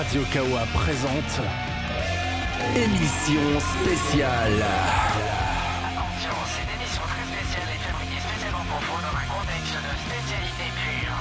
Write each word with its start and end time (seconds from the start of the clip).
Radio 0.00 0.22
Kawa 0.32 0.62
présente 0.72 1.40
émission 2.74 3.60
spéciale. 3.60 4.64
Attention, 5.84 6.36
c'est 6.46 6.62
une 6.64 6.72
émission 6.80 7.02
très 7.04 7.26
spéciale 7.28 7.68
et 7.68 7.78
fabriquée 7.84 8.20
spécialement 8.26 8.64
pour 8.70 8.80
vous 8.80 8.96
dans 9.02 9.14
un 9.14 9.28
contexte 9.28 9.76
de 9.76 9.92
spécialité 10.08 10.66
pure. 10.80 11.20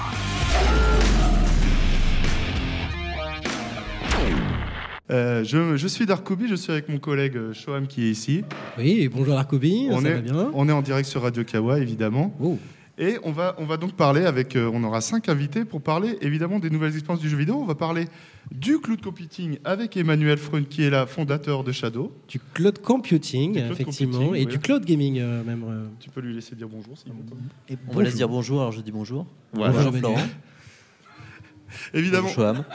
Euh, 5.12 5.44
je, 5.44 5.76
je 5.76 5.88
suis 5.90 6.06
Darkoubi, 6.06 6.48
je 6.48 6.56
suis 6.56 6.72
avec 6.72 6.88
mon 6.88 7.00
collègue 7.00 7.36
euh, 7.36 7.52
Shoam 7.54 7.86
qui 7.86 8.06
est 8.06 8.12
ici. 8.12 8.46
Oui, 8.78 9.00
et 9.02 9.10
bonjour 9.10 9.36
Larkobi, 9.36 9.90
on, 9.92 10.00
ça 10.00 10.08
est, 10.08 10.14
va 10.14 10.22
bien 10.22 10.52
on 10.54 10.70
est 10.70 10.72
en 10.72 10.82
direct 10.82 11.10
sur 11.10 11.24
Radio 11.24 11.44
Kawa, 11.44 11.80
évidemment. 11.80 12.34
Oh, 12.42 12.58
Et 13.02 13.18
on 13.24 13.31
va, 13.31 13.56
on 13.58 13.66
va 13.66 13.78
donc 13.78 13.94
parler 13.94 14.26
avec. 14.26 14.58
euh, 14.58 14.70
on 14.74 14.84
aura 14.84 15.00
cinq 15.00 15.29
invités 15.29 15.63
pour 15.63 15.82
parler 15.82 16.18
évidemment 16.22 16.59
des 16.59 16.70
nouvelles 16.70 16.94
expériences 16.94 17.22
du 17.22 17.30
jeu 17.30 17.38
vidéo. 17.38 17.56
On 17.56 17.66
va 17.66 17.76
parler 17.76 18.08
du 18.52 18.80
cloud 18.80 19.02
computing 19.02 19.58
avec 19.64 19.96
Emmanuel 19.96 20.38
Freund 20.38 20.68
qui 20.68 20.84
est 20.84 20.90
là, 20.90 21.06
fondateur 21.06 21.64
de 21.64 21.72
Shadow. 21.72 22.12
du 22.28 22.40
cloud 22.54 22.80
computing, 22.82 23.54
Du 23.54 23.59
cloud 23.59 23.72
effectivement, 23.72 24.18
computing, 24.18 24.36
et 24.36 24.46
oui. 24.46 24.52
du 24.52 24.59
cloud 24.59 24.84
gaming 24.84 25.20
euh, 25.20 25.44
même. 25.46 25.64
euh. 25.66 25.86
Tu 26.02 26.09
peux 26.09 26.20
lui 26.20 26.34
laisser 26.36 26.56
dire 26.58 26.68
bonjour 26.68 26.98
s'il 26.98 27.14
veut. 27.14 27.18
Et 27.70 27.78
On 27.88 27.94
va 27.96 28.04
laisser 28.04 28.18
dire 28.18 28.28
bonjour, 28.28 28.59
alors 28.59 28.73
je 28.73 28.82
dis 28.82 28.92
bonjour. 28.92 29.26
Voilà. 29.54 29.72
Bonjour 29.72 29.92
Bonjour, 29.94 30.09
Florent. 30.12 30.28
Évidemment, 31.94 32.28
Bonjour 32.36 32.44
Shoham. 32.56 32.66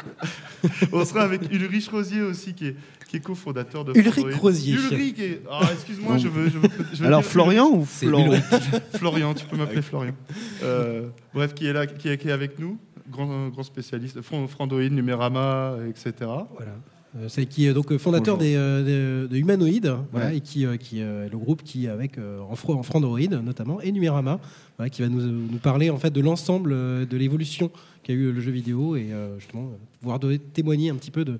on 0.92 1.04
sera 1.04 1.22
avec 1.22 1.52
Ulrich 1.52 1.88
Rosier 1.88 2.22
aussi 2.22 2.54
qui 2.54 2.68
est, 2.68 2.76
qui 3.14 3.18
est 3.18 3.20
cofondateur 3.20 3.84
de. 3.84 3.92
Ulrich. 3.98 4.34
Rosier. 4.36 4.74
Ulrich 4.74 5.18
est. 5.18 5.42
Ah, 5.50 5.68
excuse-moi, 5.72 6.18
je 6.18 6.28
veux. 6.28 6.48
Je 6.48 6.58
veux, 6.58 6.68
je 6.92 7.00
veux 7.00 7.06
Alors 7.06 7.20
dire- 7.20 7.30
Florian 7.30 7.68
ou 7.70 7.86
Ulrich. 8.02 8.42
Florian, 8.96 9.34
tu 9.34 9.44
peux 9.46 9.56
m'appeler 9.56 9.82
Florian. 9.82 10.14
Euh, 10.62 11.08
bref, 11.32 11.54
qui 11.54 11.66
est 11.66 11.72
là, 11.72 11.86
qui 11.86 12.08
est, 12.08 12.18
qui 12.18 12.28
est 12.28 12.32
avec 12.32 12.58
nous, 12.58 12.78
grand, 13.10 13.48
grand 13.48 13.62
spécialiste, 13.62 14.20
Fran- 14.22 14.46
Frandoid, 14.48 14.90
Numérama, 14.90 15.76
etc. 15.88 16.12
Voilà. 16.20 16.72
Euh, 17.16 17.26
C'est 17.28 17.46
qui 17.46 17.66
est 17.66 17.72
donc 17.72 17.92
euh, 17.92 17.98
fondateur 17.98 18.36
Bonjour. 18.36 18.50
des, 18.50 18.56
euh, 18.56 19.22
de, 19.26 19.28
de 19.28 19.36
Humanoid, 19.36 19.98
voilà, 20.10 20.32
et 20.34 20.40
qui, 20.40 20.66
qui 20.78 20.98
est 20.98 21.28
le 21.30 21.38
groupe 21.38 21.62
qui 21.62 21.86
avec 21.86 22.18
en, 22.18 22.54
fro- 22.54 22.74
en 22.74 22.82
Frandroid 22.82 23.20
notamment 23.40 23.80
et 23.80 23.92
Numérama, 23.92 24.40
voilà, 24.78 24.90
qui 24.90 25.02
va 25.02 25.08
nous, 25.08 25.20
nous 25.22 25.58
parler 25.58 25.90
en 25.90 25.98
fait 25.98 26.10
de 26.10 26.20
l'ensemble 26.20 26.70
de 27.06 27.16
l'évolution 27.16 27.70
qu'a 28.02 28.12
eu 28.14 28.32
le 28.32 28.40
jeu 28.40 28.50
vidéo 28.50 28.96
et 28.96 29.10
justement 29.38 29.70
pouvoir 30.00 30.18
donner- 30.18 30.40
témoigner 30.40 30.90
un 30.90 30.96
petit 30.96 31.12
peu 31.12 31.24
de, 31.24 31.38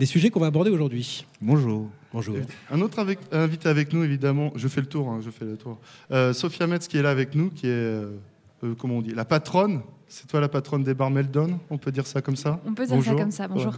des 0.00 0.06
sujets 0.06 0.30
qu'on 0.30 0.40
va 0.40 0.46
aborder 0.46 0.70
aujourd'hui. 0.70 1.26
Bonjour. 1.42 1.88
Bonjour. 2.12 2.36
Un 2.70 2.80
autre 2.80 2.98
avec- 2.98 3.18
invité 3.30 3.68
avec 3.68 3.92
nous, 3.92 4.02
évidemment, 4.02 4.50
je 4.56 4.66
fais 4.66 4.80
le 4.80 4.86
tour, 4.86 5.08
hein, 5.10 5.20
je 5.22 5.30
fais 5.30 5.44
le 5.44 5.56
tour. 5.56 5.78
Euh, 6.10 6.32
Sophia 6.32 6.66
Metz 6.66 6.88
qui 6.88 6.96
est 6.96 7.02
là 7.02 7.10
avec 7.10 7.34
nous, 7.34 7.50
qui 7.50 7.66
est, 7.66 7.70
euh, 7.70 8.10
euh, 8.64 8.74
comment 8.76 8.96
on 8.96 9.02
dit, 9.02 9.14
la 9.14 9.24
patronne. 9.26 9.82
C'est 10.08 10.26
toi 10.26 10.40
la 10.40 10.48
patronne 10.48 10.82
des 10.82 10.94
bars 10.94 11.10
Meldon, 11.10 11.60
on 11.68 11.78
peut 11.78 11.92
dire 11.92 12.06
ça 12.06 12.20
comme 12.22 12.34
ça? 12.34 12.60
On 12.66 12.72
peut 12.74 12.84
dire 12.86 12.96
Bonjour. 12.96 13.12
ça 13.16 13.20
comme 13.22 13.30
ça, 13.30 13.46
bonjour. 13.46 13.74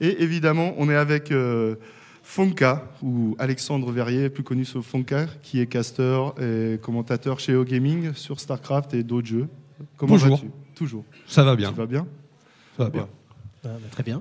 Ouais. 0.00 0.08
Et 0.08 0.22
évidemment, 0.22 0.74
on 0.76 0.90
est 0.90 0.96
avec 0.96 1.30
euh, 1.30 1.76
Fonka, 2.24 2.90
ou 3.02 3.36
Alexandre 3.38 3.90
Verrier, 3.92 4.28
plus 4.30 4.42
connu 4.42 4.64
sous 4.64 4.82
Fonka, 4.82 5.26
qui 5.42 5.60
est 5.60 5.66
caster 5.66 6.18
et 6.40 6.78
commentateur 6.82 7.38
chez 7.38 7.54
OGaming 7.54 8.14
sur 8.14 8.40
StarCraft 8.40 8.92
et 8.94 9.02
d'autres 9.04 9.28
jeux. 9.28 9.48
Comment 9.96 10.14
Bonjour. 10.14 10.36
vas-tu? 10.36 10.50
Toujours. 10.74 11.04
Ça 11.26 11.44
va 11.44 11.54
bien. 11.54 11.70
Tu 11.70 11.76
vas 11.76 11.86
bien? 11.86 12.06
Ça 12.76 12.84
va 12.84 12.90
bien. 12.90 13.08
Ah, 13.64 13.68
bah, 13.68 13.78
très 13.92 14.02
bien. 14.02 14.20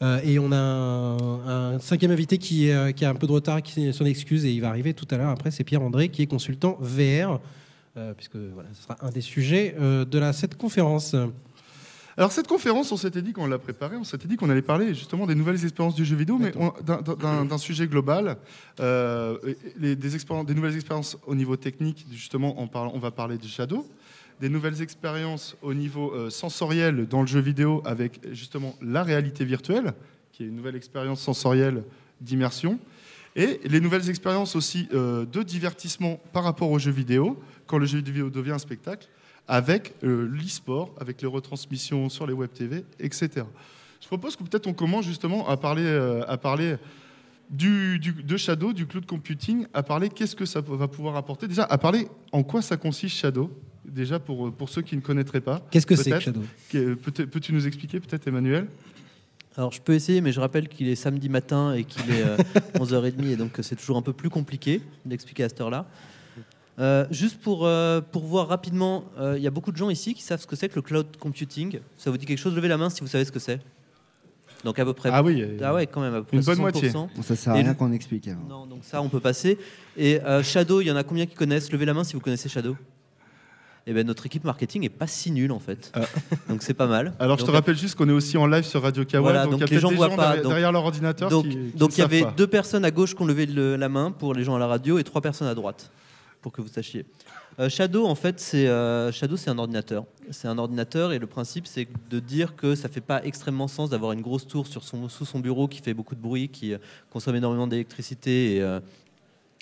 Euh, 0.00 0.20
et 0.22 0.38
on 0.38 0.52
a 0.52 0.56
un, 0.56 1.74
un 1.74 1.78
cinquième 1.80 2.12
invité 2.12 2.38
qui, 2.38 2.70
euh, 2.70 2.92
qui 2.92 3.04
a 3.04 3.10
un 3.10 3.14
peu 3.14 3.26
de 3.26 3.32
retard, 3.32 3.62
qui 3.62 3.92
s'en 3.92 4.04
excuse 4.04 4.44
et 4.44 4.52
il 4.52 4.60
va 4.60 4.68
arriver 4.68 4.94
tout 4.94 5.06
à 5.10 5.16
l'heure. 5.16 5.30
Après, 5.30 5.50
c'est 5.50 5.64
Pierre-André 5.64 6.08
qui 6.08 6.22
est 6.22 6.26
consultant 6.26 6.76
VR, 6.80 7.40
euh, 7.96 8.12
puisque 8.14 8.36
voilà, 8.36 8.68
ce 8.74 8.82
sera 8.84 8.96
un 9.00 9.10
des 9.10 9.20
sujets 9.20 9.74
euh, 9.80 10.04
de 10.04 10.18
la, 10.18 10.32
cette 10.32 10.56
conférence. 10.56 11.16
Alors 12.16 12.32
cette 12.32 12.48
conférence, 12.48 12.90
on 12.90 12.96
s'était 12.96 13.22
dit 13.22 13.32
qu'on 13.32 13.46
l'a 13.46 13.58
préparée, 13.58 13.96
on 13.96 14.02
s'était 14.02 14.26
dit 14.26 14.34
qu'on 14.36 14.50
allait 14.50 14.60
parler 14.62 14.92
justement 14.92 15.24
des 15.24 15.36
nouvelles 15.36 15.62
expériences 15.62 15.94
du 15.94 16.04
jeu 16.04 16.16
vidéo, 16.16 16.36
mais 16.36 16.50
d'un- 16.84 17.58
sujet 17.58 17.86
global, 17.86 18.36
euh, 18.80 19.36
les- 19.78 19.94
des, 19.94 20.54
nouvelles 20.54 20.74
expériences 20.74 21.16
au 21.28 21.36
niveau 21.36 21.54
technique, 21.56 22.06
justement, 22.12 22.56
on, 22.60 22.66
parle- 22.66 22.90
on 22.92 22.98
va 22.98 23.12
parler 23.12 23.38
du 23.38 23.46
Shadow, 23.46 23.86
des 24.40 24.48
nouvelles 24.48 24.80
expériences 24.82 25.56
au 25.62 25.74
niveau 25.74 26.12
euh, 26.14 26.30
sensoriel 26.30 27.06
dans 27.06 27.20
le 27.22 27.26
jeu 27.26 27.40
vidéo 27.40 27.82
avec 27.84 28.20
justement 28.32 28.74
la 28.80 29.02
réalité 29.02 29.44
virtuelle, 29.44 29.94
qui 30.32 30.44
est 30.44 30.46
une 30.46 30.56
nouvelle 30.56 30.76
expérience 30.76 31.20
sensorielle 31.20 31.82
d'immersion, 32.20 32.78
et 33.36 33.60
les 33.64 33.80
nouvelles 33.80 34.08
expériences 34.10 34.56
aussi 34.56 34.88
euh, 34.94 35.24
de 35.26 35.42
divertissement 35.42 36.20
par 36.32 36.44
rapport 36.44 36.70
au 36.70 36.78
jeu 36.78 36.90
vidéo, 36.90 37.38
quand 37.66 37.78
le 37.78 37.86
jeu 37.86 38.00
vidéo 38.00 38.30
devient 38.30 38.52
un 38.52 38.58
spectacle, 38.58 39.08
avec 39.46 39.94
euh, 40.04 40.28
l'e-sport, 40.32 40.94
avec 41.00 41.20
les 41.22 41.28
retransmissions 41.28 42.08
sur 42.08 42.26
les 42.26 42.32
web 42.32 42.50
TV, 42.52 42.84
etc. 43.00 43.44
Je 44.00 44.06
propose 44.06 44.36
que 44.36 44.42
peut-être 44.44 44.66
on 44.66 44.74
commence 44.74 45.04
justement 45.04 45.48
à 45.48 45.56
parler, 45.56 45.86
à 46.28 46.36
parler 46.36 46.76
du- 47.50 47.98
de 47.98 48.36
Shadow, 48.36 48.72
du 48.72 48.86
cloud 48.86 49.06
computing, 49.06 49.66
à 49.74 49.82
parler 49.82 50.08
qu'est-ce 50.08 50.36
que 50.36 50.44
ça 50.44 50.60
va 50.60 50.86
pouvoir 50.86 51.16
apporter. 51.16 51.48
Déjà, 51.48 51.64
à 51.64 51.78
parler 51.78 52.06
en 52.32 52.42
quoi 52.42 52.62
ça 52.62 52.76
consiste 52.76 53.16
Shadow, 53.16 53.50
déjà 53.88 54.18
pour, 54.18 54.52
pour 54.52 54.68
ceux 54.68 54.82
qui 54.82 54.96
ne 54.96 55.00
connaîtraient 55.00 55.40
pas. 55.40 55.60
Qu'est-ce 55.70 55.86
que 55.86 55.96
c'est 55.96 56.10
que 56.10 56.30
Peut-être. 56.30 56.96
Shadow 57.04 57.26
Peux-tu 57.26 57.52
nous 57.52 57.66
expliquer 57.66 58.00
peut-être 58.00 58.26
Emmanuel? 58.28 58.66
Alors 59.56 59.72
je 59.72 59.80
peux 59.80 59.94
essayer, 59.94 60.20
mais 60.20 60.30
je 60.30 60.38
rappelle 60.40 60.68
qu'il 60.68 60.88
est 60.88 60.94
samedi 60.94 61.28
matin 61.28 61.74
et 61.74 61.82
qu'il 61.84 62.10
est 62.12 62.22
euh, 62.22 62.36
11h30 62.78 63.24
et 63.32 63.36
donc 63.36 63.52
que 63.52 63.62
c'est 63.62 63.74
toujours 63.76 63.96
un 63.96 64.02
peu 64.02 64.12
plus 64.12 64.30
compliqué 64.30 64.80
d'expliquer 65.04 65.44
à 65.44 65.48
cette 65.48 65.60
heure-là. 65.60 65.86
Euh, 66.78 67.06
juste 67.10 67.40
pour, 67.40 67.66
euh, 67.66 68.00
pour 68.00 68.24
voir 68.24 68.46
rapidement, 68.46 69.04
euh, 69.18 69.34
il 69.36 69.42
y 69.42 69.48
a 69.48 69.50
beaucoup 69.50 69.72
de 69.72 69.76
gens 69.76 69.90
ici 69.90 70.14
qui 70.14 70.22
savent 70.22 70.40
ce 70.40 70.46
que 70.46 70.54
c'est 70.54 70.68
que 70.68 70.76
le 70.76 70.82
cloud 70.82 71.06
computing. 71.18 71.80
Ça 71.96 72.10
vous 72.12 72.18
dit 72.18 72.24
quelque 72.24 72.38
chose? 72.38 72.54
Levez 72.54 72.68
la 72.68 72.76
main 72.76 72.88
si 72.88 73.00
vous 73.00 73.08
savez 73.08 73.24
ce 73.24 73.32
que 73.32 73.40
c'est. 73.40 73.58
Donc 74.64 74.78
à 74.78 74.84
peu 74.84 74.92
près. 74.92 75.08
Ah 75.12 75.22
oui, 75.24 75.42
euh, 75.42 75.58
Ah 75.62 75.74
ouais, 75.74 75.88
quand 75.88 76.00
même, 76.02 76.14
à 76.14 76.18
peu 76.18 76.24
près 76.24 76.36
Une 76.36 76.42
bonne 76.44 76.58
60%. 76.58 76.60
moitié. 76.60 76.90
Bon, 76.90 77.08
ça 77.22 77.34
sert 77.34 77.52
à 77.52 77.56
rien 77.56 77.74
qu'on 77.74 77.90
explique. 77.92 78.28
alors. 78.28 78.44
Non, 78.48 78.66
donc 78.66 78.84
ça, 78.84 79.02
on 79.02 79.08
peut 79.08 79.18
passer. 79.20 79.58
Et 79.96 80.20
euh, 80.22 80.42
Shadow, 80.44 80.80
il 80.80 80.86
y 80.86 80.90
en 80.92 80.96
a 80.96 81.02
combien 81.02 81.26
qui 81.26 81.34
connaissent? 81.34 81.72
Levez 81.72 81.84
la 81.84 81.94
main 81.94 82.04
si 82.04 82.14
vous 82.14 82.20
connaissez 82.20 82.48
Shadow. 82.48 82.76
Eh 83.90 83.94
ben, 83.94 84.06
notre 84.06 84.26
équipe 84.26 84.44
marketing 84.44 84.84
est 84.84 84.90
pas 84.90 85.06
si 85.06 85.30
nulle 85.30 85.50
en 85.50 85.58
fait. 85.58 85.90
Ah. 85.94 86.00
Donc 86.50 86.62
c'est 86.62 86.74
pas 86.74 86.86
mal. 86.86 87.14
Alors 87.18 87.38
je 87.38 87.44
te 87.46 87.50
rappelle 87.50 87.76
juste 87.76 87.94
qu'on 87.94 88.08
est 88.08 88.12
aussi 88.12 88.36
en 88.36 88.46
live 88.46 88.64
sur 88.64 88.82
Radio 88.82 89.04
Kawa, 89.06 89.22
Voilà, 89.22 89.44
donc, 89.44 89.52
donc 89.52 89.60
il 89.60 89.62
y 89.62 89.72
a 89.72 89.74
les 89.76 89.80
gens 89.80 89.90
voient 89.92 90.10
gens 90.10 90.16
pas, 90.16 90.22
derrière, 90.26 90.42
donc- 90.42 90.52
derrière 90.52 90.72
leur 90.72 90.84
ordinateur 90.84 91.30
Donc, 91.30 91.46
il 91.46 91.98
y 91.98 92.02
avait 92.02 92.20
pas. 92.22 92.34
deux 92.36 92.46
personnes 92.46 92.84
à 92.84 92.90
gauche 92.90 93.14
qui 93.14 93.22
ont 93.22 93.26
levé 93.26 93.46
le- 93.46 93.76
la 93.76 93.88
main 93.88 94.10
pour 94.10 94.34
les 94.34 94.44
gens 94.44 94.54
à 94.56 94.58
la 94.58 94.66
radio 94.66 94.98
et 94.98 95.04
trois 95.04 95.22
personnes 95.22 95.48
à 95.48 95.54
droite, 95.54 95.90
pour 96.42 96.52
que 96.52 96.60
vous 96.60 96.68
sachiez. 96.68 97.06
Euh, 97.60 97.68
Shadow, 97.68 98.06
en 98.06 98.14
fait, 98.14 98.38
c'est 98.38 98.68
euh, 98.68 99.10
Shadow, 99.10 99.36
c'est 99.36 99.50
un 99.50 99.58
ordinateur. 99.58 100.04
C'est 100.30 100.46
un 100.46 100.58
ordinateur 100.58 101.12
et 101.12 101.18
le 101.18 101.26
principe, 101.26 101.66
c'est 101.66 101.88
de 102.10 102.20
dire 102.20 102.54
que 102.54 102.74
ça 102.76 102.88
fait 102.88 103.00
pas 103.00 103.24
extrêmement 103.24 103.66
sens 103.68 103.90
d'avoir 103.90 104.12
une 104.12 104.20
grosse 104.20 104.46
tour 104.46 104.66
sur 104.68 104.84
son, 104.84 105.08
sous 105.08 105.24
son 105.24 105.40
bureau 105.40 105.66
qui 105.66 105.80
fait 105.80 105.94
beaucoup 105.94 106.14
de 106.14 106.20
bruit, 106.20 106.50
qui 106.50 106.72
euh, 106.74 106.78
consomme 107.10 107.34
énormément 107.34 107.66
d'électricité 107.66 108.56
et, 108.56 108.62
euh, 108.62 108.78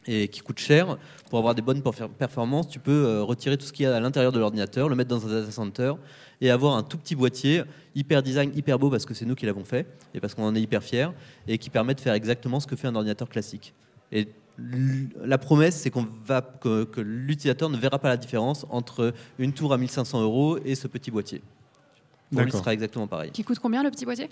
et 0.06 0.28
qui 0.28 0.40
coûte 0.40 0.58
cher. 0.58 0.96
Pour 1.30 1.38
avoir 1.38 1.54
des 1.54 1.62
bonnes 1.62 1.80
perfor- 1.80 2.08
performances, 2.08 2.68
tu 2.68 2.78
peux 2.78 3.04
euh, 3.06 3.22
retirer 3.22 3.56
tout 3.56 3.66
ce 3.66 3.72
qu'il 3.72 3.84
y 3.84 3.86
a 3.86 3.96
à 3.96 4.00
l'intérieur 4.00 4.32
de 4.32 4.38
l'ordinateur, 4.38 4.88
le 4.88 4.94
mettre 4.94 5.10
dans 5.10 5.26
un 5.26 5.30
data 5.40 5.50
center 5.50 5.92
et 6.40 6.50
avoir 6.50 6.76
un 6.76 6.82
tout 6.82 6.98
petit 6.98 7.14
boîtier 7.16 7.62
hyper 7.94 8.22
design, 8.22 8.52
hyper 8.54 8.78
beau 8.78 8.90
parce 8.90 9.04
que 9.06 9.14
c'est 9.14 9.24
nous 9.24 9.34
qui 9.34 9.46
l'avons 9.46 9.64
fait 9.64 9.86
et 10.14 10.20
parce 10.20 10.34
qu'on 10.34 10.44
en 10.44 10.54
est 10.54 10.60
hyper 10.60 10.82
fiers 10.82 11.08
et 11.48 11.58
qui 11.58 11.70
permet 11.70 11.94
de 11.94 12.00
faire 12.00 12.14
exactement 12.14 12.60
ce 12.60 12.66
que 12.66 12.76
fait 12.76 12.86
un 12.88 12.94
ordinateur 12.94 13.28
classique. 13.28 13.74
Et 14.12 14.28
la 15.22 15.38
promesse, 15.38 15.76
c'est 15.76 15.90
qu'on 15.90 16.06
va 16.24 16.40
que, 16.40 16.84
que 16.84 17.00
l'utilisateur 17.00 17.68
ne 17.68 17.76
verra 17.76 17.98
pas 17.98 18.08
la 18.08 18.16
différence 18.16 18.64
entre 18.70 19.12
une 19.38 19.52
tour 19.52 19.72
à 19.72 19.78
1500 19.78 20.22
euros 20.22 20.58
et 20.64 20.74
ce 20.74 20.86
petit 20.88 21.10
boîtier. 21.10 21.42
Pour 22.30 22.40
lui, 22.40 22.50
ce 22.50 22.56
D'accord. 22.56 22.60
sera 22.60 22.72
exactement 22.74 23.06
pareil. 23.06 23.30
Qui 23.32 23.44
coûte 23.44 23.58
combien 23.58 23.82
le 23.82 23.90
petit 23.90 24.04
boîtier? 24.04 24.28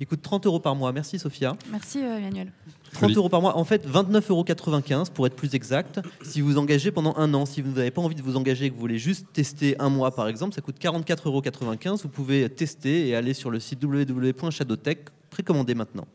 Il 0.00 0.06
coûte 0.06 0.22
30 0.22 0.46
euros 0.46 0.60
par 0.60 0.74
mois. 0.74 0.92
Merci 0.92 1.18
Sophia. 1.18 1.54
Merci 1.70 1.98
euh, 1.98 2.16
Emmanuel. 2.18 2.52
30 2.94 3.16
euros 3.16 3.28
par 3.28 3.40
mois. 3.42 3.56
En 3.56 3.64
fait, 3.64 3.86
29,95 3.86 4.30
euros 4.30 5.04
pour 5.14 5.26
être 5.26 5.36
plus 5.36 5.54
exact. 5.54 6.00
Si 6.22 6.40
vous 6.40 6.56
engagez 6.58 6.90
pendant 6.90 7.14
un 7.16 7.32
an, 7.34 7.44
si 7.46 7.60
vous 7.62 7.70
n'avez 7.72 7.90
pas 7.90 8.00
envie 8.02 8.14
de 8.14 8.22
vous 8.22 8.36
engager 8.36 8.64
et 8.66 8.70
que 8.70 8.74
vous 8.74 8.80
voulez 8.80 8.98
juste 8.98 9.26
tester 9.32 9.76
un 9.78 9.90
mois 9.90 10.10
par 10.14 10.26
exemple, 10.26 10.54
ça 10.54 10.62
coûte 10.62 10.76
44,95 10.80 11.86
euros. 11.88 11.96
Vous 12.02 12.08
pouvez 12.08 12.48
tester 12.48 13.08
et 13.08 13.14
aller 13.14 13.34
sur 13.34 13.50
le 13.50 13.60
site 13.60 13.84
www.shadowtech, 13.84 14.98
précommander 15.30 15.74
maintenant. 15.74 16.06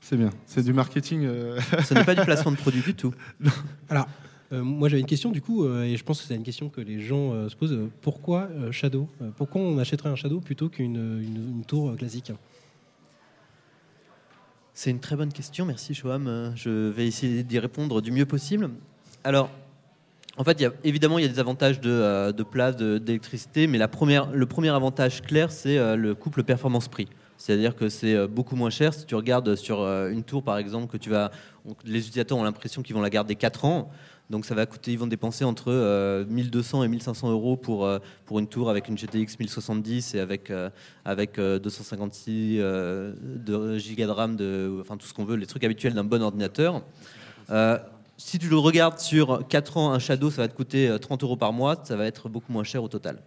C'est 0.00 0.16
bien, 0.16 0.30
c'est 0.46 0.62
du 0.64 0.72
marketing. 0.72 1.24
euh, 1.24 1.60
Ce 1.84 1.94
n'est 1.94 2.04
pas 2.04 2.14
du 2.14 2.22
placement 2.22 2.52
de 2.52 2.56
produit 2.56 2.80
du 2.82 2.94
tout. 2.94 3.12
Alors, 3.88 4.06
euh, 4.52 4.62
moi 4.62 4.88
j'avais 4.88 5.00
une 5.00 5.06
question 5.06 5.30
du 5.30 5.40
coup, 5.40 5.64
euh, 5.64 5.84
et 5.84 5.96
je 5.96 6.04
pense 6.04 6.20
que 6.20 6.26
c'est 6.26 6.34
une 6.34 6.42
question 6.42 6.68
que 6.70 6.80
les 6.80 7.00
gens 7.00 7.32
euh, 7.32 7.48
se 7.48 7.56
posent. 7.56 7.78
Pourquoi 8.00 8.48
euh, 8.52 8.72
Shadow? 8.72 9.08
Pourquoi 9.36 9.60
on 9.60 9.78
achèterait 9.78 10.08
un 10.08 10.16
Shadow 10.16 10.40
plutôt 10.40 10.68
qu'une 10.68 10.96
une- 10.96 11.50
une 11.58 11.64
tour 11.64 11.94
classique 11.96 12.32
C'est 14.82 14.90
une 14.90 14.98
très 14.98 15.14
bonne 15.14 15.32
question, 15.32 15.64
merci 15.64 15.94
Shoam. 15.94 16.26
Euh, 16.26 16.50
Je 16.56 16.88
vais 16.90 17.06
essayer 17.06 17.44
d'y 17.44 17.60
répondre 17.60 18.02
du 18.02 18.10
mieux 18.10 18.26
possible. 18.26 18.68
Alors, 19.22 19.48
en 20.36 20.42
fait, 20.42 20.60
évidemment, 20.82 21.20
il 21.20 21.22
y 21.22 21.24
a 21.24 21.28
des 21.28 21.38
avantages 21.38 21.80
de, 21.80 21.88
euh, 21.88 22.32
place, 22.32 22.74
d'électricité, 22.74 23.68
mais 23.68 23.78
le 23.78 24.46
premier 24.46 24.70
avantage 24.70 25.22
clair, 25.22 25.52
c'est 25.52 25.78
euh, 25.78 25.94
le 25.94 26.16
couple 26.16 26.42
performance-prix. 26.42 27.06
C'est-à-dire 27.38 27.76
que 27.76 27.88
c'est 27.88 28.26
beaucoup 28.26 28.56
moins 28.56 28.70
cher. 28.70 28.92
Si 28.92 29.06
tu 29.06 29.14
regardes 29.14 29.54
sur 29.54 29.86
une 29.86 30.24
tour, 30.24 30.42
par 30.42 30.58
exemple, 30.58 30.88
que 30.88 30.96
tu 30.96 31.10
vas, 31.10 31.30
les 31.84 32.00
utilisateurs 32.00 32.38
ont 32.38 32.42
l'impression 32.42 32.82
qu'ils 32.82 32.96
vont 32.96 33.02
la 33.02 33.10
garder 33.10 33.36
4 33.36 33.64
ans. 33.64 33.88
Donc 34.32 34.46
ça 34.46 34.54
va 34.54 34.64
coûter, 34.64 34.92
ils 34.92 34.98
vont 34.98 35.06
dépenser 35.06 35.44
entre 35.44 35.66
euh, 35.68 36.24
1200 36.24 36.84
et 36.84 36.88
1500 36.88 37.30
euros 37.30 37.58
pour, 37.58 37.84
euh, 37.84 37.98
pour 38.24 38.38
une 38.38 38.46
tour 38.46 38.70
avec 38.70 38.88
une 38.88 38.96
GTX 38.96 39.38
1070 39.38 40.14
et 40.14 40.20
avec, 40.20 40.50
euh, 40.50 40.70
avec 41.04 41.38
euh, 41.38 41.58
256 41.58 42.56
euh, 42.58 43.12
de 43.22 43.76
gigas 43.76 44.06
de 44.06 44.10
RAM, 44.10 44.38
enfin 44.80 44.96
tout 44.96 45.06
ce 45.06 45.12
qu'on 45.12 45.26
veut, 45.26 45.36
les 45.36 45.44
trucs 45.44 45.64
habituels 45.64 45.92
d'un 45.92 46.02
bon 46.02 46.22
ordinateur. 46.22 46.82
Si 48.16 48.38
tu 48.38 48.48
le 48.48 48.56
regardes 48.56 49.00
sur 49.00 49.46
4 49.48 49.76
ans, 49.76 49.92
un 49.92 49.98
Shadow, 49.98 50.30
ça 50.30 50.40
va 50.42 50.48
te 50.48 50.54
coûter 50.54 50.88
euh, 50.88 50.96
30 50.96 51.24
euros 51.24 51.36
par 51.36 51.52
mois, 51.52 51.76
ça 51.84 51.96
va 51.96 52.06
être 52.06 52.30
beaucoup 52.30 52.52
moins 52.52 52.64
cher 52.64 52.82
au 52.82 52.88
total. 52.88 53.18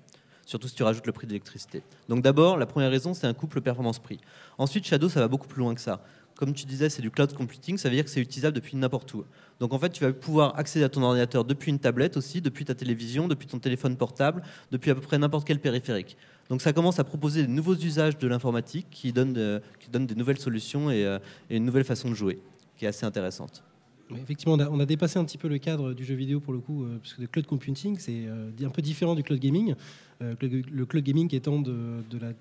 Surtout 0.48 0.68
si 0.68 0.74
tu 0.74 0.82
rajoutes 0.82 1.06
le 1.06 1.12
prix 1.12 1.28
de 1.28 1.34
l'électricité. 1.34 1.84
Donc 2.10 2.24
d'abord, 2.24 2.58
la 2.58 2.66
première 2.66 2.90
raison, 2.90 3.14
c'est 3.14 3.28
un 3.28 3.34
couple 3.34 3.62
performance-prix. 3.62 4.20
Ensuite, 4.58 4.88
Shadow, 4.88 5.10
ça 5.10 5.20
va 5.20 5.28
beaucoup 5.28 5.48
plus 5.48 5.60
loin 5.60 5.76
que 5.76 5.82
ça. 5.82 6.02
Comme 6.36 6.54
tu 6.54 6.66
disais, 6.66 6.90
c'est 6.90 7.02
du 7.02 7.12
cloud 7.12 7.34
computing, 7.34 7.78
ça 7.78 7.90
veut 7.90 7.96
dire 7.96 8.04
que 8.04 8.10
c'est 8.10 8.20
utilisable 8.20 8.56
depuis 8.56 8.76
n'importe 8.76 9.14
où. 9.14 9.24
Donc 9.60 9.74
en 9.74 9.80
fait, 9.80 9.90
tu 9.90 10.04
vas 10.04 10.12
pouvoir 10.12 10.58
accéder 10.60 10.84
à 10.84 10.90
ton 10.90 11.02
ordinateur 11.02 11.46
depuis 11.46 11.72
une 11.72 11.80
tablette 11.80 12.18
aussi, 12.18 12.42
depuis 12.42 12.66
ta 12.66 12.76
télévision, 12.76 13.28
depuis 13.28 13.48
ton 13.48 13.60
téléphone 13.60 13.96
portable, 13.96 14.44
depuis 14.72 14.92
à 14.92 14.96
peu 14.96 15.02
près 15.02 15.18
n'importe 15.18 15.48
quel 15.48 15.60
périphérique. 15.60 16.18
Donc 16.50 16.62
ça 16.62 16.74
commence 16.74 17.00
à 17.00 17.04
proposer 17.04 17.44
de 17.44 17.48
nouveaux 17.48 17.76
usages 17.76 18.18
de 18.18 18.28
l'informatique 18.28 18.88
qui 18.92 19.14
donnent, 19.14 19.62
qui 19.80 19.90
des 19.90 20.16
nouvelles 20.16 20.40
solutions 20.40 20.92
et, 20.92 21.06
euh, 21.06 21.20
et 21.50 21.58
une 21.58 21.66
nouvelle 21.66 21.86
façon 21.86 22.10
de 22.10 22.16
jouer, 22.16 22.40
qui 22.78 22.86
est 22.86 22.90
assez 22.90 23.06
intéressante. 23.06 23.64
Effectivement, 24.12 24.54
on 24.54 24.80
a, 24.80 24.86
dépassé 24.86 25.18
un 25.18 25.26
petit 25.26 25.38
peu 25.38 25.48
le 25.48 25.58
cadre 25.58 25.94
du 25.94 26.04
jeu 26.06 26.14
vidéo 26.14 26.40
pour 26.40 26.54
le 26.54 26.60
coup, 26.60 26.84
euh, 26.84 27.00
parce 27.02 27.16
que 27.16 27.22
le 27.22 27.28
cloud 27.28 27.48
computing, 27.48 27.98
c'est 27.98 28.26
euh, 28.28 28.52
un 28.64 28.70
peu 28.70 28.82
différent 28.82 29.16
du 29.16 29.24
cloud 29.24 29.40
gaming. 29.40 29.74
Euh, 30.22 30.36
le, 30.42 30.62
le 30.62 30.86
cloud 30.86 31.04
gaming 31.04 31.34
étant 31.34 31.60
de, 31.60 32.04
de 32.10 32.20
la, 32.20 32.34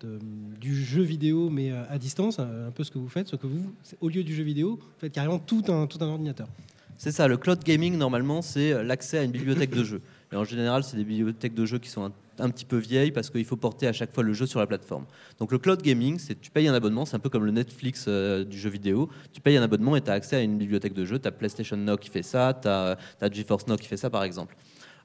de- 0.00 0.18
du 0.60 0.74
jeu 0.74 1.02
vidéo, 1.02 1.50
mais 1.50 1.70
euh, 1.72 1.82
à 1.88 1.98
distance, 1.98 2.36
euh, 2.40 2.68
un 2.68 2.70
peu 2.70 2.84
ce 2.84 2.90
que 2.90 2.98
vous 2.98 3.08
faites, 3.08 3.28
sauf 3.28 3.40
que 3.40 3.46
vous, 3.46 3.72
au 4.00 4.08
lieu 4.08 4.22
du 4.24 4.34
jeu 4.34 4.42
vidéo, 4.42 4.76
vous 4.80 4.88
faites 4.98 5.12
carrément 5.12 5.38
tout 5.38 5.62
un, 5.68 5.86
tout 5.86 5.98
un 6.02 6.08
ordinateur. 6.08 6.48
C'est 6.96 7.12
ça, 7.12 7.28
le 7.28 7.36
cloud 7.38 7.62
gaming, 7.64 7.96
normalement, 7.96 8.42
c'est 8.42 8.72
euh, 8.72 8.82
l'accès 8.82 9.18
à 9.18 9.22
une 9.22 9.30
bibliothèque 9.32 9.70
de 9.70 9.84
jeux. 9.84 10.02
Et 10.32 10.36
en 10.36 10.44
général, 10.44 10.84
c'est 10.84 10.96
des 10.96 11.04
bibliothèques 11.04 11.54
de 11.54 11.64
jeux 11.66 11.78
qui 11.78 11.88
sont 11.88 12.04
un, 12.04 12.12
un 12.38 12.50
petit 12.50 12.64
peu 12.66 12.76
vieilles 12.76 13.10
parce 13.10 13.30
qu'il 13.30 13.44
faut 13.44 13.56
porter 13.56 13.86
à 13.86 13.92
chaque 13.92 14.12
fois 14.12 14.22
le 14.22 14.32
jeu 14.32 14.46
sur 14.46 14.60
la 14.60 14.66
plateforme. 14.66 15.06
Donc 15.38 15.50
le 15.50 15.58
cloud 15.58 15.82
gaming, 15.82 16.18
c'est 16.18 16.40
tu 16.40 16.50
payes 16.50 16.68
un 16.68 16.74
abonnement, 16.74 17.04
c'est 17.04 17.16
un 17.16 17.20
peu 17.20 17.30
comme 17.30 17.44
le 17.44 17.50
Netflix 17.52 18.04
euh, 18.06 18.44
du 18.44 18.58
jeu 18.58 18.70
vidéo. 18.70 19.08
Tu 19.32 19.40
payes 19.40 19.56
un 19.56 19.62
abonnement 19.62 19.96
et 19.96 20.00
tu 20.02 20.10
as 20.10 20.14
accès 20.14 20.36
à 20.36 20.40
une 20.42 20.56
bibliothèque 20.58 20.92
de 20.92 21.04
jeux. 21.04 21.18
Tu 21.18 21.26
as 21.26 21.32
PlayStation 21.32 21.76
Now 21.76 21.96
qui 21.96 22.10
fait 22.10 22.22
ça, 22.22 22.58
tu 22.62 22.68
as, 22.68 22.96
GeForce 23.32 23.66
Now 23.66 23.76
qui 23.76 23.88
fait 23.88 23.96
ça, 23.96 24.08
par 24.10 24.22
exemple. 24.22 24.56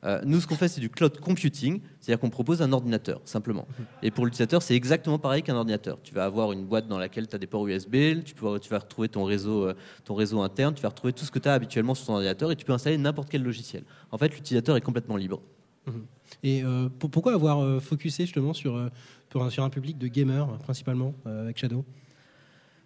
Euh, 0.05 0.21
nous, 0.23 0.39
ce 0.39 0.47
qu'on 0.47 0.55
fait, 0.55 0.67
c'est 0.67 0.81
du 0.81 0.89
cloud 0.89 1.19
computing, 1.19 1.81
c'est-à-dire 1.99 2.19
qu'on 2.19 2.29
propose 2.29 2.61
un 2.61 2.71
ordinateur, 2.71 3.21
simplement. 3.25 3.67
Et 4.03 4.11
pour 4.11 4.25
l'utilisateur, 4.25 4.61
c'est 4.61 4.75
exactement 4.75 5.17
pareil 5.17 5.41
qu'un 5.41 5.55
ordinateur. 5.55 5.97
Tu 6.03 6.13
vas 6.13 6.25
avoir 6.25 6.51
une 6.51 6.65
boîte 6.65 6.87
dans 6.87 6.99
laquelle 6.99 7.27
tu 7.27 7.35
as 7.35 7.39
des 7.39 7.47
ports 7.47 7.67
USB, 7.67 7.95
tu, 8.23 8.35
vas 8.35 8.79
retrouver 8.79 9.09
ton 9.09 9.23
réseau, 9.23 9.67
euh, 9.67 9.73
ton 10.03 10.13
réseau 10.13 10.41
interne, 10.41 10.75
tu 10.75 10.83
vas 10.83 10.89
retrouver 10.89 11.13
tout 11.13 11.25
ce 11.25 11.31
que 11.31 11.39
tu 11.39 11.49
as 11.49 11.53
habituellement 11.53 11.95
sur 11.95 12.07
ton 12.07 12.13
ordinateur 12.13 12.51
et 12.51 12.55
tu 12.55 12.65
peux 12.65 12.73
installer 12.73 12.97
n'importe 12.97 13.29
quel 13.29 13.43
logiciel. 13.43 13.83
En 14.11 14.17
fait, 14.17 14.29
l'utilisateur 14.29 14.77
est 14.77 14.81
complètement 14.81 15.17
libre. 15.17 15.41
Et 16.43 16.63
euh, 16.63 16.89
pour- 16.99 17.09
pourquoi 17.09 17.33
avoir 17.33 17.81
focusé 17.81 18.25
justement 18.25 18.53
sur, 18.53 18.75
un, 18.75 19.69
public 19.69 19.97
de 19.97 20.07
gamers, 20.07 20.47
principalement, 20.59 21.13
avec 21.25 21.57
Shadow? 21.57 21.83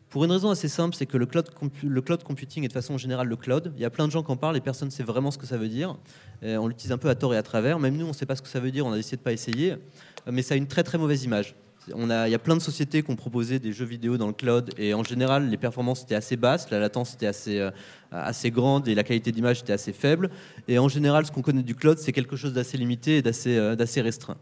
Pour 0.10 0.26
une 0.26 0.32
raison 0.32 0.50
assez 0.50 0.68
simple, 0.68 0.96
c'est 0.96 1.06
que 1.06 1.18
le 1.18 1.28
cloud, 1.28 2.24
computing 2.24 2.64
est 2.64 2.68
de 2.68 2.74
façon 2.74 2.98
générale 2.98 3.28
le 3.28 3.36
cloud. 3.36 3.72
Il 3.76 3.82
y 3.82 3.86
a 3.86 3.92
plein 3.92 4.08
de 4.08 4.12
gens 4.12 4.24
qui 4.24 4.32
en 4.32 4.38
parlent 4.38 4.58
et 4.58 4.62
personne 4.62 4.88
ne 4.88 4.92
sait 4.92 5.04
vraiment 5.04 5.30
ce 5.30 5.38
que 5.38 5.46
ça 5.46 5.58
veut 5.58 5.68
dire. 5.68 5.98
Euh, 6.42 6.58
on 6.58 6.68
l'utilise 6.68 6.92
un 6.92 6.98
peu 6.98 7.10
à 7.10 7.16
tort 7.16 7.36
et 7.36 7.38
à 7.38 7.44
travers. 7.44 7.78
Même 7.78 7.96
nous, 7.96 8.06
on 8.06 8.10
ne 8.10 8.14
sait 8.14 8.26
pas 8.26 8.36
ce 8.36 8.42
que 8.42 8.48
ça 8.48 8.60
veut 8.60 8.72
dire. 8.72 8.88
On 8.88 8.92
a 8.92 8.96
décidé 8.96 9.18
de 9.18 9.22
pas 9.22 9.34
essayer. 9.34 9.74
Euh, 9.74 9.78
Mais 10.32 10.42
ça 10.42 10.56
a 10.56 10.58
une 10.58 10.66
très 10.66 10.82
très 10.84 10.98
mauvaise 10.98 11.24
image. 11.26 11.54
Il 11.88 12.08
y 12.08 12.36
a 12.36 12.40
plein 12.40 12.56
de 12.56 12.62
sociétés 12.62 13.04
qui 13.04 13.12
ont 13.12 13.16
proposé 13.16 13.60
des 13.60 13.72
jeux 13.72 13.86
vidéo 13.86 14.18
dans 14.18 14.28
le 14.28 14.34
cloud 14.34 14.72
et 14.78 14.94
en 14.94 15.04
général, 15.04 15.50
les 15.50 15.58
performances 15.58 16.04
étaient 16.04 16.14
assez 16.14 16.38
basses, 16.38 16.70
la 16.70 16.78
latence 16.80 17.16
était 17.16 17.26
assez, 17.26 17.58
euh, 17.58 17.72
assez 18.12 18.52
grande 18.52 18.88
et 18.88 18.94
la 18.94 19.04
qualité 19.04 19.32
d'image 19.32 19.62
était 19.62 19.74
assez 19.74 19.94
faible. 19.94 20.30
Et 20.68 20.78
en 20.78 20.88
général, 20.88 21.26
ce 21.26 21.32
qu'on 21.32 21.42
connaît 21.42 21.64
du 21.64 21.76
cloud, 21.76 21.98
c'est 21.98 22.12
quelque 22.12 22.36
chose 22.36 22.54
d'assez 22.54 22.78
limité 22.78 23.18
et 23.18 23.22
d'assez 23.22 23.76
d'assez 23.76 24.02
restreint. 24.02 24.38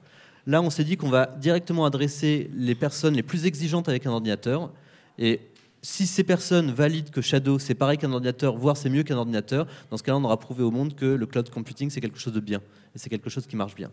Là, 0.45 0.61
on 0.61 0.69
s'est 0.69 0.83
dit 0.83 0.97
qu'on 0.97 1.09
va 1.09 1.25
directement 1.25 1.85
adresser 1.85 2.49
les 2.55 2.75
personnes 2.75 3.15
les 3.15 3.23
plus 3.23 3.45
exigeantes 3.45 3.87
avec 3.89 4.05
un 4.05 4.11
ordinateur. 4.11 4.71
Et 5.19 5.41
si 5.87 6.05
ces 6.05 6.25
personnes 6.25 6.71
valident 6.71 7.09
que 7.09 7.21
Shadow 7.21 7.59
c'est 7.59 7.73
pareil 7.73 7.97
qu'un 7.97 8.11
ordinateur, 8.11 8.57
voire 8.57 8.75
c'est 8.75 8.89
mieux 8.89 9.03
qu'un 9.03 9.15
ordinateur, 9.15 9.65
dans 9.89 9.95
ce 9.95 10.03
cas-là, 10.03 10.17
on 10.17 10.23
aura 10.25 10.37
prouvé 10.37 10.61
au 10.61 10.69
monde 10.69 10.93
que 10.95 11.05
le 11.05 11.25
cloud 11.25 11.49
computing 11.49 11.89
c'est 11.89 12.01
quelque 12.01 12.19
chose 12.19 12.33
de 12.33 12.41
bien 12.41 12.59
et 12.93 12.97
c'est 12.97 13.09
quelque 13.09 13.29
chose 13.29 13.47
qui 13.47 13.55
marche 13.55 13.73
bien. 13.73 13.89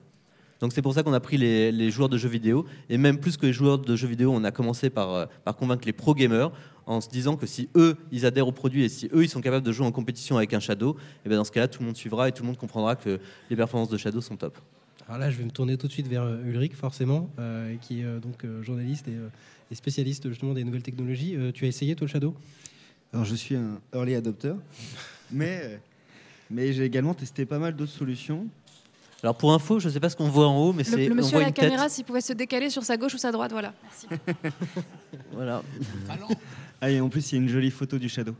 Donc 0.58 0.72
c'est 0.72 0.82
pour 0.82 0.92
ça 0.92 1.04
qu'on 1.04 1.12
a 1.12 1.20
pris 1.20 1.36
les, 1.36 1.90
joueurs 1.92 2.08
de 2.08 2.18
jeux 2.18 2.28
vidéo 2.28 2.66
et 2.90 2.98
même 2.98 3.18
plus 3.18 3.36
que 3.36 3.46
les 3.46 3.52
joueurs 3.52 3.78
de 3.78 3.94
jeux 3.94 4.08
vidéo, 4.08 4.32
on 4.34 4.42
a 4.42 4.50
commencé 4.50 4.90
par, 4.90 5.14
euh, 5.14 5.26
convaincre 5.56 5.86
les 5.86 5.92
pro 5.92 6.16
gamers 6.16 6.50
en 6.86 7.00
se 7.00 7.08
disant 7.08 7.36
que 7.36 7.46
si 7.46 7.68
eux 7.76 7.96
ils 8.10 8.26
adhèrent 8.26 8.48
au 8.48 8.52
produit 8.52 8.82
et 8.82 8.88
si 8.88 9.08
eux 9.14 9.22
ils 9.22 9.30
sont 9.30 9.40
capables 9.40 9.64
de 9.64 9.72
jouer 9.72 9.86
en 9.86 9.92
compétition 9.92 10.36
avec 10.36 10.52
un 10.52 10.60
Shadow, 10.60 10.96
et 11.24 11.28
bien 11.28 11.38
dans 11.38 11.44
ce 11.44 11.52
cas-là 11.52 11.68
tout 11.68 11.78
le 11.78 11.86
monde 11.86 11.96
suivra 11.96 12.28
et 12.28 12.32
tout 12.32 12.42
le 12.42 12.48
monde 12.48 12.58
comprendra 12.58 12.96
que 12.96 13.20
les 13.48 13.56
performances 13.56 13.88
de 13.88 13.98
Shadow 13.98 14.20
sont 14.20 14.36
top. 14.36 14.58
Alors 15.06 15.18
là, 15.18 15.30
je 15.30 15.36
vais 15.36 15.44
me 15.44 15.50
tourner 15.50 15.76
tout 15.76 15.86
de 15.86 15.92
suite 15.92 16.08
vers 16.08 16.22
euh, 16.22 16.42
Ulrich, 16.46 16.74
forcément, 16.74 17.28
euh, 17.38 17.76
qui 17.76 18.00
est 18.00 18.20
donc 18.20 18.44
journaliste 18.62 19.06
et, 19.06 19.16
et 19.70 19.74
spécialiste 19.74 20.28
justement 20.28 20.54
des 20.54 20.64
nouvelles 20.64 20.82
technologies. 20.82 21.36
Euh, 21.36 21.52
tu 21.52 21.64
as 21.64 21.68
essayé, 21.68 21.94
toi, 21.94 22.06
le 22.06 22.12
Shadow? 22.12 22.34
Alors 23.12 23.24
je 23.24 23.34
suis 23.34 23.54
un 23.56 23.80
early 23.94 24.14
adopter, 24.14 24.54
mais, 25.30 25.60
euh, 25.62 25.76
mais 26.50 26.72
j'ai 26.72 26.84
également 26.84 27.14
testé 27.14 27.44
pas 27.46 27.58
mal 27.58 27.76
d'autres 27.76 27.92
solutions. 27.92 28.46
Alors 29.22 29.36
pour 29.38 29.54
info, 29.54 29.78
je 29.80 29.88
ne 29.88 29.92
sais 29.92 30.00
pas 30.00 30.10
ce 30.10 30.16
qu'on 30.16 30.28
voit 30.28 30.48
en 30.48 30.58
haut, 30.58 30.72
mais 30.74 30.84
c'est 30.84 31.06
le 31.06 31.12
on 31.12 31.14
monsieur 31.16 31.30
voit 31.30 31.38
à 31.38 31.42
la 31.44 31.48
une 31.48 31.54
caméra, 31.54 31.88
s'il 31.88 32.04
pouvait 32.04 32.20
se 32.20 32.32
décaler 32.34 32.68
sur 32.68 32.82
sa 32.84 32.96
gauche 32.98 33.14
ou 33.14 33.18
sa 33.18 33.32
droite, 33.32 33.52
voilà. 33.52 33.72
Merci. 33.82 34.06
Voilà. 35.32 35.62
Ah, 36.80 36.90
et 36.90 37.00
en 37.00 37.08
plus, 37.08 37.32
il 37.32 37.36
y 37.36 37.38
a 37.38 37.42
une 37.42 37.48
jolie 37.48 37.70
photo 37.70 37.96
du 37.96 38.10
Shadow. 38.10 38.34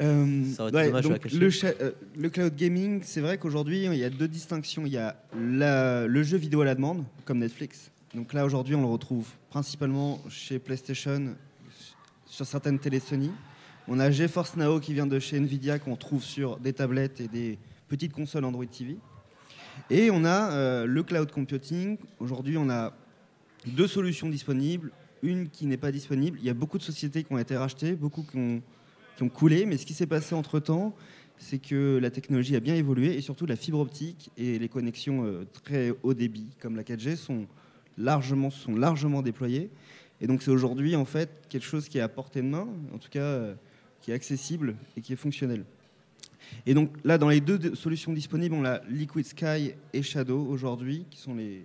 Euh, 0.00 0.44
Ça 0.52 0.62
aurait 0.64 0.70
été 0.70 0.88
dommage 0.88 1.04
de 1.04 1.08
la 1.10 1.18
donc, 1.18 1.32
le, 1.32 2.24
euh, 2.26 2.28
cloud 2.28 2.56
gaming, 2.56 3.02
c'est 3.04 3.20
vrai 3.20 3.38
qu'aujourd'hui, 3.38 3.84
il 3.84 3.94
y 3.94 4.02
a 4.04 4.10
deux 4.10 4.26
distinctions. 4.26 4.82
Il 4.84 4.92
y 4.92 4.96
a 4.96 5.14
la- 5.40 6.08
le 6.08 6.22
jeu 6.24 6.36
vidéo 6.38 6.62
à 6.62 6.64
la 6.64 6.74
demande, 6.74 7.04
comme 7.24 7.38
Netflix. 7.38 7.90
Donc 8.18 8.32
là, 8.32 8.44
aujourd'hui, 8.44 8.74
on 8.74 8.80
le 8.80 8.88
retrouve 8.88 9.28
principalement 9.48 10.20
chez 10.28 10.58
PlayStation, 10.58 11.36
sur 12.26 12.44
certaines 12.44 12.80
télé 12.80 12.98
Sony. 12.98 13.30
On 13.86 14.00
a 14.00 14.10
GeForce 14.10 14.56
Now 14.56 14.80
qui 14.80 14.92
vient 14.92 15.06
de 15.06 15.20
chez 15.20 15.36
Nvidia, 15.36 15.78
qu'on 15.78 15.94
trouve 15.94 16.24
sur 16.24 16.56
des 16.56 16.72
tablettes 16.72 17.20
et 17.20 17.28
des 17.28 17.60
petites 17.86 18.12
consoles 18.12 18.44
Android 18.44 18.66
TV. 18.66 18.96
Et 19.88 20.10
on 20.10 20.24
a 20.24 20.50
euh, 20.50 20.84
le 20.84 21.04
cloud 21.04 21.30
computing. 21.30 21.96
Aujourd'hui, 22.18 22.56
on 22.58 22.68
a 22.68 22.92
deux 23.66 23.86
solutions 23.86 24.28
disponibles, 24.28 24.90
une 25.22 25.48
qui 25.48 25.66
n'est 25.66 25.76
pas 25.76 25.92
disponible. 25.92 26.38
Il 26.40 26.44
y 26.44 26.50
a 26.50 26.54
beaucoup 26.54 26.78
de 26.78 26.82
sociétés 26.82 27.22
qui 27.22 27.32
ont 27.32 27.38
été 27.38 27.56
rachetées, 27.56 27.94
beaucoup 27.94 28.24
qui 28.24 28.36
ont, 28.36 28.60
qui 29.16 29.22
ont 29.22 29.28
coulé, 29.28 29.64
mais 29.64 29.76
ce 29.76 29.86
qui 29.86 29.94
s'est 29.94 30.08
passé 30.08 30.34
entre-temps, 30.34 30.92
c'est 31.36 31.60
que 31.60 32.00
la 32.02 32.10
technologie 32.10 32.56
a 32.56 32.60
bien 32.60 32.74
évolué 32.74 33.16
et 33.16 33.20
surtout 33.20 33.46
la 33.46 33.54
fibre 33.54 33.78
optique 33.78 34.32
et 34.36 34.58
les 34.58 34.68
connexions 34.68 35.24
euh, 35.24 35.46
très 35.62 35.92
haut 36.02 36.14
débit 36.14 36.48
comme 36.58 36.74
la 36.74 36.82
4G 36.82 37.14
sont 37.14 37.46
largement, 37.98 38.50
sont 38.50 38.74
largement 38.74 39.22
déployées. 39.22 39.70
Et 40.20 40.26
donc 40.26 40.42
c'est 40.42 40.50
aujourd'hui 40.50 40.96
en 40.96 41.04
fait 41.04 41.28
quelque 41.48 41.64
chose 41.66 41.88
qui 41.88 41.98
est 41.98 42.00
à 42.00 42.08
portée 42.08 42.42
de 42.42 42.46
main, 42.46 42.66
en 42.94 42.98
tout 42.98 43.10
cas 43.10 43.20
euh, 43.20 43.54
qui 44.00 44.10
est 44.10 44.14
accessible 44.14 44.74
et 44.96 45.00
qui 45.00 45.12
est 45.12 45.16
fonctionnel. 45.16 45.64
Et 46.66 46.72
donc 46.74 46.90
là, 47.04 47.18
dans 47.18 47.28
les 47.28 47.40
deux 47.40 47.58
de- 47.58 47.74
solutions 47.74 48.12
disponibles, 48.12 48.54
on 48.54 48.64
a 48.64 48.80
Liquid 48.88 49.26
Sky 49.26 49.72
et 49.92 50.02
Shadow 50.02 50.46
aujourd'hui, 50.46 51.04
qui 51.10 51.18
sont 51.20 51.34
les. 51.34 51.64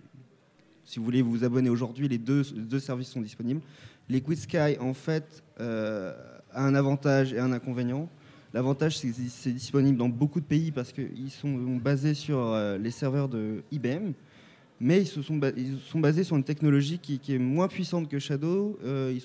Si 0.86 1.00
vous 1.00 1.06
voulez 1.06 1.22
vous 1.22 1.46
abonner 1.46 1.70
aujourd'hui, 1.70 2.10
les 2.10 2.18
deux, 2.18 2.44
deux 2.44 2.80
services 2.80 3.08
sont 3.08 3.22
disponibles. 3.22 3.62
Liquid 4.10 4.38
Sky, 4.38 4.78
en 4.82 4.94
fait, 4.94 5.42
euh, 5.62 6.13
a 6.52 6.66
un 6.66 6.75
avantage 6.75 7.32
et 7.32 7.40
un 7.40 7.54
inconvénient. 7.54 8.10
L'avantage, 8.54 8.98
c'est 8.98 9.08
que 9.08 9.13
c'est 9.30 9.52
disponible 9.54 9.98
dans 9.98 10.10
beaucoup 10.10 10.42
de 10.42 10.46
pays 10.46 10.72
parce 10.72 10.92
qu'ils 10.92 11.32
sont 11.32 11.78
basés 11.78 12.13
sur 12.13 12.38
euh, 12.40 12.78
les 12.78 12.92
serveurs 12.92 13.30
de 13.30 13.63
IBM. 13.72 14.12
Mais 14.84 15.02
ils, 15.02 15.08
sont, 15.08 16.00
basés 16.00 16.25
sur 16.25 16.36
une 16.36 16.44
technologie 16.44 17.00
qui, 17.00 17.22
est 17.30 17.38
moins 17.38 17.70
puissante 17.70 18.10
que 18.10 18.20
Shadow. 18.20 18.78
Euh, 18.84 19.18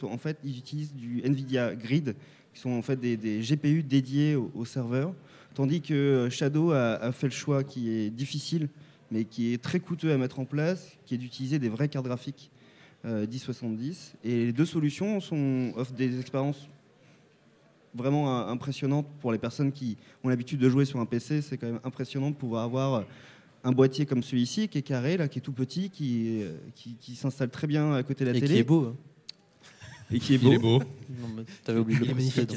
ils 0.45 0.57
utilisent 0.57 0.95
du 0.95 1.21
NVIDIA 1.29 1.75
Grid, 1.75 2.15
qui 2.55 2.61
sont 2.61 2.71
en 2.71 2.81
fait 2.81 2.95
des, 2.95 3.41
GPU 3.41 3.83
dédiés 3.83 4.37
aux, 4.37 4.53
aux 4.55 4.65
serveurs. 4.65 5.12
Tandis 5.55 5.81
que 5.81 6.29
Shadow 6.31 6.71
a, 6.71 7.11
fait 7.11 7.27
le 7.27 7.33
choix 7.33 7.65
qui 7.65 7.91
est 7.91 8.11
difficile, 8.11 8.69
mais 9.11 9.25
qui 9.25 9.53
est 9.53 9.61
très 9.61 9.81
coûteux 9.81 10.12
à 10.12 10.17
mettre 10.17 10.38
en 10.38 10.45
place, 10.45 10.97
qui 11.07 11.17
est 11.17 11.19
d'utiliser 11.19 11.59
des 11.59 11.69
vraies 11.69 11.88
cartes 11.88 12.07
graphiques 12.07 12.53
euh, 13.05 13.27
1070. 13.27 14.15
Et 14.23 14.47
les 14.47 14.53
deux 14.53 14.65
solutions 14.65 15.19
offrent 15.77 15.93
des 15.95 16.21
expériences 16.21 16.69
vraiment 17.95 18.29
euh, 18.29 18.47
impressionnantes 18.47 19.09
pour 19.21 19.33
les 19.33 19.38
personnes 19.38 19.73
qui 19.73 19.97
ont 20.23 20.29
l'habitude 20.29 20.61
de 20.61 20.71
jouer 20.71 20.85
sur 20.85 21.00
un 21.00 21.07
PC. 21.07 21.43
C'est 21.43 21.59
quand 21.59 21.67
même 21.67 21.81
impressionnant 21.83 22.31
de 22.31 22.37
pouvoir 22.37 22.62
avoir 22.62 23.05
un 23.69 23.73
boîtier 23.73 24.07
comme 24.07 24.23
celui-ci, 24.23 24.69
qui 24.69 24.79
est 24.79 24.83
carré, 24.83 25.17
là, 25.17 25.29
qui 25.29 25.39
est 25.39 25.43
tout 25.43 25.53
petit, 25.53 25.91
qui, 25.91 26.41
est- 26.41 26.73
qui, 26.75 26.95
qui 26.97 27.15
s'installe 27.15 27.51
très 27.51 27.67
bien 27.67 27.93
à 27.95 28.03
côté 28.03 28.25
de 28.25 28.31
la 28.31 28.37
Et 28.37 28.41
télé. 28.41 28.55
qui 28.55 28.61
est 28.61 28.65
beau. 28.65 28.85
hein. 28.87 28.97
Et 30.11 30.19
qui 30.21 30.33
est 30.33 30.37
Il 30.37 30.43
beau. 30.43 30.53
est 30.53 30.59
beau. 30.59 30.79
Non, 30.79 31.29
mais 31.37 31.43
T'avais 31.65 31.81
oublié 31.81 32.01
Il 32.03 32.11
est 32.11 32.15
magnifique. 32.15 32.55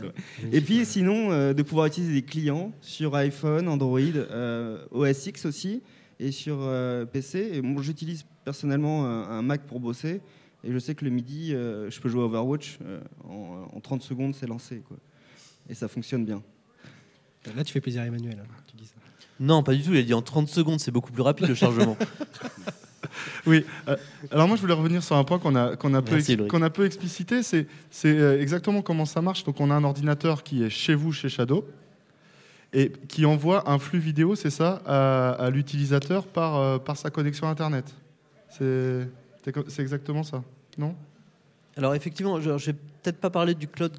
Et 0.53 0.62
puis 0.62 0.86
sinon, 0.86 1.32
euh, 1.32 1.53
de 1.53 1.63
pouvoir 1.63 1.88
utiliser 1.88 2.13
des 2.13 2.22
clients 2.22 2.72
sur 2.82 3.13
iPhone, 3.15 3.68
Android, 3.68 4.00
euh, 4.00 4.86
OS 4.91 5.27
X 5.27 5.46
aussi, 5.46 5.82
et 6.20 6.32
sur 6.32 6.58
euh, 6.62 7.06
PC. 7.06 7.50
Et 7.56 7.62
moi, 7.62 7.82
j'utilise 7.84 8.24
personnellement 8.46 9.06
un, 9.06 9.24
un 9.30 9.41
Mac 9.41 9.65
pour 9.68 9.82
bosser. 9.82 10.22
Et 10.63 10.72
je 10.72 10.80
sais 10.80 10.96
que 10.96 11.03
le 11.03 11.12
midi, 11.12 11.53
euh, 11.53 11.89
je 11.91 12.00
peux 12.00 12.08
jouer 12.08 12.22
à 12.22 12.25
Overwatch. 12.25 12.77
euh, 12.86 13.01
en, 13.27 13.68
en 13.75 13.80
30 13.82 14.01
secondes, 14.01 14.34
c'est 14.34 14.48
lancé. 14.48 14.82
Quoi. 14.88 14.96
Et 15.70 15.74
ça 15.74 15.88
fonctionne 15.89 16.24
bien. 16.24 16.41
Là, 17.56 17.63
tu 17.65 17.74
fais 17.74 17.82
plaisir 17.82 18.03
à 18.03 18.06
Emmanuel. 18.06 18.38
hein, 18.39 18.48
tu 18.68 18.77
dis 18.77 18.86
ça. 18.86 18.94
Non, 19.41 19.63
pas 19.63 19.74
du 19.74 19.81
tout. 19.81 19.91
Il 19.91 19.98
a 19.98 20.03
dit 20.03 20.13
en 20.13 20.21
30 20.21 20.48
secondes, 20.48 20.79
c'est 20.79 20.91
beaucoup 20.91 21.12
plus 21.12 21.24
rapide 21.24 21.48
le 21.48 21.55
chargement. 21.55 21.98
Oui. 23.45 23.65
euh, 23.88 23.98
alors 24.29 24.48
moi, 24.48 24.55
je 24.55 24.62
voulais 24.62 24.75
revenir 24.75 25.03
sur 25.03 25.15
un 25.15 25.24
point 25.24 25.39
qu'on 25.39 25.55
a, 25.55 25.75
qu'on 25.75 25.93
a, 25.95 26.01
peu, 26.01 26.15
Merci, 26.15 26.38
qu'on 26.48 26.62
a 26.62 26.69
peu 26.69 26.86
explicité. 26.86 27.43
C'est, 27.43 27.67
c'est 27.89 28.15
euh, 28.15 28.39
exactement 28.39 28.81
comment 28.81 29.05
ça 29.05 29.21
marche. 29.21 29.43
Donc, 29.43 29.60
on 29.60 29.69
a 29.71 29.74
un 29.74 29.83
ordinateur 29.83 30.43
qui 30.43 30.63
est 30.63 30.69
chez 30.69 30.93
vous, 30.93 31.12
chez 31.12 31.27
Shadow, 31.27 31.67
et 32.71 32.91
qui 33.10 33.25
envoie 33.25 33.69
un 33.69 33.79
flux 33.79 34.00
vidéo, 34.00 34.36
c'est 34.36 34.51
ça, 34.51 34.81
à, 34.86 35.31
à 35.31 35.50
l'utilisateur 35.50 36.25
par, 36.25 36.57
euh, 36.57 36.77
par 36.77 36.95
sa 36.95 37.10
connexion 37.10 37.48
Internet. 37.48 37.86
C'est, 38.50 39.07
c'est 39.67 39.81
exactement 39.81 40.24
ça, 40.24 40.43
non? 40.77 40.95
Alors 41.75 41.95
effectivement, 41.95 42.39
je 42.39 42.51
ne 42.51 42.57
vais 42.57 42.74
peut-être 42.74 43.19
pas 43.19 43.29
parler 43.29 43.55
du 43.55 43.67
cloud 43.67 43.91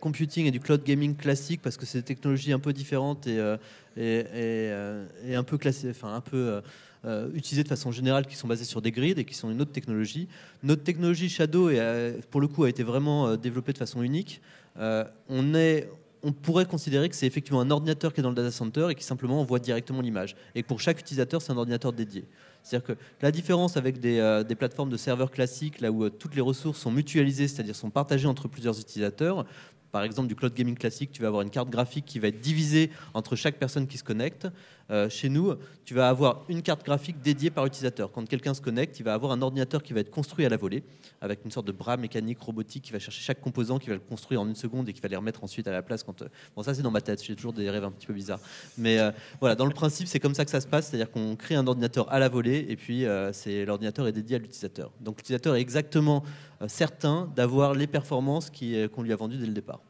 computing 0.00 0.46
et 0.46 0.50
du 0.50 0.60
cloud 0.60 0.82
gaming 0.82 1.14
classique 1.14 1.60
parce 1.62 1.76
que 1.76 1.86
c'est 1.86 1.98
des 1.98 2.04
technologies 2.04 2.52
un 2.52 2.58
peu 2.58 2.72
différentes 2.72 3.26
et, 3.26 3.38
euh, 3.38 3.56
euh, 3.98 5.06
un 5.34 5.42
peu 5.42 5.58
classées, 5.58 5.90
enfin 5.90 6.14
un 6.14 6.20
peu 6.20 6.36
euh, 6.36 6.60
euh, 7.04 7.28
utilisées 7.34 7.62
de 7.62 7.68
façon 7.68 7.92
générale, 7.92 8.26
qui 8.26 8.36
sont 8.36 8.48
basées 8.48 8.64
sur 8.64 8.82
des 8.82 8.92
grids 8.92 9.12
et 9.16 9.24
qui 9.24 9.34
sont 9.34 9.50
une 9.50 9.60
autre 9.60 9.72
technologie. 9.72 10.28
Notre 10.62 10.82
technologie 10.82 11.28
Shadow, 11.28 11.70
est, 11.70 12.20
pour 12.30 12.40
le 12.40 12.48
coup, 12.48 12.64
a 12.64 12.68
été 12.68 12.82
vraiment 12.82 13.36
développée 13.36 13.72
de 13.72 13.78
façon 13.78 14.02
unique. 14.02 14.40
On 14.76 15.54
est 15.54 15.88
on 16.22 16.32
pourrait 16.32 16.66
considérer 16.66 17.08
que 17.08 17.16
c'est 17.16 17.26
effectivement 17.26 17.62
un 17.62 17.70
ordinateur 17.70 18.12
qui 18.12 18.20
est 18.20 18.22
dans 18.22 18.28
le 18.28 18.34
data 18.34 18.50
center 18.50 18.88
et 18.90 18.94
qui 18.94 19.04
simplement 19.04 19.40
envoie 19.40 19.58
directement 19.58 20.02
l'image. 20.02 20.36
Et 20.54 20.62
pour 20.62 20.78
chaque 20.78 21.00
utilisateur, 21.00 21.40
c'est 21.40 21.50
un 21.50 21.56
ordinateur 21.56 21.94
dédié. 21.94 22.26
C'est-à-dire 22.62 22.94
que 22.94 23.02
la 23.22 23.30
différence 23.30 23.78
avec 23.78 24.00
des, 24.00 24.54
plateformes 24.58 24.90
de 24.90 24.98
serveurs 24.98 25.30
classiques, 25.30 25.80
là 25.80 25.90
où 25.90 26.10
toutes 26.10 26.34
les 26.34 26.42
ressources 26.42 26.78
sont 26.78 26.90
mutualisées, 26.90 27.48
c'est-à-dire 27.48 27.74
sont 27.74 27.88
partagées 27.88 28.26
entre 28.26 28.48
plusieurs 28.48 28.78
utilisateurs, 28.78 29.46
par 29.92 30.04
exemple 30.04 30.28
du 30.28 30.36
cloud 30.36 30.54
gaming 30.54 30.76
classique, 30.76 31.10
tu 31.12 31.22
vas 31.22 31.28
avoir 31.28 31.42
une 31.42 31.50
carte 31.50 31.70
graphique 31.70 32.04
qui 32.04 32.18
va 32.18 32.28
être 32.28 32.40
divisée 32.40 32.90
entre 33.14 33.36
chaque 33.36 33.56
personne 33.56 33.86
qui 33.86 33.98
se 33.98 34.04
connecte. 34.04 34.48
Euh, 34.90 35.08
chez 35.08 35.28
nous, 35.28 35.54
tu 35.84 35.94
vas 35.94 36.08
avoir 36.08 36.44
une 36.48 36.62
carte 36.62 36.84
graphique 36.84 37.20
dédiée 37.22 37.50
par 37.50 37.64
utilisateur. 37.66 38.10
Quand 38.10 38.26
quelqu'un 38.28 38.54
se 38.54 38.60
connecte, 38.60 38.98
il 38.98 39.04
va 39.04 39.14
avoir 39.14 39.32
un 39.32 39.40
ordinateur 39.40 39.82
qui 39.82 39.92
va 39.92 40.00
être 40.00 40.10
construit 40.10 40.44
à 40.44 40.48
la 40.48 40.56
volée, 40.56 40.82
avec 41.20 41.44
une 41.44 41.50
sorte 41.50 41.66
de 41.66 41.72
bras 41.72 41.96
mécanique 41.96 42.40
robotique 42.40 42.84
qui 42.84 42.92
va 42.92 42.98
chercher 42.98 43.22
chaque 43.22 43.40
composant, 43.40 43.78
qui 43.78 43.88
va 43.88 43.94
le 43.94 44.00
construire 44.00 44.40
en 44.40 44.48
une 44.48 44.54
seconde 44.56 44.88
et 44.88 44.92
qui 44.92 45.00
va 45.00 45.08
les 45.08 45.16
remettre 45.16 45.44
ensuite 45.44 45.68
à 45.68 45.72
la 45.72 45.82
place. 45.82 46.02
Quand, 46.02 46.22
euh, 46.22 46.28
Bon, 46.56 46.62
ça 46.62 46.74
c'est 46.74 46.82
dans 46.82 46.90
ma 46.90 47.00
tête, 47.00 47.22
j'ai 47.22 47.36
toujours 47.36 47.52
des 47.52 47.70
rêves 47.70 47.84
un 47.84 47.92
petit 47.92 48.06
peu 48.06 48.12
bizarres. 48.12 48.40
Mais 48.76 48.98
euh, 48.98 49.12
voilà, 49.38 49.54
dans 49.54 49.66
le 49.66 49.72
principe, 49.72 50.08
c'est 50.08 50.20
comme 50.20 50.34
ça 50.34 50.44
que 50.44 50.50
ça 50.50 50.60
se 50.60 50.66
passe, 50.66 50.88
c'est-à-dire 50.88 51.10
qu'on 51.10 51.36
crée 51.36 51.54
un 51.54 51.66
ordinateur 51.66 52.10
à 52.12 52.18
la 52.18 52.28
volée 52.28 52.66
et 52.68 52.76
puis 52.76 53.04
c'est 53.32 53.64
l'ordinateur 53.64 54.06
est 54.06 54.12
dédié 54.12 54.36
à 54.36 54.38
l'utilisateur. 54.38 54.90
Donc 55.00 55.18
l'utilisateur 55.18 55.54
est 55.56 55.60
exactement 55.60 56.24
certain 56.66 57.30
d'avoir 57.34 57.74
les 57.74 57.86
performances 57.86 58.50
qu'on 58.50 59.02
lui 59.02 59.12
a 59.12 59.16
vendues 59.16 59.38
dès 59.38 59.46
le 59.46 59.52
départ. 59.52 59.80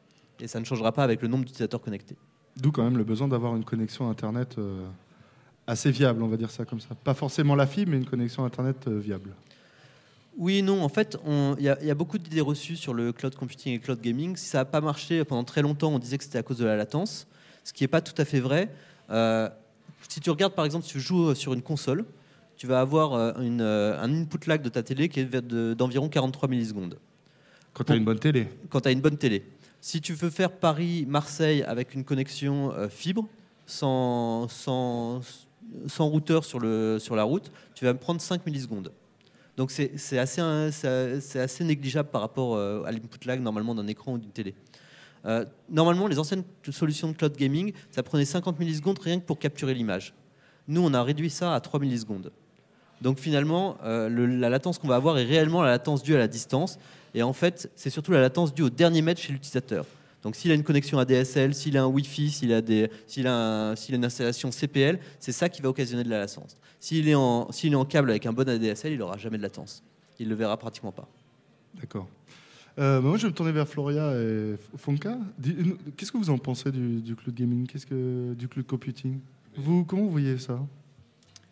Et 0.40 0.48
ça 0.48 0.60
ne 0.60 0.64
changera 0.64 0.92
pas 0.92 1.04
avec 1.04 1.22
le 1.22 1.28
nombre 1.28 1.44
d'utilisateurs 1.44 1.80
connectés. 1.80 2.16
D'où 2.56 2.72
quand 2.72 2.82
même 2.84 2.98
le 2.98 3.04
besoin 3.04 3.28
d'avoir 3.28 3.56
une 3.56 3.64
connexion 3.64 4.10
Internet 4.10 4.56
euh, 4.58 4.86
assez 5.66 5.90
viable, 5.90 6.22
on 6.22 6.28
va 6.28 6.36
dire 6.36 6.50
ça 6.50 6.64
comme 6.64 6.80
ça. 6.80 6.88
Pas 7.04 7.14
forcément 7.14 7.54
la 7.54 7.66
fibre, 7.66 7.92
mais 7.92 7.96
une 7.98 8.04
connexion 8.06 8.44
Internet 8.44 8.76
euh, 8.88 8.98
viable. 8.98 9.30
Oui 10.36 10.62
non. 10.62 10.82
En 10.82 10.88
fait, 10.88 11.18
il 11.58 11.64
y, 11.64 11.68
a- 11.68 11.78
il 11.80 11.86
y 11.86 11.90
a 11.90 11.94
beaucoup 11.94 12.18
d'idées 12.18 12.40
reçues 12.40 12.76
sur 12.76 12.94
le 12.94 13.12
cloud 13.12 13.34
computing 13.34 13.72
et 13.74 13.76
le 13.76 13.82
cloud 13.82 14.00
gaming. 14.00 14.36
Si 14.36 14.46
ça 14.46 14.58
n'a 14.58 14.64
pas 14.64 14.80
marché 14.80 15.24
pendant 15.24 15.44
très 15.44 15.62
longtemps, 15.62 15.90
on 15.92 15.98
disait 15.98 16.18
que 16.18 16.24
c'était 16.24 16.38
à 16.38 16.42
cause 16.42 16.58
de 16.58 16.64
la 16.64 16.76
latence, 16.76 17.26
ce 17.64 17.72
qui 17.72 17.84
n'est 17.84 17.88
pas 17.88 18.00
tout 18.00 18.14
à 18.20 18.24
fait 18.24 18.40
vrai. 18.40 18.70
Euh, 19.10 19.48
si 20.08 20.20
tu 20.20 20.30
regardes 20.30 20.54
par 20.54 20.64
exemple, 20.64 20.84
si 20.86 20.92
tu 20.92 21.00
joues 21.00 21.34
sur 21.34 21.52
une 21.52 21.62
console, 21.62 22.04
tu 22.56 22.66
vas 22.66 22.80
avoir 22.80 23.38
une, 23.40 23.60
un 23.62 24.12
input 24.22 24.46
lag 24.46 24.60
de 24.62 24.68
ta 24.68 24.82
télé 24.82 25.08
qui 25.08 25.20
est 25.20 25.24
de- 25.24 25.74
d'environ 25.74 26.08
43 26.08 26.48
millisecondes 26.48 26.98
Quand 27.72 27.84
tu 27.84 27.92
as 27.92 27.96
une 27.96 28.04
bonne 28.04 28.18
télé. 28.18 28.48
quand 28.70 28.80
tu 28.82 28.88
as 28.88 28.92
une 28.92 29.00
bonne 29.00 29.16
télé. 29.16 29.44
Si 29.80 30.00
tu 30.00 30.12
veux 30.14 30.30
faire 30.30 30.52
Paris-Marseille 30.52 31.62
avec 31.62 31.94
une 31.94 32.04
connexion 32.04 32.72
euh, 32.72 32.88
fibre, 32.88 33.26
sans, 33.66 34.48
sans, 34.48 35.20
sans 35.86 36.06
routeur 36.08 36.44
sur, 36.44 36.58
le, 36.58 36.98
sur 36.98 37.16
la 37.16 37.22
route, 37.24 37.50
tu 37.74 37.84
vas 37.84 37.92
me 37.92 37.98
prendre 37.98 38.20
5 38.20 38.44
millisecondes. 38.46 38.92
Donc 39.56 39.70
c'est 39.70 40.18
assez, 40.18 40.40
c'est 40.72 41.40
assez 41.40 41.64
négligeable 41.64 42.08
par 42.08 42.20
rapport 42.22 42.56
euh, 42.56 42.82
à 42.84 42.92
l'input 42.92 43.26
lag 43.26 43.40
normalement 43.40 43.74
d'un 43.74 43.86
écran 43.86 44.12
ou 44.14 44.18
d'une 44.18 44.30
télé. 44.30 44.54
Euh, 45.26 45.44
normalement, 45.68 46.06
les 46.06 46.18
anciennes 46.18 46.44
solutions 46.70 47.08
de 47.08 47.12
cloud 47.12 47.36
gaming, 47.36 47.72
ça 47.90 48.02
prenait 48.02 48.24
50 48.24 48.58
millisecondes 48.58 48.98
rien 48.98 49.20
que 49.20 49.24
pour 49.26 49.38
capturer 49.38 49.74
l'image. 49.74 50.14
Nous, 50.66 50.80
on 50.82 50.94
a 50.94 51.02
réduit 51.02 51.28
ça 51.30 51.54
à 51.54 51.60
3 51.60 51.78
millisecondes. 51.80 52.32
Donc 53.02 53.18
finalement, 53.18 53.76
euh, 53.84 54.08
le- 54.08 54.26
la 54.26 54.48
latence 54.48 54.78
qu'on 54.78 54.88
va 54.88 54.96
avoir 54.96 55.18
est 55.18 55.24
réellement 55.24 55.62
la 55.62 55.70
latence 55.70 56.02
due 56.02 56.14
à 56.14 56.18
la 56.18 56.28
distance. 56.28 56.78
Et 57.14 57.22
en 57.22 57.32
fait, 57.32 57.70
c'est 57.74 57.90
surtout 57.90 58.12
la 58.12 58.20
latence 58.20 58.54
due 58.54 58.62
au 58.62 58.70
dernier 58.70 59.02
mètre 59.02 59.20
chez 59.20 59.32
l'utilisateur. 59.32 59.84
Donc 60.22 60.36
s'il 60.36 60.50
a 60.50 60.54
une 60.54 60.62
connexion 60.62 60.98
ADSL, 60.98 61.54
s'il 61.54 61.76
a 61.76 61.82
un 61.82 61.86
Wi-Fi, 61.86 62.30
s'il 62.30 62.52
a, 62.52 62.60
des, 62.60 62.90
s'il 63.06 63.26
a, 63.26 63.74
s'il 63.74 63.94
a 63.94 63.98
une 63.98 64.04
installation 64.04 64.50
CPL, 64.50 64.98
c'est 65.18 65.32
ça 65.32 65.48
qui 65.48 65.62
va 65.62 65.70
occasionner 65.70 66.04
de 66.04 66.10
la 66.10 66.20
latence. 66.20 66.56
S'il 66.78 67.08
est, 67.08 67.14
en, 67.14 67.50
s'il 67.52 67.72
est 67.72 67.76
en 67.76 67.84
câble 67.84 68.10
avec 68.10 68.26
un 68.26 68.32
bon 68.32 68.48
ADSL, 68.48 68.92
il 68.92 68.98
n'aura 68.98 69.16
jamais 69.16 69.38
de 69.38 69.42
latence. 69.42 69.82
Il 70.18 70.28
le 70.28 70.34
verra 70.34 70.56
pratiquement 70.58 70.92
pas. 70.92 71.08
D'accord. 71.74 72.08
Euh, 72.78 73.00
moi, 73.00 73.16
je 73.16 73.22
vais 73.22 73.28
me 73.28 73.34
tourner 73.34 73.52
vers 73.52 73.66
Floria 73.66 74.12
et 74.14 74.56
Fonka. 74.76 75.18
Qu'est-ce 75.96 76.12
que 76.12 76.18
vous 76.18 76.30
en 76.30 76.38
pensez 76.38 76.70
du, 76.70 77.00
du 77.00 77.16
cloud 77.16 77.34
gaming? 77.34 77.66
Qu'est-ce 77.66 77.86
que 77.86 78.34
du 78.34 78.48
cloud 78.48 78.66
computing? 78.66 79.18
Vous, 79.56 79.84
comment 79.84 80.02
vous 80.02 80.10
voyez 80.10 80.38
ça? 80.38 80.60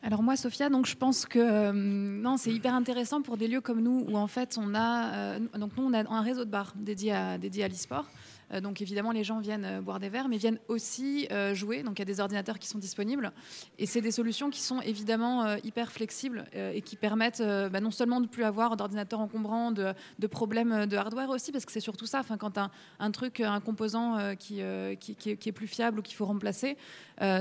Alors 0.01 0.23
moi, 0.23 0.37
Sophia, 0.37 0.71
donc 0.71 0.87
je 0.87 0.95
pense 0.95 1.27
que 1.27 1.41
euh, 1.41 1.73
non, 1.73 2.37
c'est 2.37 2.53
hyper 2.53 2.73
intéressant 2.73 3.21
pour 3.21 3.37
des 3.37 3.49
lieux 3.49 3.61
comme 3.61 3.81
nous 3.81 4.07
où 4.09 4.17
en 4.17 4.29
fait 4.29 4.57
on 4.57 4.75
a 4.75 5.13
euh, 5.13 5.39
donc 5.59 5.73
nous 5.77 5.85
on 5.85 5.93
a 5.93 6.09
un 6.09 6.23
réseau 6.23 6.45
de 6.45 6.51
bars 6.51 6.73
dédié 6.77 7.13
à 7.13 7.37
dédié 7.37 7.65
à 7.65 7.69
l'e-sport. 7.69 8.07
Euh, 8.53 8.61
donc 8.61 8.81
évidemment 8.81 9.11
les 9.11 9.25
gens 9.25 9.41
viennent 9.41 9.81
boire 9.81 9.99
des 9.99 10.09
verres, 10.09 10.29
mais 10.29 10.37
viennent 10.37 10.61
aussi 10.69 11.27
jouer. 11.53 11.83
Donc 11.83 11.99
il 11.99 11.99
y 11.99 12.03
a 12.03 12.05
des 12.05 12.21
ordinateurs 12.21 12.61
qui 12.61 12.69
sont 12.69 12.79
disponibles 12.79 13.33
et 13.77 13.87
c'est 13.87 14.01
des 14.01 14.13
solutions 14.13 14.51
qui 14.51 14.61
sont 14.61 14.81
évidemment 14.83 15.57
hyper 15.65 15.91
flexibles 15.91 16.45
et 16.55 16.81
qui 16.81 16.95
permettent 16.95 17.43
bah, 17.43 17.81
non 17.81 17.91
seulement 17.91 18.21
de 18.21 18.29
plus 18.29 18.45
avoir 18.45 18.77
d'ordinateurs 18.77 19.21
encombrants, 19.21 19.73
de, 19.73 19.95
problèmes 20.29 20.87
de 20.87 20.97
hardware 20.97 21.31
aussi, 21.31 21.51
parce 21.51 21.65
que 21.65 21.73
c'est 21.73 21.81
surtout 21.81 22.07
ça. 22.07 22.23
Quand 22.39 22.59
un, 23.01 23.11
truc, 23.11 23.41
un 23.41 23.61
composant 23.61 24.35
qui, 24.37 24.61
est, 24.61 24.97
qui 24.99 25.49
est 25.49 25.53
plus 25.53 25.67
fiable 25.67 25.99
ou 25.99 26.03
qu'il 26.03 26.17
faut 26.17 26.27
remplacer, 26.27 26.77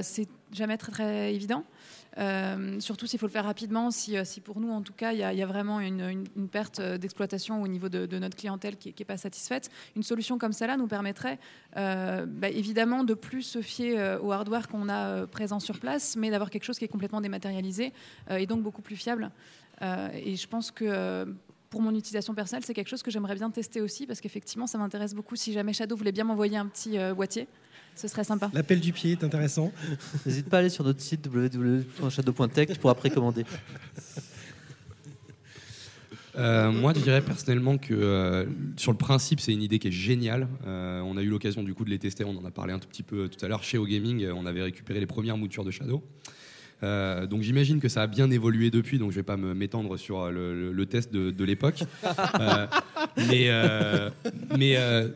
c'est 0.01 0.27
jamais 0.51 0.77
très 0.77 0.91
très 0.91 1.33
évident. 1.33 1.63
Euh, 2.17 2.79
surtout 2.79 3.05
s'il 3.05 3.19
faut 3.19 3.27
le 3.27 3.31
faire 3.31 3.43
rapidement, 3.43 3.91
si, 3.91 4.17
euh, 4.17 4.23
si 4.25 4.41
pour 4.41 4.59
nous 4.59 4.71
en 4.71 4.81
tout 4.81 4.93
cas 4.93 5.11
il 5.13 5.19
y, 5.19 5.23
a- 5.23 5.45
vraiment 5.45 5.79
une, 5.79 6.25
perte 6.51 6.79
euh, 6.79 6.97
d'exploitation 6.97 7.61
au 7.61 7.67
niveau 7.67 7.89
de, 7.89 8.17
notre 8.17 8.35
clientèle 8.35 8.75
qui 8.77 8.93
n'est 8.97 9.05
pas 9.05 9.17
satisfaite, 9.17 9.69
une 9.95 10.03
solution 10.03 10.37
comme 10.37 10.51
celle-là 10.51 10.77
nous 10.77 10.87
permettrait 10.87 11.37
bah, 11.75 12.49
évidemment 12.49 13.03
de 13.03 13.13
plus 13.13 13.43
se 13.43 13.61
fier 13.61 14.19
au 14.21 14.31
hardware 14.31 14.67
qu'on 14.67 14.89
a 14.89 15.27
présent 15.27 15.59
sur 15.59 15.79
place, 15.79 16.15
mais 16.15 16.31
d'avoir 16.31 16.49
quelque 16.49 16.63
chose 16.63 16.79
qui 16.79 16.85
est 16.85 16.89
complètement 16.89 17.21
dématérialisé 17.21 17.93
et 18.29 18.47
donc 18.47 18.63
beaucoup 18.63 18.81
plus 18.81 18.95
fiable. 18.95 19.31
Et 19.81 20.35
je 20.35 20.47
pense 20.47 20.71
que 20.71 21.35
pour 21.69 21.81
mon 21.81 21.93
utilisation 21.93 22.33
personnelle, 22.33 22.63
c'est 22.65 22.73
quelque 22.73 22.89
chose 22.89 23.03
que 23.03 23.11
j'aimerais 23.11 23.35
bien 23.35 23.51
tester 23.51 23.81
aussi 23.81 24.07
parce 24.07 24.21
qu'effectivement 24.21 24.67
ça 24.67 24.77
m'intéresse 24.77 25.13
beaucoup. 25.13 25.35
Si 25.35 25.53
jamais 25.53 25.73
Shadow 25.73 25.95
voulait 25.95 26.11
bien 26.11 26.23
m'envoyer 26.23 26.57
un 26.57 26.65
petit 26.65 26.97
boîtier, 27.15 27.47
ce 27.97 28.07
serait 28.07 28.23
sympa. 28.23 28.49
L'appel 28.53 28.79
du 28.79 28.93
pied 28.93 29.11
est 29.13 29.23
intéressant. 29.23 29.71
N'hésite 30.25 30.47
pas 30.49 30.57
à 30.57 30.59
aller 30.61 30.69
sur 30.69 30.83
notre 30.83 31.01
site 31.01 31.27
www.shadow.tech, 31.27 32.69
tu 32.71 32.79
pourras 32.79 32.93
précommander. 32.95 33.43
Euh, 36.37 36.71
moi, 36.71 36.93
je 36.95 36.99
dirais 37.01 37.21
personnellement 37.21 37.79
que 37.79 37.95
euh, 37.95 38.45
sur 38.75 38.91
le 38.91 38.97
principe, 38.97 39.39
c'est 39.39 39.53
une 39.53 39.63
idée 39.63 39.79
qui 39.79 39.87
est 39.87 39.91
géniale. 39.91 40.47
Euh, 40.67 41.01
on 41.01 41.17
a 41.17 41.23
eu 41.23 41.29
l'occasion 41.29 41.63
du 41.63 41.73
coup 41.73 41.83
de 41.83 41.89
les 41.89 41.97
tester. 41.97 42.23
On 42.25 42.37
en 42.37 42.45
a 42.45 42.51
parlé 42.51 42.73
un 42.73 42.79
tout 42.79 42.87
petit 42.87 43.01
peu 43.01 43.27
tout 43.27 43.43
à 43.43 43.47
l'heure 43.47 43.63
chez 43.63 43.79
OGaming. 43.79 44.27
On 44.29 44.45
avait 44.45 44.61
récupéré 44.61 44.99
les 44.99 45.07
premières 45.07 45.37
moutures 45.37 45.65
de 45.65 45.71
Shadow. 45.71 46.03
Euh, 46.83 47.25
donc 47.25 47.41
j'imagine 47.41 47.79
que 47.79 47.89
ça 47.89 48.03
a 48.03 48.07
bien 48.07 48.29
évolué 48.29 48.69
depuis, 48.69 48.99
donc 48.99 49.09
je 49.09 49.15
vais 49.15 49.23
pas 49.23 49.35
me 49.35 49.55
m'étendre 49.55 49.97
sur 49.97 50.29
le, 50.29 50.53
le- 50.53 50.71
le 50.71 50.85
test 50.85 51.11
de, 51.11 51.31
de 51.31 51.43
l'époque. 51.43 51.79
Euh, 52.39 52.67
mais 53.29 53.45
euh, 53.47 54.11
mais 54.55 54.75
euh, 54.77 55.07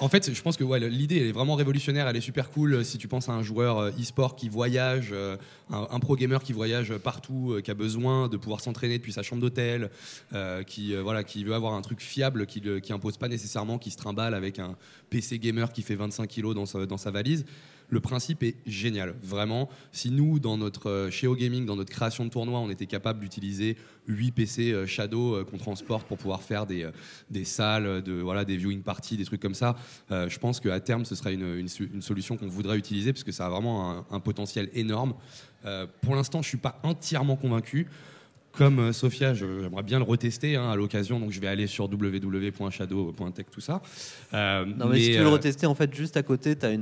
en 0.00 0.08
fait, 0.08 0.32
je 0.34 0.42
pense 0.42 0.56
que 0.56 0.64
l'idée 0.86 1.28
est 1.28 1.32
vraiment 1.32 1.54
révolutionnaire, 1.54 2.06
elle 2.08 2.16
est 2.16 2.20
super 2.20 2.50
cool. 2.50 2.84
Si 2.84 2.98
tu 2.98 3.08
penses 3.08 3.28
à 3.28 3.32
un 3.32 3.42
joueur 3.42 3.78
euh, 3.78 3.90
e-sport 4.00 4.36
qui 4.36 4.48
voyage, 4.48 5.08
euh, 5.12 5.36
un, 5.70 5.98
pro 6.00 6.16
gamer 6.16 6.42
qui 6.42 6.52
voyage 6.52 6.96
partout, 6.98 7.52
euh, 7.52 7.60
qui 7.62 7.70
a 7.70 7.74
besoin 7.74 8.28
de 8.28 8.36
pouvoir 8.36 8.60
s'entraîner 8.60 8.98
depuis 8.98 9.12
sa 9.12 9.22
chambre 9.22 9.40
d'hôtel, 9.42 9.90
euh, 10.34 10.62
qui 10.62 10.94
euh, 10.94 11.02
voilà, 11.02 11.24
qui 11.24 11.44
veut 11.44 11.54
avoir 11.54 11.74
un 11.74 11.82
truc 11.82 12.00
fiable, 12.00 12.46
qui, 12.46 12.60
le- 12.60 12.80
qui 12.80 12.92
impose 12.92 13.16
pas 13.16 13.28
nécessairement, 13.28 13.78
qui 13.78 13.90
se 13.90 13.96
trimballe 13.96 14.34
avec 14.34 14.58
un 14.58 14.76
PC 15.10 15.38
gamer 15.38 15.72
qui 15.72 15.82
fait 15.82 15.94
25 15.94 16.26
kilos 16.28 16.54
dans 16.54 16.66
sa, 16.66 16.84
dans 16.86 16.98
sa 16.98 17.10
valise. 17.10 17.44
Le 17.88 18.00
principe 18.00 18.42
est 18.42 18.56
génial, 18.66 19.14
vraiment. 19.22 19.68
Si 19.92 20.10
nous, 20.10 20.38
dans 20.38 20.56
notre 20.56 20.90
euh, 20.90 21.10
chez 21.10 21.28
Gaming, 21.36 21.66
dans 21.66 21.76
notre 21.76 21.92
création 21.92 22.24
de 22.24 22.30
tournoi, 22.30 22.58
on 22.58 22.70
était 22.70 22.86
capable 22.86 23.20
d'utiliser 23.20 23.76
8 24.08 24.32
PC 24.32 24.72
euh, 24.72 24.86
Shadow 24.86 25.34
euh, 25.34 25.44
qu'on 25.44 25.58
transporte 25.58 26.06
pour 26.06 26.18
pouvoir 26.18 26.42
faire 26.42 26.66
des, 26.66 26.90
des 27.30 27.44
salles, 27.44 28.02
de, 28.02 28.14
voilà, 28.14 28.44
des 28.44 28.56
viewing 28.56 28.82
parties, 28.82 29.16
des 29.16 29.24
trucs 29.24 29.40
comme 29.40 29.54
ça, 29.54 29.76
je 30.10 30.38
pense 30.38 30.60
qu'à 30.60 30.80
terme, 30.80 31.04
ce 31.04 31.14
sera 31.14 31.30
une, 31.30 31.66
une 31.80 32.02
solution 32.02 32.36
qu'on 32.36 32.48
voudrait 32.48 32.78
utiliser 32.78 33.12
parce 33.12 33.24
que 33.24 33.32
ça 33.32 33.46
a 33.46 33.50
vraiment 33.50 34.04
un, 34.10 34.20
potentiel 34.20 34.70
énorme. 34.74 35.14
Pour 36.00 36.14
l'instant, 36.14 36.42
je 36.42 36.48
suis 36.48 36.58
pas 36.58 36.80
entièrement 36.82 37.36
convaincu 37.36 37.86
comme 38.56 38.78
euh, 38.78 38.92
Sophia, 38.92 39.34
j'aimerais 39.34 39.82
bien 39.82 39.98
le 39.98 40.04
retester 40.04 40.56
hein, 40.56 40.70
à 40.70 40.76
l'occasion, 40.76 41.20
donc 41.20 41.30
je 41.32 41.40
vais 41.40 41.46
aller 41.46 41.66
sur 41.66 41.84
www.shadow.tech, 41.92 43.46
tout 43.50 43.60
ça. 43.60 43.82
Euh, 44.34 44.64
Non, 44.64 44.88
mais, 44.88 44.98
si 45.00 45.10
tu 45.10 45.16
veux 45.18 45.22
le 45.24 45.28
euh, 45.28 45.32
retester, 45.32 45.66
en 45.66 45.74
fait, 45.74 45.94
juste 45.94 46.16
à 46.16 46.22
côté, 46.22 46.56
tu 46.56 46.66
as, 46.66 46.72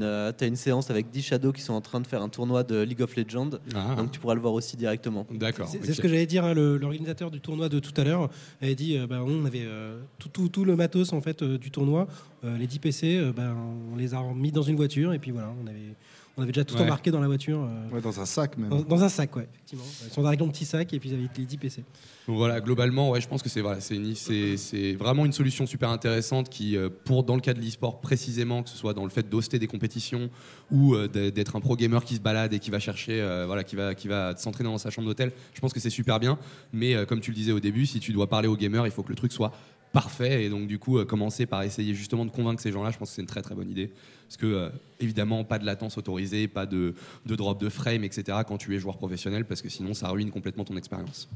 une 0.47 0.57
séance 0.57 0.91
avec 0.91 1.11
10 1.11 1.23
Shadows 1.23 1.53
qui 1.53 1.63
sont 1.63 1.75
en 1.75 1.81
train 1.81 2.01
de 2.01 2.07
faire 2.07 2.23
un 2.23 2.29
tournoi 2.29 2.63
de 2.63 2.81
League 2.83 3.03
of 3.03 3.15
Legends. 3.17 3.51
ah, 3.75 3.95
Donc 3.97 4.13
tu 4.13 4.21
pourras 4.21 4.35
le 4.35 4.41
voir 4.41 4.53
aussi 4.55 4.77
directement. 4.77 5.27
D'accord. 5.31 5.69
C'est 5.69 5.93
ce 5.93 6.01
que 6.01 6.09
j'allais 6.09 6.27
dire. 6.27 6.45
hein, 6.45 6.55
L'organisateur 6.55 7.31
du 7.31 7.41
tournoi 7.41 7.69
de 7.69 7.79
tout 7.79 7.93
à 8.01 8.05
l'heure 8.05 8.31
avait 8.63 8.75
dit 8.75 8.97
euh, 8.97 9.07
bah, 9.07 9.21
on 9.27 9.45
avait 9.45 9.65
euh, 9.65 10.01
tout, 10.19 10.29
tout- 10.29 10.49
tout 10.49 10.65
le 10.65 10.77
matos 10.77 11.13
en 11.13 11.21
fait 11.21 11.43
euh, 11.43 11.59
du 11.59 11.71
tournoi, 11.71 12.07
euh, 12.45 12.57
les 12.57 12.67
10 12.67 12.79
PC, 12.79 13.17
euh, 13.17 13.33
ben, 13.33 13.55
on 13.93 13.97
les 13.97 14.15
a 14.15 14.23
mis 14.35 14.53
dans 14.53 14.63
une 14.63 14.77
voiture 14.77 15.13
et 15.13 15.19
puis 15.19 15.31
voilà, 15.31 15.53
on 15.63 15.67
avait, 15.67 15.95
on 16.37 16.43
avait 16.43 16.53
déjà 16.53 16.65
tout 16.65 16.75
Ouais. 16.75 16.83
embarqué 16.83 17.11
dans 17.11 17.21
la 17.21 17.27
voiture. 17.29 17.61
euh, 17.63 17.95
Ouais, 17.95 18.01
dans 18.01 18.19
un 18.21 18.27
sac 18.27 18.57
même. 18.59 18.69
dans, 18.71 18.83
dans 18.83 19.03
un 19.05 19.09
sac, 19.09 19.35
ouais, 19.37 19.47
effectivement. 19.53 19.85
Ils 20.07 20.13
sont 20.13 20.23
dans 20.23 20.29
un 20.29 20.37
petit 20.37 20.65
sac 20.65 20.93
et 20.93 20.99
puis 20.99 21.11
ils 21.11 21.15
avaient 21.15 21.29
les 21.37 21.45
10 21.45 21.57
PC. 21.59 21.85
Donc 22.27 22.37
voilà, 22.39 22.61
globalement, 22.61 23.11
ouais, 23.11 23.21
je 23.21 23.29
pense 23.29 23.43
que 23.43 23.49
c'est 23.49 23.61
voilà, 23.61 23.81
c'est 23.81 24.95
vraiment 24.95 25.25
une 25.27 25.33
solution 25.33 25.67
super 25.67 25.91
intéressante 25.91 26.49
qui, 26.49 26.77
euh, 26.77 26.89
pour 27.05 27.23
dans 27.25 27.35
le 27.35 27.41
cas 27.41 27.53
de 27.55 27.61
l'e-sport 27.61 28.01
précisément, 28.01 28.63
que 28.63 28.71
ce 28.71 28.77
soit 28.77 28.95
dans 28.95 29.05
le 29.05 29.11
fait 29.11 29.29
d'hoster 29.29 29.59
des 29.59 29.67
compétitions 29.67 30.31
ou 30.71 30.95
euh, 30.95 31.07
d'être 31.09 31.57
un 31.57 31.61
pro 31.61 31.77
gamer 31.77 32.05
qui 32.05 32.15
se 32.15 32.21
balade 32.21 32.53
et 32.55 32.59
qui 32.59 32.71
va 32.71 32.79
chercher, 32.79 33.21
euh, 33.21 33.45
voilà, 33.47 33.63
qui 33.65 33.77
va, 33.77 33.95
qui 33.95 34.09
va 34.09 34.35
s'entraîner 34.37 34.71
dans 34.71 34.79
sa 34.79 34.91
chambre 34.91 35.07
d'hôtel, 35.09 35.33
je 35.53 35.61
pense 35.61 35.73
que 35.73 35.81
c'est 35.81 35.91
super 35.91 36.19
bien. 36.19 36.39
Mais 36.73 36.95
euh, 36.95 37.05
comme 37.05 37.21
tu 37.21 37.31
le 37.31 37.37
disais 37.37 37.53
au 37.53 37.61
début, 37.61 37.87
si 37.87 38.01
tu 38.01 38.13
dois 38.13 38.29
parler 38.29 38.49
aux 38.49 38.57
gamers, 38.57 38.87
il 38.87 38.93
faut 38.93 39.03
que 39.03 39.11
le 39.11 39.17
truc 39.17 39.33
soit 39.33 39.53
parfait 39.93 40.45
et 40.45 40.49
donc 40.51 40.67
du 40.67 40.79
coup 40.81 40.99
euh, 40.99 41.05
commencer 41.05 41.47
par 41.47 41.63
essayer 41.63 41.95
justement 41.95 42.25
de 42.25 42.31
convaincre 42.31 42.61
ces 42.61 42.73
gens-là, 42.73 42.91
je 42.91 42.99
pense 42.99 43.11
que 43.11 43.15
c'est 43.15 43.23
une 43.23 43.29
très 43.29 43.43
très 43.43 43.55
bonne 43.55 43.71
idée 43.71 43.93
parce 44.29 44.37
que 44.37 44.47
euh, 44.47 44.69
évidemment 45.01 45.45
pas 45.45 45.59
de 45.59 45.67
latence 45.67 45.99
autorisée, 45.99 46.49
pas 46.49 46.67
de, 46.67 46.95
drop 47.27 47.61
de 47.61 47.69
frame, 47.69 48.05
etc. 48.05 48.39
quand 48.47 48.59
tu 48.59 48.75
es 48.75 48.79
joueur 48.79 48.97
professionnel 48.97 49.45
parce 49.45 49.63
que 49.63 49.69
sinon 49.69 49.95
ça 49.95 50.09
ruine 50.09 50.31
complètement 50.31 50.65
ton 50.65 50.77
expérience. 50.77 51.29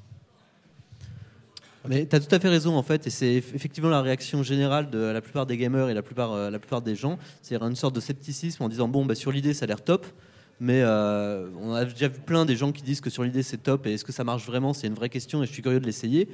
Mais 1.88 2.06
tu 2.06 2.16
as 2.16 2.20
tout 2.20 2.34
à 2.34 2.40
fait 2.40 2.48
raison 2.48 2.76
en 2.76 2.82
fait, 2.82 3.06
et 3.06 3.10
c'est 3.10 3.38
eff- 3.38 3.54
effectivement 3.54 3.88
la 3.88 4.02
réaction 4.02 4.42
générale 4.42 4.90
de 4.90 4.98
la 4.98 5.20
plupart 5.20 5.46
des 5.46 5.56
gamers 5.56 5.88
et 5.88 5.94
la 5.94 6.02
plupart, 6.02 6.32
euh, 6.32 6.50
la 6.50 6.58
plupart 6.58 6.82
des 6.82 6.96
gens, 6.96 7.18
c'est 7.40 7.54
une 7.54 7.76
sorte 7.76 7.94
de 7.94 8.00
scepticisme 8.00 8.62
en 8.62 8.68
disant 8.68 8.88
bon, 8.88 9.06
bah, 9.06 9.14
sur 9.14 9.30
l'idée 9.32 9.54
ça 9.54 9.64
a 9.64 9.68
l'air 9.68 9.82
top, 9.82 10.04
mais 10.60 10.82
euh, 10.82 11.48
on 11.60 11.72
a 11.72 11.84
déjà 11.84 12.08
vu 12.08 12.18
plein 12.20 12.44
des 12.44 12.56
gens 12.56 12.72
qui 12.72 12.82
disent 12.82 13.00
que 13.00 13.10
sur 13.10 13.22
l'idée 13.22 13.44
c'est 13.44 13.58
top, 13.58 13.86
et 13.86 13.94
est-ce 13.94 14.04
que 14.04 14.12
ça 14.12 14.24
marche 14.24 14.44
vraiment? 14.44 14.74
C'est 14.74 14.88
une 14.88 14.94
vraie 14.94 15.08
question, 15.08 15.42
et 15.42 15.46
je 15.46 15.52
suis 15.52 15.62
curieux 15.62 15.80
de 15.80 15.86
l'essayer. 15.86 16.28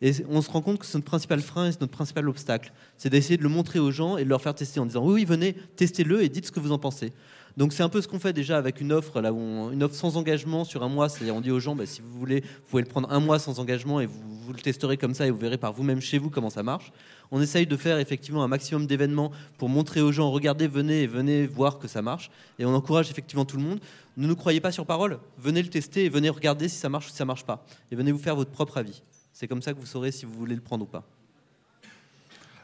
Et 0.00 0.12
on 0.28 0.40
se 0.42 0.50
rend 0.50 0.60
compte 0.60 0.78
que 0.78 0.86
c'est 0.86 0.96
notre 0.96 1.06
principal 1.06 1.40
frein 1.40 1.66
et 1.66 1.72
c'est 1.72 1.80
notre 1.80 1.92
principal 1.92 2.28
obstacle, 2.28 2.72
c'est 2.96 3.10
d'essayer 3.10 3.36
de 3.36 3.42
le 3.42 3.48
montrer 3.48 3.80
aux 3.80 3.90
gens 3.90 4.16
et 4.16 4.24
de 4.24 4.28
leur 4.28 4.40
faire 4.40 4.54
tester 4.54 4.78
en 4.78 4.86
disant 4.86 5.04
oui, 5.04 5.14
oui 5.14 5.24
venez, 5.24 5.54
testez-le 5.76 6.22
et 6.22 6.28
dites 6.28 6.46
ce 6.46 6.52
que 6.52 6.60
vous 6.60 6.72
en 6.72 6.78
pensez. 6.78 7.12
Donc 7.56 7.72
c'est 7.72 7.82
un 7.82 7.88
peu 7.88 8.00
ce 8.00 8.06
qu'on 8.06 8.20
fait 8.20 8.32
déjà 8.32 8.56
avec 8.56 8.80
une 8.80 8.92
offre 8.92 9.20
là 9.20 9.30
une 9.30 9.82
offre 9.82 9.96
sans 9.96 10.16
engagement 10.16 10.62
sur 10.62 10.84
un 10.84 10.88
mois, 10.88 11.08
c'est-à-dire 11.08 11.34
on 11.34 11.40
dit 11.40 11.50
aux 11.50 11.58
gens 11.58 11.74
bah, 11.74 11.86
si 11.86 12.00
vous 12.00 12.16
voulez, 12.16 12.42
vous 12.42 12.68
pouvez 12.70 12.82
le 12.82 12.88
prendre 12.88 13.10
un 13.10 13.18
mois 13.18 13.40
sans 13.40 13.58
engagement 13.58 13.98
et 13.98 14.06
vous, 14.06 14.38
vous 14.46 14.52
le 14.52 14.60
testerez 14.60 14.96
comme 14.96 15.14
ça 15.14 15.26
et 15.26 15.30
vous 15.32 15.38
verrez 15.38 15.58
par 15.58 15.72
vous-même 15.72 16.00
chez 16.00 16.18
vous 16.18 16.30
comment 16.30 16.50
ça 16.50 16.62
marche. 16.62 16.92
On 17.32 17.42
essaye 17.42 17.66
de 17.66 17.76
faire 17.76 17.98
effectivement 17.98 18.44
un 18.44 18.48
maximum 18.48 18.86
d'événements 18.86 19.32
pour 19.56 19.68
montrer 19.68 20.00
aux 20.00 20.12
gens 20.12 20.30
regardez, 20.30 20.68
venez 20.68 21.02
et 21.02 21.06
venez 21.08 21.48
voir 21.48 21.80
que 21.80 21.88
ça 21.88 22.02
marche 22.02 22.30
et 22.60 22.64
on 22.64 22.74
encourage 22.74 23.10
effectivement 23.10 23.44
tout 23.44 23.56
le 23.56 23.64
monde. 23.64 23.80
Ne 24.16 24.28
nous 24.28 24.36
croyez 24.36 24.60
pas 24.60 24.70
sur 24.70 24.86
parole, 24.86 25.18
venez 25.38 25.60
le 25.60 25.68
tester 25.68 26.04
et 26.04 26.08
venez 26.08 26.28
regarder 26.28 26.68
si 26.68 26.76
ça 26.76 26.88
marche 26.88 27.08
ou 27.08 27.10
si 27.10 27.16
ça 27.16 27.24
marche 27.24 27.44
pas 27.44 27.66
et 27.90 27.96
venez 27.96 28.12
vous 28.12 28.20
faire 28.20 28.36
votre 28.36 28.52
propre 28.52 28.78
avis. 28.78 29.02
C'est 29.38 29.46
comme 29.46 29.62
ça 29.62 29.72
que 29.72 29.78
vous 29.78 29.86
saurez 29.86 30.10
si 30.10 30.26
vous 30.26 30.32
voulez 30.32 30.56
le 30.56 30.60
prendre 30.60 30.82
ou 30.82 30.88
pas. 30.88 31.04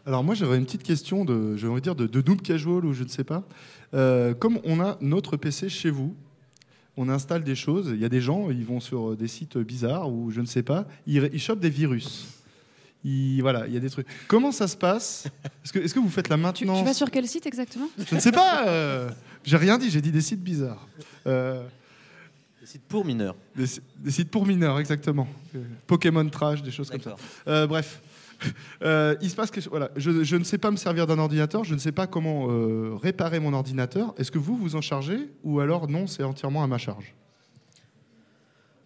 Alors 0.07 0.25
moi 0.25 0.35
j'aurais 0.35 0.59
une 0.59 0.65
petite 0.65 0.83
question 0.83 1.25
de, 1.25 1.57
j'ai 1.57 1.69
envie 1.69 1.81
de 1.81 1.85
dire 1.85 1.95
de, 1.95 2.09
de 2.09 2.21
noob 2.21 2.43
casual 2.43 2.85
ou 2.85 2.93
je 2.93 3.05
ne 3.05 3.09
sais 3.09 3.23
pas. 3.23 3.45
Euh, 3.95 4.35
comme 4.35 4.59
on 4.65 4.81
a 4.81 4.99
notre 5.01 5.37
PC 5.37 5.69
chez 5.69 5.91
vous, 5.91 6.17
on 6.97 7.09
installe 7.09 7.45
des 7.45 7.55
choses. 7.55 7.91
Il 7.95 8.01
y 8.01 8.05
a 8.05 8.09
des 8.09 8.21
gens, 8.21 8.51
ils 8.51 8.65
vont 8.65 8.81
sur 8.81 9.17
des 9.17 9.29
sites 9.29 9.57
bizarres 9.57 10.11
ou 10.13 10.33
je 10.33 10.41
ne 10.41 10.47
sais 10.47 10.65
pas, 10.65 10.89
ils, 11.07 11.31
ils 11.33 11.39
chopent 11.41 11.61
des 11.61 11.71
virus. 11.71 12.27
Voilà, 13.41 13.69
il 13.69 13.73
y 13.73 13.77
a 13.77 13.81
des 13.81 13.91
trucs. 13.91 14.09
Comment 14.27 14.51
ça 14.51 14.67
se 14.67 14.77
passe? 14.77 15.29
Est-ce 15.65 15.95
que, 15.95 16.01
vous 16.01 16.09
faites 16.09 16.29
la 16.29 16.37
Tu, 16.37 16.43
maintenance? 16.43 16.79
tu 16.81 16.85
vas 16.85 16.95
sur 16.95 17.09
quel 17.09 17.29
site 17.29 17.47
exactement? 17.47 17.87
Je 18.05 18.17
ne 18.17 18.21
sais 18.21 18.33
pas. 18.33 18.67
euh, 18.67 19.11
j'ai 19.45 19.59
rien 19.59 19.79
dit. 19.79 19.91
J'ai 19.91 20.01
dit 20.01 20.11
des 20.11 20.23
sites 20.23 20.43
bizarres. 20.43 20.89
Euh, 21.29 21.65
Des 22.65 22.71
sites 22.71 22.85
pour 22.89 23.05
mineurs. 23.05 23.37
des, 23.55 23.67
si- 23.67 23.81
des 23.99 24.11
sites 24.11 24.31
pour 24.31 24.47
mineurs, 24.47 24.79
exactement. 24.79 25.29
Euh, 25.55 25.63
Pokémon 25.87 26.27
Trash, 26.31 26.63
des 26.63 26.71
choses 26.71 26.89
comme 26.89 27.03
ça. 27.03 27.15
Euh, 27.47 27.67
bref, 27.67 28.01
Euh, 28.83 29.15
il 29.23 29.29
se 29.31 29.37
passe 29.37 29.51
que 29.51 29.61
voilà, 29.69 29.91
je, 29.97 30.23
je 30.25 30.37
ne 30.37 30.45
sais 30.45 30.57
pas 30.59 30.71
me 30.71 30.77
servir 30.77 31.07
d'un 31.07 31.19
ordinateur, 31.19 31.63
je 31.65 31.75
ne 31.75 31.79
sais 31.79 31.93
pas 31.93 32.07
comment 32.07 32.47
euh, 32.51 32.95
réparer 33.01 33.39
mon 33.39 33.53
ordinateur. 33.55 34.15
Est-ce 34.19 34.31
que 34.31 34.39
vous 34.39 34.57
vous 34.57 34.77
en 34.77 34.81
chargez 34.81 35.31
ou 35.45 35.61
alors 35.61 35.89
non, 35.89 36.07
c'est 36.07 36.23
entièrement 36.25 36.63
à 36.63 36.67
ma 36.67 36.79
charge? 36.79 37.15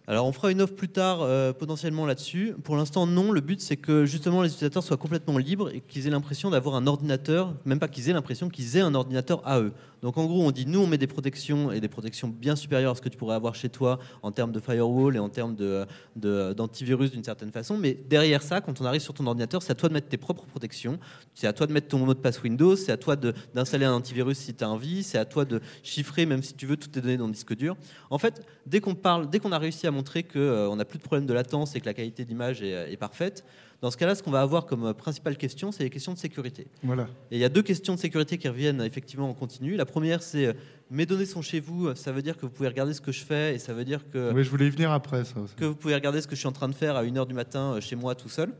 Alors 0.07 0.25
on 0.25 0.31
fera 0.31 0.51
une 0.51 0.61
offre 0.61 0.73
plus 0.75 0.87
tard 0.89 1.19
euh, 1.21 1.53
potentiellement 1.53 2.05
là-dessus. 2.07 2.53
Pour 2.63 2.75
l'instant 2.77 3.05
non, 3.05 3.31
le 3.31 3.41
but 3.41 3.61
c'est 3.61 3.77
que 3.77 4.05
justement 4.05 4.41
les 4.41 4.49
utilisateurs 4.49 4.81
soient 4.83 4.97
complètement 4.97 5.37
libres 5.37 5.69
et 5.73 5.81
qu'ils 5.81 6.07
aient 6.07 6.11
l'impression 6.11 6.49
d'avoir 6.49 6.75
un 6.75 6.87
ordinateur, 6.87 7.53
même 7.65 7.79
pas 7.79 7.87
qu'ils 7.87 8.09
aient 8.09 8.13
l'impression 8.13 8.49
qu'ils 8.49 8.77
aient 8.77 8.81
un 8.81 8.95
ordinateur 8.95 9.41
à 9.47 9.59
eux. 9.59 9.71
Donc 10.01 10.17
en 10.17 10.25
gros 10.25 10.43
on 10.43 10.51
dit 10.51 10.65
nous 10.65 10.79
on 10.79 10.87
met 10.87 10.97
des 10.97 11.07
protections 11.07 11.71
et 11.71 11.79
des 11.81 11.87
protections 11.89 12.27
bien 12.27 12.55
supérieures 12.55 12.91
à 12.91 12.95
ce 12.95 13.01
que 13.01 13.09
tu 13.09 13.17
pourrais 13.17 13.35
avoir 13.35 13.55
chez 13.55 13.69
toi 13.69 13.99
en 14.21 14.31
termes 14.31 14.51
de 14.51 14.59
firewall 14.59 15.15
et 15.15 15.19
en 15.19 15.29
termes 15.29 15.55
de- 15.55 15.85
de- 16.15 16.53
d'antivirus 16.53 17.11
d'une 17.11 17.23
certaine 17.23 17.51
façon. 17.51 17.77
Mais 17.77 17.97
derrière 18.09 18.41
ça, 18.41 18.61
quand 18.61 18.79
on 18.81 18.85
arrive 18.85 19.01
sur 19.01 19.13
ton 19.13 19.25
ordinateur, 19.27 19.61
c'est 19.61 19.71
à 19.71 19.75
toi 19.75 19.89
de 19.89 19.93
mettre 19.93 20.07
tes 20.07 20.17
propres 20.17 20.45
protections, 20.45 20.99
c'est 21.33 21.47
à 21.47 21.53
toi 21.53 21.67
de 21.67 21.73
mettre 21.73 21.87
ton 21.89 21.99
mot 21.99 22.13
de 22.13 22.19
passe 22.19 22.41
Windows, 22.41 22.75
c'est 22.75 22.91
à 22.91 22.97
toi 22.97 23.15
d'installer 23.15 23.85
un 23.85 23.93
antivirus 23.93 24.37
si 24.37 24.53
tu 24.53 24.63
as 24.63 24.69
envie, 24.69 25.03
c'est 25.03 25.17
à 25.17 25.25
toi 25.25 25.45
de 25.45 25.59
chiffrer 25.83 26.25
même 26.25 26.43
si 26.43 26.53
tu 26.53 26.65
veux 26.65 26.77
toutes 26.77 26.91
tes 26.91 27.01
données 27.01 27.17
dans 27.17 27.27
le 27.27 27.33
disque 27.33 27.55
dur. 27.55 27.75
En 28.09 28.17
fait, 28.17 28.41
dès 28.65 28.79
qu'on 28.79 28.95
parle, 28.95 29.29
dès 29.29 29.39
qu'on 29.39 29.51
a 29.51 29.57
réussi 29.59 29.85
à 29.87 29.91
montrer 29.91 30.23
qu'on 30.23 30.75
n'a 30.75 30.85
plus 30.85 30.97
de 30.97 31.03
problème 31.03 31.25
de 31.25 31.33
latence 31.33 31.75
et 31.75 31.81
que 31.81 31.85
la 31.85 31.93
qualité 31.93 32.25
d'image 32.25 32.61
est 32.61 32.97
parfaite, 32.97 33.43
dans 33.81 33.91
ce 33.91 33.97
cas-là, 33.97 34.13
ce 34.15 34.21
qu'on 34.23 34.31
va 34.31 34.41
avoir 34.41 34.65
comme 34.65 34.85
euh, 34.87 34.93
principale 34.93 35.37
question, 35.37 35.71
c'est 35.71 35.83
les 35.83 35.89
questions 35.89 36.13
de 36.13 36.17
sécurité. 36.17 36.67
Voilà. 36.83 37.03
Et 37.31 37.37
il 37.37 37.39
y 37.39 37.45
a 37.45 37.49
deux 37.49 37.61
questions 37.61 37.95
de 37.95 37.99
sécurité 37.99 38.37
qui 38.37 38.47
reviennent 38.49 38.81
effectivement 38.81 39.29
en 39.29 39.33
continu. 39.33 39.75
La 39.75 39.85
première, 39.85 40.21
c'est 40.21 40.47
euh, 40.47 40.53
mes 40.91 41.05
données 41.05 41.25
sont 41.25 41.41
chez 41.41 41.59
vous, 41.59 41.93
ça 41.95 42.11
veut 42.11 42.21
dire 42.21 42.35
que 42.35 42.41
vous 42.41 42.51
pouvez 42.51 42.67
regarder 42.69 42.93
ce 42.93 43.01
que 43.01 43.11
je 43.11 43.23
fais 43.23 43.55
et 43.55 43.59
ça 43.59 43.73
veut 43.73 43.85
dire 43.85 44.09
que, 44.11 44.33
Oui, 44.33 44.43
je 44.43 44.49
voulais 44.49 44.67
y 44.67 44.69
venir 44.69 44.91
après 44.91 45.23
ça. 45.23 45.39
aussi. 45.39 45.53
que 45.55 45.65
vous 45.65 45.75
pouvez 45.75 45.95
regarder 45.95 46.19
ce 46.21 46.27
que 46.27 46.35
je 46.35 46.39
suis 46.39 46.47
en 46.47 46.51
train 46.51 46.67
de 46.67 46.73
faire 46.75 46.95
à 46.95 47.03
1h 47.03 47.25
du 47.27 47.33
matin 47.33 47.75
euh, 47.75 47.81
chez 47.81 47.95
moi 47.95 48.15
tout 48.15 48.29
seul. 48.29 48.51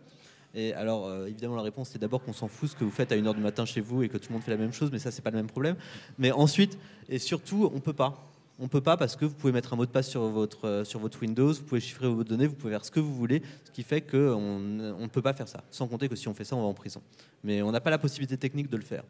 Et 0.56 0.74
alors, 0.74 1.06
euh, 1.08 1.28
évidemment, 1.28 1.56
la 1.58 1.62
réponse, 1.62 1.90
c'est 1.92 2.00
d'abord 2.00 2.24
qu'on 2.24 2.34
s'en 2.34 2.48
fout 2.48 2.70
ce 2.70 2.76
que 2.76 2.84
vous 2.84 2.90
faites 2.90 3.12
à 3.12 3.16
1h 3.16 3.36
du 3.36 3.42
matin 3.42 3.66
chez 3.66 3.82
vous 3.82 4.02
et 4.02 4.10
que 4.10 4.18
tout 4.18 4.30
le 4.30 4.34
monde 4.34 4.42
fait 4.44 4.50
la 4.52 4.58
même 4.58 4.74
chose, 4.74 4.90
mais 4.92 4.98
ça, 4.98 5.12
c'est 5.12 5.22
pas 5.22 5.30
le 5.30 5.36
même 5.38 5.46
problème. 5.48 5.76
Mais 6.18 6.32
ensuite, 6.32 6.78
et 7.08 7.20
surtout, 7.20 7.70
on 7.74 7.80
peut 7.80 7.94
pas. 7.94 8.29
On 8.62 8.68
peut 8.68 8.82
pas 8.82 8.98
parce 8.98 9.16
que 9.16 9.24
vous 9.24 9.34
pouvez 9.34 9.54
mettre 9.54 9.72
un 9.72 9.78
mot 9.78 9.86
de 9.86 9.92
passe 9.92 10.10
sur 10.10 10.24
votre, 10.24 10.68
euh, 10.68 10.84
sur 10.84 11.00
votre 11.00 11.22
Windows, 11.22 11.54
vous 11.54 11.64
pouvez 11.64 11.80
chiffrer 11.80 12.10
vos 12.10 12.26
données, 12.26 12.46
vous 12.46 12.56
pouvez 12.56 12.74
faire 12.74 12.84
ce 12.84 12.92
que 12.92 13.00
vous 13.00 13.16
voulez, 13.16 13.42
ce 13.64 13.72
qui 13.72 13.84
fait 13.84 14.02
qu'on 14.02 14.18
on 14.18 15.02
ne 15.02 15.08
peut 15.08 15.22
pas 15.22 15.32
faire 15.32 15.48
ça. 15.48 15.64
Sans 15.72 15.88
compter 15.88 16.10
que 16.10 16.16
si 16.18 16.28
on 16.28 16.34
fait 16.34 16.44
ça, 16.44 16.58
on 16.58 16.62
va 16.62 16.68
en 16.68 16.74
prison. 16.74 17.02
Mais 17.46 17.62
on 17.62 17.72
n'a 17.72 17.80
pas 17.80 17.90
la 17.90 17.98
possibilité 17.98 18.36
technique 18.38 18.70
de 18.70 18.76
le 18.76 18.84
faire. 18.84 19.04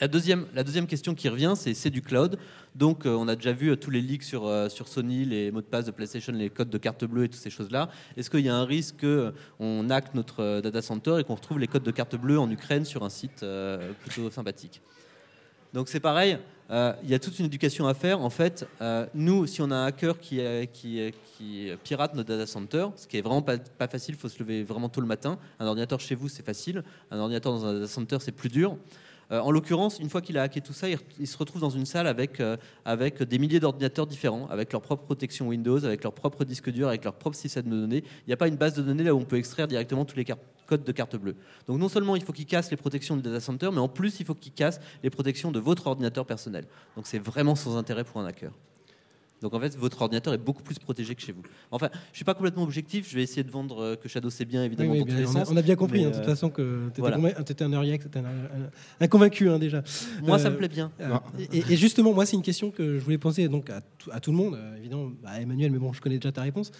La 0.00 0.06
deuxième, 0.06 0.46
la 0.54 0.62
deuxième 0.62 0.86
question 0.86 1.14
qui 1.14 1.28
revient, 1.28 1.54
c'est 1.56 1.74
c'est 1.74 1.90
du 1.90 2.02
cloud. 2.02 2.38
Donc, 2.76 3.04
euh, 3.04 3.10
on 3.10 3.26
a 3.26 3.34
déjà 3.34 3.52
vu 3.52 3.70
euh, 3.70 3.76
tous 3.76 3.90
les 3.90 4.00
leaks 4.00 4.22
sur, 4.22 4.48
sur 4.70 4.86
Sony, 4.86 5.24
les 5.24 5.50
mots 5.50 5.60
de 5.60 5.66
passe 5.66 5.86
de 5.86 5.90
PlayStation, 5.90 6.32
les 6.32 6.48
codes 6.48 6.70
de 6.70 6.78
carte 6.78 7.04
bleue 7.04 7.24
et 7.24 7.28
toutes 7.28 7.42
ces 7.42 7.50
choses-là. 7.50 7.90
Est-ce 8.16 8.30
qu'il 8.30 8.40
y 8.40 8.48
a 8.48 8.54
un 8.54 8.64
risque 8.64 9.04
qu'on 9.58 9.90
hack 9.90 10.14
notre 10.14 10.60
data 10.60 10.80
center 10.82 11.16
et 11.18 11.24
qu'on 11.24 11.34
retrouve 11.34 11.58
les 11.58 11.66
codes 11.66 11.82
de 11.82 11.90
carte 11.90 12.14
bleue 12.14 12.38
en 12.38 12.48
Ukraine 12.48 12.84
sur 12.84 13.02
un 13.02 13.10
site 13.10 13.44
plutôt 14.04 14.30
sympathique? 14.30 14.80
Donc, 15.72 15.88
c'est 15.88 16.00
pareil. 16.00 16.38
euh, 16.70 16.92
Il 17.02 17.10
y 17.10 17.14
a 17.14 17.18
toute 17.18 17.38
une 17.38 17.46
éducation 17.46 17.86
à 17.86 17.94
faire. 17.94 18.20
En 18.20 18.30
fait, 18.30 18.66
euh, 18.80 19.06
nous, 19.14 19.46
si 19.46 19.62
on 19.62 19.70
a 19.70 19.76
un 19.76 19.86
hacker 19.86 20.16
euh, 20.34 20.66
qui 20.66 21.72
pirate 21.82 22.14
notre 22.14 22.28
data 22.28 22.46
center, 22.46 22.88
ce 22.96 23.06
qui 23.06 23.16
est 23.16 23.22
vraiment 23.22 23.42
pas, 23.42 23.56
pas 23.56 23.88
facile, 23.88 24.14
il 24.14 24.18
faut 24.18 24.28
se 24.28 24.38
lever 24.38 24.64
vraiment 24.64 24.88
tôt 24.88 25.00
le 25.00 25.06
matin. 25.06 25.38
Un 25.58 25.66
ordinateur 25.66 25.98
chez 26.00 26.14
vous, 26.14 26.28
c'est 26.28 26.44
facile. 26.44 26.82
Un 27.10 27.18
ordinateur 27.18 27.52
dans 27.52 27.64
un 27.64 27.74
data 27.74 27.88
center, 27.88 28.18
c'est 28.20 28.32
plus 28.32 28.50
dur. 28.50 28.76
Euh, 29.32 29.40
en 29.40 29.50
l'occurrence, 29.50 29.98
une 29.98 30.10
fois 30.10 30.20
qu'il 30.20 30.36
a 30.36 30.42
hacké 30.42 30.60
tout 30.60 30.74
ça, 30.74 30.88
il, 31.18 31.26
se 31.26 31.38
retrouve 31.38 31.60
dans 31.60 31.70
une 31.70 31.86
salle 31.86 32.06
avec, 32.06 32.40
euh, 32.40 32.56
avec 32.84 33.22
des 33.22 33.38
milliers 33.38 33.60
d'ordinateurs 33.60 34.06
différents, 34.06 34.46
avec 34.48 34.72
leur 34.72 34.82
propre 34.82 35.04
protection 35.04 35.48
Windows, 35.48 35.84
avec 35.84 36.02
leur 36.02 36.12
propre 36.12 36.44
disque 36.44 36.70
dur, 36.70 36.88
avec 36.88 37.04
leur 37.04 37.14
propre 37.14 37.36
système 37.36 37.64
de 37.64 37.80
données. 37.80 38.04
Il 38.26 38.28
n'y 38.28 38.34
a 38.34 38.36
pas 38.36 38.48
une 38.48 38.56
base 38.56 38.74
de 38.74 38.82
données 38.82 39.04
là 39.04 39.14
où 39.14 39.18
on 39.18 39.24
peut 39.24 39.38
extraire 39.38 39.66
directement 39.66 40.04
tous 40.04 40.16
les 40.16 40.24
car- 40.24 40.36
codes 40.66 40.84
de 40.84 40.92
carte 40.92 41.16
bleue. 41.16 41.36
Donc 41.66 41.78
non 41.78 41.88
seulement 41.88 42.14
il 42.14 42.22
faut 42.22 42.32
qu'il 42.32 42.46
casse 42.46 42.70
les 42.70 42.76
protections 42.76 43.16
du 43.16 43.22
data 43.22 43.40
center, 43.40 43.70
mais 43.72 43.78
en 43.78 43.88
plus 43.88 44.20
il 44.20 44.26
faut 44.26 44.34
qu'il 44.34 44.52
casse 44.52 44.80
les 45.02 45.10
protections 45.10 45.50
de 45.50 45.60
votre 45.60 45.86
ordinateur 45.86 46.26
personnel. 46.26 46.66
Donc 46.96 47.06
c'est 47.06 47.18
vraiment 47.18 47.54
sans 47.54 47.76
intérêt 47.76 48.04
pour 48.04 48.20
un 48.20 48.26
hacker. 48.26 48.52
Donc 49.42 49.54
en 49.54 49.60
fait, 49.60 49.76
votre 49.76 50.00
ordinateur 50.00 50.32
est 50.34 50.38
beaucoup 50.38 50.62
plus 50.62 50.78
protégé 50.78 51.14
que 51.14 51.20
chez 51.22 51.32
vous. 51.32 51.42
Enfin, 51.70 51.90
je 52.12 52.16
suis 52.16 52.24
pas 52.24 52.34
complètement 52.34 52.62
objectif. 52.62 53.08
Je 53.10 53.16
vais 53.16 53.22
essayer 53.22 53.42
de 53.42 53.50
vendre 53.50 53.82
euh, 53.82 53.96
que 53.96 54.08
Shadow 54.08 54.30
c'est 54.30 54.44
bien, 54.44 54.64
évidemment, 54.64 54.92
oui, 54.92 55.00
dans 55.00 55.04
tous 55.06 55.10
bien, 55.12 55.20
les 55.20 55.26
on, 55.26 55.36
a, 55.36 55.44
sens. 55.44 55.50
on 55.52 55.56
a 55.56 55.62
bien 55.62 55.76
compris, 55.76 56.04
hein, 56.04 56.10
de 56.10 56.14
toute 56.14 56.22
euh, 56.22 56.26
façon, 56.26 56.48
que 56.50 56.88
tu 56.94 57.00
voilà. 57.00 57.18
étais, 57.40 57.62
un 57.62 57.72
early 57.72 57.98
t'étais 57.98 58.18
un, 58.20 58.24
un- 58.24 58.70
un 59.00 59.08
convaincu 59.08 59.48
hein, 59.50 59.58
déjà. 59.58 59.82
Moi, 60.22 60.38
ça 60.38 60.48
Euh, 60.48 60.50
me 60.52 60.56
plaît 60.56 60.68
bien. 60.68 60.92
Euh, 61.00 61.16
et, 61.52 61.58
et 61.72 61.76
justement, 61.76 62.12
moi, 62.14 62.24
c'est 62.26 62.36
une 62.36 62.42
question 62.42 62.70
que 62.70 62.98
je 62.98 63.04
voulais 63.04 63.18
poser 63.18 63.48
donc 63.48 63.68
à, 63.70 63.80
tout- 63.98 64.10
à 64.12 64.20
tout 64.20 64.30
le 64.30 64.36
monde, 64.36 64.58
évidemment, 64.78 65.10
à 65.24 65.40
Emmanuel, 65.40 65.70
mais 65.72 65.78
bon, 65.78 65.92
je 65.92 66.00
connais 66.00 66.18
déjà 66.18 66.32
ta 66.32 66.42
réponse. 66.42 66.70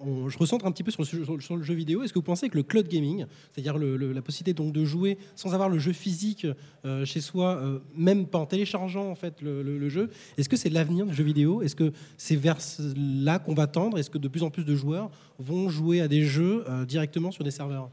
On- 0.00 0.28
je 0.28 0.38
recentre 0.38 0.64
un 0.64 0.70
petit 0.72 0.84
peu 0.84 0.90
sur 0.92 1.02
le, 1.02 1.06
su- 1.06 1.24
sur 1.24 1.34
le- 1.34 1.40
sur 1.40 1.56
le 1.56 1.62
jeu 1.62 1.74
vidéo. 1.74 2.02
Est-ce 2.02 2.12
que 2.12 2.18
vous 2.18 2.24
pensez 2.24 2.48
que 2.48 2.56
le 2.56 2.62
cloud 2.62 2.86
gaming, 2.88 3.26
c'est-à-dire 3.52 3.76
le- 3.78 3.96
le- 3.96 4.12
la 4.12 4.22
possibilité 4.22 4.54
donc 4.54 4.72
de 4.72 4.84
jouer 4.84 5.18
sans 5.34 5.54
avoir 5.54 5.68
le 5.68 5.78
jeu 5.78 5.92
physique 5.92 6.46
euh, 6.84 7.04
chez 7.04 7.20
soi, 7.20 7.56
euh, 7.56 7.78
même 7.96 8.26
pas 8.26 8.38
en 8.38 8.46
téléchargeant 8.46 9.08
en 9.10 9.14
fait 9.16 9.42
le, 9.42 9.88
jeu, 9.88 10.10
est-ce 10.36 10.48
que 10.48 10.56
c'est 10.56 10.70
l'avenir 10.70 11.04
du 11.06 11.14
jeu 11.14 11.24
vidéo? 11.24 11.62
Est-ce 11.62 11.74
que 11.74 11.92
c'est 12.16 12.36
vers 12.36 12.58
là 12.96 13.38
qu'on 13.40 13.54
va 13.54 13.66
tendre? 13.66 13.98
Est-ce 13.98 14.10
que 14.10 14.18
de 14.18 14.28
plus 14.28 14.42
en 14.44 14.50
plus 14.50 14.64
de 14.64 14.74
joueurs 14.76 15.10
vont 15.40 15.68
jouer 15.68 16.00
à 16.00 16.06
des 16.08 16.22
jeux 16.22 16.64
euh, 16.68 16.84
directement 16.84 17.30
sur 17.32 17.42
des 17.42 17.50
serveurs? 17.50 17.90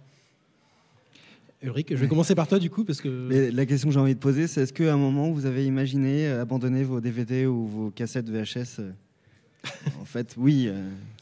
Ulrich, 1.64 1.88
je 1.90 1.96
vais 1.96 2.02
Ouais. 2.04 2.08
commencer 2.08 2.36
par 2.36 2.48
toi 2.48 2.60
du 2.60 2.70
coup 2.70 2.84
parce 2.84 3.02
que 3.02 3.08
Mais 3.30 3.50
la 3.50 3.66
question 3.66 3.88
que 3.88 3.94
j'ai 3.94 4.00
envie 4.00 4.14
de 4.14 4.20
poser, 4.20 4.46
c'est 4.46 4.62
est-ce 4.62 4.74
qu'à 4.74 4.94
un 4.94 4.98
moment 4.98 5.32
vous 5.32 5.46
avez 5.48 5.66
imaginé 5.66 6.28
abandonner 6.28 6.84
vos 6.84 7.02
DVD 7.02 7.48
ou 7.48 7.66
vos 7.66 7.90
cassettes 7.92 8.30
VHS 8.30 8.82
En 10.00 10.06
fait, 10.06 10.36
oui. 10.38 10.70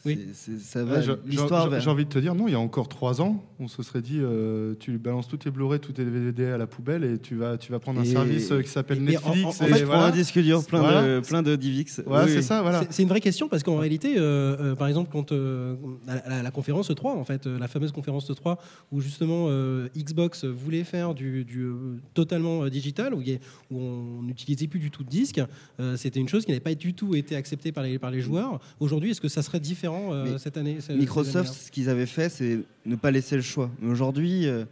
Oui. 0.05 0.19
c'est- 0.33 0.51
c'est- 0.51 0.59
ça 0.59 0.83
va. 0.83 0.97
Ouais, 0.97 1.03
j'ai- 1.03 1.13
L'histoire 1.25 1.63
j'ai- 1.65 1.69
va. 1.69 1.79
J'ai 1.79 1.89
envie 1.89 2.05
de 2.05 2.09
te 2.09 2.19
dire, 2.19 2.35
non, 2.35 2.47
il 2.47 2.51
y 2.51 2.55
a 2.55 2.59
encore 2.59 2.89
trois 2.89 3.21
ans, 3.21 3.43
on 3.59 3.67
se 3.67 3.81
serait 3.83 4.01
dit, 4.01 4.19
euh, 4.19 4.75
tu 4.79 4.97
balances 4.97 5.27
tous 5.27 5.37
tes 5.37 5.49
Blu-ray, 5.51 5.79
tous 5.79 5.93
tes 5.93 6.03
DVD 6.03 6.45
à 6.47 6.57
la 6.57 6.67
poubelle 6.67 7.03
et 7.03 7.17
tu 7.17 7.35
vas, 7.35 7.57
tu 7.57 7.71
vas 7.71 7.79
prendre 7.79 7.99
un 8.01 8.03
Et- 8.03 8.07
service 8.11 8.51
euh, 8.51 8.61
qui 8.61 8.69
s'appelle 8.69 8.97
et- 8.97 9.13
et 9.13 9.17
en- 9.17 9.21
Netflix. 9.33 9.61
en- 9.61 9.63
en 9.63 9.67
et 9.67 9.71
fait, 9.71 9.77
Je 9.79 9.83
prends 9.85 9.93
voilà. 9.93 10.07
un 10.07 10.11
disque 10.11 10.39
dur 10.39 10.65
plein 10.65 10.79
Voilà. 10.79 11.01
de 11.03 11.19
plein 11.21 11.41
de. 11.41 11.57
Voilà, 12.05 12.25
Oui, 12.25 12.31
c'est 12.31 12.37
oui. 12.37 12.43
ça, 12.43 12.61
voilà. 12.61 12.81
C'est- 12.81 12.87
C'est 12.91 13.03
une 13.03 13.09
vraie 13.09 13.21
question 13.21 13.47
parce 13.47 13.63
qu'en 13.63 13.77
réalité, 13.77 14.15
euh, 14.17 14.71
euh, 14.73 14.75
par 14.75 14.87
exemple, 14.87 15.09
quand 15.11 15.31
euh, 15.31 15.75
à 16.07 16.15
la, 16.15 16.21
à 16.39 16.43
la 16.43 16.51
conférence 16.51 16.89
E3, 16.91 17.11
en 17.17 17.23
fait, 17.23 17.47
euh, 17.47 17.57
la 17.57 17.67
fameuse 17.67 17.91
conférence 17.91 18.29
E3, 18.29 18.57
où 18.91 18.99
justement 19.01 19.45
euh, 19.49 19.87
Xbox 19.97 20.43
voulait 20.45 20.83
faire 20.83 21.13
du, 21.13 21.45
du, 21.45 21.61
euh, 21.63 21.73
totalement 22.13 22.63
euh, 22.65 22.69
digital, 22.69 23.13
où, 23.13 23.21
il 23.21 23.29
y 23.29 23.33
a- 23.33 23.37
où 23.71 23.79
on 23.79 24.21
n'utilisait 24.23 24.67
plus 24.67 24.79
du 24.79 24.91
tout 24.91 25.03
de 25.03 25.09
disque, 25.09 25.41
euh, 25.79 25.95
c'était 25.95 26.19
une 26.19 26.27
chose 26.29 26.43
qui 26.45 26.51
n'avait 26.51 26.59
pas 26.59 26.75
du 26.75 26.93
tout 26.93 27.15
été 27.15 27.35
acceptée 27.35 27.71
par 27.71 27.83
les, 27.83 27.97
par 27.99 28.11
les 28.11 28.19
joueurs. 28.21 28.59
Aujourd'hui, 28.79 29.11
est-ce 29.11 29.21
que 29.21 29.27
ça 29.29 29.41
serait 29.41 29.59
différent? 29.59 29.92
Euh, 30.13 30.37
cette 30.37 30.57
année 30.57 30.77
Microsoft, 30.89 31.53
ce 31.53 31.71
qu'ils 31.71 31.89
avaient 31.89 32.05
fait, 32.05 32.29
c'est 32.29 32.59
ne 32.85 32.95
pas 32.95 33.11
laisser 33.11 33.35
le 33.35 33.41
choix. 33.41 33.69
Mais 33.81 33.89
aujourd'hui, 33.89 34.47
euh, 34.47 34.65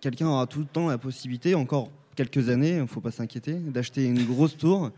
quelqu'un 0.00 0.26
aura 0.28 0.46
tout 0.46 0.58
le 0.60 0.64
temps 0.66 0.88
la 0.88 0.98
possibilité, 0.98 1.54
encore 1.54 1.90
quelques 2.14 2.48
années, 2.48 2.70
il 2.76 2.80
ne 2.82 2.86
faut 2.86 3.00
pas 3.00 3.10
s'inquiéter, 3.10 3.54
d'acheter 3.54 4.04
une 4.04 4.24
grosse 4.24 4.56
tour, 4.56 4.90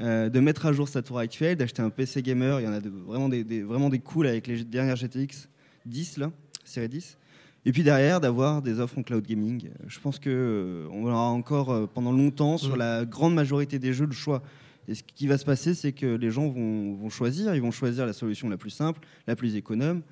euh, 0.00 0.28
de 0.28 0.40
mettre 0.40 0.66
à 0.66 0.72
jour 0.72 0.88
sa 0.88 1.02
tour 1.02 1.18
actuelle, 1.18 1.56
d'acheter 1.56 1.82
un 1.82 1.90
PC 1.90 2.22
gamer. 2.22 2.60
Il 2.60 2.64
y 2.64 2.68
en 2.68 2.72
a 2.72 2.80
de- 2.80 2.88
vraiment, 3.06 3.28
des, 3.28 3.44
des- 3.44 3.62
vraiment 3.62 3.88
des 3.90 3.98
cools 3.98 4.26
avec 4.26 4.46
les 4.46 4.64
dernières 4.64 4.96
GTX 4.96 5.48
10, 5.86 6.16
là, 6.18 6.30
série 6.64 6.88
10. 6.88 7.18
Et 7.64 7.70
puis 7.72 7.84
derrière, 7.84 8.20
d'avoir 8.20 8.60
des 8.62 8.80
offres 8.80 8.98
en 8.98 9.02
cloud 9.04 9.24
gaming. 9.24 9.68
Je 9.86 10.00
pense 10.00 10.18
qu'on 10.18 11.04
aura 11.06 11.28
encore 11.28 11.70
euh, 11.70 11.86
pendant 11.92 12.10
longtemps, 12.12 12.58
sur 12.58 12.72
Mhm. 12.72 12.78
la 12.78 13.04
grande 13.04 13.34
majorité 13.34 13.78
des 13.78 13.92
jeux, 13.92 14.06
le 14.06 14.12
choix. 14.12 14.42
Et 14.88 14.94
ce 14.94 15.02
qui 15.02 15.26
va 15.26 15.38
se 15.38 15.44
passer, 15.44 15.74
c'est 15.74 15.92
que 15.92 16.06
les 16.06 16.30
gens 16.30 16.48
vont, 16.48 17.08
choisir. 17.08 17.54
Ils 17.54 17.62
vont 17.62 17.70
choisir 17.70 18.06
la 18.06 18.12
solution 18.12 18.48
la 18.48 18.56
plus 18.56 18.70
simple, 18.70 19.00
la 19.26 19.36
plus 19.36 19.56
économe, 19.56 20.02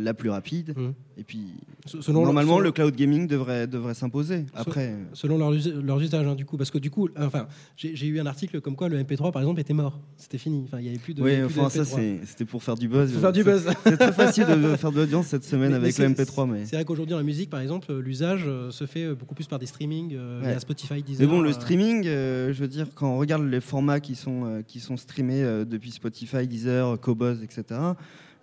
la 0.00 0.14
plus 0.14 0.30
rapide. 0.30 0.74
Mhm. 0.76 0.94
Et 1.18 1.24
puis, 1.24 1.40
selon 1.86 2.24
normalement, 2.24 2.58
le 2.58 2.72
cloud 2.72 2.94
gaming 2.96 3.26
devrait, 3.26 3.66
devrait 3.66 3.94
s'imposer. 3.94 4.46
Après, 4.54 4.88
euh, 4.92 5.04
Selon 5.12 5.36
leur, 5.38 5.52
us- 5.52 5.66
leurs 5.68 6.00
usages, 6.00 6.26
hein, 6.26 6.34
du 6.34 6.44
coup. 6.44 6.56
Parce 6.56 6.70
que 6.70 6.78
du 6.78 6.90
coup, 6.90 7.08
enfin, 7.18 7.46
j'ai 7.76 8.06
eu 8.06 8.18
un 8.20 8.26
article 8.26 8.60
comme 8.60 8.76
quoi 8.76 8.88
le 8.88 8.98
MP3, 8.98 9.30
par 9.32 9.42
exemple, 9.42 9.60
était 9.60 9.74
mort. 9.74 10.00
C'était 10.16 10.38
fini. 10.38 10.62
Enfin, 10.64 10.78
il 10.78 10.84
n'y 10.84 10.88
avait 10.88 10.98
plus 10.98 11.14
de. 11.14 11.22
oui, 11.22 11.42
enfin, 11.44 11.68
ça, 11.68 11.82
MP3. 11.82 11.84
c'est- 11.96 12.20
c'était 12.26 12.44
pour 12.44 12.62
faire 12.62 12.76
du 12.76 12.88
buzz. 12.88 13.12
Faut 13.12 13.20
faire 13.20 13.32
du 13.32 13.44
buzz. 13.44 13.68
C'est 13.84 13.96
très 13.96 14.12
facile 14.12 14.46
de, 14.46 14.76
faire 14.76 14.90
de 14.92 14.96
l'audience 14.96 15.26
cette 15.26 15.44
semaine 15.44 15.70
Mais- 15.70 15.76
avec 15.76 15.98
le 15.98 16.06
MP3. 16.08 16.46
Mais, 16.50 16.64
C'est 16.66 16.76
vrai 16.76 16.84
qu'aujourd'hui, 16.84 17.14
la 17.14 17.22
musique, 17.22 17.50
par 17.50 17.60
exemple, 17.60 17.92
l'usage 17.98 18.44
euh, 18.46 18.70
se 18.70 18.86
fait 18.86 19.04
euh, 19.04 19.14
beaucoup 19.14 19.34
plus 19.34 19.46
par 19.46 19.58
des 19.58 19.66
streamings 19.66 20.14
euh, 20.14 20.40
Ouais. 20.42 20.48
via 20.50 20.60
Spotify, 20.60 21.02
Deezer. 21.02 21.26
mais 21.26 21.32
bon, 21.32 21.40
le 21.40 21.50
euh, 21.50 21.52
streaming, 21.52 22.06
euh, 22.06 22.52
je 22.52 22.60
veux 22.60 22.68
dire, 22.68 22.86
quand 22.94 23.08
on 23.10 23.18
regarde 23.18 23.44
les 23.44 23.60
formats 23.60 24.00
qui 24.00 24.14
sont, 24.14 24.44
euh, 24.46 24.62
qui 24.62 24.80
sont 24.80 24.96
streamés 24.96 25.42
euh, 25.42 25.64
depuis 25.64 25.90
Spotify, 25.90 26.46
Deezer, 26.46 26.98
Cobuzz, 27.00 27.42
etc., 27.42 27.64
euh, 27.70 27.92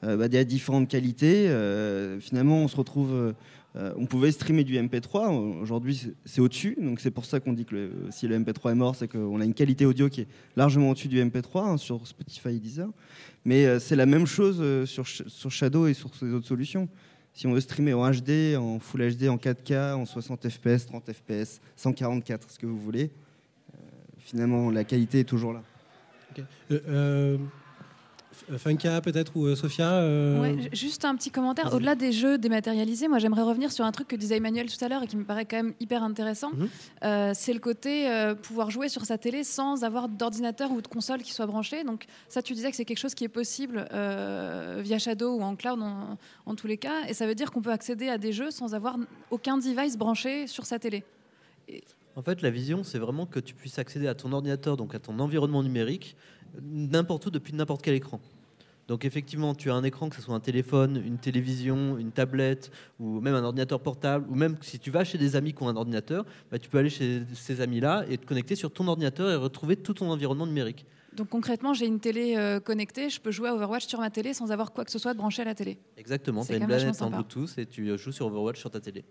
bah, 0.04 0.26
il 0.28 0.34
y 0.34 0.38
a 0.38 0.44
différentes 0.44 0.88
qualités. 0.90 1.48
euh, 1.50 2.20
finalement, 2.20 2.58
on 2.64 2.68
se 2.68 2.76
retrouve. 2.76 3.12
euh, 3.14 3.34
euh, 3.76 3.94
on 3.98 4.08
pouvait 4.08 4.32
streamer 4.32 4.64
du 4.64 4.78
MP3. 4.80 5.30
Aujourd'hui, 5.62 6.12
c'est- 6.26 6.42
au-dessus. 6.42 6.76
Donc, 6.82 7.00
c'est 7.00 7.12
pour 7.12 7.26
ça 7.26 7.40
qu'on 7.40 7.54
dit 7.54 7.66
que 7.66 7.92
si 8.10 8.28
le 8.28 8.36
MP3 8.40 8.72
est 8.72 8.76
mort, 8.76 8.96
c'est 8.96 9.08
qu'on 9.08 9.40
a 9.40 9.46
une 9.46 9.54
qualité 9.54 9.86
audio 9.86 10.10
qui 10.10 10.22
est 10.22 10.28
largement 10.56 10.90
au-dessus 10.90 11.08
du 11.08 11.20
MP3 11.24 11.66
hein, 11.68 11.78
sur 11.78 12.06
Spotify 12.08 12.50
et 12.50 12.60
Deezer. 12.60 12.90
Mais 13.46 13.66
euh, 13.68 13.78
c'est 13.80 13.96
la 13.96 14.08
même 14.08 14.26
chose 14.26 14.58
euh, 14.60 14.88
sur, 14.88 15.06
sur 15.08 15.52
Shadow 15.52 15.86
et 15.86 15.94
sur 15.94 16.14
ces 16.16 16.32
autres 16.34 16.48
solutions. 16.48 16.90
Si 17.32 17.46
on 17.46 17.54
veut 17.54 17.62
streamer 17.62 17.94
en 17.94 18.10
HD, 18.10 18.56
en 18.58 18.80
Full 18.80 19.02
HD, 19.16 19.30
en 19.30 19.38
4K, 19.38 19.94
en 19.94 20.06
60 20.06 20.50
FPS, 20.50 20.88
30 20.88 21.12
FPS, 21.14 21.62
144, 21.76 22.50
ce 22.52 22.58
que 22.58 22.66
vous 22.66 22.80
voulez, 22.80 23.12
euh, 23.76 23.78
finalement, 24.18 24.72
la 24.72 24.84
qualité 24.84 25.20
est 25.20 25.24
toujours 25.26 25.54
là. 25.54 25.62
Euh, 26.72 26.80
euh, 26.90 27.38
F- 27.38 27.42
Funka 28.58 29.02
peut-être 29.02 29.36
ou 29.36 29.46
euh, 29.46 29.56
Sophia 29.56 29.92
euh, 29.94 30.40
Ouais, 30.42 30.62
ju- 30.62 30.70
juste 30.74 31.06
un 31.06 31.16
petit 31.16 31.32
commentaire. 31.32 31.74
Au-delà 31.74 31.96
des 31.96 32.12
jeux 32.12 32.38
dématérialisés, 32.38 33.08
moi 33.08 33.20
j'aimerais 33.20 33.42
revenir 33.44 33.72
sur 33.72 33.86
un 33.86 33.92
truc 33.92 34.08
que 34.08 34.16
disait 34.16 34.38
Emmanuel 34.38 34.68
tout 34.72 34.84
à 34.84 34.88
l'heure 34.88 35.04
et 35.04 35.08
qui 35.08 35.18
me 35.18 35.24
paraît 35.24 35.46
quand 35.46 35.58
même 35.58 35.74
hyper 35.80 36.04
intéressant. 36.04 36.52
Mhm. 36.52 36.70
Euh, 37.04 37.32
c'est 37.36 37.54
le 37.54 37.60
côté 37.60 38.10
euh, 38.10 38.36
pouvoir 38.36 38.72
jouer 38.72 38.90
sur 38.90 39.06
sa 39.06 39.18
télé 39.18 39.44
sans 39.44 39.84
avoir 39.84 40.10
d'ordinateur 40.10 40.72
ou 40.72 40.82
de 40.82 40.88
console 40.88 41.22
qui 41.22 41.34
soit 41.34 41.46
branché. 41.48 41.84
Donc 41.84 42.06
ça, 42.28 42.42
tu 42.42 42.54
disais 42.54 42.70
que 42.72 42.76
c'est 42.78 42.86
quelque 42.86 42.98
chose 43.00 43.16
qui 43.16 43.24
est 43.24 43.30
possible 43.30 43.88
euh, 43.92 44.82
via 44.84 44.98
Shadow 45.00 45.36
ou 45.38 45.42
en 45.42 45.56
cloud 45.56 45.82
en, 45.82 46.18
en 46.46 46.56
tous 46.56 46.68
les 46.68 46.78
cas. 46.78 47.06
Et 47.08 47.14
ça 47.14 47.28
veut 47.28 47.36
dire 47.36 47.52
qu'on 47.52 47.62
peut 47.62 47.72
accéder 47.72 48.10
à 48.10 48.18
des 48.18 48.32
jeux 48.32 48.52
sans 48.52 48.74
avoir 48.74 48.98
aucun 49.32 49.58
device 49.58 49.98
branché 49.98 50.48
sur 50.48 50.66
sa 50.66 50.80
télé. 50.80 51.04
En 52.16 52.22
fait, 52.22 52.42
la 52.42 52.50
vision, 52.50 52.84
c'est 52.84 52.98
vraiment 53.00 53.26
que 53.26 53.40
tu 53.40 53.54
puisses 53.54 53.80
accéder 53.80 54.08
à 54.08 54.16
ton 54.16 54.34
ordinateur, 54.34 54.76
donc 54.76 54.94
à 54.96 55.00
ton 55.00 55.20
environnement 55.20 55.64
numérique, 55.64 56.18
n'importe 56.62 57.26
où 57.26 57.30
depuis 57.32 57.54
n'importe 57.54 57.82
quel 57.82 57.96
écran. 57.96 58.20
Donc 58.90 59.06
effectivement, 59.06 59.54
tu 59.54 59.70
as 59.70 59.76
un 59.76 59.84
écran, 59.84 60.10
que 60.10 60.16
ce 60.16 60.22
soit 60.24 60.34
un 60.34 60.40
téléphone, 60.40 61.00
une 61.06 61.20
télévision, 61.20 62.00
une 62.00 62.12
tablette, 62.12 62.72
ou 63.00 63.22
même 63.22 63.36
un 63.36 63.44
ordinateur 63.44 63.80
portable, 63.80 64.26
ou 64.30 64.34
même 64.34 64.58
si 64.62 64.80
tu 64.80 64.90
vas 64.90 65.04
chez 65.04 65.20
des 65.20 65.36
amis 65.36 65.54
qui 65.54 65.62
ont 65.62 65.68
un 65.68 65.76
ordinateur, 65.76 66.26
bah, 66.52 66.58
tu 66.58 66.70
peux 66.70 66.80
aller 66.80 66.90
chez 66.90 67.22
ces 67.36 67.62
amis-là 67.62 68.04
et 68.10 68.18
te 68.18 68.26
connecter 68.26 68.56
sur 68.56 68.72
ton 68.72 68.88
ordinateur 68.88 69.30
et 69.30 69.36
retrouver 69.36 69.76
tout 69.76 69.94
ton 69.94 70.10
environnement 70.10 70.48
numérique. 70.48 70.88
Donc 71.14 71.30
concrètement, 71.30 71.76
j'ai 71.76 71.86
une 71.86 72.00
télé 72.00 72.36
euh, 72.36 72.60
connectée, 72.60 73.12
je 73.12 73.22
peux 73.22 73.30
jouer 73.30 73.50
à 73.50 73.54
Overwatch 73.54 73.86
sur 73.86 74.00
ma 74.00 74.10
télé 74.10 74.34
sans 74.34 74.52
avoir 74.52 74.74
quoi 74.74 74.86
que 74.86 74.92
ce 74.92 74.98
soit 74.98 75.14
de 75.14 75.20
branché 75.20 75.44
à 75.44 75.46
la 75.46 75.54
télé. 75.54 75.78
Exactement, 75.96 76.42
C'est 76.42 76.54
tu 76.54 76.54
as 76.54 76.58
une 76.64 76.68
planète 76.68 77.02
en. 77.04 77.12
Bluetooth 77.12 77.58
et 77.60 77.68
tu 77.68 77.96
joues 77.96 78.12
sur 78.12 78.26
Overwatch 78.26 78.60
sur 78.60 78.72
ta 78.72 78.80
télé. 78.80 79.04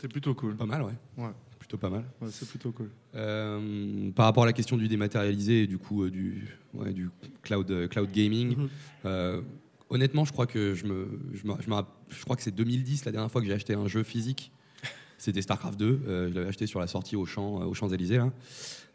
C'est 0.00 0.08
plutôt 0.08 0.34
cool. 0.34 0.56
Pas 0.56 0.66
mal, 0.66 0.82
ouais. 0.82 0.94
Ouais. 1.18 1.30
Plutôt 1.72 1.80
pas 1.88 1.88
mal. 1.90 2.04
Ouais, 2.20 2.28
c'est 2.30 2.46
plutôt 2.46 2.70
cool. 2.70 2.90
Euh, 3.14 4.10
par 4.10 4.26
rapport 4.26 4.42
à 4.42 4.46
la 4.46 4.52
question 4.52 4.76
du 4.76 4.88
dématérialisé 4.88 5.62
et 5.62 5.66
du 5.66 5.78
coup 5.78 6.02
euh, 6.02 6.10
du, 6.10 6.46
ouais, 6.74 6.92
du 6.92 7.08
cloud, 7.42 7.70
euh, 7.70 7.88
cloud 7.88 8.10
gaming, 8.12 8.56
Mhm. 9.04 9.42
honnêtement, 9.88 10.26
je 10.26 10.32
crois 10.32 10.46
que 10.46 10.74
je 10.74 10.84
me, 10.84 11.18
je, 11.32 11.46
me- 11.46 11.54
je 11.62 11.70
me 11.70 11.74
rapp- 11.74 11.96
je 12.10 12.22
crois 12.24 12.36
que 12.36 12.42
c'est 12.42 12.54
2010 12.54 13.06
la 13.06 13.12
dernière 13.12 13.30
fois 13.30 13.40
que 13.40 13.46
j'ai 13.46 13.54
acheté 13.54 13.72
un 13.72 13.88
jeu 13.88 14.02
physique. 14.02 14.52
C'était 15.16 15.40
StarCraft 15.40 15.78
2. 15.78 16.00
euh, 16.06 16.28
je 16.28 16.34
l'avais 16.34 16.48
acheté 16.48 16.66
sur 16.66 16.78
la 16.78 16.86
sortie 16.88 17.16
au 17.16 17.24
champ, 17.24 17.64
aux 17.66 17.72
Champs 17.74 17.88
Élysées. 17.88 18.18
Là. 18.18 18.30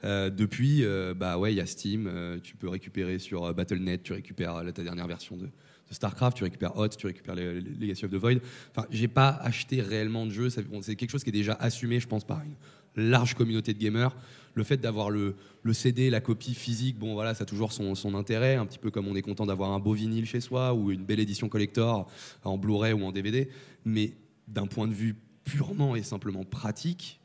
Euh, 0.03 0.29
depuis, 0.29 0.83
euh, 0.83 1.13
bah 1.15 1.37
ouais, 1.37 1.53
il 1.53 1.57
y 1.57 1.61
a 1.61 1.65
Steam. 1.65 2.07
euh, 2.07 2.39
tu 2.41 2.55
peux 2.55 2.69
récupérer 2.69 3.19
sur 3.19 3.53
Battle.net. 3.53 4.03
Tu 4.03 4.13
récupères 4.13 4.55
euh, 4.55 4.71
ta 4.71 4.83
dernière 4.83 5.07
version 5.07 5.37
de, 5.37 5.49
StarCraft. 5.91 6.37
Tu 6.37 6.43
récupères 6.43 6.77
Hot. 6.77 6.89
Tu 6.89 7.07
récupères 7.07 7.35
les, 7.35 7.61
les 7.61 7.87
Legacy 7.87 8.05
of 8.05 8.11
the 8.11 8.15
Void. 8.15 8.37
Enfin, 8.75 8.87
j'ai 8.91 9.07
pas 9.07 9.29
acheté 9.29 9.81
réellement 9.81 10.25
de 10.25 10.31
jeu. 10.31 10.49
C'est 10.49 10.95
quelque 10.95 11.09
chose 11.09 11.23
qui 11.23 11.29
est 11.29 11.33
déjà 11.33 11.53
assumé, 11.53 11.99
je 11.99 12.07
pense, 12.07 12.25
par 12.25 12.41
une 12.41 12.55
large 12.95 13.35
communauté 13.35 13.73
de 13.73 13.79
gamers. 13.79 14.15
Le 14.53 14.63
fait 14.63 14.77
d'avoir 14.77 15.09
le, 15.09 15.35
le 15.61 15.73
CD, 15.73 16.09
la 16.09 16.19
copie 16.19 16.55
physique, 16.55 16.97
bon 16.97 17.13
voilà, 17.13 17.35
ça 17.35 17.43
a 17.43 17.45
toujours 17.45 17.71
son, 17.71 17.93
son 17.93 18.15
intérêt, 18.15 18.55
un 18.55 18.65
petit 18.65 18.79
peu 18.79 18.89
comme 18.89 19.07
on 19.07 19.15
est 19.15 19.21
content 19.21 19.45
d'avoir 19.45 19.71
un 19.71 19.79
beau 19.79 19.93
vinyle 19.93 20.25
chez 20.25 20.41
soi 20.41 20.73
ou 20.73 20.91
une 20.91 21.05
belle 21.05 21.19
édition 21.19 21.47
collector 21.47 22.09
en 22.43 22.57
Blu-ray 22.57 22.93
ou 22.93 23.03
en 23.03 23.11
DVD. 23.11 23.49
Mais 23.85 24.13
d'un 24.47 24.65
point 24.65 24.87
de 24.87 24.93
vue 24.93 25.15
purement 25.43 25.95
et 25.95 26.01
simplement 26.01 26.43
pratique, 26.43 27.19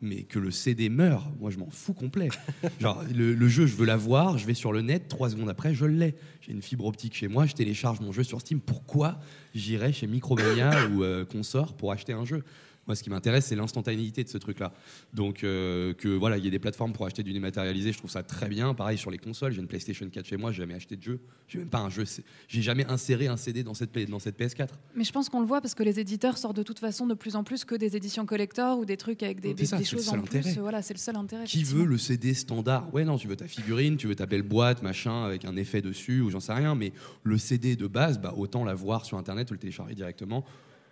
mais 0.00 0.22
que 0.22 0.38
le 0.38 0.50
CD 0.50 0.88
meurt, 0.88 1.26
moi 1.40 1.50
je 1.50 1.58
m'en 1.58 1.70
fous 1.70 1.92
complet. 1.92 2.28
Genre 2.80 3.02
le, 3.14 3.34
le 3.34 3.48
jeu, 3.48 3.66
je 3.66 3.74
veux 3.74 3.86
l'avoir, 3.86 4.38
je 4.38 4.46
vais 4.46 4.54
sur 4.54 4.72
le 4.72 4.82
net, 4.82 5.08
trois 5.08 5.30
secondes 5.30 5.48
après, 5.48 5.74
je 5.74 5.84
l'ai. 5.84 6.14
J'ai 6.40 6.52
une 6.52 6.62
fibre 6.62 6.86
optique 6.86 7.14
chez 7.14 7.28
moi, 7.28 7.46
je 7.46 7.54
télécharge 7.54 8.00
mon 8.00 8.12
jeu 8.12 8.22
sur 8.22 8.40
Steam. 8.40 8.60
Pourquoi 8.60 9.18
j'irais 9.54 9.92
chez 9.92 10.06
Micromania 10.06 10.88
ou 10.92 11.02
euh, 11.02 11.24
Consort 11.24 11.76
pour 11.76 11.92
acheter 11.92 12.12
un 12.12 12.24
jeu? 12.24 12.44
Moi, 12.88 12.96
ce 12.96 13.02
qui 13.02 13.10
m'intéresse, 13.10 13.44
c'est 13.44 13.54
l'instantanéité 13.54 14.24
de 14.24 14.28
ce 14.30 14.38
truc-là. 14.38 14.72
Donc 15.12 15.44
euh, 15.44 15.92
que 15.92 16.08
voilà, 16.08 16.38
il 16.38 16.44
y 16.44 16.48
ait 16.48 16.50
des 16.50 16.58
plateformes 16.58 16.94
pour 16.94 17.04
acheter 17.04 17.22
du 17.22 17.34
dématérialisé, 17.34 17.92
je 17.92 17.98
trouve 17.98 18.10
ça 18.10 18.22
très 18.22 18.48
bien. 18.48 18.72
Pareil 18.72 18.96
sur 18.96 19.10
les 19.10 19.18
consoles, 19.18 19.52
j'ai 19.52 19.60
une 19.60 19.66
PlayStation 19.68 20.08
4 20.08 20.24
chez 20.26 20.36
moi, 20.38 20.50
j'ai 20.52 20.62
jamais 20.62 20.72
acheté 20.74 20.96
de 20.96 21.02
jeu. 21.02 21.20
J'ai 21.48 21.58
même 21.58 21.68
pas 21.68 21.80
un 21.80 21.90
jeu, 21.90 22.04
j'ai 22.48 22.62
jamais 22.62 22.86
inséré 22.86 23.26
un 23.28 23.36
CD 23.36 23.62
dans 23.62 23.74
cette, 23.74 23.90
play- 23.92 24.06
dans 24.06 24.18
cette 24.18 24.38
PS4. 24.40 24.68
Mais 24.96 25.04
je 25.04 25.12
pense 25.12 25.28
qu'on 25.28 25.40
le 25.40 25.46
voit 25.46 25.60
parce 25.60 25.74
que 25.74 25.82
les 25.82 26.00
éditeurs 26.00 26.38
sortent 26.38 26.56
de 26.56 26.62
toute 26.62 26.78
façon 26.78 27.06
de 27.06 27.12
plus 27.14 27.36
en 27.36 27.44
plus 27.44 27.64
que 27.66 27.74
des 27.74 27.94
éditions 27.94 28.24
collector 28.24 28.78
ou 28.78 28.86
des 28.86 28.96
trucs 28.96 29.22
avec 29.22 29.40
des, 29.40 29.52
des- 29.52 29.66
ça, 29.66 29.82
choses 29.82 30.08
en 30.08 30.20
plus. 30.22 30.38
intérêt. 30.38 30.56
Voilà, 30.60 30.80
c'est 30.80 30.94
le 30.94 30.98
seul 30.98 31.16
intérêt. 31.16 31.44
Qui 31.44 31.64
veut 31.64 31.84
le 31.84 31.98
CD 31.98 32.32
standard? 32.32 32.92
Ouais, 32.94 33.04
non, 33.04 33.18
tu 33.18 33.28
veux 33.28 33.36
ta 33.36 33.46
figurine, 33.48 33.98
tu 33.98 34.06
veux 34.06 34.14
ta 34.16 34.24
belle 34.26 34.42
boîte, 34.42 34.82
machin, 34.82 35.24
avec 35.24 35.44
un 35.44 35.56
effet 35.56 35.82
dessus, 35.82 36.22
ou 36.22 36.30
j'en 36.30 36.40
sais 36.40 36.54
rien, 36.54 36.74
mais 36.74 36.92
le 37.22 37.36
CD 37.36 37.76
de 37.76 37.86
base, 37.86 38.18
bah, 38.18 38.32
autant 38.36 38.64
l'avoir 38.64 39.04
sur 39.04 39.18
Internet 39.18 39.50
ou 39.50 39.54
le 39.54 39.58
télécharger 39.60 39.94
directement. 39.94 40.44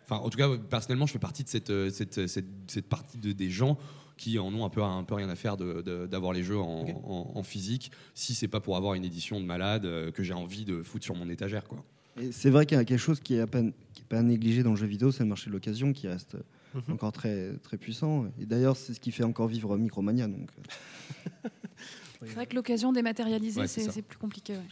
Enfin, 0.09 0.23
en 0.23 0.29
tout 0.31 0.38
cas, 0.38 0.49
personnellement, 0.71 1.07
je 1.07 1.12
fais 1.12 1.19
partie 1.19 1.42
de 1.42 1.49
cette, 1.49 1.71
euh, 1.71 1.90
cette, 1.90 2.27
cette, 2.29 2.47
cette 2.69 2.87
partie 2.88 3.19
de, 3.19 3.33
des 3.33 3.51
gens 3.51 3.77
qui 4.16 4.38
en 4.38 4.55
ont 4.55 4.64
un 4.64 4.71
peu, 4.71 4.83
un 4.83 5.03
peu 5.05 5.14
rien 5.14 5.29
à 5.29 5.35
faire 5.37 5.57
d'avoir 5.57 6.33
les 6.33 6.42
jeux 6.45 6.59
en, 6.59 6.83
Ok. 6.83 6.95
en- 7.05 7.33
en 7.35 7.42
physique, 7.42 7.90
si 8.14 8.35
c'est 8.35 8.49
pas 8.49 8.61
pour 8.61 8.77
avoir 8.77 8.95
une 8.95 9.05
édition 9.05 9.40
de 9.40 9.45
malade 9.45 9.85
euh, 9.85 10.11
que 10.12 10.23
j'ai 10.23 10.33
envie 10.33 10.64
de 10.64 10.83
foutre 10.83 11.05
sur 11.05 11.14
mon 11.16 11.29
étagère. 11.29 11.64
Quoi. 11.64 11.85
C'est 12.31 12.49
vrai 12.51 12.64
qu'il 12.64 12.79
y 12.79 12.81
a 12.81 12.85
quelque 12.85 12.99
chose 12.99 13.21
qui 13.21 13.35
est 13.35 13.40
à 13.40 13.47
peine 13.47 13.73
qui 13.92 14.03
est 14.03 14.07
pas 14.09 14.23
négligé 14.23 14.62
dans 14.62 14.71
le 14.71 14.77
jeu 14.77 14.87
vidéo, 14.87 15.12
c'est 15.12 15.23
le 15.25 15.29
marché 15.29 15.49
de 15.49 15.53
l'occasion 15.53 15.92
qui 15.92 16.09
reste 16.09 16.37
Mhm. 16.75 16.95
encore 16.95 17.12
très 17.12 17.57
très 17.59 17.77
puissant. 17.77 18.27
Et 18.40 18.47
d'ailleurs, 18.47 18.77
c'est 18.77 18.95
ce 18.95 19.01
qui 19.01 19.11
fait 19.12 19.25
encore 19.25 19.49
vivre 19.49 19.77
Micromania. 19.77 20.29
Donc, 20.29 20.49
euh, 20.59 21.49
C'est 22.23 22.35
vrai 22.35 22.47
que 22.47 22.55
l'occasion 22.55 22.92
dématérialisée, 22.92 23.61
Ouais, 23.61 23.66
c'est 23.66 24.03
plus 24.03 24.19
compliqué. 24.19 24.55
ouais. 24.55 24.62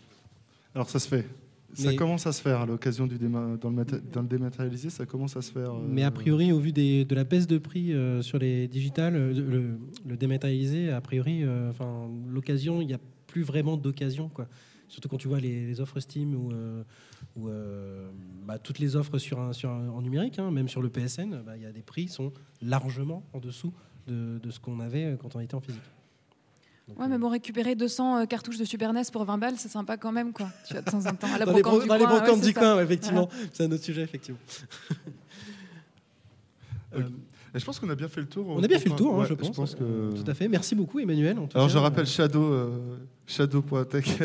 Alors 0.74 0.88
ça 0.88 0.98
se 0.98 1.08
fait. 1.08 1.26
Ça 1.74 1.90
Mais- 1.90 1.96
commence 1.96 2.26
à 2.26 2.32
se 2.32 2.40
faire 2.40 2.60
à 2.60 2.66
l'occasion 2.66 3.06
du 3.06 3.16
déma- 3.18 3.58
dans, 3.58 3.68
le 3.70 3.76
maté- 3.76 4.00
dans 4.12 4.22
le 4.22 4.28
dématérialisé, 4.28 4.90
ça 4.90 5.06
commence 5.06 5.36
à 5.36 5.42
se 5.42 5.50
faire. 5.52 5.74
euh, 5.74 5.86
Mais 5.88 6.02
a 6.04 6.10
priori, 6.10 6.52
au 6.52 6.58
vu 6.60 6.72
des- 6.72 7.04
de 7.04 7.14
la 7.14 7.24
baisse 7.24 7.46
de 7.46 7.58
prix 7.58 7.92
euh, 7.92 8.22
sur 8.22 8.38
les 8.38 8.68
digitales, 8.68 9.16
euh, 9.16 9.32
le, 9.34 9.78
le 10.06 10.16
dématérialisé, 10.16 10.90
a 10.90 11.00
priori, 11.00 11.42
enfin, 11.68 12.08
l'occasion, 12.28 12.80
il 12.80 12.86
n'y 12.86 12.94
a 12.94 13.00
plus 13.26 13.42
vraiment 13.42 13.76
d'occasion. 13.76 14.28
quoi. 14.28 14.48
Surtout 14.88 15.08
quand 15.08 15.16
tu 15.16 15.26
vois 15.28 15.40
les, 15.40 15.66
les 15.66 15.80
offres 15.80 15.98
Steam 15.98 16.34
ou, 16.34 16.52
ou, 17.36 17.48
bah, 18.46 18.58
toutes 18.58 18.78
les 18.78 18.94
offres 18.96 19.18
sur 19.18 19.40
un, 19.40 19.52
sur 19.52 19.70
un- 19.70 19.88
en 19.88 20.02
numérique, 20.02 20.38
hein, 20.38 20.50
même 20.50 20.68
sur 20.68 20.82
le 20.82 20.88
PSN, 20.90 21.42
bah, 21.44 21.56
il 21.56 21.62
y 21.62 21.66
a 21.66 21.72
des 21.72 21.82
prix 21.82 22.06
qui 22.06 22.12
sont 22.12 22.32
largement 22.62 23.24
en 23.32 23.40
dessous 23.40 23.72
de, 24.06 24.38
de 24.38 24.50
ce 24.50 24.60
qu'on 24.60 24.78
avait 24.80 25.16
quand 25.20 25.34
on 25.34 25.40
était 25.40 25.54
en 25.54 25.60
physique. 25.60 25.82
Donc, 26.86 26.98
Ouais, 26.98 27.06
euh, 27.06 27.08
mais 27.08 27.18
bon, 27.18 27.30
récupérer 27.30 27.74
200 27.74 28.18
euh, 28.18 28.26
cartouches 28.26 28.58
de 28.58 28.64
Super 28.64 28.92
NES 28.92 29.02
pour 29.12 29.24
20 29.24 29.38
balles, 29.38 29.54
c'est 29.56 29.70
sympa 29.70 29.96
quand 29.96 30.12
même, 30.12 30.32
quoi. 30.32 30.48
Tu 30.66 30.74
vois, 30.74 30.82
de 30.82 30.90
temps 30.90 31.06
en 31.06 31.14
temps. 31.14 31.28
À 31.34 31.38
la 31.38 31.46
dans 31.46 31.52
les, 31.56 31.62
brocante 31.62 31.78
bro- 31.78 31.82
du 31.82 31.88
dans 31.88 31.94
les 31.96 32.04
coin, 32.04 32.12
ouais, 32.12 32.18
brocantes 32.20 32.40
c'est 32.40 32.46
du 32.48 32.52
ça. 32.52 32.60
coin, 32.60 32.76
ouais, 32.76 32.84
effectivement. 32.84 33.28
C'est 33.52 33.64
un 33.64 33.72
autre 33.72 33.84
sujet, 33.84 34.02
effectivement. 34.02 34.38
Et 37.56 37.60
je 37.60 37.64
pense 37.64 37.78
qu'on 37.78 37.88
a 37.88 37.94
bien 37.94 38.08
fait 38.08 38.20
le 38.20 38.26
tour. 38.26 38.48
On 38.48 38.62
a 38.62 38.66
bien 38.66 38.80
fait 38.80 38.88
le 38.88 38.96
tour, 38.96 39.14
hein, 39.14 39.18
Ouais, 39.20 39.26
je 39.28 39.34
pense. 39.34 39.76
que... 39.76 39.84
Euh, 39.84 40.10
Tout 40.12 40.28
à 40.28 40.34
fait. 40.34 40.48
Merci 40.48 40.74
beaucoup, 40.74 40.98
Emmanuel. 40.98 41.38
en 41.38 41.46
tout 41.46 41.56
Alors 41.56 41.68
cas. 41.68 41.74
je 41.74 41.78
rappelle 41.78 42.06
Shadow, 42.06 42.42
euh, 42.52 42.96
Shadow.tech. 43.28 44.04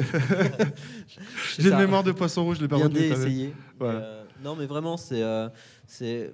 J'ai 1.60 1.70
une 1.70 1.78
mémoire 1.78 2.04
de 2.04 2.12
poisson 2.12 2.44
rouge, 2.44 2.58
je 2.58 2.64
l'ai 2.64 2.68
pas 2.68 2.78
bien 2.78 2.86
retenu. 2.86 3.02
essayé. 3.06 3.54
Voilà. 3.80 4.00
Euh, 4.00 4.24
non, 4.44 4.56
mais 4.56 4.66
vraiment, 4.66 4.98
c'est, 4.98 5.22
euh, 5.22 5.48
c'est, 5.86 6.34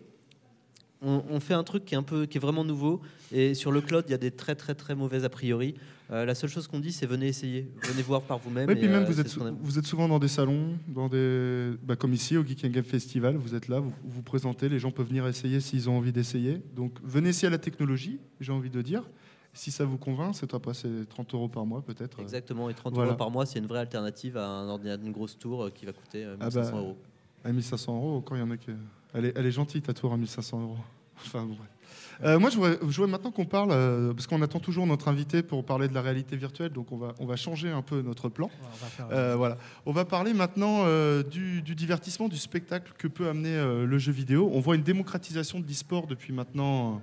on, 1.06 1.24
on 1.30 1.40
fait 1.40 1.54
un 1.54 1.64
truc 1.64 1.86
qui 1.86 1.94
est 1.94 1.98
un 1.98 2.04
peu, 2.04 2.26
qui 2.26 2.38
est 2.38 2.42
vraiment 2.42 2.64
nouveau. 2.64 3.02
Et 3.32 3.54
sur 3.54 3.72
le 3.72 3.82
cloud, 3.82 4.06
il 4.08 4.12
y 4.12 4.16
a 4.16 4.18
des 4.18 4.32
très 4.32 4.56
très 4.56 4.76
très 4.76 4.96
mauvais 4.96 5.24
a 5.24 5.30
priori. 5.30 5.76
Euh, 6.12 6.26
la 6.26 6.36
seule 6.36 6.50
chose 6.50 6.68
qu'on 6.68 6.80
dit, 6.80 6.92
c'est 6.92 7.08
venez 7.08 7.28
essayer, 7.28 7.68
venez 7.84 8.04
voir 8.04 8.22
par 8.22 8.38
vous-même. 8.38 8.68
Oui, 8.70 8.76
puis 8.76 8.86
et, 8.86 8.88
même 8.88 9.04
euh, 9.04 9.06
vous 9.06 9.20
êtes, 9.20 9.38
vous 9.38 9.82
souvent 9.84 10.08
dans 10.08 10.20
des 10.20 10.28
salons, 10.28 10.78
dans 10.88 11.10
des, 11.10 11.72
bah, 11.82 11.96
comme 11.96 12.14
ici 12.14 12.38
au 12.38 12.46
Geek 12.46 12.64
and 12.66 12.70
Game 12.70 12.84
Festival, 12.84 13.36
vous 13.38 13.56
êtes 13.56 13.68
là, 13.68 13.80
vous 13.80 13.92
vous 14.04 14.22
présentez, 14.22 14.70
les 14.70 14.78
gens 14.78 14.92
peuvent 14.92 15.08
venir 15.08 15.26
essayer 15.28 15.60
s'ils 15.60 15.90
ont 15.90 15.98
envie 15.98 16.12
d'essayer. 16.12 16.62
Donc 16.76 17.00
venez 17.04 17.30
essayer 17.30 17.48
à 17.48 17.52
la 17.52 17.58
technologie, 17.58 18.20
j'ai 18.40 18.52
envie 18.52 18.70
de 18.70 18.82
dire. 18.82 19.04
Si 19.54 19.72
ça 19.72 19.86
vous 19.86 19.98
convainc, 19.98 20.36
c'est 20.36 20.54
après 20.54 20.74
c'est 20.74 21.08
30 21.08 21.34
euros 21.34 21.48
par 21.48 21.66
mois 21.66 21.82
peut-être. 21.82 22.20
Exactement, 22.20 22.70
et 22.70 22.74
30 22.74 22.94
Voilà. 22.94 23.12
euros 23.12 23.18
par 23.18 23.32
mois, 23.32 23.46
c'est 23.46 23.60
une 23.60 23.68
vraie 23.68 23.80
alternative 23.80 24.36
à 24.36 24.46
un 24.46 24.68
ordinateur, 24.68 25.06
une 25.06 25.14
grosse 25.14 25.40
tour 25.40 25.64
euh, 25.64 25.70
qui 25.70 25.86
va 25.86 25.94
coûter 25.94 26.26
euh, 26.26 26.36
Ah 26.42 26.46
1500 26.48 26.72
bah, 26.72 26.78
euros. 26.80 26.98
À 27.46 27.52
1500 27.54 27.96
euros, 27.96 28.22
quand 28.22 28.36
il 28.36 28.40
y 28.40 28.44
en 28.44 28.52
a 28.52 28.58
qui. 28.58 28.72
Elle 29.14 29.26
est, 29.26 29.34
elle 29.38 29.46
est 29.46 29.52
gentille 29.52 29.82
ta 29.82 29.94
tour 29.94 30.12
à 30.12 30.18
1500 30.18 30.62
euros. 30.62 30.78
Enfin 31.26 31.44
bon. 31.44 31.56
bref. 31.56 31.70
Euh, 32.24 32.40
moi, 32.40 32.50
je 32.50 32.56
voudrais, 32.56 32.78
je 32.82 32.86
voudrais 32.96 33.12
maintenant 33.12 33.32
qu'on 33.32 33.46
parle, 33.46 33.72
euh, 33.72 34.14
parce 34.14 34.26
qu'on 34.26 34.42
attend 34.42 34.60
toujours 34.60 34.88
notre 34.88 35.10
invité 35.10 35.44
pour 35.44 35.66
parler 35.66 35.90
de 35.90 35.94
la 35.94 36.02
réalité 36.02 36.38
virtuelle, 36.38 36.72
donc 36.72 36.92
on 36.94 36.98
va, 36.98 37.14
on 37.20 37.26
va 37.26 37.36
changer 37.36 37.70
un 37.70 37.82
peu 37.82 38.02
notre 38.02 38.30
plan. 38.30 38.50
On 38.62 38.66
va 38.70 38.88
faire- 38.88 39.08
Euh, 39.12 39.36
voilà. 39.36 39.58
On 39.86 39.92
va 39.92 40.06
parler 40.06 40.34
maintenant 40.34 40.84
euh, 40.86 41.24
du, 41.24 41.62
du 41.62 41.76
divertissement, 41.76 42.30
du 42.30 42.38
spectacle 42.38 42.94
que 42.98 43.08
peut 43.10 43.28
amener 43.28 43.54
euh, 43.56 43.86
le 43.86 43.98
jeu 43.98 44.14
vidéo. 44.14 44.50
On 44.54 44.62
voit 44.62 44.76
une 44.76 44.84
démocratisation 44.84 45.60
de 45.60 45.68
l'e-sport 45.68 46.08
depuis 46.08 46.32
maintenant, 46.32 46.96
euh, 46.96 46.98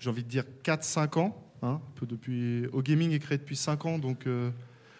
j'ai 0.00 0.10
envie 0.10 0.24
de 0.24 0.28
dire 0.28 0.44
4-5 0.64 1.18
ans. 1.20 1.36
hein, 1.62 1.80
un 1.80 1.80
peu 2.00 2.06
depuis, 2.06 2.66
au 2.72 2.82
gaming 2.82 3.12
est 3.12 3.20
créé 3.20 3.38
depuis 3.38 3.56
5 3.56 3.86
ans, 3.86 3.98
donc 4.00 4.26
euh, 4.26 4.50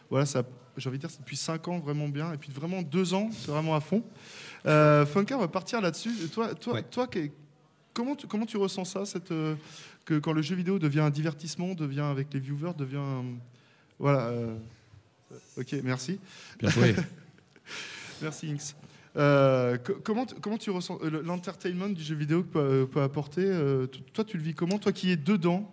voilà, 0.09 0.24
ça, 0.24 0.44
j'ai 0.76 0.88
envie 0.88 0.98
de 0.98 1.02
dire 1.02 1.11
c'est 1.11 1.18
depuis 1.20 1.37
5 1.37 1.66
ans 1.66 1.81
vraiment 1.81 2.09
bien, 2.09 2.33
et 2.33 2.37
puis 2.38 2.52
vraiment 2.52 2.81
2 2.83 3.12
ans, 3.14 3.28
c'est 3.33 3.50
vraiment 3.50 3.74
à 3.74 3.81
fond. 3.81 4.05
Euh, 4.66 5.05
Funka, 5.05 5.37
on 5.37 5.40
va 5.40 5.48
partir 5.48 5.81
là-dessus. 5.81 6.12
Toi, 6.33 6.55
toi, 6.55 6.74
Ouais. 6.74 6.83
toi 6.85 7.09
comment, 7.94 8.14
tu, 8.16 8.26
comment 8.26 8.46
tu 8.46 8.57
ressens 8.57 8.85
ça, 8.85 9.05
cette, 9.07 9.31
euh, 9.33 9.55
que 10.05 10.18
quand 10.18 10.33
le 10.33 10.42
jeu 10.42 10.55
vidéo 10.57 10.78
devient 10.78 11.00
un 11.00 11.11
divertissement, 11.11 11.74
devient 11.74 12.00
avec 12.00 12.33
les 12.35 12.40
viewers, 12.40 12.72
devient... 12.76 12.96
euh, 12.98 13.22
voilà. 13.98 14.26
euh, 14.28 14.57
ok, 15.59 15.74
merci. 15.85 16.18
Bien 16.59 16.70
joué. 16.70 16.94
Merci 18.22 18.50
Inks. 18.50 18.76
Euh, 19.16 19.76
co- 19.78 19.96
comment, 20.05 20.24
tu- 20.26 20.37
comment 20.37 20.57
tu 20.59 20.70
ressens 20.70 20.98
le- 21.02 21.22
l'entertainment 21.22 21.88
du 21.88 22.02
jeu 22.02 22.14
vidéo 22.14 22.42
que 22.44 22.48
peut, 22.48 22.88
peut 22.90 23.02
apporter 23.02 23.44
Toi, 24.12 24.24
tu 24.24 24.37
le 24.37 24.42
vis 24.44 24.55
comment? 24.55 24.78
Toi 24.78 24.92
qui 24.92 25.11
es 25.11 25.16
dedans 25.16 25.68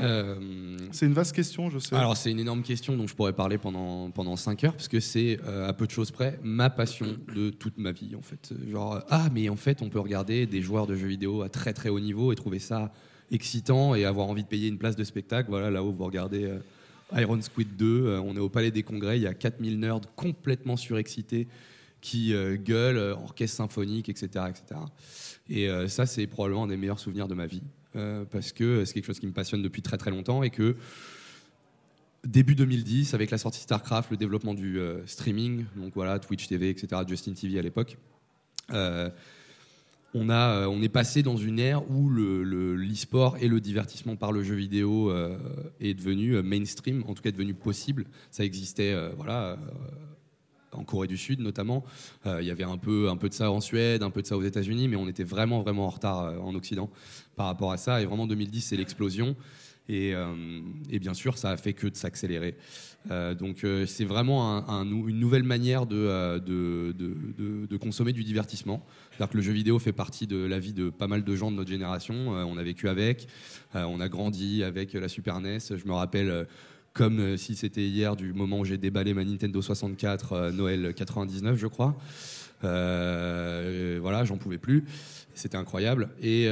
euh, 0.00 0.76
C'est 0.92 1.06
une 1.06 1.12
vaste 1.12 1.34
question, 1.34 1.70
je 1.70 1.78
sais. 1.78 1.94
Alors 1.94 2.16
c'est 2.16 2.30
une 2.30 2.38
énorme 2.38 2.62
question 2.62 2.96
dont 2.96 3.06
je 3.06 3.14
pourrais 3.14 3.32
parler 3.32 3.58
pendant, 3.58 4.10
pendant 4.10 4.36
5 4.36 4.64
heures 4.64 4.72
parce 4.74 4.88
que 4.88 5.00
c'est 5.00 5.38
euh, 5.46 5.68
à 5.68 5.72
peu 5.72 5.86
de 5.86 5.90
choses 5.90 6.10
près 6.10 6.38
ma 6.42 6.70
passion 6.70 7.06
de 7.34 7.50
toute 7.50 7.78
ma 7.78 7.92
vie 7.92 8.14
en 8.14 8.22
fait. 8.22 8.52
Genre 8.70 9.02
ah 9.08 9.28
mais 9.32 9.48
en 9.48 9.56
fait 9.56 9.82
on 9.82 9.88
peut 9.88 10.00
regarder 10.00 10.46
des 10.46 10.62
joueurs 10.62 10.86
de 10.86 10.96
jeux 10.96 11.06
vidéo 11.06 11.42
à 11.42 11.48
très 11.48 11.72
très 11.72 11.88
haut 11.88 12.00
niveau 12.00 12.32
et 12.32 12.36
trouver 12.36 12.58
ça 12.58 12.92
excitant 13.30 13.94
et 13.94 14.04
avoir 14.04 14.28
envie 14.28 14.44
de 14.44 14.48
payer 14.48 14.68
une 14.68 14.78
place 14.78 14.96
de 14.96 15.04
spectacle. 15.04 15.48
Voilà 15.50 15.70
là 15.70 15.82
où 15.82 15.92
vous 15.92 16.04
regardez 16.04 16.44
euh, 16.44 16.58
Iron 17.20 17.40
Squid 17.40 17.76
2, 17.76 17.86
euh, 17.86 18.20
on 18.20 18.36
est 18.36 18.40
au 18.40 18.48
Palais 18.48 18.70
des 18.70 18.82
Congrès, 18.82 19.18
il 19.18 19.22
y 19.22 19.26
a 19.26 19.34
4000 19.34 19.78
nerds 19.78 20.00
complètement 20.14 20.76
surexcités 20.76 21.48
qui 22.02 22.34
gueulent, 22.64 23.16
orchestre 23.20 23.56
symphonique, 23.56 24.08
etc. 24.08 24.28
etc. 24.48 24.80
Et 25.50 25.68
ça 25.88 26.06
c'est 26.06 26.28
probablement 26.28 26.64
un 26.64 26.66
des 26.68 26.76
meilleurs 26.76 27.00
souvenirs 27.00 27.26
de 27.26 27.34
ma 27.34 27.46
vie 27.46 27.62
parce 28.30 28.52
que 28.52 28.84
c'est 28.84 28.94
quelque 28.94 29.06
chose 29.06 29.20
qui 29.20 29.26
me 29.26 29.32
passionne 29.32 29.62
depuis 29.62 29.82
très 29.82 29.96
très 29.98 30.10
longtemps 30.10 30.42
et 30.42 30.50
que 30.50 30.76
début 32.24 32.54
2010, 32.54 33.14
avec 33.14 33.30
la 33.30 33.38
sortie 33.38 33.60
StarCraft, 33.60 34.10
le 34.10 34.16
développement 34.16 34.54
du 34.54 34.78
euh, 34.78 35.06
streaming, 35.06 35.64
donc 35.76 35.92
voilà, 35.94 36.18
Twitch 36.18 36.48
TV, 36.48 36.70
etc., 36.70 37.02
Justin 37.06 37.34
TV 37.34 37.58
à 37.58 37.62
l'époque, 37.62 37.96
euh, 38.72 39.08
on, 40.14 40.28
a, 40.28 40.62
euh, 40.62 40.66
on 40.66 40.82
est 40.82 40.88
passé 40.88 41.22
dans 41.22 41.36
une 41.36 41.58
ère 41.60 41.88
où 41.90 42.08
le- 42.08 42.42
le- 42.42 42.74
l'e-sport 42.74 43.36
et 43.40 43.48
le 43.48 43.60
divertissement 43.60 44.16
par 44.16 44.32
le 44.32 44.42
jeu 44.42 44.54
vidéo 44.56 45.10
euh, 45.10 45.38
est 45.80 45.94
devenu 45.94 46.34
euh, 46.36 46.42
mainstream, 46.42 47.04
en 47.06 47.14
tout 47.14 47.22
cas 47.22 47.30
devenu 47.30 47.54
possible. 47.54 48.06
Ça 48.30 48.44
existait, 48.44 48.92
euh, 48.92 49.10
voilà. 49.16 49.56
En 50.78 50.84
Corée 50.84 51.08
du 51.08 51.16
Sud 51.16 51.40
notamment, 51.40 51.84
Euh, 52.26 52.40
il 52.42 52.46
y 52.46 52.50
avait 52.50 52.64
un 52.64 52.78
peu, 52.78 53.08
un 53.08 53.16
peu 53.16 53.28
de 53.28 53.34
ça 53.34 53.50
en 53.50 53.60
Suède, 53.60 54.02
un 54.02 54.10
peu 54.10 54.22
de 54.22 54.26
ça 54.26 54.36
aux 54.36 54.42
États-Unis, 54.42 54.88
mais 54.88 54.96
on 54.96 55.08
était 55.08 55.24
vraiment, 55.24 55.62
vraiment 55.62 55.86
en 55.86 55.90
retard 55.90 56.24
euh, 56.24 56.38
en 56.38 56.54
Occident 56.54 56.90
par 57.36 57.46
rapport 57.46 57.72
à 57.72 57.76
ça. 57.76 58.00
Et 58.02 58.04
vraiment, 58.06 58.26
2010, 58.26 58.60
c'est 58.62 58.76
l'explosion. 58.76 59.36
Et, 59.88 60.14
euh, 60.14 60.26
et 60.90 60.98
bien 60.98 61.14
sûr, 61.14 61.38
ça 61.38 61.50
a 61.50 61.56
fait 61.56 61.72
que 61.72 61.86
de 61.86 61.94
s'accélérer. 61.96 62.56
Donc, 63.38 63.64
c'est 63.86 64.04
vraiment 64.04 64.66
une 64.82 65.20
nouvelle 65.20 65.44
manière 65.44 65.86
de, 65.86 66.40
de, 66.40 66.92
de- 66.98 67.66
de- 67.70 67.76
consommer 67.76 68.12
du 68.12 68.24
divertissement. 68.24 68.84
C'est-à-dire 69.10 69.30
que 69.30 69.36
le 69.36 69.42
jeu 69.44 69.52
vidéo 69.52 69.78
fait 69.78 69.92
partie 69.92 70.26
de 70.26 70.38
la 70.44 70.58
vie 70.58 70.72
de 70.72 70.90
pas 70.90 71.06
mal 71.06 71.22
de 71.22 71.36
gens 71.36 71.52
de 71.52 71.56
notre 71.56 71.70
génération. 71.70 72.14
On 72.30 72.56
a 72.58 72.62
vécu 72.64 72.88
avec, 72.88 73.28
on 73.74 74.00
a 74.00 74.08
grandi 74.08 74.64
avec 74.64 74.92
la 74.94 75.06
Super 75.08 75.40
NES. 75.40 75.58
Je 75.70 75.86
me 75.86 75.92
rappelle. 75.92 76.48
Comme 76.96 77.20
euh, 77.20 77.36
si 77.36 77.54
c'était 77.54 77.86
hier, 77.86 78.16
du 78.16 78.32
moment 78.32 78.60
où 78.60 78.64
j'ai 78.64 78.78
déballé 78.78 79.12
ma 79.12 79.22
Nintendo 79.22 79.60
64, 79.60 80.32
euh, 80.32 80.50
Noël 80.50 80.94
99, 80.94 81.58
je 81.58 81.66
crois. 81.66 81.94
Euh, 82.64 83.98
voilà, 84.00 84.24
j'en 84.24 84.38
pouvais 84.38 84.56
plus. 84.56 84.84
C'était 85.34 85.58
incroyable. 85.58 86.08
Et, 86.22 86.48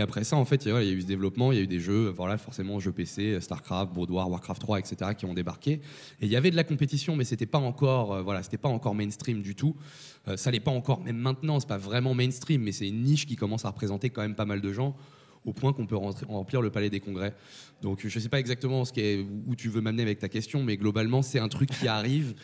après 0.00 0.24
ça, 0.24 0.36
en 0.36 0.46
fait, 0.46 0.64
il 0.64 0.70
y 0.70 0.74
a 0.74 0.82
eu 0.82 1.02
ce 1.02 1.06
développement, 1.06 1.52
il 1.52 1.58
y 1.58 1.60
a 1.60 1.64
eu 1.64 1.66
des 1.66 1.80
jeux, 1.80 2.08
voilà, 2.08 2.38
forcément, 2.38 2.80
jeux 2.80 2.90
PC, 2.90 3.38
StarCraft, 3.42 3.92
Brood 3.92 4.10
War, 4.10 4.30
Warcraft 4.30 4.62
3, 4.62 4.78
etc., 4.78 5.10
qui 5.14 5.26
ont 5.26 5.34
débarqué. 5.34 5.72
Et 5.72 5.80
il 6.22 6.28
y 6.28 6.36
avait 6.36 6.50
de 6.50 6.56
la 6.56 6.64
compétition, 6.64 7.14
mais 7.14 7.24
c'était 7.24 7.44
pas 7.44 7.58
encore, 7.58 8.22
voilà, 8.22 8.42
c'était 8.42 8.56
pas 8.56 8.70
encore 8.70 8.94
mainstream 8.94 9.42
du 9.42 9.54
tout. 9.54 9.76
Ça 10.36 10.50
l'est 10.50 10.60
pas 10.60 10.70
encore, 10.70 11.02
même 11.02 11.18
maintenant, 11.18 11.60
c'est 11.60 11.68
pas 11.68 11.76
vraiment 11.76 12.14
mainstream, 12.14 12.62
mais 12.62 12.72
c'est 12.72 12.88
une 12.88 13.02
niche 13.02 13.26
qui 13.26 13.36
commence 13.36 13.66
à 13.66 13.68
représenter 13.68 14.08
quand 14.08 14.22
même 14.22 14.34
pas 14.34 14.46
mal 14.46 14.62
de 14.62 14.72
gens 14.72 14.96
au 15.44 15.52
point 15.52 15.72
qu'on 15.72 15.86
peut 15.86 15.96
rentrer- 15.96 16.26
remplir 16.26 16.62
le 16.62 16.70
palais 16.70 16.90
des 16.90 17.00
congrès. 17.00 17.34
Donc 17.82 18.06
je 18.06 18.18
sais 18.18 18.28
pas 18.28 18.38
exactement 18.40 18.84
ce 18.84 18.92
qui 18.92 19.00
est, 19.00 19.26
où 19.46 19.56
tu 19.56 19.68
veux 19.68 19.80
m'amener 19.80 20.02
avec 20.02 20.18
ta 20.20 20.28
question, 20.28 20.62
mais 20.62 20.76
globalement 20.76 21.22
c'est 21.22 21.38
un 21.40 21.48
truc 21.48 21.70
qui 21.70 21.88
arrive, 21.88 22.34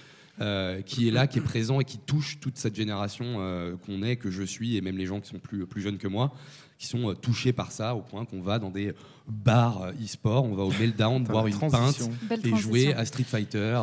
euh, 0.40 0.82
qui 0.82 1.08
est 1.08 1.10
là, 1.10 1.26
qui 1.26 1.38
est 1.38 1.42
présent 1.42 1.80
et 1.80 1.84
qui 1.84 1.98
touche 1.98 2.38
toute 2.40 2.56
cette 2.58 2.74
génération 2.76 3.24
euh, 3.38 3.76
qu'on 3.86 4.02
est, 4.02 4.16
que 4.16 4.30
je 4.30 4.42
suis, 4.42 4.76
et 4.76 4.80
même 4.80 4.96
les 4.96 5.06
gens 5.06 5.20
qui 5.20 5.28
sont 5.28 5.38
plus, 5.38 5.66
plus 5.66 5.80
jeunes 5.80 5.98
que 5.98 6.08
moi, 6.08 6.32
qui 6.78 6.86
sont 6.86 7.10
euh, 7.10 7.14
touchés 7.14 7.52
par 7.52 7.72
ça, 7.72 7.94
au 7.96 8.02
point 8.02 8.24
qu'on 8.24 8.40
va 8.40 8.58
dans 8.60 8.70
des 8.70 8.92
bars 9.28 9.90
e-sport, 10.02 10.44
on 10.44 10.54
va 10.54 10.62
au 10.64 10.70
Meltdown 10.72 11.24
boire 11.24 11.46
une 11.48 11.54
transition. 11.54 12.06
pinte 12.08 12.28
Belle 12.28 12.38
et 12.38 12.42
transition. 12.50 12.56
jouer 12.70 12.94
à 12.94 13.04
Street 13.04 13.24
Fighter. 13.24 13.80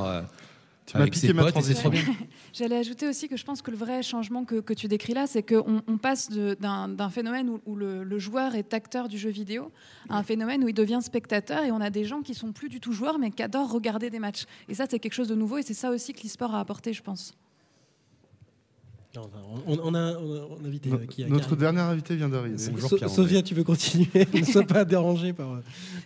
Tu 0.86 0.98
m'as 0.98 1.08
piqué 1.08 1.34
ma. 1.34 1.48
J'allais 2.54 2.78
ajouter 2.78 3.08
aussi 3.08 3.28
que 3.28 3.38
je 3.38 3.44
pense 3.44 3.62
que 3.62 3.72
le 3.72 3.78
vrai 3.78 4.04
changement 4.04 4.46
que, 4.46 4.56
que 4.56 4.74
tu 4.74 4.88
décris 4.88 5.14
là, 5.14 5.26
c'est 5.26 5.42
qu'on 5.42 5.82
on 5.88 5.98
passe 5.98 6.30
d'un 6.30 6.90
d'un 6.90 7.10
phénomène 7.10 7.50
où, 7.50 7.60
où 7.66 7.76
le, 7.76 8.04
le 8.04 8.20
joueur 8.20 8.56
est 8.56 8.74
acteur 8.74 9.08
du 9.08 9.18
jeu 9.18 9.30
vidéo 9.32 9.72
à 10.10 10.18
un 10.18 10.24
phénomène 10.24 10.64
où 10.64 10.68
il 10.68 10.74
devient 10.74 11.00
spectateur 11.02 11.64
et 11.64 11.72
on 11.72 11.82
a 11.82 11.90
des 11.90 12.06
gens 12.06 12.22
qui 12.22 12.36
sont 12.36 12.52
plus 12.52 12.70
du 12.70 12.80
tout 12.80 12.92
joueurs 12.92 13.18
mais 13.18 13.32
qui 13.32 13.42
adorent 13.42 13.72
regarder 13.72 14.10
des 14.10 14.20
matchs. 14.20 14.46
Et 14.70 14.76
ça, 14.76 14.86
c'est 14.90 15.00
quelque 15.00 15.14
chose 15.14 15.28
de 15.28 15.36
nouveau 15.36 15.58
et 15.58 15.64
c'est 15.64 15.74
ça 15.74 15.90
aussi 15.90 16.14
que 16.14 16.22
l'e-sport 16.22 16.54
a 16.54 16.60
apporté, 16.60 16.94
je 16.94 17.02
pense. 17.02 17.36
Non, 19.22 19.64
on, 19.68 19.80
on 19.84 19.94
a 19.96 20.00
un 20.00 20.16
invité 20.66 20.90
No- 20.90 20.98
euh, 20.98 21.06
qui 21.06 21.24
a. 21.24 21.28
Notre 21.28 21.56
dernier 21.56 21.80
invité 21.82 22.16
vient 22.16 22.30
d'arriver. 22.30 22.58
Bonjour, 22.72 22.90
So-. 22.90 23.08
Sophia, 23.08 23.42
tu 23.42 23.54
veux 23.54 23.64
continuer 23.64 24.08
Ne 24.34 24.44
sois 24.44 24.64
pas 24.64 24.86
dérangé 24.86 25.34
par, 25.34 25.52
euh, 25.54 25.60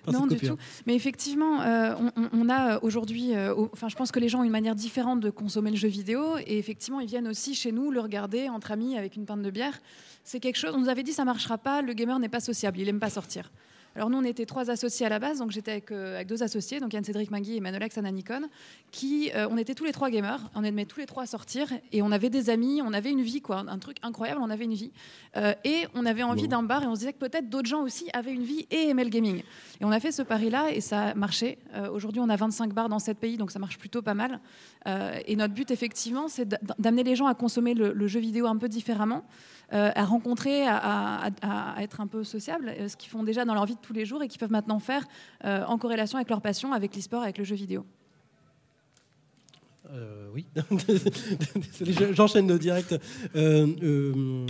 par 0.05 0.13
Non, 0.13 0.27
cette 0.29 0.39
du 0.41 0.47
tout. 0.49 0.57
Mais 0.87 0.95
effectivement, 0.95 1.61
euh, 1.61 1.95
on, 2.33 2.49
a 2.49 2.79
aujourd'hui, 2.83 3.33
euh, 3.35 3.53
au- 3.55 3.69
enfin, 3.73 3.89
je 3.89 3.95
pense 3.95 4.11
que 4.11 4.19
les 4.19 4.29
gens 4.29 4.41
ont 4.41 4.43
une 4.43 4.51
manière 4.51 4.75
différente 4.75 5.19
de 5.19 5.29
consommer 5.29 5.71
le 5.71 5.77
jeu 5.77 5.87
vidéo, 5.89 6.37
et 6.45 6.57
effectivement, 6.57 6.99
ils 6.99 7.07
viennent 7.07 7.27
aussi 7.27 7.55
chez 7.55 7.71
nous 7.71 7.91
le 7.91 7.99
regarder 7.99 8.49
entre 8.49 8.71
amis 8.71 8.97
avec 8.97 9.15
une 9.15 9.25
pinte 9.25 9.41
de 9.41 9.49
bière. 9.51 9.79
C'est 10.23 10.39
quelque 10.39 10.57
chose. 10.57 10.71
On 10.75 10.79
nous 10.79 10.89
avait 10.89 11.03
dit 11.03 11.13
ça 11.13 11.25
marchera 11.25 11.57
pas. 11.57 11.81
Le 11.81 11.93
gamer 11.93 12.19
n'est 12.19 12.29
pas 12.29 12.39
sociable. 12.41 12.79
Il 12.79 12.87
aime 12.89 12.99
pas 12.99 13.09
sortir. 13.09 13.51
Alors 13.95 14.09
nous, 14.09 14.17
on 14.17 14.23
était 14.23 14.45
trois 14.45 14.69
associés 14.69 15.05
à 15.05 15.09
la 15.09 15.19
base, 15.19 15.39
donc 15.39 15.51
j'étais 15.51 15.71
avec, 15.71 15.91
euh, 15.91 16.15
avec 16.15 16.27
deux 16.27 16.43
associés, 16.43 16.79
donc 16.79 16.93
Yann 16.93 17.03
Cédric 17.03 17.31
Magui 17.31 17.57
et 17.57 17.59
Manolax 17.59 17.97
Ananikon, 17.97 18.43
qui, 18.91 19.31
euh, 19.35 19.47
on 19.49 19.57
était 19.57 19.73
tous 19.73 19.83
les 19.83 19.91
trois 19.91 20.09
gamers, 20.09 20.49
on 20.55 20.63
aimait 20.63 20.85
tous 20.85 20.99
les 20.99 21.05
trois 21.05 21.25
sortir, 21.25 21.67
et 21.91 22.01
on 22.01 22.11
avait 22.11 22.29
des 22.29 22.49
amis, 22.49 22.81
on 22.83 22.93
avait 22.93 23.09
une 23.11 23.21
vie, 23.21 23.41
quoi, 23.41 23.63
un 23.67 23.77
truc 23.79 23.97
incroyable, 24.03 24.39
on 24.43 24.49
avait 24.49 24.65
une 24.65 24.73
vie, 24.73 24.91
Euh, 25.37 25.53
et 25.63 25.85
on 25.93 26.05
avait 26.07 26.23
envie 26.23 26.47
d'un 26.47 26.63
bar, 26.63 26.83
et 26.83 26.87
on 26.87 26.95
se 26.95 26.99
disait 27.01 27.13
que 27.13 27.19
peut-être 27.19 27.49
d'autres 27.49 27.67
gens 27.69 27.83
aussi 27.83 28.09
avaient 28.13 28.33
une 28.33 28.43
vie 28.43 28.65
et 28.71 28.89
aimaient 28.89 29.03
le 29.03 29.09
gaming. 29.11 29.43
Et 29.79 29.85
on 29.85 29.91
a 29.91 29.99
fait 29.99 30.11
ce 30.11 30.23
pari-là, 30.23 30.71
et 30.71 30.81
ça 30.81 31.09
a 31.09 31.13
marché. 31.13 31.59
Aujourd'hui, 31.93 32.19
on 32.19 32.29
a 32.29 32.35
25 32.35 32.73
bars 32.73 32.89
dans 32.89 32.97
7 32.99 33.17
pays, 33.17 33.37
donc 33.37 33.51
ça 33.51 33.59
marche 33.59 33.77
plutôt 33.77 34.01
pas 34.01 34.15
mal. 34.15 34.39
Et 35.27 35.35
notre 35.35 35.53
but, 35.53 35.69
effectivement, 35.71 36.27
c'est 36.27 36.47
d'a- 36.47 36.59
d'amener 36.79 37.03
les 37.03 37.15
gens 37.15 37.27
à 37.27 37.35
consommer 37.35 37.75
le, 37.75 37.93
le 37.93 38.07
jeu 38.07 38.19
vidéo 38.19 38.47
un 38.47 38.57
peu 38.57 38.67
différemment, 38.69 39.23
euh, 39.73 39.91
à 39.95 40.03
rencontrer, 40.05 40.63
à, 40.65 40.77
à- 40.77 41.29
à- 41.41 41.73
à 41.77 41.81
être 41.83 42.01
un 42.01 42.07
peu 42.07 42.23
sociable, 42.23 42.73
euh, 42.77 42.87
ce 42.87 42.97
qu'ils 42.97 43.09
font 43.09 43.23
déjà 43.23 43.45
dans 43.45 43.53
leur 43.53 43.65
vie 43.65 43.75
de 43.75 43.81
tous 43.81 43.93
les 43.93 44.05
jours 44.05 44.23
et 44.23 44.27
qu'ils 44.27 44.39
peuvent 44.39 44.51
maintenant 44.51 44.79
faire 44.79 45.05
euh, 45.45 45.63
en 45.65 45.77
corrélation 45.77 46.17
avec 46.17 46.29
leur 46.29 46.41
passion, 46.41 46.73
avec 46.73 46.95
l'e-sport, 46.95 47.21
avec 47.23 47.37
le 47.37 47.43
jeu 47.43 47.55
vidéo. 47.55 47.85
Euh, 49.91 50.27
oui. 50.35 50.45
J'enchaîne 52.13 52.55
direct. 52.59 52.93
Euh, 53.35 53.67
euh, 53.81 54.45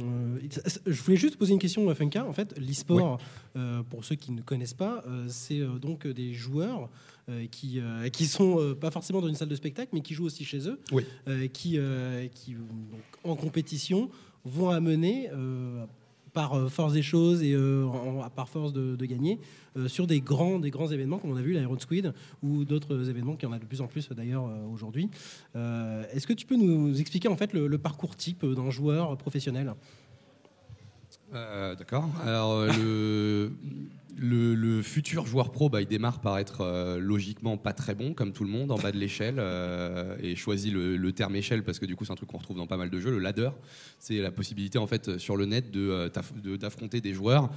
je 0.85 1.01
voulais 1.01 1.15
juste 1.17 1.37
poser 1.37 1.53
une 1.53 1.59
question 1.59 1.87
à 1.89 1.95
Funka. 1.95 2.25
En 2.25 2.33
fait, 2.33 2.57
l'e-sport, 2.59 3.19
euh, 3.55 3.81
pour 3.83 4.03
ceux 4.03 4.15
qui 4.15 4.31
ne 4.33 4.41
connaissent 4.41 4.73
pas, 4.73 5.01
euh, 5.07 5.25
c'est 5.29 5.59
euh, 5.61 5.79
donc 5.79 6.05
des 6.07 6.33
joueurs 6.33 6.89
euh, 7.29 7.45
qui, 7.49 7.79
euh, 7.79 8.09
qui 8.09 8.25
sont 8.25 8.59
euh, 8.59 8.75
pas 8.75 8.91
forcément 8.91 9.21
dans 9.21 9.29
une 9.29 9.35
salle 9.35 9.47
de 9.47 9.55
spectacle, 9.55 9.91
mais 9.93 10.01
qui 10.01 10.13
jouent 10.13 10.25
aussi 10.25 10.43
chez 10.43 10.67
eux, 10.67 10.79
Oui. 10.91 11.05
euh, 11.29 11.47
qui, 11.47 11.77
euh, 11.77 12.27
qui 12.27 12.55
donc, 12.55 12.99
en 13.23 13.35
compétition 13.35 14.09
vont 14.45 14.69
amener. 14.69 15.29
euh, 15.31 15.85
par 16.33 16.53
euh, 16.53 16.69
force 16.69 16.93
des 16.93 17.01
choses 17.01 17.41
et 17.41 17.53
euh, 17.53 17.87
par 18.35 18.49
force 18.49 18.71
de, 18.71 19.05
gagner 19.05 19.39
sur 19.87 20.05
des 20.05 20.21
grands, 20.21 20.59
des 20.59 20.69
grands 20.69 20.87
événements 20.87 21.17
comme 21.17 21.31
on 21.31 21.35
a 21.35 21.41
vu 21.41 21.53
l'Iron 21.53 21.79
Squid 21.79 22.13
ou 22.43 22.65
d'autres 22.65 23.09
événements 23.09 23.35
qui 23.35 23.45
en 23.45 23.51
a 23.51 23.59
de 23.59 23.65
plus 23.65 23.81
en 23.81 23.87
plus 23.87 24.09
d'ailleurs 24.09 24.47
aujourd'hui. 24.71 25.09
Est-ce 25.55 26.27
que 26.27 26.33
tu 26.33 26.45
peux 26.45 26.55
nous 26.55 26.99
expliquer 26.99 27.27
en 27.27 27.35
fait 27.35 27.53
le, 27.53 27.67
le 27.67 27.77
parcours 27.77 28.15
type 28.15 28.45
d'un 28.45 28.69
joueur 28.69 29.17
professionnel? 29.17 29.73
D'accord. 31.31 32.09
Alors, 32.23 32.65
le, 32.67 33.51
le, 34.19 34.81
futur 34.81 35.25
joueur 35.25 35.51
pro, 35.51 35.69
bah, 35.69 35.81
il 35.81 35.87
démarre 35.87 36.19
par 36.19 36.37
être 36.37 36.61
euh, 36.61 36.99
logiquement 36.99 37.57
pas 37.57 37.73
très 37.73 37.95
bon, 37.95 38.13
comme 38.13 38.33
tout 38.33 38.43
le 38.43 38.49
monde, 38.49 38.71
en 38.71 38.77
bas 38.77 38.91
de 38.91 38.97
l'échelle, 38.97 39.35
euh, 39.39 40.15
et 40.21 40.35
choisit 40.35 40.73
le, 40.73 40.97
le 40.97 41.11
terme 41.11 41.35
échelle 41.35 41.63
parce 41.63 41.79
que 41.79 41.85
du 41.85 41.95
coup, 41.95 42.05
c'est 42.05 42.11
un 42.11 42.15
truc 42.15 42.29
qu'on 42.29 42.37
retrouve 42.37 42.57
dans 42.57 42.67
pas 42.67 42.77
mal 42.77 42.89
de 42.89 42.99
jeux. 42.99 43.11
Le 43.11 43.19
ladder, 43.19 43.49
c'est 43.99 44.17
la 44.17 44.31
possibilité 44.31 44.77
en 44.77 44.87
fait 44.87 45.17
sur 45.17 45.37
le 45.37 45.45
net 45.45 45.71
de, 45.71 45.89
euh, 45.89 46.57
d'affronter 46.57 47.01
des 47.01 47.13
joueurs 47.13 47.49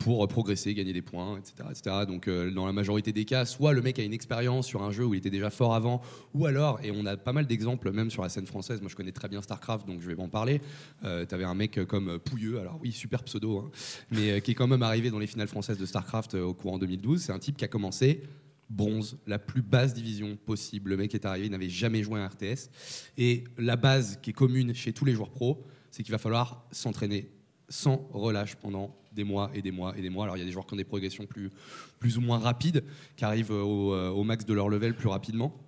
pour 0.00 0.26
progresser, 0.28 0.74
gagner 0.74 0.92
des 0.92 1.02
points, 1.02 1.38
etc. 1.38 1.68
etc. 1.70 1.96
Donc, 2.06 2.28
dans 2.28 2.66
la 2.66 2.72
majorité 2.72 3.12
des 3.12 3.24
cas, 3.24 3.44
soit 3.44 3.72
le 3.72 3.80
mec 3.80 3.98
a 3.98 4.02
une 4.02 4.12
expérience 4.12 4.66
sur 4.66 4.82
un 4.82 4.90
jeu 4.90 5.04
où 5.04 5.14
il 5.14 5.18
était 5.18 5.30
déjà 5.30 5.50
fort 5.50 5.74
avant, 5.74 6.02
ou 6.34 6.46
alors, 6.46 6.80
et 6.82 6.90
on 6.90 7.06
a 7.06 7.16
pas 7.16 7.32
mal 7.32 7.46
d'exemples 7.46 7.92
même 7.92 8.10
sur 8.10 8.22
la 8.22 8.28
scène 8.28 8.46
française. 8.46 8.80
Moi, 8.80 8.90
je 8.90 8.96
connais 8.96 9.12
très 9.12 9.28
bien 9.28 9.40
Starcraft, 9.40 9.86
donc 9.86 10.00
je 10.00 10.08
vais 10.08 10.20
en 10.20 10.28
parler. 10.28 10.60
Euh, 11.04 11.24
T'avais 11.24 11.44
un 11.44 11.54
mec 11.54 11.84
comme 11.86 12.18
Pouilleux, 12.18 12.58
alors 12.58 12.78
oui, 12.82 12.92
super 12.92 13.22
pseudo, 13.22 13.58
hein, 13.58 13.70
mais 14.10 14.40
qui 14.40 14.52
est 14.52 14.54
quand 14.54 14.66
même 14.66 14.82
arrivé 14.82 15.10
dans 15.10 15.18
les 15.18 15.26
finales 15.26 15.48
françaises 15.48 15.78
de 15.78 15.86
Starcraft 15.88 16.34
euh, 16.34 16.44
au 16.44 16.54
courant 16.54 16.78
2012. 16.78 17.22
C'est 17.22 17.32
un 17.32 17.38
type 17.38 17.56
qui 17.56 17.64
a 17.64 17.68
commencé 17.68 18.22
bronze, 18.70 19.18
la 19.26 19.38
plus 19.38 19.62
basse 19.62 19.94
division 19.94 20.36
possible. 20.36 20.90
Le 20.90 20.96
mec 20.96 21.14
est 21.14 21.24
arrivé, 21.24 21.46
il 21.46 21.52
n'avait 21.52 21.70
jamais 21.70 22.02
joué 22.02 22.20
à 22.20 22.24
un 22.24 22.28
RTS. 22.28 22.70
Et 23.16 23.44
la 23.56 23.76
base 23.76 24.18
qui 24.22 24.30
est 24.30 24.34
commune 24.34 24.74
chez 24.74 24.92
tous 24.92 25.04
les 25.04 25.14
joueurs 25.14 25.30
pros, 25.30 25.64
c'est 25.90 26.02
qu'il 26.02 26.12
va 26.12 26.18
falloir 26.18 26.66
s'entraîner 26.70 27.30
sans 27.68 28.08
relâche 28.12 28.56
pendant 28.56 28.94
des 29.12 29.24
mois 29.24 29.50
et 29.54 29.62
des 29.62 29.70
mois 29.70 29.96
et 29.96 30.02
des 30.02 30.10
mois. 30.10 30.24
Alors 30.24 30.36
il 30.36 30.40
y 30.40 30.42
a 30.42 30.46
des 30.46 30.52
joueurs 30.52 30.66
qui 30.66 30.74
ont 30.74 30.78
des 30.78 30.84
progressions 30.84 31.26
plus, 31.26 31.50
plus 31.98 32.18
ou 32.18 32.20
moins 32.20 32.38
rapides, 32.38 32.84
qui 33.16 33.24
arrivent 33.24 33.50
au, 33.50 33.94
euh, 33.94 34.10
au 34.10 34.22
max 34.22 34.44
de 34.44 34.54
leur 34.54 34.68
level 34.68 34.94
plus 34.94 35.08
rapidement. 35.08 35.67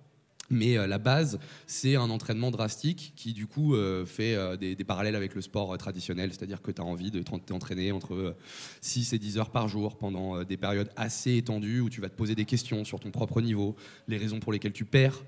Mais 0.51 0.77
euh, 0.77 0.85
la 0.85 0.97
base, 0.97 1.39
c'est 1.65 1.95
un 1.95 2.09
entraînement 2.09 2.51
drastique 2.51 3.13
qui, 3.15 3.33
du 3.33 3.47
coup, 3.47 3.73
euh, 3.73 4.05
fait 4.05 4.35
euh, 4.35 4.57
des, 4.57 4.75
parallèles 4.83 5.15
avec 5.15 5.33
le 5.33 5.41
sport 5.41 5.75
traditionnel. 5.77 6.31
C'est-à-dire 6.33 6.61
que 6.61 6.71
tu 6.71 6.81
as 6.81 6.85
envie 6.85 7.09
de 7.09 7.23
t'en- 7.23 7.39
t'entraîner 7.39 7.91
entre 7.91 8.13
euh, 8.13 8.35
6 8.81 9.13
et 9.13 9.19
10 9.19 9.37
heures 9.37 9.49
par 9.49 9.67
jour 9.67 9.97
pendant 9.97 10.43
des 10.43 10.57
périodes 10.57 10.91
assez 10.95 11.37
étendues 11.37 11.79
où 11.79 11.89
tu 11.89 12.01
vas 12.01 12.09
te 12.09 12.15
poser 12.15 12.35
des 12.35 12.45
questions 12.45 12.83
sur 12.83 12.99
ton 12.99 13.11
propre 13.11 13.41
niveau, 13.41 13.75
les 14.07 14.17
raisons 14.17 14.39
pour 14.39 14.51
lesquelles 14.51 14.73
tu 14.73 14.85
perds, 14.85 15.23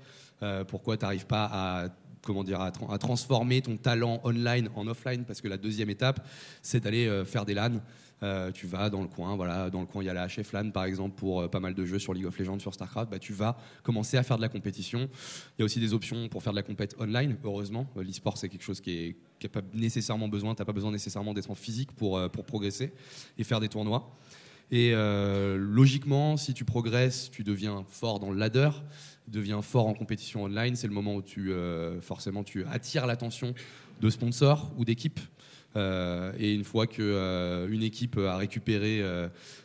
pourquoi 0.68 0.96
tu 0.96 1.04
n'arrives 1.04 1.26
pas 1.26 1.48
à 1.50 1.88
comment 2.22 2.44
dire, 2.44 2.60
à, 2.60 2.70
tra- 2.70 2.92
à 2.92 2.98
transformer 2.98 3.62
ton 3.62 3.76
talent 3.76 4.20
online 4.24 4.68
en 4.74 4.86
offline, 4.86 5.24
parce 5.24 5.40
que 5.40 5.48
la 5.48 5.56
deuxième 5.56 5.90
étape, 5.90 6.26
c'est 6.62 6.80
d'aller 6.82 7.22
faire 7.24 7.44
des 7.44 7.54
LAN. 7.54 7.80
Euh, 8.22 8.52
tu 8.52 8.66
vas 8.66 8.90
dans 8.90 9.02
le 9.02 9.08
coin, 9.08 9.34
voilà, 9.36 9.70
dans 9.70 9.80
le 9.80 9.86
coin 9.86 10.02
il 10.02 10.06
y 10.06 10.08
a 10.08 10.14
la 10.14 10.28
HF 10.28 10.52
LAN 10.52 10.70
par 10.70 10.84
exemple 10.84 11.16
pour 11.16 11.42
euh, 11.42 11.48
pas 11.48 11.60
mal 11.60 11.74
de 11.74 11.84
jeux 11.84 11.98
sur 11.98 12.14
League 12.14 12.26
of 12.26 12.38
Legends, 12.38 12.58
sur 12.58 12.72
Starcraft, 12.72 13.10
bah, 13.10 13.18
tu 13.18 13.32
vas 13.32 13.58
commencer 13.82 14.16
à 14.16 14.22
faire 14.22 14.36
de 14.36 14.42
la 14.42 14.48
compétition. 14.48 15.08
Il 15.58 15.60
y 15.60 15.62
a 15.62 15.64
aussi 15.64 15.80
des 15.80 15.92
options 15.92 16.28
pour 16.28 16.42
faire 16.42 16.52
de 16.52 16.56
la 16.56 16.62
compète 16.62 16.94
online, 16.98 17.36
heureusement. 17.44 17.86
Euh, 17.96 18.04
L'e-sport 18.04 18.38
c'est 18.38 18.48
quelque 18.48 18.62
chose 18.62 18.80
qui 18.80 19.16
n'a 19.42 19.48
pas 19.48 19.62
nécessairement 19.74 20.28
besoin, 20.28 20.54
t'as 20.54 20.64
pas 20.64 20.72
besoin 20.72 20.92
nécessairement 20.92 21.34
d'être 21.34 21.50
en 21.50 21.54
physique 21.54 21.92
pour, 21.92 22.30
pour 22.30 22.44
progresser 22.46 22.92
et 23.36 23.44
faire 23.44 23.60
des 23.60 23.68
tournois. 23.68 24.16
Et 24.70 24.92
logiquement, 25.56 26.36
si 26.36 26.54
tu 26.54 26.64
progresses, 26.64 27.30
tu 27.30 27.44
deviens 27.44 27.84
fort 27.88 28.18
dans 28.18 28.30
le 28.30 28.38
ladder, 28.38 28.70
deviens 29.28 29.62
fort 29.62 29.86
en 29.86 29.94
compétition 29.94 30.44
online. 30.44 30.76
C'est 30.76 30.86
le 30.86 30.94
moment 30.94 31.14
où 31.14 31.22
tu 31.22 31.52
euh, 31.52 32.00
forcément 32.00 32.44
tu 32.44 32.64
attires 32.66 33.06
l'attention 33.06 33.54
de 34.00 34.10
sponsors 34.10 34.72
ou 34.76 34.84
d'équipes. 34.84 35.20
Euh, 35.76 36.32
et 36.38 36.54
une 36.54 36.62
fois 36.62 36.86
que 36.86 37.02
euh, 37.02 37.66
une 37.68 37.82
équipe 37.82 38.16
a 38.16 38.36
récupéré, 38.36 39.02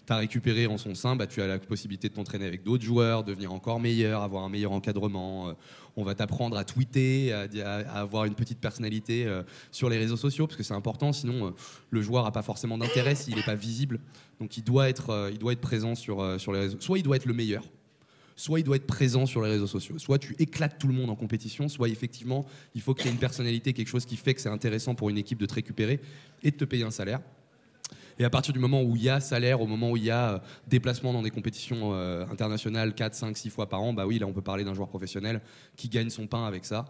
récupéré 0.10 0.66
en 0.66 0.80
son 0.80 0.96
sein, 0.96 1.16
bah, 1.16 1.28
tu 1.28 1.40
as 1.42 1.48
la 1.48 1.60
possibilité 1.60 2.10
de 2.10 2.16
t'entraîner 2.16 2.48
avec 2.48 2.64
d'autres 2.64 2.84
joueurs, 2.84 3.24
devenir 3.24 3.54
encore 3.54 3.80
meilleur, 3.80 4.24
avoir 4.24 4.44
un 4.44 4.50
meilleur 4.50 4.72
encadrement. 4.72 5.54
On 5.96 6.04
va 6.04 6.16
t'apprendre 6.16 6.58
à 6.58 6.64
tweeter, 6.64 7.32
à, 7.34 7.82
avoir 7.94 8.26
une 8.26 8.34
petite 8.34 8.60
personnalité 8.60 9.28
sur 9.72 9.88
les 9.88 10.00
réseaux 10.00 10.18
sociaux, 10.18 10.48
parce 10.48 10.58
que 10.58 10.64
c'est 10.64 10.74
important. 10.74 11.14
Sinon, 11.14 11.54
le 11.92 12.02
joueur 12.02 12.24
n'a 12.24 12.32
pas 12.32 12.42
forcément 12.42 12.80
d'intérêt 12.80 13.14
s'il 13.14 13.36
n'est 13.36 13.44
pas 13.44 13.56
visible. 13.56 14.00
Donc, 14.40 14.58
il 14.58 14.64
doit 14.64 14.90
être, 14.90 15.30
il 15.32 15.38
doit 15.38 15.54
être 15.54 15.62
présent 15.62 15.94
sur, 15.94 16.40
sur 16.40 16.54
les 16.54 16.60
réseaux. 16.60 16.78
Soit 16.80 16.98
il 16.98 17.04
doit 17.04 17.18
être 17.18 17.26
le 17.26 17.34
meilleur, 17.36 17.64
soit 18.40 18.62
il 18.62 18.64
doit 18.64 18.78
être 18.78 18.88
présent 18.88 19.26
sur 19.26 19.42
les 19.42 19.50
réseaux 19.50 19.68
sociaux. 19.68 20.00
Soit 20.00 20.18
tu 20.18 20.34
éclates 20.40 20.80
tout 20.80 20.88
le 20.88 20.94
monde 20.94 21.10
en 21.10 21.16
compétition, 21.16 21.68
soit 21.68 21.90
effectivement, 21.90 22.46
il 22.74 22.80
faut 22.80 22.94
que 22.94 23.02
tu 23.02 23.10
aies 23.10 23.12
une 23.12 23.18
personnalité, 23.18 23.74
quelque 23.74 23.90
chose 23.90 24.06
qui 24.06 24.16
fait 24.16 24.34
que 24.34 24.40
c'est 24.40 24.50
intéressant 24.50 24.96
pour 24.96 25.10
une 25.10 25.18
équipe 25.18 25.40
de 25.40 25.46
te 25.46 25.56
récupérer 25.56 26.00
et 26.42 26.52
de 26.52 26.56
te 26.56 26.64
payer 26.64 26.86
un 26.86 26.92
salaire. 26.92 27.20
Et 28.18 28.24
à 28.24 28.30
partir 28.30 28.54
du 28.54 28.60
moment 28.60 28.82
où 28.82 28.96
il 28.96 29.04
y 29.04 29.10
a 29.10 29.20
salaire, 29.20 29.60
au 29.60 29.68
moment 29.68 29.92
où 29.92 29.98
il 29.98 30.06
y 30.06 30.10
a 30.10 30.36
euh, 30.36 30.40
déplacement 30.68 31.12
dans 31.12 31.22
des 31.22 31.32
compétitions 31.32 31.94
euh, 31.94 32.26
internationales 32.32 32.94
4, 32.94 33.14
5, 33.14 33.38
6 33.38 33.50
fois 33.50 33.68
par 33.68 33.82
an, 33.82 33.92
bah 33.92 34.08
oui, 34.08 34.20
là 34.20 34.26
on 34.26 34.34
peut 34.34 34.42
parler 34.42 34.64
d'un 34.64 34.74
joueur 34.74 34.88
professionnel 34.88 35.42
qui 35.76 35.90
gagne 35.90 36.10
son 36.10 36.26
pain 36.26 36.46
avec 36.46 36.64
ça. 36.64 36.86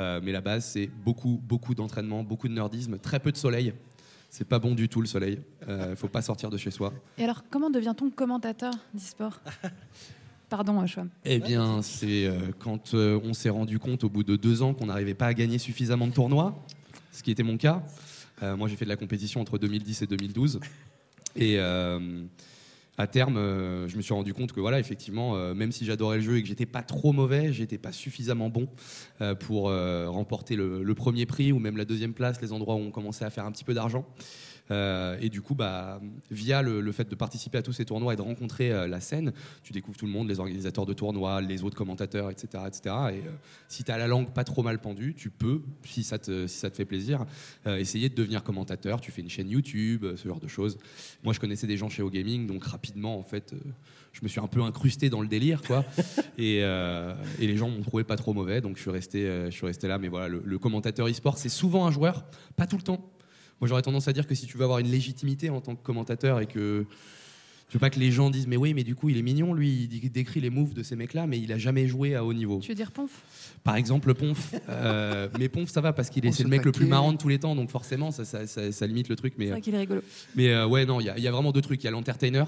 Euh, 0.00 0.20
mais 0.20 0.32
la 0.32 0.40
base, 0.40 0.64
c'est 0.64 0.88
beaucoup, 1.04 1.40
beaucoup 1.44 1.76
d'entraînement, 1.76 2.24
beaucoup 2.24 2.48
de 2.48 2.54
nerdisme, 2.54 2.98
très 2.98 3.20
peu 3.20 3.30
de 3.30 3.36
soleil. 3.36 3.72
C'est 4.30 4.46
pas 4.46 4.58
bon 4.58 4.74
du 4.74 4.88
tout 4.88 5.00
le 5.00 5.06
soleil. 5.06 5.40
Il 5.66 5.96
faut 5.96 6.08
pas 6.08 6.20
sortir 6.20 6.50
de 6.50 6.58
chez 6.58 6.70
soi. 6.70 6.92
Et 7.16 7.24
alors, 7.24 7.44
comment 7.48 7.70
devient-on 7.70 8.10
commentateur 8.10 8.74
d'e-sport? 8.92 9.40
Pardon, 10.48 10.86
Chouam. 10.86 11.10
Eh 11.24 11.40
bien, 11.40 11.82
c'est 11.82 12.26
euh, 12.26 12.38
quand 12.58 12.94
euh, 12.94 13.20
on 13.22 13.34
s'est 13.34 13.50
rendu 13.50 13.78
compte 13.78 14.04
au 14.04 14.08
bout 14.08 14.24
de 14.24 14.36
deux 14.36 14.62
ans 14.62 14.72
qu'on 14.72 14.86
n'arrivait 14.86 15.14
pas 15.14 15.26
à 15.26 15.34
gagner 15.34 15.58
suffisamment 15.58 16.06
de 16.06 16.12
tournois, 16.12 16.64
ce 17.12 17.22
qui 17.22 17.30
était 17.30 17.42
mon 17.42 17.58
cas. 17.58 17.84
Euh, 18.42 18.56
moi, 18.56 18.68
j'ai 18.68 18.76
fait 18.76 18.86
de 18.86 18.90
la 18.90 18.96
compétition 18.96 19.40
entre 19.40 19.58
2010 19.58 20.02
et 20.02 20.06
2012. 20.06 20.60
Et 21.36 21.56
euh, 21.58 22.22
à 22.96 23.06
terme, 23.06 23.36
euh, 23.36 23.88
je 23.88 23.96
me 23.96 24.02
suis 24.02 24.14
rendu 24.14 24.32
compte 24.32 24.52
que, 24.52 24.60
voilà, 24.60 24.80
effectivement, 24.80 25.36
euh, 25.36 25.52
même 25.54 25.70
si 25.70 25.84
j'adorais 25.84 26.16
le 26.16 26.22
jeu 26.22 26.38
et 26.38 26.42
que 26.42 26.48
j'étais 26.48 26.66
pas 26.66 26.82
trop 26.82 27.12
mauvais, 27.12 27.52
j'étais 27.52 27.78
pas 27.78 27.92
suffisamment 27.92 28.48
bon 28.48 28.68
euh, 29.20 29.34
pour 29.34 29.68
euh, 29.68 30.08
remporter 30.08 30.56
le, 30.56 30.82
le 30.82 30.94
premier 30.94 31.26
prix 31.26 31.52
ou 31.52 31.58
même 31.58 31.76
la 31.76 31.84
deuxième 31.84 32.14
place, 32.14 32.40
les 32.40 32.52
endroits 32.52 32.74
où 32.74 32.78
on 32.78 32.90
commençait 32.90 33.24
à 33.26 33.30
faire 33.30 33.44
un 33.44 33.52
petit 33.52 33.64
peu 33.64 33.74
d'argent. 33.74 34.06
Euh, 34.70 35.16
et 35.20 35.28
du 35.28 35.40
coup, 35.40 35.54
bah, 35.54 36.00
via 36.30 36.62
le, 36.62 36.80
le 36.80 36.92
fait 36.92 37.08
de 37.08 37.14
participer 37.14 37.58
à 37.58 37.62
tous 37.62 37.72
ces 37.72 37.84
tournois 37.84 38.14
et 38.14 38.16
de 38.16 38.22
rencontrer 38.22 38.72
euh, 38.72 38.86
la 38.86 39.00
scène, 39.00 39.32
tu 39.62 39.72
découvres 39.72 39.96
tout 39.96 40.06
le 40.06 40.12
monde, 40.12 40.28
les 40.28 40.40
organisateurs 40.40 40.86
de 40.86 40.92
tournois, 40.92 41.40
les 41.40 41.64
autres 41.64 41.76
commentateurs, 41.76 42.30
etc. 42.30 42.64
etc. 42.66 42.80
Et 42.84 42.90
euh, 43.26 43.30
si 43.68 43.84
tu 43.84 43.90
as 43.90 43.98
la 43.98 44.06
langue 44.06 44.30
pas 44.30 44.44
trop 44.44 44.62
mal 44.62 44.78
pendue, 44.78 45.14
tu 45.14 45.30
peux, 45.30 45.62
si 45.84 46.04
ça 46.04 46.18
te, 46.18 46.46
si 46.46 46.58
ça 46.58 46.70
te 46.70 46.76
fait 46.76 46.84
plaisir, 46.84 47.24
essayer 47.66 48.08
de 48.08 48.14
devenir 48.14 48.42
commentateur. 48.42 49.00
Tu 49.00 49.10
fais 49.10 49.22
une 49.22 49.30
chaîne 49.30 49.50
YouTube, 49.50 50.04
ce 50.16 50.28
genre 50.28 50.40
de 50.40 50.48
choses. 50.48 50.78
Moi, 51.22 51.32
je 51.32 51.40
connaissais 51.40 51.66
des 51.66 51.76
gens 51.76 51.88
chez 51.88 52.02
OGaming, 52.02 52.46
donc 52.46 52.64
rapidement, 52.64 53.18
en 53.18 53.22
fait, 53.22 53.54
je 54.12 54.20
me 54.22 54.28
suis 54.28 54.40
un 54.40 54.46
peu 54.46 54.62
incrusté 54.62 55.10
dans 55.10 55.20
le 55.20 55.28
délire, 55.28 55.62
quoi. 55.62 55.84
et, 56.38 56.60
euh, 56.62 57.14
et 57.38 57.46
les 57.46 57.56
gens 57.56 57.68
m'ont 57.68 57.82
trouvé 57.82 58.04
pas 58.04 58.16
trop 58.16 58.32
mauvais, 58.32 58.60
donc 58.60 58.76
je 58.76 58.82
suis 58.82 58.90
resté, 58.90 59.26
je 59.46 59.54
suis 59.54 59.66
resté 59.66 59.88
là. 59.88 59.98
Mais 59.98 60.08
voilà, 60.08 60.28
le, 60.28 60.42
le 60.44 60.58
commentateur 60.58 61.08
e-sport, 61.08 61.38
c'est 61.38 61.48
souvent 61.48 61.86
un 61.86 61.90
joueur, 61.90 62.24
pas 62.56 62.66
tout 62.66 62.76
le 62.76 62.82
temps. 62.82 63.10
Moi, 63.60 63.68
j'aurais 63.68 63.82
tendance 63.82 64.06
à 64.08 64.12
dire 64.12 64.26
que 64.26 64.34
si 64.34 64.46
tu 64.46 64.56
veux 64.56 64.64
avoir 64.64 64.78
une 64.78 64.90
légitimité 64.90 65.50
en 65.50 65.60
tant 65.60 65.74
que 65.74 65.82
commentateur 65.82 66.40
et 66.40 66.46
que 66.46 66.86
je 67.68 67.74
veux 67.74 67.80
pas 67.80 67.90
que 67.90 67.98
les 68.00 68.10
gens 68.10 68.30
disent 68.30 68.46
mais 68.46 68.56
oui 68.56 68.72
mais 68.72 68.82
du 68.82 68.94
coup 68.94 69.10
il 69.10 69.18
est 69.18 69.22
mignon 69.22 69.52
lui 69.52 69.90
il 69.92 70.10
décrit 70.10 70.40
les 70.40 70.48
moves 70.48 70.72
de 70.72 70.82
ces 70.82 70.96
mecs 70.96 71.12
là 71.12 71.26
mais 71.26 71.38
il 71.38 71.52
a 71.52 71.58
jamais 71.58 71.86
joué 71.86 72.14
à 72.14 72.24
haut 72.24 72.32
niveau 72.32 72.60
Tu 72.62 72.68
veux 72.70 72.74
dire 72.74 72.90
Ponf? 72.92 73.10
Par 73.62 73.76
exemple 73.76 74.14
Ponf 74.14 74.54
Euh, 74.70 75.28
mais 75.38 75.50
Ponf 75.50 75.68
ça 75.68 75.82
va 75.82 75.92
parce 75.92 76.08
qu'il 76.08 76.24
est 76.24 76.32
c'est 76.32 76.44
le 76.44 76.48
mec 76.48 76.64
le 76.64 76.72
plus 76.72 76.86
marrant 76.86 77.12
de 77.12 77.18
tous 77.18 77.28
les 77.28 77.38
temps 77.38 77.54
donc 77.54 77.68
forcément 77.68 78.10
ça, 78.10 78.24
ça, 78.24 78.46
ça- 78.46 78.72
ça 78.72 78.86
limite 78.86 79.10
le 79.10 79.16
truc 79.16 79.34
mais 79.36 79.46
C'est 79.46 79.50
vrai 79.50 79.60
qu'il 79.60 79.74
est 79.74 79.78
rigolo. 79.80 80.00
mais 80.34 80.48
euh, 80.48 80.66
ouais, 80.66 80.86
non, 80.86 80.98
il 81.00 81.08
y, 81.08 81.10
a- 81.10 81.18
il 81.18 81.22
y 81.22 81.28
a 81.28 81.30
vraiment 81.30 81.52
deux 81.52 81.60
trucs. 81.60 81.82
Il 81.82 81.84
y 81.84 81.88
a 81.88 81.90
l'entertainer, 81.90 82.44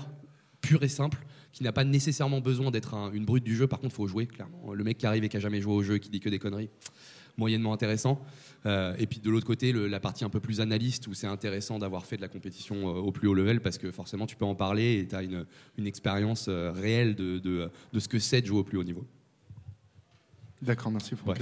pur 0.62 0.82
et 0.82 0.88
simple, 0.88 1.18
qui 1.52 1.64
n'a 1.64 1.72
pas 1.72 1.84
nécessairement 1.84 2.40
besoin 2.40 2.70
d'être 2.70 2.94
un- 2.94 3.12
une 3.12 3.26
brute 3.26 3.44
du 3.44 3.54
jeu. 3.54 3.66
Par 3.66 3.78
contre, 3.80 3.92
il 3.94 3.96
faut 3.96 4.06
jouer, 4.06 4.26
clairement. 4.26 4.72
Le 4.72 4.84
mec 4.84 4.96
qui 4.96 5.04
arrive 5.04 5.24
et 5.24 5.28
qui 5.28 5.36
a 5.36 5.40
jamais 5.40 5.60
joué 5.60 5.74
au 5.74 5.82
jeu, 5.82 5.98
qui 5.98 6.08
dit 6.08 6.20
que 6.20 6.30
des 6.30 6.38
conneries, 6.38 6.70
moyennement 7.40 7.72
intéressant. 7.72 8.20
Euh, 8.66 8.94
et 8.98 9.06
puis 9.06 9.18
de 9.20 9.30
l'autre 9.30 9.46
côté, 9.46 9.72
le- 9.72 9.88
la 9.88 9.98
partie 10.00 10.22
un 10.24 10.28
peu 10.28 10.38
plus 10.38 10.60
analyste, 10.60 11.08
où 11.08 11.14
c'est 11.14 11.26
intéressant 11.26 11.78
d'avoir 11.78 12.04
fait 12.04 12.16
de 12.16 12.22
la 12.22 12.28
compétition 12.28 12.76
euh, 12.76 13.00
au 13.00 13.10
plus 13.10 13.26
haut 13.26 13.34
level, 13.34 13.60
parce 13.60 13.78
que 13.78 13.90
forcément, 13.90 14.26
tu 14.26 14.36
peux 14.36 14.44
en 14.44 14.54
parler 14.54 14.98
et 15.00 15.08
tu 15.08 15.14
as 15.16 15.22
une, 15.22 15.44
une 15.78 15.86
expérience 15.86 16.46
euh, 16.48 16.70
réelle 16.70 17.14
de, 17.16 17.38
de- 17.38 17.70
de 17.92 17.98
ce 17.98 18.06
que 18.08 18.18
c'est 18.18 18.42
de 18.42 18.46
jouer 18.46 18.58
au 18.60 18.64
plus 18.64 18.78
haut 18.78 18.84
niveau. 18.84 19.04
D'accord, 20.62 20.92
merci 20.92 21.16
Franck. 21.16 21.38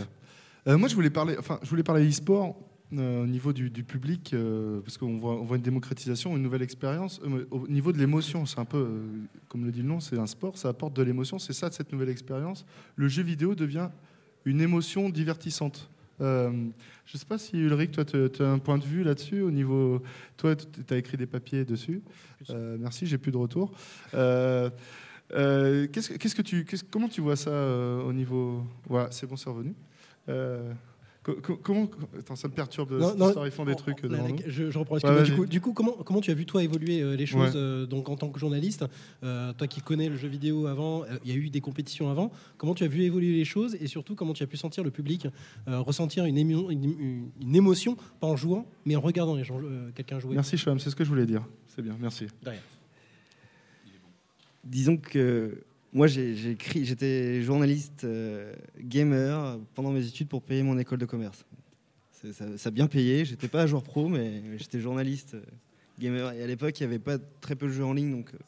Moi, 0.66 0.88
je 0.88 0.94
voulais 0.94 1.11
parler, 1.11 1.34
enfin, 1.38 1.59
je 1.62 1.68
voulais 1.70 1.82
parler 1.82 2.07
e-sport 2.09 2.55
au 2.92 3.26
niveau 3.26 3.53
du, 3.53 3.68
du 3.70 3.84
public, 3.84 4.34
parce 4.84 4.96
qu'on 4.99 5.16
voit, 5.18 5.40
on 5.40 5.44
voit 5.44 5.57
une 5.57 5.62
démocratisation, 5.62 6.36
une 6.36 6.42
nouvelle 6.42 6.62
expérience. 6.62 7.20
Au 7.51 7.66
niveau 7.68 7.90
de 7.92 7.99
l'émotion, 7.99 8.44
c'est 8.46 8.59
un 8.61 8.64
peu, 8.66 8.86
comme 9.49 9.64
le 9.64 9.72
dit 9.72 9.82
le 9.82 9.88
nom, 9.88 9.99
c'est 10.01 10.18
un 10.18 10.26
sport, 10.26 10.57
ça 10.59 10.68
apporte 10.68 10.94
de 10.94 11.03
l'émotion. 11.03 11.38
C'est 11.38 11.53
ça, 11.55 11.70
cette 11.72 11.90
nouvelle 11.92 12.11
expérience. 12.11 12.64
Le 12.96 13.09
jeu 13.09 13.22
vidéo 13.22 13.55
devient 13.55 13.88
une 14.45 14.61
émotion 14.61 15.09
divertissante. 15.11 15.91
Euh, 16.20 16.51
je 17.07 17.14
ne 17.14 17.18
sais 17.18 17.26
pas 17.26 17.39
si 17.39 17.57
Ulrich, 17.59 17.93
toi, 17.93 18.05
tu 18.05 18.16
as 18.43 18.49
un 18.51 18.59
point 18.59 18.76
de 18.78 18.84
vue 18.84 19.03
là-dessus 19.05 19.41
au 19.43 19.51
niveau. 19.51 20.03
Toi, 20.36 20.57
tu 20.57 20.93
as 20.93 20.97
écrit 20.97 21.16
des 21.16 21.26
papiers 21.26 21.64
dessus. 21.64 22.03
Euh, 22.51 22.76
merci, 22.80 23.07
j'ai 23.07 23.18
plus 23.18 23.30
de 23.32 23.36
retour. 23.36 23.72
Euh, 24.14 24.68
qu'est-ce, 25.30 26.09
que- 26.11 26.14
qu'est-ce 26.16 26.34
que 26.34 26.43
tu, 26.43 26.64
qu'est-ce- 26.64 26.84
comment 26.84 27.09
tu 27.09 27.20
vois 27.20 27.36
ça 27.36 27.51
au 28.05 28.12
niveau 28.12 28.64
Voilà, 28.89 29.11
c'est 29.11 29.26
bon, 29.26 29.36
c'est 29.36 29.49
revenu. 29.51 29.74
Co- 31.28 31.40
co- 31.42 31.56
comment 31.62 31.90
Attends, 32.18 32.36
ça 32.36 32.48
me 32.48 32.54
perturbe. 32.54 32.92
Non, 32.92 33.08
cette 33.10 33.18
non, 33.18 33.26
histoire, 33.26 33.46
ils 33.46 33.52
font 33.52 33.64
des 33.66 33.72
en- 33.72 33.76
trucs 33.76 34.02
la- 34.04 34.18
je, 34.46 34.70
je 34.70 34.78
reprends. 34.78 34.96
Ouais, 34.96 35.22
du, 35.24 35.34
coup, 35.34 35.44
du 35.46 35.60
coup, 35.60 35.72
comment, 35.74 35.92
comment 35.92 36.22
tu 36.22 36.30
as 36.30 36.34
vu 36.34 36.46
toi 36.46 36.62
évoluer 36.62 37.02
euh, 37.02 37.16
les 37.16 37.26
choses 37.26 37.54
Ouais. 37.54 37.60
euh, 37.60 37.84
donc 37.86 38.08
en 38.08 38.16
tant 38.16 38.30
que 38.30 38.38
journaliste, 38.40 38.86
euh, 39.22 39.52
toi 39.52 39.66
qui 39.66 39.82
connais 39.82 40.08
le 40.08 40.16
jeu 40.16 40.28
vidéo 40.28 40.66
avant, 40.68 41.02
euh, 41.04 41.18
il 41.24 41.30
y 41.30 41.34
a 41.34 41.36
eu 41.36 41.50
des 41.50 41.60
compétitions 41.60 42.10
avant. 42.10 42.32
Comment 42.56 42.74
tu 42.74 42.84
as 42.84 42.88
vu 42.88 43.02
évoluer 43.02 43.36
les 43.36 43.44
choses 43.44 43.76
et 43.80 43.86
surtout 43.88 44.14
comment 44.14 44.32
tu 44.32 44.42
as 44.42 44.46
pu 44.46 44.56
sentir 44.56 44.82
le 44.84 44.90
public 44.90 45.26
euh, 45.68 45.80
ressentir 45.80 46.24
une, 46.24 46.36
émo- 46.38 46.70
une- 46.70 46.84
une- 46.84 47.30
une 47.42 47.56
émotion, 47.56 47.96
pas 48.20 48.26
en 48.26 48.36
jouant, 48.36 48.66
mais 48.86 48.96
en 48.96 49.00
regardant 49.00 49.34
les 49.36 49.44
gens, 49.44 49.60
euh, 49.62 49.90
quelqu'un 49.94 50.18
jouer. 50.20 50.34
Merci, 50.34 50.56
Chouam, 50.56 50.78
c'est 50.78 50.88
ce 50.90 50.96
que 50.96 51.04
je 51.04 51.10
voulais 51.10 51.26
dire. 51.26 51.44
C'est 51.66 51.82
bien, 51.82 51.96
merci. 52.00 52.26
Disons 54.64 54.96
que 54.96 55.62
moi, 55.93 56.07
j'ai 56.07 56.34
j'étais 56.34 57.43
journaliste 57.43 58.05
euh, 58.05 58.53
gamer 58.80 59.59
pendant 59.74 59.91
mes 59.91 60.07
études 60.07 60.28
pour 60.28 60.43
payer 60.43 60.62
mon 60.62 60.78
école 60.78 60.99
de 60.99 61.07
commerce. 61.07 61.45
Ça, 62.32 62.45
a 62.64 62.70
bien 62.70 62.89
payé. 62.89 63.24
J'étais 63.24 63.49
pas 63.49 63.66
joueur 63.66 63.82
pro, 63.82 64.09
mais, 64.09 64.43
j'étais 64.59 64.80
journaliste 64.80 65.34
euh, 65.34 65.43
gamer. 65.99 66.32
Et 66.32 66.43
à 66.43 66.47
l'époque, 66.47 66.78
il 66.80 66.82
y 66.82 66.86
avait 66.86 66.99
pas 66.99 67.16
très 67.41 67.55
peu 67.55 67.66
de 67.66 67.72
jeux 67.72 67.84
en 67.84 67.93
ligne, 67.93 68.11
donc 68.11 68.34
euh, 68.34 68.39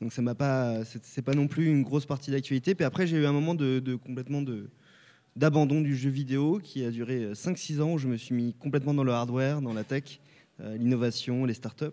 donc 0.00 0.12
ça 0.12 0.22
m'a 0.22 0.34
pas. 0.34 0.84
C'est 0.84 1.22
pas 1.22 1.34
non 1.34 1.46
plus 1.46 1.66
une 1.66 1.82
grosse 1.82 2.06
partie 2.06 2.30
d'actualité. 2.30 2.74
Puis 2.74 2.84
après, 2.84 3.06
j'ai 3.06 3.18
eu 3.18 3.26
un 3.26 3.32
moment 3.32 3.54
de, 3.54 3.94
complètement 3.96 4.42
de 4.42 4.68
d'abandon 5.36 5.80
du 5.80 5.94
jeu 5.94 6.10
vidéo 6.10 6.58
qui 6.62 6.84
a 6.84 6.90
duré 6.90 7.22
euh, 7.22 7.34
5-6 7.34 7.80
ans 7.80 7.92
où 7.92 7.98
je 7.98 8.08
me 8.08 8.16
suis 8.16 8.34
mis 8.34 8.52
complètement 8.54 8.94
dans 8.94 9.04
le 9.04 9.12
hardware, 9.12 9.62
dans 9.62 9.72
la 9.72 9.84
tech, 9.84 10.20
euh, 10.60 10.76
l'innovation, 10.76 11.44
les 11.44 11.54
startups. 11.54 11.86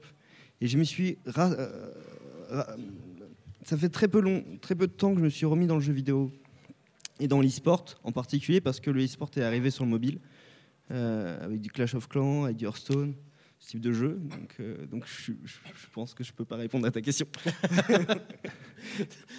Et 0.59 0.67
je 0.67 0.77
me 0.77 0.83
suis 0.83 1.19
euh, 1.37 1.67
ça 3.67 3.77
fait 3.77 3.89
très 3.89 4.07
peu, 4.07 4.21
long, 4.21 4.43
très 4.61 4.75
peu 4.75 4.87
de 4.87 4.91
temps 4.93 5.11
que 5.13 5.19
je 5.19 5.23
me 5.25 5.29
suis 5.29 5.45
remis 5.45 5.67
dans 5.67 5.75
le 5.75 5.81
jeu 5.81 5.93
vidéo 5.93 6.31
et 7.19 7.27
dans 7.27 7.41
l'e-sport 7.41 7.83
en 8.03 8.11
particulier 8.11 8.61
parce 8.61 8.79
que 8.79 8.89
le 8.91 9.03
e-sport 9.03 9.29
est 9.35 9.41
arrivé 9.41 9.69
sur 9.71 9.83
le 9.83 9.89
mobile 9.89 10.19
euh, 10.91 11.43
avec 11.43 11.59
du 11.61 11.69
Clash 11.69 11.93
of 11.95 12.07
Clans, 12.07 12.45
avec 12.45 12.55
du 12.57 12.63
Hearthstone, 12.65 13.13
ce 13.59 13.71
type 13.71 13.81
de 13.81 13.91
jeu. 13.91 14.19
Donc, 14.21 14.55
euh, 14.61 14.85
donc 14.85 15.03
je, 15.05 15.33
je- 15.43 15.53
je 15.53 15.87
pense 15.91 16.13
que 16.13 16.23
je 16.23 16.31
peux 16.31 16.45
pas 16.45 16.55
répondre 16.55 16.87
à 16.87 16.91
ta 16.91 17.01
question. 17.01 17.27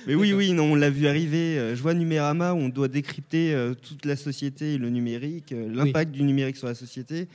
Mais 0.06 0.14
oui, 0.14 0.32
oui, 0.32 0.52
non, 0.52 0.72
on 0.72 0.74
l'a 0.74 0.90
vu 0.90 1.06
arriver. 1.06 1.58
Euh, 1.58 1.74
Je 1.74 1.80
vois 1.82 1.94
Numérama 1.94 2.52
où 2.52 2.58
on 2.58 2.68
doit 2.68 2.88
décrypter 2.88 3.72
toute 3.82 4.04
la 4.04 4.16
société 4.16 4.74
et 4.74 4.78
le 4.78 4.90
numérique, 4.90 5.54
l'impact 5.56 6.12
du 6.12 6.22
numérique 6.22 6.56
sur 6.56 6.66
la 6.66 6.74
société. 6.74 7.28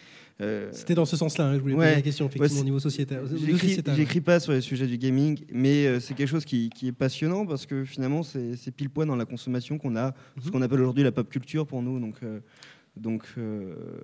Euh, 0.44 0.70
C'était 0.74 0.96
dans 0.96 1.06
ce 1.06 1.16
sens-là 1.16 1.46
hein, 1.48 1.54
je 1.56 1.60
voulais 1.62 1.74
Ouais. 1.76 1.86
poser 1.86 1.96
la 1.96 2.02
question, 2.02 2.26
effectivement, 2.26 2.56
Ouais, 2.56 2.62
au 2.62 2.66
niveau 2.66 2.80
sociétal. 2.80 3.24
au 3.24 3.28
niveau 3.30 3.58
J'écris 3.96 4.22
pas 4.22 4.40
sur 4.40 4.52
les 4.52 4.62
sujets 4.62 4.88
du 4.88 4.98
gaming, 4.98 5.40
mais 5.52 5.86
euh, 5.88 6.00
c'est 6.00 6.14
quelque 6.14 6.28
chose 6.28 6.46
qui, 6.46 6.70
qui 6.70 6.88
est 6.88 6.92
passionnant 6.92 7.46
parce 7.46 7.66
que 7.66 7.86
finalement, 7.86 8.24
c'est 8.24 8.72
pile 8.76 8.90
poil 8.90 9.08
dans 9.08 9.16
la 9.16 9.26
consommation 9.26 9.78
qu'on 9.78 9.96
a, 9.96 10.14
ce 10.42 10.48
Mhm. 10.48 10.52
qu'on 10.52 10.62
appelle 10.62 10.82
aujourd'hui 10.82 11.04
la 11.04 11.12
pop 11.12 11.30
culture 11.30 11.66
pour 11.66 11.82
nous. 11.82 12.00
Donc, 12.00 12.16
euh, 12.24 12.40
donc 12.98 13.24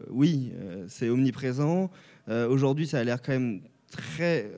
oui, 0.10 0.52
c'est 0.88 1.10
omniprésent. 1.10 1.92
Aujourd'hui, 2.28 2.88
ça 2.88 3.00
a 3.00 3.04
l'air 3.04 3.22
quand 3.22 3.34
même 3.34 3.62
très 3.92 4.50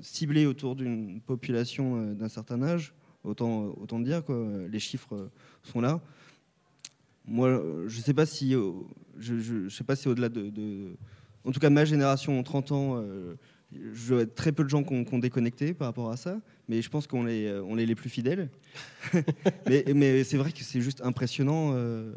ciblé 0.00 0.46
autour 0.46 0.76
d'une 0.76 1.20
population 1.20 2.12
d'un 2.12 2.28
certain 2.28 2.62
âge. 2.62 2.92
Autant, 3.24 3.74
autant 3.80 3.98
dire, 3.98 4.22
quoi. 4.24 4.46
les 4.70 4.78
chiffres 4.78 5.28
sont 5.64 5.80
là. 5.80 6.00
Moi, 7.26 7.60
je 7.86 8.00
sais 8.00 8.14
pas 8.14 8.26
si, 8.26 8.54
euh, 8.54 8.70
je, 9.18 9.38
je- 9.38 9.68
je 9.68 9.74
sais 9.76 9.84
pas 9.84 9.96
si 9.96 10.08
au-delà 10.08 10.28
de, 10.28 10.48
de- 10.50 10.94
en 11.44 11.50
tout 11.52 11.60
cas 11.60 11.70
ma 11.70 11.84
génération, 11.84 12.42
30 12.42 12.72
ans, 12.72 12.96
euh, 12.96 13.34
je 13.72 14.14
vois 14.14 14.26
très 14.26 14.52
peu 14.52 14.62
de 14.64 14.68
gens 14.68 14.82
qui 14.84 14.94
ont, 14.94 15.04
qui 15.04 15.14
ont 15.14 15.18
déconnecté 15.18 15.74
par 15.74 15.88
rapport 15.88 16.10
à 16.10 16.16
ça, 16.16 16.40
mais 16.68 16.82
je 16.82 16.88
pense 16.88 17.06
qu'on 17.06 17.26
est, 17.26 17.46
euh, 17.48 17.62
on 17.66 17.78
est 17.78 17.86
les 17.86 17.94
plus 17.96 18.10
fidèles. 18.10 18.48
mais 19.68 19.84
mais 19.94 20.24
c'est 20.24 20.36
vrai 20.36 20.52
que 20.52 20.62
c'est 20.62 20.80
juste 20.80 21.00
impressionnant. 21.02 21.72
euh, 21.74 22.12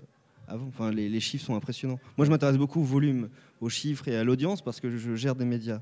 avant, 0.48 0.66
enfin, 0.68 0.92
les, 0.92 1.10
les 1.10 1.20
chiffres 1.20 1.46
sont 1.46 1.56
impressionnants. 1.56 2.00
Moi, 2.18 2.26
je 2.26 2.32
m'intéresse 2.32 2.58
beaucoup 2.58 2.80
au 2.82 2.84
volume, 2.84 3.30
aux 3.62 3.70
chiffres 3.70 4.08
et 4.08 4.16
à 4.16 4.24
l'audience 4.24 4.64
parce 4.64 4.80
que 4.80 4.96
je 4.98 5.16
gère 5.16 5.36
des 5.36 5.46
médias. 5.46 5.82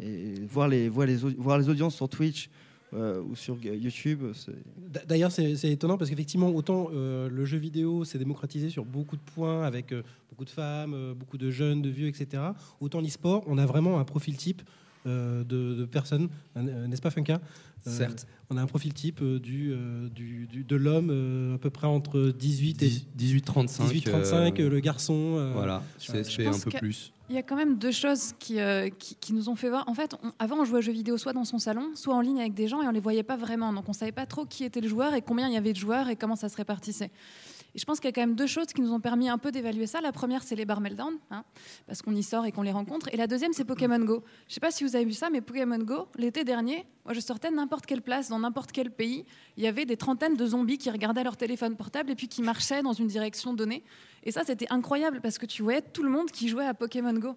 Et 0.00 0.34
voir 0.48 0.68
les, 0.68 0.88
voir 0.88 1.06
les, 1.06 1.16
voir 1.16 1.58
les 1.58 1.68
audiences 1.68 1.94
sur 1.96 2.08
Twitch 2.08 2.48
euh, 2.94 3.20
ou 3.22 3.34
sur 3.34 3.58
YouTube, 3.62 4.22
D'ailleurs, 5.06 5.32
c'est 5.32 5.70
étonnant 5.70 5.98
parce 5.98 6.08
qu'effectivement, 6.08 6.50
autant 6.50 6.88
euh, 6.92 7.28
le 7.28 7.44
jeu 7.44 7.58
vidéo 7.58 8.04
s'est 8.04 8.18
démocratisé 8.18 8.70
sur 8.70 8.84
beaucoup 8.84 9.16
de 9.16 9.22
points 9.22 9.64
avec 9.64 9.92
euh, 9.92 10.02
beaucoup 10.30 10.44
de 10.44 10.50
femmes, 10.50 11.14
beaucoup 11.14 11.38
de 11.38 11.50
jeunes, 11.50 11.82
de 11.82 11.90
vieux, 11.90 12.06
etc. 12.06 12.42
Autant 12.80 13.00
l'e-sport, 13.00 13.42
on 13.48 13.58
a 13.58 13.66
vraiment 13.66 13.98
un 13.98 14.04
profil 14.04 14.36
type 14.36 14.62
de, 15.06 15.74
de 15.74 15.84
personnes, 15.84 16.28
euh, 16.56 16.86
n'est-ce 16.86 17.02
pas, 17.02 17.10
Funka? 17.10 17.34
Euh, 17.86 17.90
Certes. 17.96 18.26
On 18.50 18.56
a 18.56 18.62
un 18.62 18.66
profil 18.66 18.92
type 18.94 19.20
euh, 19.22 19.38
du, 19.40 19.72
euh, 19.72 20.08
du- 20.08 20.46
du- 20.46 20.64
de 20.64 20.76
l'homme 20.76 21.08
euh, 21.10 21.54
à 21.56 21.58
peu 21.58 21.70
près 21.70 21.86
entre 21.86 22.32
18 22.36 22.82
et 22.82 22.90
18-35. 23.18 23.82
18-35, 23.92 24.60
euh, 24.60 24.68
le 24.70 24.80
garçon. 24.80 25.34
euh, 25.36 25.52
Voilà, 25.52 25.82
CSP 25.98 26.46
un 26.46 26.58
peu 26.58 26.70
que- 26.70 26.78
plus. 26.78 27.12
Il 27.28 27.34
y 27.34 27.38
a 27.38 27.42
quand 27.42 27.56
même 27.56 27.76
deux 27.76 27.90
choses 27.90 28.32
qui, 28.38 28.60
euh, 28.60 28.88
qui, 28.88 29.16
qui 29.16 29.32
nous 29.32 29.48
ont 29.48 29.56
fait 29.56 29.68
voir. 29.68 29.88
En 29.88 29.94
fait, 29.94 30.14
on- 30.22 30.32
avant, 30.38 30.60
on 30.60 30.64
jouait 30.64 30.78
aux 30.78 30.82
jeux 30.82 30.92
vidéo 30.92 31.16
soit 31.18 31.32
dans 31.32 31.44
son 31.44 31.58
salon, 31.58 31.90
soit 31.94 32.14
en 32.14 32.20
ligne 32.20 32.38
avec 32.40 32.54
des 32.54 32.68
gens 32.68 32.82
et 32.82 32.86
on 32.86 32.92
les 32.92 33.00
voyait 33.00 33.24
pas 33.24 33.36
vraiment. 33.36 33.72
Donc, 33.72 33.88
on 33.88 33.92
savait 33.92 34.12
pas 34.12 34.26
trop 34.26 34.46
qui 34.46 34.62
était 34.64 34.80
le 34.80 34.88
joueur 34.88 35.14
et 35.14 35.22
combien 35.22 35.48
il 35.48 35.54
y 35.54 35.56
avait 35.56 35.72
de 35.72 35.78
joueurs 35.78 36.08
et 36.08 36.14
comment 36.16 36.36
ça 36.36 36.48
se 36.48 36.56
répartissait. 36.56 37.10
Et 37.76 37.78
je 37.78 37.84
pense 37.84 38.00
qu'il 38.00 38.08
y 38.08 38.08
a 38.08 38.12
quand 38.12 38.22
même 38.22 38.36
deux 38.36 38.46
choses 38.46 38.68
qui 38.68 38.80
nous 38.80 38.90
ont 38.94 39.00
permis 39.00 39.28
un 39.28 39.36
peu 39.36 39.52
d'évaluer 39.52 39.86
ça. 39.86 40.00
La 40.00 40.10
première, 40.10 40.42
c'est 40.42 40.56
les 40.56 40.64
bar 40.64 40.80
meltdown, 40.80 41.12
hein, 41.30 41.44
parce 41.86 42.00
qu'on 42.00 42.16
y 42.16 42.22
sort 42.22 42.46
et 42.46 42.50
qu'on 42.50 42.62
les 42.62 42.72
rencontre. 42.72 43.10
Et 43.12 43.18
la 43.18 43.26
deuxième, 43.26 43.52
c'est 43.52 43.66
Pokémon 43.66 43.98
Go. 43.98 44.24
Je 44.48 44.54
sais 44.54 44.60
pas 44.60 44.70
si 44.70 44.82
vous 44.82 44.96
avez 44.96 45.04
vu 45.04 45.12
ça, 45.12 45.28
mais 45.28 45.42
Pokémon 45.42 45.76
Go, 45.76 46.08
l'été 46.16 46.42
dernier, 46.42 46.86
moi, 47.04 47.12
je 47.12 47.20
sortais 47.20 47.50
n'importe 47.50 47.84
quelle 47.84 48.00
place, 48.00 48.30
dans 48.30 48.38
n'importe 48.38 48.72
quel 48.72 48.90
pays, 48.90 49.26
il 49.58 49.62
y 49.62 49.66
avait 49.66 49.84
des 49.84 49.98
trentaines 49.98 50.36
de 50.36 50.46
zombies 50.46 50.78
qui 50.78 50.90
regardaient 50.90 51.22
leur 51.22 51.36
téléphone 51.36 51.76
portable 51.76 52.10
et 52.10 52.14
puis 52.14 52.28
qui 52.28 52.40
marchaient 52.40 52.80
dans 52.80 52.94
une 52.94 53.08
direction 53.08 53.52
donnée. 53.52 53.84
Et 54.24 54.32
ça, 54.32 54.40
c'était 54.42 54.68
incroyable 54.70 55.20
parce 55.20 55.36
que 55.36 55.44
tu 55.44 55.62
voyais 55.62 55.82
tout 55.82 56.02
le 56.02 56.08
monde 56.08 56.30
qui 56.30 56.48
jouait 56.48 56.64
à 56.64 56.72
Pokémon 56.72 57.12
Go. 57.12 57.36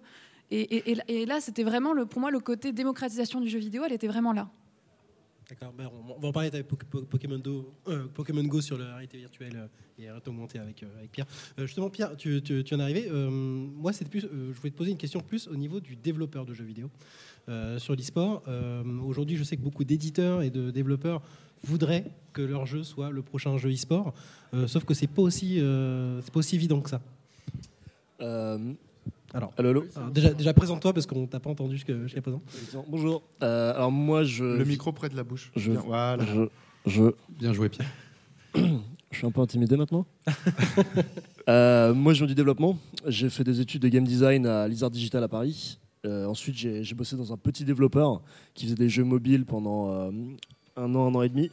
Et, 0.50 1.26
là, 1.26 1.40
c'était 1.40 1.64
vraiment, 1.64 1.94
pour 2.06 2.18
moi, 2.18 2.30
le 2.30 2.40
côté 2.40 2.72
démocratisation 2.72 3.42
du 3.42 3.48
jeu 3.50 3.58
vidéo, 3.58 3.82
elle 3.84 3.92
était 3.92 4.08
vraiment 4.08 4.32
là. 4.32 4.48
D'accord, 5.50 5.72
ben, 5.76 5.90
on 6.16 6.20
va 6.20 6.28
en 6.28 6.32
parler 6.32 6.48
avec 6.48 6.64
euh, 6.72 8.06
Pokémon 8.14 8.44
Go 8.44 8.60
sur 8.60 8.78
la 8.78 8.92
réalité 8.94 9.18
virtuelle 9.18 9.56
euh, 9.56 9.66
et 9.98 10.02
la 10.02 10.12
réalité 10.12 10.30
augmentée 10.30 10.58
avec, 10.60 10.84
euh, 10.84 10.98
avec 10.98 11.10
Pierre. 11.10 11.26
Justement, 11.58 11.90
Pierre, 11.90 12.16
tu, 12.16 12.40
tu- 12.40 12.62
en 12.72 12.78
es 12.78 12.82
arrivé. 12.82 13.10
moi, 13.10 13.92
c'était 13.92 14.08
plus, 14.10 14.20
je 14.20 14.56
voulais 14.56 14.70
te 14.70 14.76
poser 14.76 14.92
une 14.92 14.96
question 14.96 15.18
plus 15.20 15.48
au 15.48 15.56
niveau 15.56 15.80
du 15.80 15.96
développeur 15.96 16.46
de 16.46 16.54
jeux 16.54 16.64
vidéo 16.64 16.88
sur 17.78 17.96
l'e-sport. 17.96 18.44
Aujourd'hui, 19.04 19.36
je 19.36 19.42
sais 19.42 19.56
que 19.56 19.62
beaucoup 19.62 19.82
d'éditeurs 19.82 20.42
et 20.42 20.50
de 20.50 20.70
développeurs 20.70 21.20
voudraient 21.64 22.04
que 22.32 22.42
leur 22.42 22.64
jeu 22.64 22.84
soit 22.84 23.10
le 23.10 23.22
prochain 23.22 23.58
jeu 23.58 23.72
e-sport, 23.72 24.14
sauf 24.68 24.84
que 24.84 24.94
c'est 24.94 25.08
pas 25.08 25.22
aussi, 25.22 25.58
pas 25.60 26.38
aussi 26.38 26.54
évident 26.54 26.80
que 26.80 26.90
ça. 26.90 27.00
Alors, 29.32 29.52
Allô, 29.56 29.68
allô 29.70 29.84
alors, 29.94 30.10
déjà, 30.10 30.32
déjà 30.32 30.52
présente-toi 30.52 30.92
parce 30.92 31.06
qu'on 31.06 31.26
t'a 31.26 31.38
pas 31.40 31.50
entendu 31.50 31.76
jusqu'à 31.76 32.20
présent. 32.20 32.42
Bonjour. 32.88 33.22
Euh, 33.42 33.72
alors 33.74 33.92
moi, 33.92 34.24
je. 34.24 34.44
Le 34.44 34.64
micro 34.64 34.92
près 34.92 35.08
de 35.08 35.16
la 35.16 35.22
bouche. 35.22 35.52
Je, 35.54 35.70
Bien, 35.70 35.80
Voilà. 35.86 36.24
je, 36.24 36.42
je, 36.90 37.02
Bien 37.28 37.52
joué, 37.52 37.68
Pierre. 37.68 37.88
je 38.54 39.16
suis 39.16 39.26
un 39.26 39.30
peu 39.30 39.40
intimidé 39.40 39.76
maintenant. 39.76 40.06
Euh, 41.48 41.94
moi, 41.94 42.12
je 42.12 42.18
viens 42.18 42.26
du 42.28 42.34
développement. 42.36 42.78
J'ai 43.08 43.28
fait 43.28 43.42
des 43.42 43.60
études 43.60 43.82
de 43.82 43.88
game 43.88 44.04
design 44.04 44.46
à 44.46 44.68
Lizard 44.68 44.90
Digital 44.90 45.24
à 45.24 45.26
Paris. 45.26 45.80
Euh, 46.06 46.26
ensuite, 46.26 46.54
j'ai 46.56 46.84
j'ai 46.84 46.94
bossé 46.94 47.16
dans 47.16 47.32
un 47.32 47.36
petit 47.36 47.64
développeur 47.64 48.22
qui 48.54 48.66
faisait 48.66 48.76
des 48.76 48.88
jeux 48.88 49.02
mobiles 49.02 49.44
pendant 49.46 49.90
euh, 49.90 50.10
un 50.76 50.94
an, 50.94 51.08
un 51.10 51.14
an 51.16 51.22
et 51.22 51.28
demi. 51.28 51.50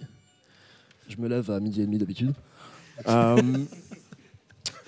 Je 1.07 1.17
me 1.17 1.27
lève 1.27 1.49
à 1.49 1.59
midi 1.59 1.81
et 1.81 1.85
demi 1.85 1.97
d'habitude. 1.97 2.33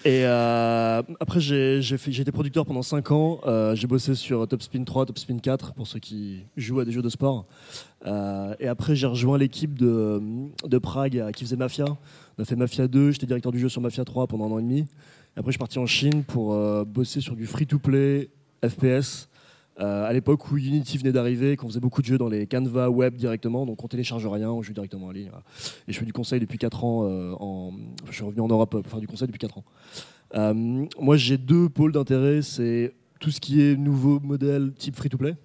Et 0.05 0.21
euh, 0.23 1.01
après, 1.19 1.41
j'ai 1.41 1.79
été 1.79 2.31
producteur 2.31 2.65
pendant 2.65 2.81
5 2.81 3.11
ans. 3.11 3.41
Euh, 3.45 3.75
j'ai 3.75 3.85
bossé 3.85 4.15
sur 4.15 4.47
Top 4.47 4.61
Spin 4.61 4.83
3, 4.83 5.05
Top 5.05 5.17
Spin 5.17 5.39
4 5.39 5.73
pour 5.73 5.87
ceux 5.87 5.99
qui 5.99 6.45
jouent 6.55 6.79
à 6.79 6.85
des 6.85 6.91
jeux 6.91 7.01
de 7.01 7.09
sport. 7.09 7.45
Euh, 8.05 8.55
et 8.59 8.67
après, 8.67 8.95
j'ai 8.95 9.07
rejoint 9.07 9.37
l'équipe 9.37 9.77
de, 9.77 10.21
de 10.65 10.77
Prague 10.77 11.31
qui 11.35 11.43
faisait 11.43 11.57
Mafia. 11.57 11.85
On 12.37 12.41
a 12.41 12.45
fait 12.45 12.55
Mafia 12.55 12.87
2, 12.87 13.11
j'étais 13.11 13.25
directeur 13.25 13.51
du 13.51 13.59
jeu 13.59 13.67
sur 13.67 13.81
Mafia 13.81 14.05
3 14.05 14.27
pendant 14.27 14.45
un 14.45 14.51
an 14.51 14.59
et 14.59 14.63
demi. 14.63 14.79
Et 14.79 14.85
après, 15.39 15.51
je 15.51 15.53
suis 15.53 15.59
parti 15.59 15.79
en 15.79 15.85
Chine 15.85 16.23
pour 16.23 16.55
bosser 16.85 17.19
sur 17.19 17.35
du 17.35 17.45
free-to-play 17.45 18.29
FPS. 18.67 19.28
Euh, 19.79 20.05
à 20.05 20.11
l'époque 20.11 20.51
où 20.51 20.57
Unity 20.57 20.97
venait 20.97 21.11
d'arriver, 21.11 21.55
qu'on 21.55 21.67
faisait 21.67 21.79
beaucoup 21.79 22.01
de 22.01 22.07
jeux 22.07 22.17
dans 22.17 22.27
les 22.27 22.47
canevas 22.47 22.89
web 22.89 23.15
directement, 23.15 23.65
donc 23.65 23.83
on 23.83 23.87
télécharge 23.87 24.27
rien, 24.27 24.51
on 24.51 24.61
joue 24.61 24.73
directement 24.73 25.07
en 25.07 25.11
ligne. 25.11 25.31
Et 25.87 25.93
je 25.93 25.99
fais 25.99 26.05
du 26.05 26.13
conseil 26.13 26.39
depuis 26.39 26.57
4 26.57 26.83
ans. 26.83 27.05
euh. 27.05 27.71
Je 28.09 28.15
suis 28.15 28.23
revenu 28.23 28.41
en 28.41 28.47
Europe 28.47 28.81
pour 28.81 28.87
faire 28.87 28.99
du 28.99 29.07
conseil 29.07 29.27
depuis 29.27 29.39
4 29.39 29.57
ans. 29.57 29.63
Euh, 30.35 30.85
moi, 30.99 31.17
j'ai 31.17 31.37
deux 31.37 31.69
pôles 31.69 31.91
d'intérêt. 31.91 32.41
C'est 32.41 32.93
tout 33.19 33.31
ce 33.31 33.39
qui 33.39 33.61
est 33.61 33.75
nouveau 33.75 34.19
modèle 34.19 34.73
type 34.73 34.95
free-to-play 34.95 35.35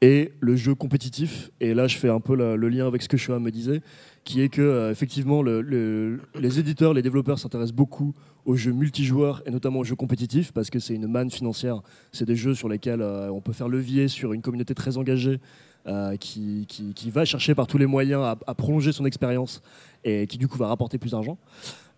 et 0.00 0.32
le 0.40 0.56
jeu 0.56 0.74
compétitif. 0.74 1.50
Et 1.60 1.74
là, 1.74 1.86
je 1.86 1.96
fais 1.96 2.08
un 2.08 2.20
peu 2.20 2.36
le 2.36 2.68
lien 2.68 2.86
avec 2.86 3.02
ce 3.02 3.08
que 3.08 3.16
Shoah 3.16 3.38
me 3.40 3.50
disait, 3.50 3.80
qui 4.24 4.42
est 4.42 4.48
que 4.48 4.60
euh, 4.62 4.90
effectivement, 4.90 5.42
le- 5.42 5.60
le- 5.62 6.20
les 6.38 6.58
éditeurs, 6.58 6.92
les 6.94 7.02
développeurs 7.02 7.38
s'intéressent 7.38 7.74
beaucoup 7.74 8.14
aux 8.44 8.56
jeux 8.56 8.72
multijoueurs 8.72 9.42
et 9.46 9.50
notamment 9.50 9.80
aux 9.80 9.84
jeux 9.84 9.96
compétitifs 9.96 10.52
parce 10.52 10.70
que 10.70 10.78
c'est 10.78 10.94
une 10.94 11.06
manne 11.06 11.30
financière. 11.30 11.80
C'est 12.12 12.24
des 12.26 12.36
jeux 12.36 12.54
sur 12.54 12.68
lesquels 12.68 13.00
euh, 13.02 13.30
on 13.30 13.40
peut 13.40 13.52
faire 13.52 13.68
levier 13.68 14.08
sur 14.08 14.32
une 14.32 14.42
communauté 14.42 14.74
très 14.74 14.96
engagée. 14.96 15.40
euh, 15.86 16.16
qui, 16.16 16.66
va 17.10 17.24
chercher 17.24 17.54
par 17.54 17.66
tous 17.66 17.78
les 17.78 17.86
moyens 17.86 18.22
à, 18.46 18.54
prolonger 18.54 18.92
son 18.92 19.06
expérience 19.06 19.62
et 20.04 20.26
qui 20.26 20.36
du 20.36 20.46
coup 20.46 20.58
va 20.58 20.66
rapporter 20.66 20.98
plus 20.98 21.12
d'argent. 21.12 21.38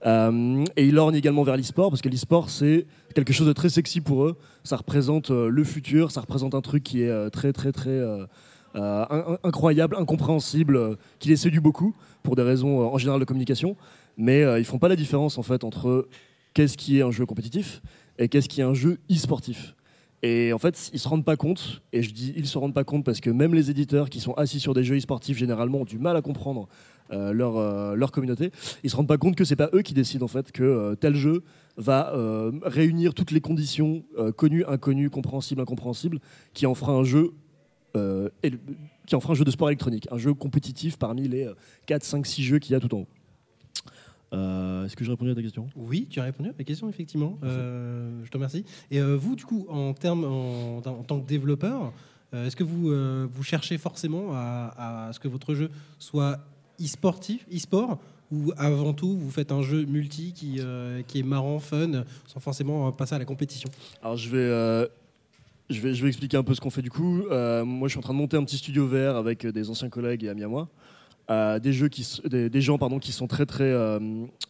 Et 0.05 0.87
ils 0.87 0.95
lorgnent 0.95 1.17
également 1.17 1.43
vers 1.43 1.57
l'e-sport 1.57 1.91
parce 1.91 2.01
que 2.01 2.09
l'e-sport 2.09 2.51
c'est 2.51 2.87
quelque 3.15 3.33
chose 3.33 3.49
de 3.49 3.53
très 3.53 3.69
sexy 3.69 4.01
pour 4.01 4.25
eux. 4.25 4.37
Ça 4.63 4.77
représente 4.77 5.31
le 5.31 5.65
futur, 5.65 6.13
ça 6.13 6.21
représente 6.21 6.55
un 6.55 6.61
truc 6.61 6.85
qui 6.85 7.03
est 7.03 7.31
très 7.31 7.53
très 7.53 7.73
très 7.73 8.01
euh, 8.77 9.05
in- 9.11 9.33
in- 9.33 9.39
incroyable, 9.45 9.97
incompréhensible, 9.99 10.77
euh, 10.77 10.95
qui 11.19 11.29
les 11.29 11.37
séduit 11.37 11.61
beaucoup 11.61 11.95
pour 12.23 12.37
des 12.37 12.43
raisons 12.43 12.81
euh, 12.81 12.85
en 12.85 12.99
général 12.99 13.21
de 13.21 13.25
communication. 13.25 13.77
Mais 14.17 14.43
ils 14.59 14.65
font 14.65 14.79
pas 14.79 14.89
la 14.89 14.97
différence 14.97 15.39
en 15.39 15.43
fait 15.43 15.65
entre 15.65 16.07
qu'est-ce 16.53 16.77
qui 16.77 16.99
est 16.99 17.03
un 17.03 17.11
jeu 17.11 17.25
compétitif 17.25 17.81
et 18.19 18.29
qu'est-ce 18.29 18.49
qui 18.49 18.61
est 18.61 18.65
un 18.65 18.75
jeu 18.75 18.99
e-sportif. 19.11 19.75
Et 20.23 20.53
en 20.53 20.59
fait, 20.59 20.91
ils 20.93 20.99
se 20.99 21.09
rendent 21.09 21.25
pas 21.25 21.37
compte, 21.37 21.81
et 21.95 22.03
je 22.03 22.13
dis 22.13 22.35
ils 22.37 22.47
se 22.47 22.59
rendent 22.59 22.75
pas 22.75 22.85
compte 22.85 23.03
parce 23.05 23.21
que 23.21 23.31
même 23.31 23.55
les 23.55 23.71
éditeurs 23.71 24.11
qui 24.11 24.21
sont 24.21 24.35
assis 24.35 24.61
sur 24.61 24.75
des 24.75 24.85
jeux 24.85 24.97
e-sportifs 24.99 25.39
généralement 25.39 25.79
ont 25.79 25.85
du 25.87 25.99
mal 25.99 26.17
à 26.17 26.23
comprendre 26.23 26.69
leur, 27.11 27.97
leur 27.97 28.13
communauté. 28.13 28.51
Ils 28.85 28.91
se 28.91 28.97
rendent 28.97 29.09
pas 29.09 29.17
compte 29.17 29.37
que 29.37 29.45
c'est 29.45 29.57
pas 29.57 29.71
eux 29.73 29.81
qui 29.81 29.95
décident 29.95 30.27
en 30.27 30.29
fait 30.29 30.53
que 30.53 30.95
tel 31.01 31.15
jeu 31.15 31.43
va 31.79 32.13
réunir 32.63 33.15
toutes 33.15 33.31
les 33.31 33.41
conditions 33.41 34.05
connues, 34.37 34.65
inconnues, 34.67 35.09
compréhensibles, 35.09 35.63
incompréhensibles, 35.63 36.19
qui 36.53 36.67
en 36.67 36.75
fera 36.75 36.93
un 36.93 37.05
jeu. 37.05 37.33
Euh, 37.97 38.29
qui 39.07 39.15
en 39.15 39.21
fera 39.21 39.33
un 39.33 39.37
jeu 39.37 39.45
de 39.45 39.51
sport 39.51 39.69
électronique, 39.69 40.07
un 40.11 40.19
jeu 40.19 40.35
compétitif 40.35 40.97
parmi 40.97 41.29
les 41.29 41.45
euh, 41.47 41.55
4, 41.87 42.05
5, 42.05 42.27
6 42.27 42.43
jeux 42.43 42.59
qu'il 42.59 42.73
y 42.73 42.75
a 42.75 42.81
tout 42.81 42.95
en 42.95 43.01
haut. 43.01 43.07
Euh, 44.33 44.85
Est-ce 44.85 44.97
que 44.97 45.05
j'ai 45.05 45.11
répondu 45.11 45.31
à 45.31 45.35
ta 45.35 45.43
question? 45.43 45.69
Oui, 45.75 46.07
tu 46.09 46.21
as 46.21 46.25
répondu 46.25 46.51
à 46.51 46.53
ma 46.57 46.65
question, 46.65 46.89
effectivement. 46.89 47.39
Euh, 47.43 48.21
je 48.25 48.31
te 48.31 48.37
remercie. 48.37 48.65
Et 48.91 49.01
euh, 49.01 49.17
vous, 49.17 49.35
du 49.35 49.45
coup, 49.45 49.67
en, 49.69 49.93
termes, 49.93 50.25
en, 50.25 50.79
en 50.79 51.03
tant 51.03 51.21
que 51.21 51.27
développeur, 51.27 51.93
est-ce 52.33 52.55
que 52.55 52.63
vous, 52.63 52.95
vous 53.29 53.43
cherchez 53.43 53.77
forcément 53.77 54.29
à, 54.33 55.09
à 55.09 55.13
ce 55.13 55.19
que 55.19 55.27
votre 55.27 55.53
jeu 55.53 55.69
soit 55.99 56.39
e-sportif, 56.81 57.45
e-sport 57.53 57.99
ou 58.31 58.53
avant 58.57 58.93
tout, 58.95 59.19
vous 59.19 59.33
faites 59.33 59.51
un 59.51 59.63
jeu 59.63 59.85
multi 59.85 60.33
qui, 60.33 60.61
qui 61.09 61.19
est 61.19 61.25
marrant, 61.25 61.59
fun, 61.59 62.05
sans 62.29 62.39
forcément 62.39 62.93
passer 62.93 63.17
à 63.17 63.19
la 63.19 63.25
compétition? 63.25 63.69
Alors 64.01 64.17
je 64.17 64.29
vais, 64.31 64.89
je 65.71 65.81
vais, 65.81 66.09
expliquer 66.09 66.37
un 66.37 66.43
peu 66.43 66.55
ce 66.55 66.61
qu'on 66.61 66.71
fait 66.71 66.83
du 66.83 66.91
coup. 66.91 67.23
Euh, 67.31 67.65
moi, 67.65 67.89
je 67.89 67.93
suis 67.93 67.99
en 67.99 68.03
train 68.03 68.13
de 68.13 68.19
monter 68.19 68.37
un 68.37 68.45
petit 68.45 68.57
studio 68.57 68.87
VR 68.87 69.17
avec 69.17 69.45
euh, 69.45 69.53
des 69.53 69.71
anciens 69.71 69.89
collègues 69.89 70.25
et 70.25 70.29
amis 70.29 70.43
à 70.43 70.49
moi. 70.49 70.69
Euh, 71.31 71.61
des 71.61 71.73
jeux 71.73 71.89
qui, 71.89 72.05
des, 72.25 72.61
gens 72.61 72.77
pardon 72.77 72.99
qui 72.99 73.13
sont 73.13 73.29
très 73.29 73.47
très 73.47 73.73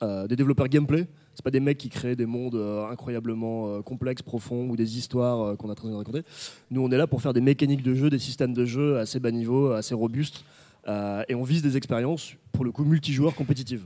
des 0.01 0.37
développeurs 0.37 0.69
gameplay. 0.69 1.07
C'est 1.35 1.45
pas 1.45 1.51
des 1.51 1.61
mecs 1.61 1.77
qui 1.77 1.91
créent 1.91 2.17
des 2.17 2.27
mondes 2.27 2.57
incroyablement 2.91 3.83
complexes, 3.83 4.23
profonds 4.23 4.69
ou 4.71 4.77
des 4.77 4.97
histoires 4.97 5.57
qu'on 5.59 5.71
a 5.71 5.75
très 5.75 5.87
envie 5.87 5.93
de 5.93 5.99
raconter. 5.99 6.23
Nous, 6.71 6.83
on 6.83 6.91
est 6.91 6.97
là 6.97 7.07
pour 7.07 7.21
faire 7.21 7.35
des 7.35 7.43
mécaniques 7.43 7.83
de 7.83 7.95
jeu, 7.95 8.09
des 8.09 8.19
systèmes 8.19 8.55
de 8.55 8.65
jeu 8.65 8.97
assez 8.97 9.21
bas 9.21 9.31
niveau, 9.31 9.73
assez 9.73 9.95
robustes, 9.95 10.45
et 10.89 11.35
on 11.35 11.43
vise 11.43 11.61
des 11.61 11.77
expériences 11.77 12.35
pour 12.51 12.65
le 12.65 12.73
coup 12.73 12.85
multijoueurs 12.85 13.35
compétitives. 13.35 13.85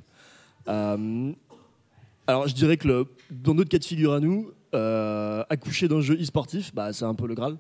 Alors, 0.67 2.47
je 2.49 2.55
dirais 2.55 2.77
que 2.77 3.07
dans 3.31 3.55
notre 3.55 3.69
cas 3.69 3.79
de 3.79 3.85
figure 3.85 4.13
à 4.13 4.21
nous, 4.21 4.53
accoucher 5.49 5.89
d'un 5.89 6.01
jeu 6.01 6.17
e-sportif, 6.21 6.75
bah, 6.75 6.93
c'est 6.93 7.05
un 7.05 7.15
peu 7.15 7.27
le 7.27 7.35
Graal. 7.35 7.57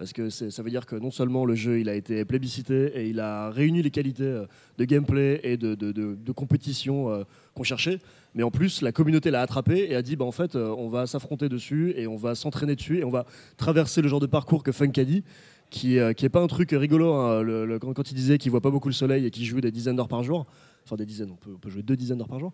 Parce 0.00 0.14
que 0.14 0.30
ça 0.30 0.62
veut 0.62 0.70
dire 0.70 0.86
que 0.86 0.96
non 0.96 1.10
seulement 1.10 1.44
le 1.44 1.54
jeu 1.54 1.78
il 1.78 1.90
a 1.90 1.94
été 1.94 2.24
plébiscité 2.24 2.90
et 2.94 3.10
il 3.10 3.20
a 3.20 3.50
réuni 3.50 3.82
les 3.82 3.90
qualités 3.90 4.22
euh, 4.22 4.46
de 4.78 4.86
gameplay 4.86 5.42
et 5.42 5.58
de, 5.58 6.32
compétition 6.32 7.10
euh, 7.10 7.24
qu'on 7.54 7.64
cherchait, 7.64 7.98
mais 8.34 8.42
en 8.42 8.50
plus 8.50 8.80
la 8.80 8.92
communauté 8.92 9.30
l'a 9.30 9.42
attrapé 9.42 9.90
et 9.90 9.94
a 9.94 10.00
dit 10.00 10.16
bah, 10.16 10.24
en 10.24 10.32
fait 10.32 10.56
euh, 10.56 10.74
on 10.78 10.88
va 10.88 11.06
s'affronter 11.06 11.50
dessus 11.50 11.92
et 11.98 12.06
on 12.06 12.16
va 12.16 12.34
s'entraîner 12.34 12.76
dessus 12.76 13.00
et 13.00 13.04
on 13.04 13.10
va 13.10 13.26
traverser 13.58 14.00
le 14.00 14.08
genre 14.08 14.20
de 14.20 14.26
parcours 14.26 14.62
que 14.62 14.72
Funk 14.72 14.92
a 14.96 15.04
dit, 15.04 15.22
qui, 15.70 15.98
euh, 15.98 16.12
qui 16.12 16.26
est 16.26 16.30
pas 16.30 16.40
un 16.40 16.46
truc 16.46 16.70
rigolo. 16.72 17.14
hein, 17.14 17.42
quand, 17.80 18.10
il 18.10 18.14
disait 18.14 18.38
qu'il 18.38 18.50
voit 18.50 18.60
pas 18.60 18.70
beaucoup 18.70 18.88
le 18.88 18.94
soleil 18.94 19.26
et 19.26 19.30
qu'il 19.30 19.44
joue 19.44 19.60
des 19.60 19.70
dizaines 19.70 19.96
d'heures 19.96 20.08
par 20.08 20.22
jour, 20.22 20.46
enfin 20.84 20.96
des 20.96 21.06
dizaines, 21.06 21.30
on 21.30 21.36
peut, 21.36 21.70
jouer 21.70 21.82
deux 21.82 21.96
dizaines 21.96 22.18
d'heures 22.18 22.28
par 22.28 22.40
jour. 22.40 22.52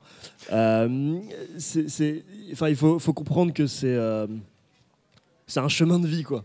Euh, 0.53 1.19
enfin, 2.53 2.69
il 2.69 2.77
faut, 2.77 3.13
comprendre 3.13 3.53
que 3.53 3.67
c'est 3.67 3.95
euh, 3.95 4.27
c'est 5.47 5.61
un 5.61 5.69
chemin 5.69 5.99
de 5.99 6.07
vie, 6.07 6.23
quoi. 6.23 6.45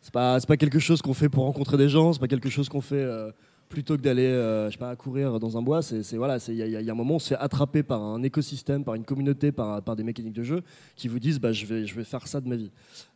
C'est 0.00 0.12
pas, 0.12 0.38
quelque 0.58 0.78
chose 0.78 1.00
qu'on 1.00 1.14
fait 1.14 1.30
pour 1.30 1.44
rencontrer 1.44 1.78
des 1.78 1.88
gens, 1.88 2.12
c'est 2.12 2.20
pas 2.20 2.28
quelque 2.28 2.50
chose 2.50 2.68
qu'on 2.68 2.82
fait 2.82 2.96
euh, 2.96 3.32
plutôt 3.70 3.96
que 3.96 4.02
d'aller, 4.02 4.26
euh, 4.26 4.66
je 4.66 4.72
sais 4.72 4.78
pas, 4.78 4.94
courir 4.96 5.40
dans 5.40 5.56
un 5.56 5.62
bois. 5.62 5.80
C'est, 5.80 6.16
voilà, 6.16 6.36
il 6.48 6.54
y, 6.54 6.90
a- 6.90 6.92
un 6.92 6.94
moment, 6.94 7.14
on 7.14 7.18
se 7.18 7.28
fait 7.28 7.36
attraper 7.36 7.82
par 7.82 8.02
un 8.02 8.22
écosystème, 8.22 8.84
par 8.84 8.96
une 8.96 9.04
communauté, 9.04 9.50
par, 9.50 9.80
des 9.96 10.02
mécaniques 10.02 10.34
de 10.34 10.42
jeu 10.42 10.62
qui 10.94 11.08
vous 11.08 11.18
disent, 11.18 11.40
bah, 11.40 11.52
je 11.52 11.64
vais, 11.64 12.04
faire 12.04 12.26
ça 12.26 12.42
de 12.42 12.48
ma 12.48 12.56
vie. 12.56 12.70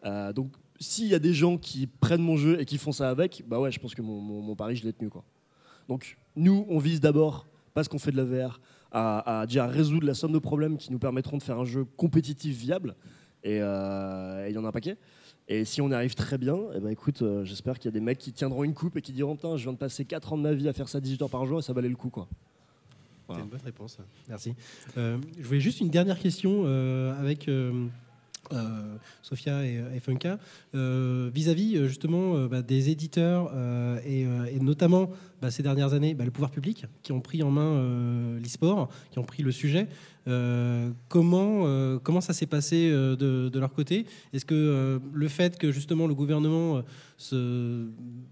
Euh, 0.06 0.32
donc, 0.32 0.50
s'il 0.78 1.08
y 1.08 1.14
a 1.14 1.18
des 1.18 1.34
gens 1.34 1.56
qui 1.56 1.86
prennent 1.86 2.22
mon 2.22 2.36
jeu 2.36 2.60
et 2.60 2.64
qui 2.64 2.78
font 2.78 2.92
ça 2.92 3.10
avec, 3.10 3.42
bah 3.46 3.58
ouais, 3.58 3.70
je 3.70 3.80
pense 3.80 3.94
que 3.94 4.02
mon, 4.02 4.54
pari, 4.54 4.76
je 4.76 4.84
l'ai 4.84 4.92
tenu, 4.92 5.10
quoi. 5.10 5.24
Donc, 5.88 6.18
nous, 6.36 6.66
on 6.68 6.78
vise 6.78 7.00
d'abord, 7.00 7.46
parce 7.74 7.88
qu'on 7.88 7.98
fait 7.98 8.12
de 8.12 8.16
la 8.16 8.24
VR, 8.24 8.60
à, 8.92 9.44
déjà 9.46 9.66
résoudre 9.66 10.06
la 10.06 10.14
somme 10.14 10.32
de 10.32 10.38
problèmes 10.38 10.76
qui 10.76 10.92
nous 10.92 10.98
permettront 10.98 11.36
de 11.36 11.42
faire 11.42 11.58
un 11.58 11.64
jeu 11.64 11.84
compétitif 11.84 12.56
viable. 12.56 12.94
Et 13.44 13.60
euh, 13.60 14.46
il 14.48 14.54
y 14.54 14.58
en 14.58 14.64
a 14.64 14.68
un 14.68 14.72
paquet. 14.72 14.96
Et 15.46 15.64
si 15.64 15.80
on 15.80 15.90
y 15.90 15.94
arrive 15.94 16.14
très 16.14 16.36
bien, 16.36 16.58
eh 16.74 16.80
ben 16.80 16.90
écoute, 16.90 17.22
euh, 17.22 17.44
j'espère 17.44 17.78
qu'il 17.78 17.86
y 17.86 17.88
a 17.88 17.92
des 17.92 18.00
mecs 18.00 18.18
qui 18.18 18.32
tiendront 18.32 18.64
une 18.64 18.74
coupe 18.74 18.96
et 18.96 19.02
qui 19.02 19.12
diront 19.12 19.36
Putain, 19.36 19.56
je 19.56 19.62
viens 19.62 19.72
de 19.72 19.78
passer 19.78 20.04
4 20.04 20.32
ans 20.32 20.36
de 20.36 20.42
ma 20.42 20.52
vie 20.52 20.68
à 20.68 20.72
faire 20.72 20.88
ça 20.88 21.00
18 21.00 21.22
heures 21.22 21.30
par 21.30 21.46
jour 21.46 21.58
et 21.58 21.62
ça 21.62 21.72
valait 21.72 21.88
le 21.88 21.96
coup. 21.96 22.10
quoi. 22.10 22.28
C'est 23.30 23.40
une 23.40 23.48
bonne 23.48 23.60
réponse. 23.64 23.98
Merci. 24.28 24.54
Euh, 24.96 25.18
je 25.38 25.46
voulais 25.46 25.60
juste 25.60 25.80
une 25.80 25.90
dernière 25.90 26.18
question 26.18 26.64
avec 27.18 27.48
euh, 28.52 28.68
euh, 28.68 28.96
Sophia 29.22 29.64
et, 29.64 29.82
et 29.94 30.00
Funka 30.00 30.38
Euh, 30.74 31.30
vis-à-vis 31.34 31.76
euh, 31.76 31.88
justement 31.88 32.36
euh, 32.36 32.48
bah, 32.48 32.62
des 32.62 32.90
éditeurs 32.90 33.50
euh, 33.54 33.98
et, 34.04 34.26
euh, 34.26 34.46
notamment 34.60 35.10
bah, 35.40 35.50
ces 35.50 35.62
dernières 35.62 35.94
années 35.94 36.14
bah, 36.14 36.24
le 36.24 36.30
pouvoir 36.30 36.50
public 36.50 36.84
qui 37.02 37.12
ont 37.12 37.20
pris 37.20 37.42
en 37.42 37.50
main 37.50 37.62
euh, 37.62 38.38
l'e-sport, 38.40 38.88
qui 39.10 39.18
ont 39.18 39.24
pris 39.24 39.42
le 39.42 39.52
sujet. 39.52 39.88
Euh, 40.26 40.90
comment, 41.08 41.62
euh, 41.66 41.98
ça 42.20 42.32
s'est 42.32 42.46
passé 42.46 42.90
euh, 42.90 43.16
de, 43.16 43.58
leur 43.58 43.72
côté? 43.72 44.04
Est-ce 44.32 44.44
que 44.44 44.54
euh, 44.54 44.98
le 45.12 45.28
fait 45.28 45.58
que 45.58 45.72
justement 45.72 46.06
le 46.06 46.14
gouvernement 46.14 46.82
euh, 47.32 47.88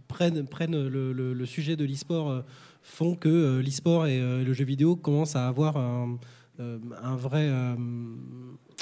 prenne, 0.09 0.47
le, 0.71 1.47
sujet 1.47 1.77
de 1.77 1.85
l'e-sport 1.85 2.31
euh, 2.31 2.41
font 2.83 3.15
que 3.15 3.29
euh, 3.29 3.63
l'e-sport 3.63 4.07
et 4.07 4.21
euh, 4.21 4.45
le 4.45 4.53
jeu 4.53 4.65
vidéo 4.65 4.95
commencent 4.95 5.37
à 5.37 5.49
avoir 5.49 5.77
un, 5.79 6.11
euh, 6.13 6.17
un 6.59 7.17
vrai, 7.17 7.49
euh, 7.49 7.75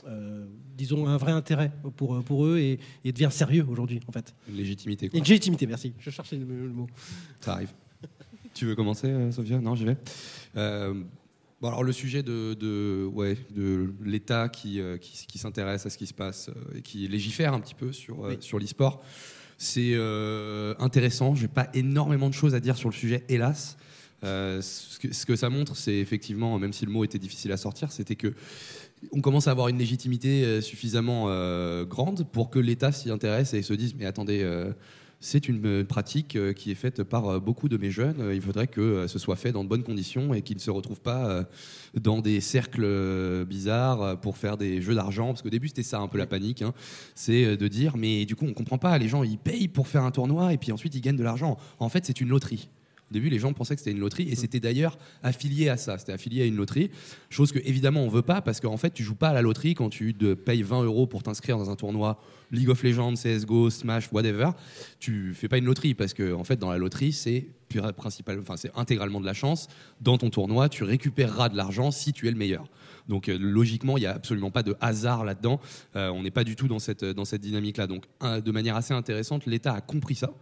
euh, 0.06 0.46
disons, 0.76 1.06
un 1.06 1.16
vrai 1.16 1.32
intérêt 1.32 1.72
pour, 1.96 2.22
pour 2.24 2.46
eux 2.46 2.58
et, 2.58 2.78
et 3.04 3.12
devient 3.12 3.30
sérieux 3.30 3.66
aujourd'hui, 3.68 4.00
en 4.06 4.12
fait. 4.12 4.34
Une 4.48 4.56
légitimité. 4.56 5.08
Quoi. 5.08 5.18
une 5.18 5.24
légitimité, 5.24 5.66
merci. 5.66 5.94
Je 5.98 6.10
cherchais 6.10 6.36
le, 6.36 6.44
le 6.66 6.72
mot. 6.72 6.86
Ça 7.40 7.54
arrive. 7.54 7.72
Tu 8.54 8.66
veux 8.66 8.74
commencer, 8.76 9.08
euh, 9.08 9.32
Sophia? 9.32 9.60
Non, 9.60 9.74
j'y 9.74 9.84
vais. 9.84 9.96
Euh, 10.56 10.94
Bon, 11.60 11.68
alors 11.68 11.84
le 11.84 11.92
sujet 11.92 12.22
de, 12.22 12.52
de, 12.52 13.08
ouais, 13.10 13.38
de 13.56 13.94
l'État 14.04 14.50
qui, 14.50 14.80
euh, 14.80 14.98
qui, 14.98 15.26
qui 15.26 15.38
s'intéresse 15.38 15.86
à 15.86 15.90
ce 15.90 15.96
qui 15.96 16.06
se 16.06 16.12
passe 16.12 16.50
euh, 16.50 16.76
et 16.78 16.82
qui 16.82 17.08
légifère 17.08 17.54
un 17.54 17.60
petit 17.60 17.76
peu 17.76 17.90
sur, 17.90 18.26
euh, 18.26 18.36
sur 18.40 18.58
l'e-sport, 18.58 19.02
c'est 19.56 19.92
euh, 19.94 20.74
intéressant. 20.78 21.34
J'ai 21.34 21.48
pas 21.48 21.68
énormément 21.72 22.28
de 22.28 22.34
choses 22.34 22.54
à 22.54 22.60
dire 22.60 22.76
sur 22.76 22.90
le 22.90 22.94
sujet, 22.94 23.24
hélas. 23.30 23.78
Euh, 24.24 24.60
ce, 24.62 24.98
que, 24.98 25.12
ce 25.14 25.26
que 25.26 25.36
ça 25.36 25.50
montre, 25.50 25.76
c'est 25.76 25.96
effectivement, 25.96 26.58
même 26.58 26.72
si 26.72 26.84
le 26.86 26.92
mot 26.92 27.04
était 27.04 27.18
difficile 27.18 27.52
à 27.52 27.56
sortir, 27.56 27.92
c'était 27.92 28.16
que 28.16 28.32
on 29.12 29.20
commence 29.20 29.48
à 29.48 29.50
avoir 29.50 29.68
une 29.68 29.78
légitimité 29.78 30.44
euh, 30.44 30.60
suffisamment 30.60 31.26
euh, 31.28 31.84
grande 31.84 32.26
pour 32.32 32.48
que 32.50 32.58
l'État 32.58 32.90
s'y 32.90 33.10
intéresse 33.10 33.52
et 33.54 33.62
se 33.62 33.74
dise 33.74 33.94
mais 33.98 34.06
attendez. 34.06 34.40
euh, 34.42 34.72
c'est 35.20 35.48
une 35.48 35.84
pratique 35.86 36.36
qui 36.54 36.70
est 36.70 36.74
faite 36.74 37.02
par 37.02 37.40
beaucoup 37.40 37.70
de 37.70 37.78
mes 37.78 37.90
jeunes. 37.90 38.30
Il 38.34 38.42
faudrait 38.42 38.66
que 38.66 39.06
ce 39.06 39.18
soit 39.18 39.36
fait 39.36 39.52
dans 39.52 39.64
de 39.64 39.68
bonnes 39.70 39.82
conditions 39.82 40.34
et 40.34 40.42
qu'ils 40.42 40.56
ne 40.56 40.60
se 40.60 40.70
retrouvent 40.70 41.00
pas 41.00 41.46
dans 41.94 42.20
des 42.20 42.42
cercles 42.42 43.46
bizarres 43.46 44.20
pour 44.20 44.36
faire 44.36 44.58
des 44.58 44.82
jeux 44.82 44.94
d'argent. 44.94 45.28
Parce 45.28 45.40
qu'au 45.40 45.48
début, 45.48 45.68
c'était 45.68 45.82
ça 45.82 45.98
un 45.98 46.08
peu 46.08 46.18
la 46.18 46.26
panique. 46.26 46.60
hein. 46.60 46.74
C'est 47.14 47.56
de 47.56 47.68
dire, 47.68 47.96
mais 47.96 48.26
du 48.26 48.36
coup, 48.36 48.44
on 48.46 48.52
comprend 48.52 48.76
pas. 48.76 48.98
Les 48.98 49.08
gens, 49.08 49.22
ils 49.22 49.38
payent 49.38 49.68
pour 49.68 49.88
faire 49.88 50.02
un 50.02 50.10
tournoi 50.10 50.52
et 50.52 50.58
puis 50.58 50.72
ensuite, 50.72 50.94
ils 50.94 51.00
gagnent 51.00 51.16
de 51.16 51.24
l'argent. 51.24 51.56
En 51.78 51.88
fait, 51.88 52.04
c'est 52.04 52.20
une 52.20 52.28
loterie. 52.28 52.68
Au 53.10 53.14
début, 53.14 53.28
les 53.28 53.38
gens 53.38 53.52
pensaient 53.52 53.74
que 53.74 53.80
c'était 53.80 53.92
une 53.92 54.00
loterie 54.00 54.28
et 54.30 54.34
c'était 54.34 54.60
d'ailleurs 54.60 54.98
affilié 55.22 55.68
à 55.68 55.76
ça. 55.76 55.98
C'était 55.98 56.12
affilié 56.12 56.42
à 56.42 56.46
une 56.46 56.56
loterie. 56.56 56.90
Chose 57.30 57.52
que, 57.52 57.58
évidemment, 57.64 58.00
on 58.00 58.08
veut 58.08 58.22
pas 58.22 58.40
parce 58.40 58.60
qu'en 58.60 58.76
fait, 58.76 58.92
tu 58.92 59.02
joues 59.02 59.14
pas 59.14 59.28
à 59.28 59.32
la 59.34 59.42
loterie 59.42 59.74
quand 59.74 59.90
tu 59.90 60.14
payes 60.14 60.62
20 60.62 60.84
euros 60.84 61.06
pour 61.06 61.22
t'inscrire 61.22 61.58
dans 61.58 61.70
un 61.70 61.76
tournoi 61.76 62.20
League 62.50 62.70
of 62.70 62.82
Legends, 62.82 63.14
CSGO, 63.14 63.70
Smash, 63.70 64.10
whatever. 64.12 64.50
Tu 65.00 65.34
fais 65.34 65.48
pas 65.48 65.58
une 65.58 65.66
loterie 65.66 65.94
parce 65.94 66.14
que, 66.14 66.32
en 66.32 66.44
fait, 66.44 66.56
dans 66.56 66.70
la 66.70 66.78
loterie, 66.78 67.12
c'est 67.12 67.46
principal, 67.96 68.38
enfin, 68.40 68.56
c'est 68.56 68.70
intégralement 68.76 69.20
de 69.20 69.26
la 69.26 69.34
chance. 69.34 69.68
Dans 70.00 70.18
ton 70.18 70.30
tournoi, 70.30 70.68
tu 70.68 70.84
récupéreras 70.84 71.48
de 71.48 71.56
l'argent 71.56 71.90
si 71.90 72.12
tu 72.12 72.28
es 72.28 72.30
le 72.30 72.36
meilleur. 72.36 72.68
Donc 73.08 73.28
euh, 73.28 73.36
logiquement, 73.38 73.96
il 73.96 74.00
n'y 74.00 74.06
a 74.06 74.14
absolument 74.14 74.50
pas 74.50 74.62
de 74.62 74.76
hasard 74.80 75.24
là-dedans. 75.24 75.60
Euh, 75.96 76.08
on 76.10 76.22
n'est 76.22 76.30
pas 76.30 76.44
du 76.44 76.56
tout 76.56 76.68
dans 76.68 76.78
cette, 76.78 77.04
dans 77.04 77.24
cette 77.24 77.42
dynamique-là. 77.42 77.86
Donc 77.86 78.04
de 78.22 78.50
manière 78.50 78.76
assez 78.76 78.94
intéressante, 78.94 79.46
l'État 79.46 79.74
a 79.74 79.80
compris 79.80 80.14
ça 80.14 80.32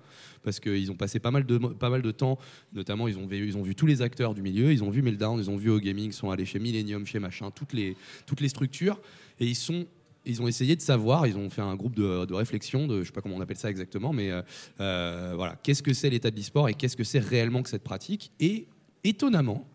parce 0.43 0.59
qu'ils 0.59 0.91
ont 0.91 0.97
passé 0.97 1.21
pas 1.21 1.31
mal, 1.31 1.47
de, 1.47 1.57
pas 1.57 1.89
mal 1.89 2.03
de 2.03 2.11
temps, 2.11 2.39
notamment 2.73 3.07
ils 3.07 3.17
ont, 3.17 3.27
vu, 3.27 3.47
ils 3.47 3.57
ont 3.57 3.63
vu 3.63 3.75
tous 3.75 3.87
les 3.87 4.03
acteurs 4.03 4.35
du 4.35 4.43
milieu, 4.43 4.73
ils 4.73 4.83
ont 4.83 4.91
vu 4.91 5.01
Meltdown, 5.01 5.39
ils 5.39 5.51
ont 5.51 5.57
vu 5.57 5.71
O-Gaming, 5.71 6.07
ils 6.07 6.13
sont 6.13 6.31
allés 6.31 6.45
chez 6.45 6.59
Millennium, 6.59 7.07
chez 7.07 7.21
machin, 7.21 7.53
toutes 7.53 7.73
les, 7.73 7.97
toutes 8.27 8.41
les 8.41 8.49
structures, 8.49 9.01
et 9.39 9.47
ils 9.47 9.57
sont... 9.57 9.87
Ils 10.25 10.41
ont 10.41 10.47
essayé 10.47 10.77
de 10.77 10.81
savoir, 10.81 11.27
ils 11.27 11.37
ont 11.37 11.51
fait 11.51 11.63
un 11.63 11.75
groupe 11.75 11.97
de, 11.97 12.27
de 12.27 12.35
réflexion, 12.35 12.87
je 12.89 13.03
sais 13.03 13.11
pas 13.11 13.21
comment 13.23 13.35
on 13.35 13.41
appelle 13.41 13.57
ça 13.57 13.69
exactement, 13.69 14.13
mais 14.13 14.31
euh, 14.31 14.41
euh, 14.79 15.33
voilà, 15.35 15.57
qu'est-ce 15.65 15.83
que 15.83 15.93
c'est 15.93 16.11
l'état 16.11 16.31
de 16.31 16.37
l'e-sport 16.37 16.69
et 16.69 16.75
qu'est-ce 16.75 16.97
que 16.97 17.03
c'est 17.03 17.19
réellement 17.19 17.61
que 17.61 17.69
cette 17.69 17.83
pratique? 17.83 18.31
Et 18.39 18.69
étonnamment, 19.03 19.67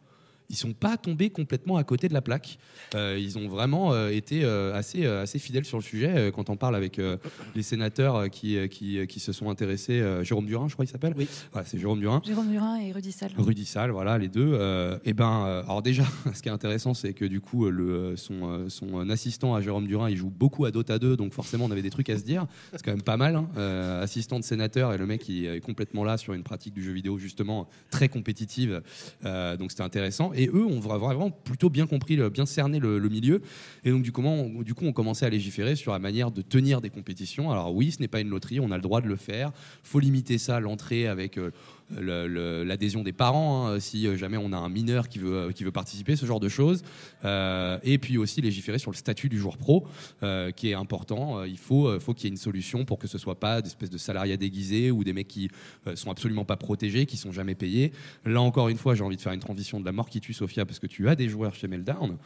ils 0.50 0.56
sont 0.56 0.74
pas 0.74 0.96
tombés 0.98 1.30
complètement 1.30 1.78
à 1.78 1.84
côté 1.84 2.08
de 2.08 2.14
la 2.14 2.22
plaque. 2.22 2.58
Euh, 2.96 3.18
ils 3.20 3.38
ont 3.38 3.48
vraiment 3.50 3.94
euh, 3.94 4.10
été 4.10 4.44
euh, 4.46 4.74
assez, 4.74 5.06
euh, 5.06 5.24
assez 5.24 5.40
fidèles 5.40 5.66
sur 5.66 5.78
le 5.78 5.84
sujet. 5.84 6.14
Euh, 6.16 6.32
quand 6.32 6.50
on 6.50 6.56
parle 6.56 6.76
avec 6.76 7.00
euh, 7.00 7.18
les 7.56 7.64
sénateurs 7.64 8.16
euh, 8.16 8.28
qui, 8.28 8.58
euh, 8.58 8.68
qui, 8.68 9.06
qui 9.08 9.20
se 9.20 9.34
sont 9.34 9.50
intéressés, 9.50 10.00
euh, 10.00 10.24
Jérôme 10.24 10.46
Durin, 10.46 10.68
je 10.68 10.74
crois 10.74 10.86
qu'il 10.86 10.92
s'appelle. 10.92 11.14
Oui. 11.18 11.28
C'est 11.66 11.78
Jérôme 11.78 12.00
Durin. 12.00 12.22
Jérôme 12.26 12.50
Murin 12.50 12.78
et 12.80 12.92
Rudy 12.94 13.12
Sall. 13.12 13.32
Rudy 13.38 13.66
Sall, 13.66 13.92
voilà, 13.92 14.18
les 14.18 14.30
deux. 14.30 14.52
Euh, 14.54 14.98
et 15.04 15.14
ben, 15.14 15.44
euh, 15.46 15.64
alors 15.64 15.82
déjà, 15.82 16.04
ce 16.34 16.42
qui 16.42 16.48
est 16.50 16.52
intéressant, 16.52 16.94
c'est 16.94 17.14
que 17.14 17.26
du 17.26 17.42
coup, 17.42 17.70
le, 17.70 18.16
son, 18.16 18.70
son 18.70 19.10
assistant 19.10 19.54
à 19.54 19.62
Jérôme 19.62 19.88
Durin, 19.88 20.10
il 20.10 20.16
joue 20.18 20.30
beaucoup 20.30 20.64
à 20.66 20.72
Dota 20.72 20.98
2, 21.00 21.18
donc 21.18 21.34
forcément, 21.34 21.66
on 21.66 21.72
avait 21.72 21.82
des 21.82 21.90
trucs 21.90 22.10
à 22.10 22.18
se 22.18 22.24
dire. 22.24 22.46
C'est 22.72 22.84
quand 22.84 22.92
même 22.92 23.02
pas 23.02 23.18
mal. 23.18 23.36
hein. 23.36 23.50
Euh, 23.58 24.02
assistant 24.04 24.40
de 24.40 24.44
sénateur 24.46 24.94
et 24.94 24.98
le 24.98 25.06
mec, 25.06 25.28
il 25.28 25.46
est 25.46 25.60
complètement 25.60 26.04
là 26.04 26.18
sur 26.18 26.34
une 26.34 26.44
pratique 26.44 26.74
du 26.74 26.84
jeu 26.84 26.92
vidéo 26.94 27.18
justement 27.18 27.68
très 27.92 28.08
compétitive. 28.08 28.82
Euh, 29.26 29.58
donc 29.58 29.72
c'était 29.72 29.84
intéressant. 29.84 30.32
Et 30.38 30.48
eux 30.48 30.66
ont 30.66 30.80
vra- 30.80 31.00
vraiment 31.00 31.32
plutôt 31.32 31.70
bien 31.70 31.88
compris, 31.88 32.18
bien 32.30 32.46
cerné 32.46 32.80
le, 32.80 33.00
milieu. 33.10 33.42
Et 33.84 33.92
donc 33.92 34.04
du 34.04 34.12
coup, 34.12 34.22
on, 34.22 34.62
du 34.62 34.74
coup, 34.74 34.86
on 34.86 34.94
commençait 34.94 35.26
à 35.26 35.30
légiférer 35.30 35.76
sur 35.76 35.92
la 35.92 36.00
manière 36.00 36.32
de 36.32 36.42
tenir 36.42 36.80
des 36.80 36.90
compétitions. 36.90 37.52
Alors 37.52 37.74
oui, 37.76 37.92
ce 37.92 38.00
n'est 38.00 38.08
pas 38.08 38.22
une 38.22 38.30
loterie, 38.30 38.60
on 38.60 38.72
a 38.72 38.76
le 38.76 38.82
droit 38.82 39.02
de 39.02 39.08
le 39.08 39.16
faire. 39.16 39.52
Faut 39.84 40.00
limiter 40.00 40.38
ça, 40.38 40.60
l'entrée 40.60 41.08
avec 41.08 41.38
euh, 41.38 41.52
l'adhésion 41.90 43.04
des 43.04 43.14
parents, 43.14 43.68
hein, 43.68 43.80
si 43.80 44.16
jamais 44.18 44.38
on 44.38 44.52
a 44.54 44.58
un 44.58 44.70
mineur 44.70 45.08
qui 45.10 45.20
veut, 45.20 45.34
euh, 45.34 45.52
qui 45.52 45.64
veut 45.64 45.72
participer, 45.72 46.16
ce 46.16 46.26
genre 46.26 46.40
de 46.40 46.50
choses. 46.50 46.84
Euh, 47.26 47.78
et 47.84 47.98
puis 47.98 48.18
aussi 48.18 48.42
légiférer 48.42 48.80
sur 48.80 48.92
le 48.92 48.98
statut 48.98 49.30
du 49.30 49.38
joueur 49.38 49.58
pro, 49.58 49.88
euh, 50.24 50.52
qui 50.52 50.70
est 50.70 50.74
important. 50.74 51.44
Il 51.44 51.58
faut, 51.58 52.00
faut 52.00 52.14
qu'il 52.14 52.26
y 52.26 52.28
ait 52.28 52.32
une 52.32 52.38
solution 52.38 52.86
pour 52.86 53.00
que 53.00 53.08
ce 53.08 53.18
soit 53.18 53.40
pas 53.40 53.62
des 53.62 53.68
espèces 53.68 53.90
de 53.90 53.98
salariats 53.98 54.38
déguisés 54.38 54.92
ou 54.92 55.04
des 55.04 55.14
mecs 55.14 55.28
qui 55.28 55.50
sont 55.96 56.12
absolument 56.12 56.46
pas 56.46 56.58
protégés, 56.58 57.06
qui 57.06 57.18
sont 57.18 57.32
jamais 57.32 57.56
payés. 57.56 57.92
Là 58.26 58.42
encore 58.42 58.70
une 58.70 58.78
fois, 58.78 58.96
j'ai 58.96 59.04
envie 59.04 59.18
de 59.18 59.22
faire 59.22 59.34
une 59.34 59.40
transition 59.40 59.80
de 59.80 59.86
la 59.86 59.92
mort 59.92 60.10
qui 60.10 60.20
tue 60.20 60.34
Sophia 60.34 60.66
parce 60.66 60.80
que 60.80 60.88
tu 60.88 61.08
as 61.10 61.16
des 61.16 61.30
joueurs 61.30 61.56
chez 61.56 61.68
Meltdown. 61.68 62.18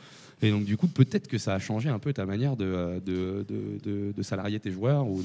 Et 0.42 0.50
donc 0.50 0.66
du 0.66 0.76
coup, 0.76 0.88
peut-être 0.88 1.28
que 1.28 1.38
ça 1.38 1.54
a 1.54 1.60
changé 1.60 1.90
un 1.90 2.00
peu 2.00 2.14
ta 2.14 2.26
manière 2.26 2.56
de, 2.58 3.00
de, 3.06 3.46
de, 3.48 3.78
de- 3.84 4.12
de 4.16 4.22
salarier 4.24 4.60
tes 4.60 4.72
joueurs 4.72 5.08
ou 5.08 5.22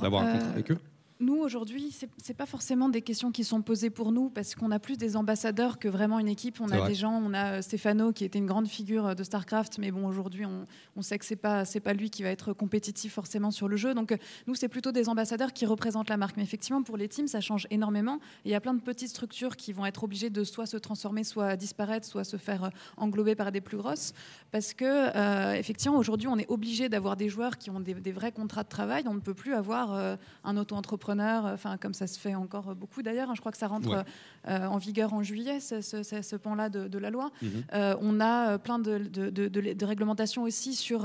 d'avoir 0.00 0.22
un 0.22 0.32
contrat 0.32 0.50
avec 0.52 0.70
eux. 0.70 0.78
Nous, 1.20 1.36
aujourd'hui, 1.36 1.90
c'est 1.92 2.08
c'est 2.18 2.34
pas 2.34 2.46
forcément 2.46 2.88
des 2.88 3.02
questions 3.02 3.30
qui 3.30 3.44
sont 3.44 3.62
posées 3.62 3.90
pour 3.90 4.10
nous, 4.10 4.30
parce 4.30 4.54
qu'on 4.54 4.70
a 4.70 4.78
plus 4.78 4.96
des 4.96 5.16
ambassadeurs 5.16 5.78
que 5.78 5.88
vraiment 5.88 6.18
une 6.18 6.28
équipe. 6.28 6.60
On 6.60 6.70
a 6.70 6.78
vrai. 6.78 6.88
des 6.88 6.94
gens, 6.94 7.12
on 7.12 7.34
a 7.34 7.58
euh, 7.58 7.62
Stefano 7.62 8.12
qui 8.12 8.24
était 8.24 8.38
une 8.38 8.46
grande 8.46 8.66
figure 8.66 9.06
euh, 9.06 9.14
de 9.14 9.22
StarCraft, 9.22 9.78
mais 9.78 9.90
bon, 9.90 10.06
aujourd'hui, 10.06 10.44
on, 10.46 10.64
on 10.96 11.02
sait 11.02 11.18
que 11.18 11.24
c'est 11.24 11.36
pas 11.36 11.64
c'est 11.64 11.80
pas 11.80 11.92
lui 11.92 12.10
qui 12.10 12.22
va 12.22 12.30
être 12.30 12.52
compétitif 12.52 13.12
forcément 13.12 13.50
sur 13.50 13.68
le 13.68 13.76
jeu. 13.76 13.94
Donc, 13.94 14.10
euh, 14.10 14.16
nous, 14.46 14.54
c'est 14.54 14.68
plutôt 14.68 14.90
des 14.90 15.08
ambassadeurs 15.08 15.52
qui 15.52 15.66
représentent 15.66 16.10
la 16.10 16.16
marque. 16.16 16.36
Mais 16.36 16.42
effectivement, 16.42 16.82
pour 16.82 16.96
les 16.96 17.08
teams, 17.08 17.28
ça 17.28 17.40
change 17.40 17.68
énormément. 17.70 18.18
Il 18.44 18.50
y 18.50 18.54
a 18.54 18.60
plein 18.60 18.74
de 18.74 18.80
petites 18.80 19.10
structures 19.10 19.56
qui 19.56 19.72
vont 19.72 19.86
être 19.86 20.02
obligées 20.02 20.30
de 20.30 20.42
soit 20.42 20.66
se 20.66 20.76
transformer, 20.76 21.22
soit 21.22 21.56
disparaître, 21.56 22.06
soit 22.06 22.24
se 22.24 22.36
faire 22.36 22.70
englober 22.96 23.34
par 23.36 23.52
des 23.52 23.60
plus 23.60 23.76
grosses, 23.76 24.14
parce 24.50 24.74
que 24.74 24.84
euh, 24.84 25.54
effectivement, 25.54 25.96
aujourd'hui, 25.96 26.26
on 26.26 26.38
est 26.38 26.50
obligé 26.50 26.88
d'avoir 26.88 27.16
des 27.16 27.28
joueurs 27.28 27.56
qui 27.58 27.70
ont 27.70 27.80
des, 27.80 27.94
des 27.94 28.12
vrais 28.12 28.32
contrats 28.32 28.64
de 28.64 28.68
travail. 28.68 29.04
On 29.06 29.14
ne 29.14 29.20
peut 29.20 29.34
plus 29.34 29.54
avoir 29.54 29.94
euh, 29.94 30.16
un 30.42 30.56
auto-entrepreneur, 30.56 31.03
euh, 31.12 31.54
enfin 31.54 31.76
comme 31.76 31.94
ça 31.94 32.06
se 32.06 32.18
fait 32.18 32.34
encore 32.34 32.70
euh, 32.70 32.74
beaucoup 32.74 33.02
d'ailleurs. 33.02 33.30
hein. 33.30 33.34
je 33.34 33.40
crois 33.40 33.52
que 33.52 33.58
ça 33.58 33.68
rentre 33.68 33.88
Ouais. 33.88 34.02
euh, 34.48 34.66
en 34.66 34.78
vigueur 34.78 35.12
en 35.14 35.22
juillet, 35.22 35.60
ce, 35.60 35.80
ce- 35.80 36.02
ce- 36.02 36.22
ce 36.22 36.36
pan-là 36.36 36.68
de, 36.68 36.88
de 36.88 36.98
la 36.98 37.10
loi. 37.10 37.30
Mhm. 37.42 37.62
On 38.00 38.20
a 38.20 38.58
plein 38.58 38.78
de, 38.78 39.84
réglementations 39.84 40.42
aussi 40.42 40.74
sur, 40.74 41.02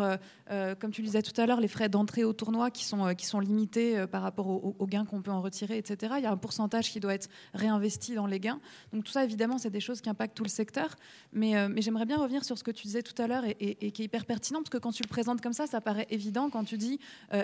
comme 0.79 0.91
tu 0.91 1.01
le 1.01 1.07
disais 1.07 1.21
tout 1.21 1.39
à 1.39 1.45
l'heure, 1.45 1.59
les 1.59 1.67
frais 1.67 1.89
d'entrée 1.89 2.23
au 2.23 2.33
tournoi 2.33 2.71
qui 2.71 2.85
sont, 2.85 3.13
qui 3.15 3.25
sont 3.25 3.39
limités 3.39 4.05
par 4.07 4.21
rapport 4.21 4.47
au- 4.47 4.55
au- 4.69 4.75
aux 4.79 4.87
gains 4.87 5.05
qu'on 5.05 5.21
peut 5.21 5.31
en 5.31 5.41
retirer, 5.41 5.77
etc. 5.77 6.13
Il 6.17 6.23
y 6.23 6.27
a 6.27 6.31
un 6.31 6.37
pourcentage 6.37 6.91
qui 6.91 6.99
doit 6.99 7.13
être 7.13 7.29
réinvesti 7.53 8.15
dans 8.15 8.25
les 8.25 8.39
gains. 8.39 8.59
Donc 8.93 9.03
tout 9.03 9.11
ça, 9.11 9.23
évidemment, 9.23 9.57
c'est 9.57 9.69
des 9.69 9.79
choses 9.79 10.01
qui 10.01 10.09
impactent 10.09 10.35
tout 10.35 10.43
le 10.43 10.49
secteur. 10.49 10.95
Mais, 11.33 11.67
mais 11.69 11.81
j'aimerais 11.81 12.05
bien 12.05 12.17
revenir 12.17 12.43
sur 12.43 12.57
ce 12.57 12.63
que 12.63 12.71
tu 12.71 12.83
disais 12.87 13.01
tout 13.03 13.19
à 13.21 13.27
l'heure 13.27 13.45
et, 13.45 13.55
et- 13.59 13.87
et 13.87 13.91
qui 13.91 14.01
est 14.01 14.05
hyper 14.05 14.25
pertinent, 14.25 14.59
parce 14.59 14.69
que 14.69 14.77
quand 14.77 14.91
tu 14.91 15.03
le 15.03 15.09
présentes 15.09 15.41
comme 15.41 15.53
ça, 15.53 15.67
ça 15.67 15.81
paraît 15.81 16.07
évident 16.09 16.49
quand 16.49 16.63
tu 16.63 16.77
dis, 16.77 16.99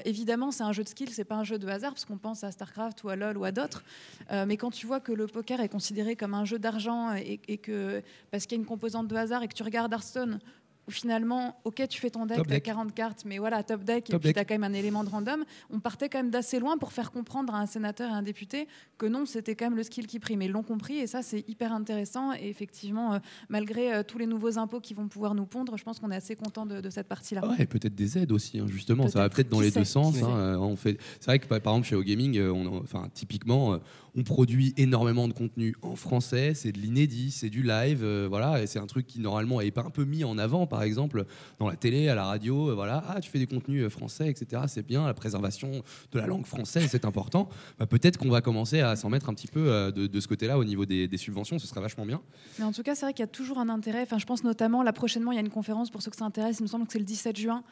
évidemment, 0.06 0.52
c'est 0.52 0.64
un 0.64 0.72
jeu 0.72 0.84
de 0.84 0.90
skill, 0.90 1.10
c'est 1.10 1.24
pas 1.26 1.36
un 1.36 1.44
jeu 1.44 1.58
de 1.60 1.68
hasard, 1.68 1.92
parce 1.94 2.06
qu'on 2.06 2.18
pense 2.18 2.44
à 2.46 2.52
StarCraft 2.52 3.04
ou 3.04 3.10
à 3.10 3.16
LoL 3.16 3.38
ou 3.38 3.44
à 3.44 3.52
d'autres. 3.52 3.84
Euh, 4.32 4.46
mais 4.48 4.58
quand 4.58 4.72
tu 4.72 4.88
vois 4.88 5.00
que 5.00 5.12
le 5.12 5.28
poker 5.28 5.60
est 5.60 5.70
considéré 5.70 6.16
comme 6.16 6.34
un 6.34 6.46
jeu 6.46 6.60
d'argent 6.60 7.14
et, 7.14 7.40
et 7.48 7.58
que 7.58 8.02
parce 8.32 8.46
qu'il 8.46 8.58
y 8.58 8.60
a 8.60 8.62
une 8.62 8.68
composante 8.68 9.08
de 9.08 9.16
hasard 9.16 9.44
et 9.44 9.48
que 9.48 9.54
tu 9.54 9.64
regardes 9.64 9.92
Hearthstone 9.92 10.40
où 10.88 10.92
finalement, 10.92 11.58
ok, 11.64 11.88
tu 11.90 12.00
fais 12.00 12.10
ton 12.10 12.26
deck, 12.26 12.38
Top 12.38 12.48
tu 12.48 12.54
as 12.54 12.58
deck. 12.58 12.64
40 12.64 12.94
cartes, 12.94 13.24
mais 13.26 13.38
voilà, 13.38 13.64
top 13.64 13.84
deck, 13.84 14.10
et 14.10 14.12
Top 14.12 14.22
puis 14.22 14.30
deck. 14.30 14.36
tu 14.36 14.40
as 14.42 14.46
quand 14.46 14.54
même 14.54 14.64
un 14.64 14.74
élément 14.74 15.04
de 15.04 15.10
random. 15.10 15.44
On 15.72 15.80
partait 15.80 16.10
quand 16.10 16.20
même 16.20 16.30
d'assez 16.30 16.60
loin 16.60 16.78
pour 16.78 16.92
faire 16.94 17.12
comprendre 17.12 17.54
à 17.56 17.60
un 17.60 17.66
sénateur 17.66 18.10
et 18.10 18.14
à 18.14 18.16
un 18.18 18.22
député 18.22 18.68
que 18.98 19.06
non, 19.06 19.26
c'était 19.26 19.56
quand 19.56 19.66
même 19.66 19.76
le 19.78 19.84
skill 19.84 20.08
qui 20.08 20.20
prime. 20.20 20.42
Et 20.42 20.46
ils 20.46 20.52
l'ont 20.52 20.64
compris, 20.64 20.98
et 20.98 21.08
ça, 21.08 21.22
c'est 21.22 21.44
hyper 21.50 21.74
intéressant. 21.74 22.34
Et 22.34 22.50
effectivement, 22.50 23.14
euh, 23.14 23.20
malgré 23.50 23.94
euh, 23.94 24.04
tous 24.04 24.18
les 24.18 24.28
nouveaux 24.28 24.58
impôts 24.58 24.80
qui 24.80 24.94
vont 24.94 25.08
pouvoir 25.08 25.36
nous 25.36 25.46
pondre, 25.46 25.78
je 25.78 25.84
pense 25.84 26.00
qu'on 26.00 26.12
est 26.12 26.16
assez 26.16 26.36
content 26.36 26.66
de, 26.66 26.82
de 26.82 26.90
cette 26.90 27.08
partie-là. 27.08 27.42
Ah 27.44 27.48
Ouais, 27.58 27.66
peut-être 27.66 27.96
des 27.96 28.18
aides 28.18 28.32
aussi, 28.32 28.60
hein, 28.60 28.66
justement. 28.68 29.08
Ça 29.08 29.20
va 29.20 29.30
Peut-être. 29.30 29.50
dans 29.50 29.62
les 29.62 29.72
sait, 29.72 29.80
deux 29.80 29.86
sens. 29.86 30.16
hein, 30.22 30.30
euh, 30.30 30.58
on 30.58 30.76
fait... 30.76 30.98
C'est 31.20 31.26
vrai 31.28 31.40
que 31.40 31.48
par 31.48 31.58
exemple 31.58 31.88
chez 31.88 31.96
OGaming, 31.96 32.40
enfin, 32.84 33.08
typiquement, 33.14 33.80
on 34.18 34.24
produit 34.24 34.74
énormément 34.78 35.28
de 35.28 35.34
contenu 35.34 35.76
en 35.82 35.96
français, 35.96 36.54
c'est 36.54 36.72
de 36.72 36.80
l'inédit, 36.80 37.32
c'est 37.32 37.50
du 37.50 37.64
live, 37.64 38.02
euh, 38.04 38.28
voilà, 38.30 38.62
et 38.62 38.68
c'est 38.68 38.80
un 38.80 38.88
truc 38.88 39.06
qui 39.06 39.20
normalement 39.20 39.60
est 39.60 39.72
pas 39.72 39.84
un 39.84 39.90
peu 39.90 40.06
mis 40.06 40.24
en 40.24 40.38
avant, 40.38 40.68
par 40.68 40.84
exemple, 40.84 41.26
dans 41.60 41.68
la 41.68 41.76
télé, 41.76 42.08
à 42.08 42.16
la 42.16 42.26
radio, 42.26 42.70
euh, 42.70 42.76
voilà, 42.76 43.04
ah, 43.10 43.20
tu 43.20 43.30
fais 43.30 43.40
des 43.40 43.48
contenus 43.48 43.84
euh, 43.84 43.90
français, 43.90 44.30
etc. 44.30 44.64
C'est 44.68 44.86
bien, 44.86 45.06
la 45.06 45.14
préservation 45.14 45.84
de 46.12 46.20
la 46.20 46.28
langue 46.28 46.46
française, 46.46 46.88
c'est 46.90 47.04
important. 47.04 47.50
Bah, 47.78 47.88
peut-être 47.88 48.18
qu'on 48.18 48.30
va 48.30 48.42
commencer 48.42 48.80
à 48.80 48.96
s'en 48.96 49.10
mettre 49.10 49.30
un 49.30 49.34
petit 49.34 49.48
peu 49.48 49.92
de, 49.92 50.20
ce 50.20 50.28
côté-là 50.28 50.58
au 50.58 50.64
niveau 50.64 50.86
des, 50.86 51.18
subventions, 51.18 51.60
ce 51.60 51.68
serait 51.68 51.82
vachement 51.82 52.06
bien. 52.06 52.22
Mais 52.60 52.66
en 52.66 52.72
tout 52.72 52.84
cas, 52.84 52.96
c'est 52.96 53.06
vrai 53.06 53.14
qu'il 53.14 53.24
y 53.24 53.28
a 53.28 53.28
toujours 53.28 53.58
un 53.58 53.70
intérêt. 53.70 54.02
Enfin, 54.02 54.18
je 54.18 54.26
pense 54.26 54.44
notamment, 54.44 54.84
là 54.84 54.94
prochainement, 54.94 55.32
il 55.32 55.36
y 55.36 55.38
a 55.38 55.42
une 55.42 55.50
conférence 55.50 55.90
pour 55.90 56.02
ceux 56.02 56.12
que 56.12 56.18
ça 56.18 56.26
intéresse. 56.26 56.60
Il 56.60 56.64
me 56.64 56.68
semble 56.68 56.86
que 56.86 56.94
c'est 56.94 57.00
le 57.00 57.06
17 57.06 57.36
juin, 57.36 57.64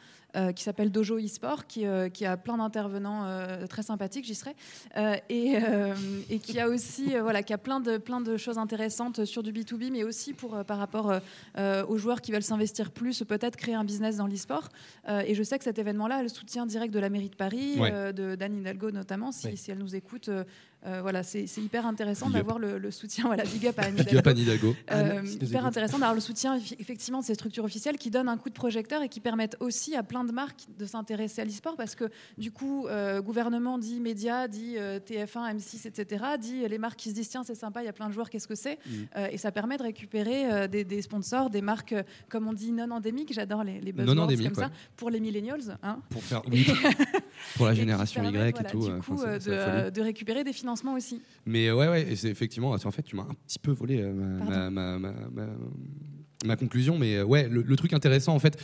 qui 0.54 0.62
s'appelle 0.62 0.90
Dojo 0.90 1.18
eSport, 1.18 1.66
qui, 1.66 1.84
qui 2.12 2.26
a 2.26 2.36
plein 2.36 2.58
d'intervenants 2.58 3.26
très 3.68 3.82
sympathiques, 3.82 4.24
j'y 4.24 4.34
serai, 4.34 4.54
et, 5.28 6.33
et 6.34 6.38
qui 6.40 6.58
a 6.58 6.68
aussi, 6.68 7.14
euh, 7.16 7.22
voilà, 7.22 7.42
qui 7.42 7.52
a 7.52 7.58
plein 7.58 7.80
de 7.80 7.96
plein 7.96 8.20
de 8.20 8.36
choses 8.36 8.58
intéressantes 8.58 9.24
sur 9.24 9.42
du 9.42 9.52
B2B, 9.52 9.90
mais 9.90 10.04
aussi 10.04 10.32
pour 10.32 10.54
euh, 10.54 10.64
par 10.64 10.78
rapport 10.78 11.20
euh, 11.56 11.86
aux 11.86 11.96
joueurs 11.96 12.20
qui 12.20 12.32
veulent 12.32 12.42
s'investir 12.42 12.90
plus, 12.90 13.22
peut-être 13.26 13.56
créer 13.56 13.74
un 13.74 13.84
business 13.84 14.16
dans 14.16 14.26
l'e-sport. 14.26 14.68
Et 15.26 15.34
je 15.34 15.42
sais 15.42 15.58
que 15.58 15.64
cet 15.64 15.78
événement-là 15.78 16.16
a 16.16 16.22
le 16.22 16.28
soutien 16.28 16.66
direct 16.66 16.92
de 16.92 16.98
la 16.98 17.08
mairie 17.08 17.28
de 17.28 17.36
Paris, 17.36 17.76
Ouais. 17.78 18.12
de 18.12 18.34
d'Anne 18.34 18.58
Hidalgo 18.60 18.90
notamment, 18.90 19.32
si 19.32 19.48
elle 19.68 19.78
nous 19.78 19.94
écoute. 19.94 20.30
Euh, 20.86 21.00
voilà, 21.02 21.22
c'est 21.22 21.46
c'est 21.46 21.60
hyper 21.60 21.86
intéressant 21.86 22.26
Big 22.26 22.36
up. 22.36 22.40
d'avoir 22.42 22.58
le, 22.58 22.78
le 22.78 22.90
soutien. 22.90 23.24
Voilà, 23.26 23.44
big 23.44 23.66
up 23.66 23.78
à 23.78 23.82
Anne 23.84 23.94
Big 23.94 24.02
Hidalgo. 24.02 24.18
up 24.18 24.26
Anne 24.26 24.38
Hidalgo. 24.38 24.76
Euh, 24.90 25.18
Anne, 25.18 25.26
hyper 25.26 25.46
écoute. 25.48 25.64
intéressant 25.66 25.98
d'avoir 25.98 26.14
le 26.14 26.20
soutien 26.20 26.56
effectivement 26.78 27.20
de 27.20 27.24
ces 27.24 27.34
structures 27.34 27.64
officielles 27.64 27.96
qui 27.96 28.10
donnent 28.10 28.28
un 28.28 28.36
coup 28.36 28.48
de 28.50 28.54
projecteur 28.54 29.02
et 29.02 29.08
qui 29.08 29.20
permettent 29.20 29.56
aussi 29.60 29.96
à 29.96 30.02
plein 30.02 30.24
de 30.24 30.32
marques 30.32 30.64
de 30.78 30.84
s'intéresser 30.86 31.42
à 31.42 31.44
l'e-sport 31.44 31.76
parce 31.76 31.94
que 31.94 32.04
du 32.38 32.50
coup, 32.50 32.86
euh, 32.86 33.20
gouvernement 33.22 33.78
dit 33.78 34.00
médias, 34.00 34.48
dit 34.48 34.74
euh, 34.78 34.98
TF1, 35.00 35.56
M6, 35.56 35.86
etc., 35.88 36.24
dit 36.40 36.66
les 36.68 36.78
marques 36.78 36.98
qui 36.98 37.10
se 37.10 37.14
disent 37.14 37.28
tiens 37.28 37.44
c'est 37.44 37.54
sympa, 37.54 37.82
il 37.82 37.86
y 37.86 37.88
a 37.88 37.92
plein 37.92 38.08
de 38.08 38.12
joueurs, 38.14 38.28
qu'est-ce 38.30 38.48
que 38.48 38.54
c'est 38.54 38.78
Euh, 39.16 39.28
Et 39.30 39.38
ça 39.38 39.52
permet 39.52 39.76
de 39.78 39.82
récupérer 39.84 40.52
euh, 40.52 40.66
des, 40.68 40.84
des 40.84 41.02
sponsors, 41.02 41.50
des 41.50 41.62
marques 41.62 41.94
comme 42.28 42.46
on 42.48 42.52
dit 42.52 42.72
non 42.72 42.90
endémiques, 42.90 43.32
j'adore 43.32 43.64
les, 43.64 43.80
les 43.80 43.92
buzzwords 43.92 44.26
comme 44.26 44.54
ça, 44.54 44.70
pour 44.96 45.10
les 45.10 45.20
millennials. 45.20 45.78
Hein, 45.82 45.98
Pour 46.10 46.22
faire 46.22 46.42
oui, 46.50 46.66
pour 47.56 47.66
la 47.66 47.74
génération 47.74 48.22
Y 48.22 48.32
permettent, 48.32 48.60
et 48.60 48.62
voilà, 48.62 48.70
tout. 48.70 48.80
Du 48.80 48.90
euh, 48.90 48.98
coup, 48.98 49.14
enfin, 49.14 49.38
euh, 49.48 49.90
de, 49.90 49.94
de 49.94 50.02
récupérer 50.02 50.44
des 50.44 50.52
financements 50.52 50.94
aussi. 50.94 51.22
Mais 51.46 51.70
ouais, 51.70 51.88
ouais, 51.88 52.12
et 52.12 52.16
c'est 52.16 52.28
effectivement, 52.28 52.70
en 52.70 52.90
fait, 52.90 53.02
tu 53.02 53.16
m'as 53.16 53.22
un 53.22 53.34
petit 53.46 53.58
peu 53.58 53.72
volé 53.72 54.00
euh, 54.00 54.70
ma, 56.44 56.56
conclusion, 56.56 56.98
mais 56.98 57.22
ouais, 57.22 57.48
le, 57.48 57.62
le 57.62 57.76
truc 57.76 57.92
intéressant, 57.92 58.34
en 58.34 58.38
fait, 58.38 58.60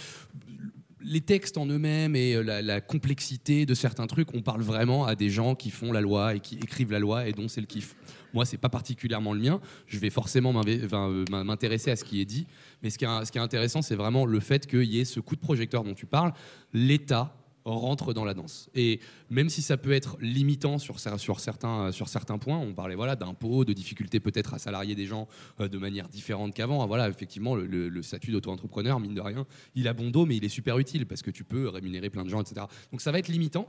les 1.02 1.20
textes 1.20 1.56
en 1.56 1.66
eux-mêmes 1.66 2.14
et 2.14 2.42
la, 2.42 2.62
la 2.62 2.80
complexité 2.80 3.64
de 3.66 3.74
certains 3.74 4.06
trucs, 4.06 4.34
on 4.34 4.42
parle 4.42 4.62
vraiment 4.62 5.06
à 5.06 5.14
des 5.14 5.30
gens 5.30 5.54
qui 5.54 5.70
font 5.70 5.92
la 5.92 6.00
loi 6.00 6.34
et 6.34 6.40
qui 6.40 6.56
écrivent 6.56 6.92
la 6.92 6.98
loi 6.98 7.26
et 7.26 7.32
dont 7.32 7.48
c'est 7.48 7.60
le 7.60 7.66
kiff. 7.66 7.94
Moi, 8.32 8.44
c'est 8.44 8.58
pas 8.58 8.68
particulièrement 8.68 9.32
le 9.32 9.40
mien. 9.40 9.60
Je 9.86 9.98
vais 9.98 10.10
forcément 10.10 10.52
m'intéresser 10.52 11.90
à 11.90 11.96
ce 11.96 12.04
qui 12.04 12.20
est 12.20 12.24
dit, 12.24 12.46
mais 12.82 12.90
ce 12.90 12.98
qui 12.98 13.04
est, 13.04 13.24
ce 13.24 13.32
qui 13.32 13.38
est 13.38 13.40
intéressant, 13.40 13.82
c'est 13.82 13.96
vraiment 13.96 14.26
le 14.26 14.40
fait 14.40 14.66
qu'il 14.66 14.84
y 14.84 15.00
ait 15.00 15.04
ce 15.04 15.20
coup 15.20 15.36
de 15.36 15.40
projecteur 15.40 15.84
dont 15.84 15.94
tu 15.94 16.06
parles. 16.06 16.32
L'État 16.72 17.34
rentre 17.64 18.12
dans 18.12 18.24
la 18.24 18.34
danse. 18.34 18.70
Et 18.74 19.00
même 19.28 19.48
si 19.48 19.62
ça 19.62 19.76
peut 19.76 19.92
être 19.92 20.16
limitant 20.20 20.78
sur, 20.78 20.98
sur, 20.98 21.40
certains, 21.40 21.86
euh, 21.86 21.92
sur 21.92 22.08
certains 22.08 22.38
points, 22.38 22.58
on 22.58 22.72
parlait 22.74 22.94
voilà, 22.94 23.16
d'impôts, 23.16 23.64
de 23.64 23.72
difficultés 23.72 24.20
peut-être 24.20 24.54
à 24.54 24.58
salarier 24.58 24.94
des 24.94 25.06
gens 25.06 25.28
euh, 25.60 25.68
de 25.68 25.78
manière 25.78 26.08
différente 26.08 26.54
qu'avant. 26.54 26.86
Voilà, 26.86 27.08
effectivement, 27.08 27.54
le, 27.54 27.66
le- 27.66 28.02
statut 28.02 28.32
d'auto-entrepreneur, 28.32 28.98
mine 28.98 29.14
de 29.14 29.20
rien, 29.20 29.46
il 29.74 29.88
a 29.88 29.92
bon 29.92 30.10
dos, 30.10 30.26
mais 30.26 30.36
il 30.36 30.44
est 30.44 30.48
super 30.48 30.78
utile 30.78 31.06
parce 31.06 31.22
que 31.22 31.30
tu 31.30 31.44
peux 31.44 31.68
rémunérer 31.68 32.10
plein 32.10 32.24
de 32.24 32.30
gens, 32.30 32.40
etc. 32.40 32.66
Donc 32.90 33.00
ça 33.00 33.12
va 33.12 33.18
être 33.18 33.28
limitant. 33.28 33.68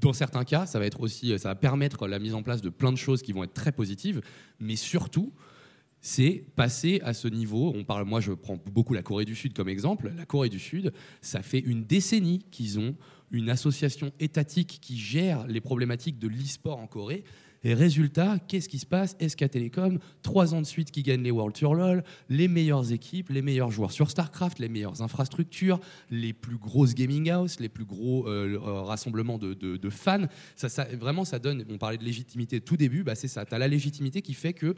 Dans 0.00 0.12
certains 0.12 0.44
cas, 0.44 0.66
ça 0.66 0.78
va 0.78 0.86
être 0.86 1.00
aussi, 1.00 1.38
ça 1.38 1.48
va 1.48 1.54
permettre 1.54 2.06
la 2.06 2.18
mise 2.18 2.34
en 2.34 2.42
place 2.42 2.60
de 2.62 2.68
plein 2.68 2.92
de 2.92 2.98
choses 2.98 3.22
qui 3.22 3.32
vont 3.32 3.44
être 3.44 3.54
très 3.54 3.72
positives, 3.72 4.20
mais 4.60 4.76
surtout, 4.76 5.32
c'est 6.00 6.44
passer 6.54 7.00
à 7.02 7.14
ce 7.14 7.26
niveau. 7.26 7.72
On 7.74 7.82
parle, 7.82 8.04
moi, 8.04 8.20
je 8.20 8.32
prends 8.32 8.58
beaucoup 8.72 8.94
la 8.94 9.02
Corée 9.02 9.24
du 9.24 9.34
Sud 9.34 9.54
comme 9.54 9.68
exemple. 9.68 10.12
La 10.16 10.26
Corée 10.26 10.48
du 10.50 10.60
Sud, 10.60 10.92
ça 11.20 11.42
fait 11.42 11.58
une 11.58 11.84
décennie 11.84 12.44
qu'ils 12.50 12.78
ont 12.78 12.94
une 13.30 13.50
association 13.50 14.12
étatique 14.20 14.78
qui 14.80 14.98
gère 14.98 15.46
les 15.46 15.60
problématiques 15.60 16.18
de 16.18 16.28
l'e-sport 16.28 16.78
en 16.78 16.86
Corée. 16.86 17.24
Et 17.64 17.74
résultat, 17.74 18.38
qu'est-ce 18.46 18.68
qui 18.68 18.78
se 18.78 18.86
passe? 18.86 19.16
SK 19.20 19.50
Telecom, 19.50 19.98
trois 20.22 20.54
ans 20.54 20.60
de 20.60 20.66
suite 20.66 20.92
qui 20.92 21.02
gagne 21.02 21.22
les 21.22 21.32
World 21.32 21.52
Tour 21.56 21.74
LOL, 21.74 22.04
les 22.28 22.46
meilleures 22.46 22.92
équipes, 22.92 23.30
les 23.30 23.42
meilleurs 23.42 23.72
joueurs 23.72 23.90
sur 23.90 24.08
StarCraft, 24.08 24.60
les 24.60 24.68
meilleures 24.68 25.02
infrastructures, 25.02 25.80
les 26.10 26.32
plus 26.32 26.58
grosses 26.58 26.94
gaming 26.94 27.28
house, 27.28 27.58
les 27.58 27.68
plus 27.68 27.84
gros 27.84 28.28
euh, 28.28 28.54
euh, 28.54 28.82
rassemblements 28.82 29.38
de, 29.38 29.90
fans. 29.90 30.26
Ça, 30.54 30.68
ça- 30.68 30.86
vraiment, 30.96 31.24
ça 31.24 31.40
donne. 31.40 31.64
On 31.68 31.78
parlait 31.78 31.98
de 31.98 32.04
légitimité 32.04 32.60
tout 32.60 32.76
début, 32.76 33.02
bah, 33.02 33.16
c'est 33.16 33.26
ça. 33.26 33.44
Tu 33.44 33.54
as 33.54 33.58
la 33.58 33.68
légitimité 33.68 34.22
qui 34.22 34.34
fait 34.34 34.52
que 34.52 34.76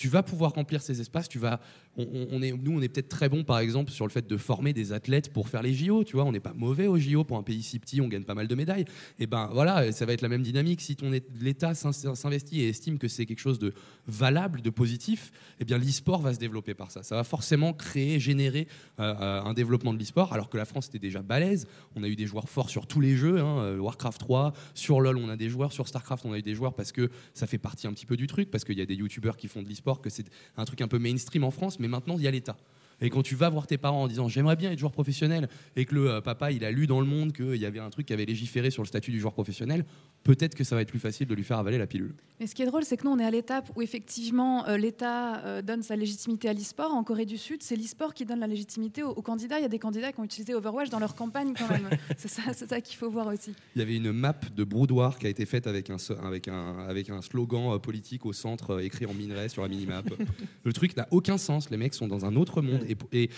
tu 0.00 0.08
vas 0.08 0.22
pouvoir 0.22 0.52
remplir 0.54 0.80
ces 0.80 1.02
espaces. 1.02 1.28
Tu 1.28 1.38
vas, 1.38 1.60
on, 1.98 2.40
est, 2.40 2.52
nous, 2.52 2.72
on 2.78 2.80
est 2.80 2.88
peut-être 2.88 3.10
très 3.10 3.28
bon, 3.28 3.44
par 3.44 3.58
exemple, 3.58 3.90
sur 3.90 4.06
le 4.06 4.10
fait 4.10 4.26
de 4.26 4.36
former 4.38 4.72
des 4.72 4.94
athlètes 4.94 5.30
pour 5.30 5.50
faire 5.50 5.60
les 5.62 5.74
JO. 5.74 6.04
Tu 6.04 6.14
vois, 6.16 6.24
on 6.24 6.32
n'est 6.32 6.40
pas 6.40 6.54
mauvais 6.54 6.86
aux 6.86 6.98
JO 6.98 7.22
pour 7.22 7.36
un 7.36 7.42
pays 7.42 7.62
si 7.62 7.78
petit, 7.78 8.00
on 8.00 8.08
gagne 8.08 8.22
pas 8.24 8.32
mal 8.32 8.48
de 8.48 8.54
médailles. 8.54 8.86
Et 9.18 9.26
ben 9.26 9.50
voilà, 9.52 9.92
ça 9.92 10.06
va 10.06 10.14
être 10.14 10.22
la 10.22 10.30
même 10.30 10.42
dynamique. 10.42 10.80
Si 10.80 10.96
l'État 11.38 11.74
s'in- 11.74 11.92
s'investit 11.92 12.62
et 12.62 12.70
estime 12.70 12.98
que 12.98 13.08
c'est 13.08 13.26
quelque 13.26 13.40
chose 13.40 13.58
de 13.58 13.74
valable, 14.06 14.62
de 14.62 14.70
positif, 14.70 15.32
eh 15.60 15.66
bien 15.66 15.76
l'e-sport 15.76 16.22
va 16.22 16.32
se 16.32 16.38
développer 16.38 16.72
par 16.72 16.90
ça. 16.90 17.02
Ça 17.02 17.16
va 17.16 17.24
forcément 17.24 17.74
créer, 17.74 18.18
générer 18.20 18.68
euh, 19.00 19.14
euh, 19.20 19.42
un 19.42 19.52
développement 19.52 19.92
de 19.92 19.98
l'e-sport. 19.98 20.32
Alors 20.32 20.48
que 20.48 20.56
la 20.56 20.64
France 20.64 20.88
était 20.88 20.98
déjà 20.98 21.20
balèze. 21.20 21.66
On 21.94 22.02
a 22.02 22.08
eu 22.08 22.16
des 22.16 22.26
joueurs 22.26 22.48
forts 22.48 22.70
sur 22.70 22.86
tous 22.86 23.00
les 23.02 23.16
jeux. 23.16 23.38
hein, 23.40 23.58
euh, 23.58 23.78
Warcraft 23.78 24.18
3, 24.20 24.54
sur 24.74 25.02
LoL, 25.02 25.18
on 25.18 25.28
a 25.28 25.36
des 25.36 25.50
joueurs, 25.50 25.72
sur 25.72 25.86
Starcraft, 25.88 26.24
on 26.24 26.32
a 26.32 26.38
eu 26.38 26.42
des 26.42 26.54
joueurs 26.54 26.72
parce 26.72 26.92
que 26.92 27.10
ça 27.34 27.46
fait 27.46 27.58
partie 27.58 27.86
un 27.86 27.92
petit 27.92 28.06
peu 28.06 28.16
du 28.16 28.26
truc, 28.26 28.50
parce 28.50 28.64
qu'il 28.64 28.78
y 28.78 28.82
a 28.82 28.86
des 28.86 28.94
youtubeurs 28.94 29.36
qui 29.36 29.48
font 29.48 29.62
de 29.62 29.68
l'e-sport, 29.68 29.89
que 29.98 30.10
c'est 30.10 30.26
un 30.56 30.64
truc 30.64 30.80
un 30.80 30.88
peu 30.88 30.98
mainstream 30.98 31.42
en 31.42 31.50
France, 31.50 31.80
mais 31.80 31.88
maintenant 31.88 32.16
il 32.16 32.22
y 32.22 32.28
a 32.28 32.30
l'État. 32.30 32.56
Et 33.00 33.10
quand 33.10 33.22
tu 33.22 33.34
vas 33.34 33.48
voir 33.48 33.66
tes 33.66 33.78
parents 33.78 34.02
en 34.02 34.08
disant 34.08 34.28
j'aimerais 34.28 34.56
bien 34.56 34.70
être 34.70 34.78
joueur 34.78 34.92
professionnel 34.92 35.48
et 35.74 35.86
que 35.86 35.94
le 35.94 36.10
euh, 36.10 36.20
papa 36.20 36.52
il 36.52 36.64
a 36.64 36.70
lu 36.70 36.86
dans 36.86 37.00
le 37.00 37.06
monde 37.06 37.32
qu'il 37.32 37.56
y 37.56 37.66
avait 37.66 37.78
un 37.78 37.90
truc 37.90 38.06
qui 38.06 38.12
avait 38.12 38.26
légiféré 38.26 38.70
sur 38.70 38.82
le 38.82 38.86
statut 38.86 39.10
du 39.10 39.18
joueur 39.18 39.32
professionnel, 39.32 39.84
peut-être 40.24 40.54
que 40.54 40.64
ça 40.64 40.74
va 40.74 40.82
être 40.82 40.90
plus 40.90 40.98
facile 40.98 41.26
de 41.26 41.34
lui 41.34 41.44
faire 41.44 41.58
avaler 41.58 41.78
la 41.78 41.86
pilule. 41.86 42.14
Mais 42.38 42.46
ce 42.46 42.54
qui 42.54 42.62
est 42.62 42.66
drôle, 42.66 42.84
c'est 42.84 42.96
que 42.96 43.04
nous, 43.04 43.10
on 43.10 43.18
est 43.18 43.24
à 43.24 43.30
l'étape 43.30 43.70
où 43.76 43.82
effectivement 43.82 44.66
euh, 44.66 44.76
l'État 44.76 45.44
euh, 45.44 45.62
donne 45.62 45.82
sa 45.82 45.94
légitimité 45.94 46.48
à 46.48 46.54
l'e-sport. 46.54 46.92
En 46.92 47.04
Corée 47.04 47.26
du 47.26 47.36
Sud, 47.36 47.62
c'est 47.62 47.76
l'e-sport 47.76 48.14
qui 48.14 48.24
donne 48.24 48.40
la 48.40 48.46
légitimité 48.46 49.02
aux, 49.02 49.10
aux 49.10 49.22
candidats. 49.22 49.58
Il 49.58 49.62
y 49.62 49.66
a 49.66 49.68
des 49.68 49.78
candidats 49.78 50.12
qui 50.12 50.20
ont 50.20 50.24
utilisé 50.24 50.54
Overwatch 50.54 50.88
dans 50.88 50.98
leur 50.98 51.14
campagne 51.14 51.52
quand 51.56 51.68
même. 51.68 51.88
c'est 52.16 52.28
ça, 52.28 52.80
qu'il 52.80 52.96
faut 52.96 53.10
voir 53.10 53.26
aussi. 53.26 53.52
Il 53.76 53.80
y 53.80 53.82
avait 53.82 53.96
une 53.96 54.12
map 54.12 54.38
de 54.56 54.64
broudoir 54.64 55.18
qui 55.18 55.26
a 55.26 55.28
été 55.28 55.44
faite 55.44 55.66
avec 55.66 55.90
un, 55.90 55.96
avec 56.22 56.48
un, 56.48 56.78
avec 56.88 57.10
un 57.10 57.20
slogan 57.20 57.74
euh, 57.74 57.78
politique 57.78 58.24
au 58.24 58.32
centre 58.32 58.80
écrit 58.80 59.06
en 59.06 59.12
minerai 59.12 59.48
sur 59.48 59.62
la 59.62 59.68
minimap. 59.68 60.06
le 60.64 60.72
truc 60.72 60.96
n'a 60.96 61.08
aucun 61.10 61.36
sens. 61.36 61.68
Les 61.70 61.76
mecs 61.76 61.94
sont 61.94 62.08
dans 62.08 62.24
un 62.24 62.36
autre 62.36 62.62
monde. 62.62 62.84
Et, 62.88 62.96
et, 63.12 63.30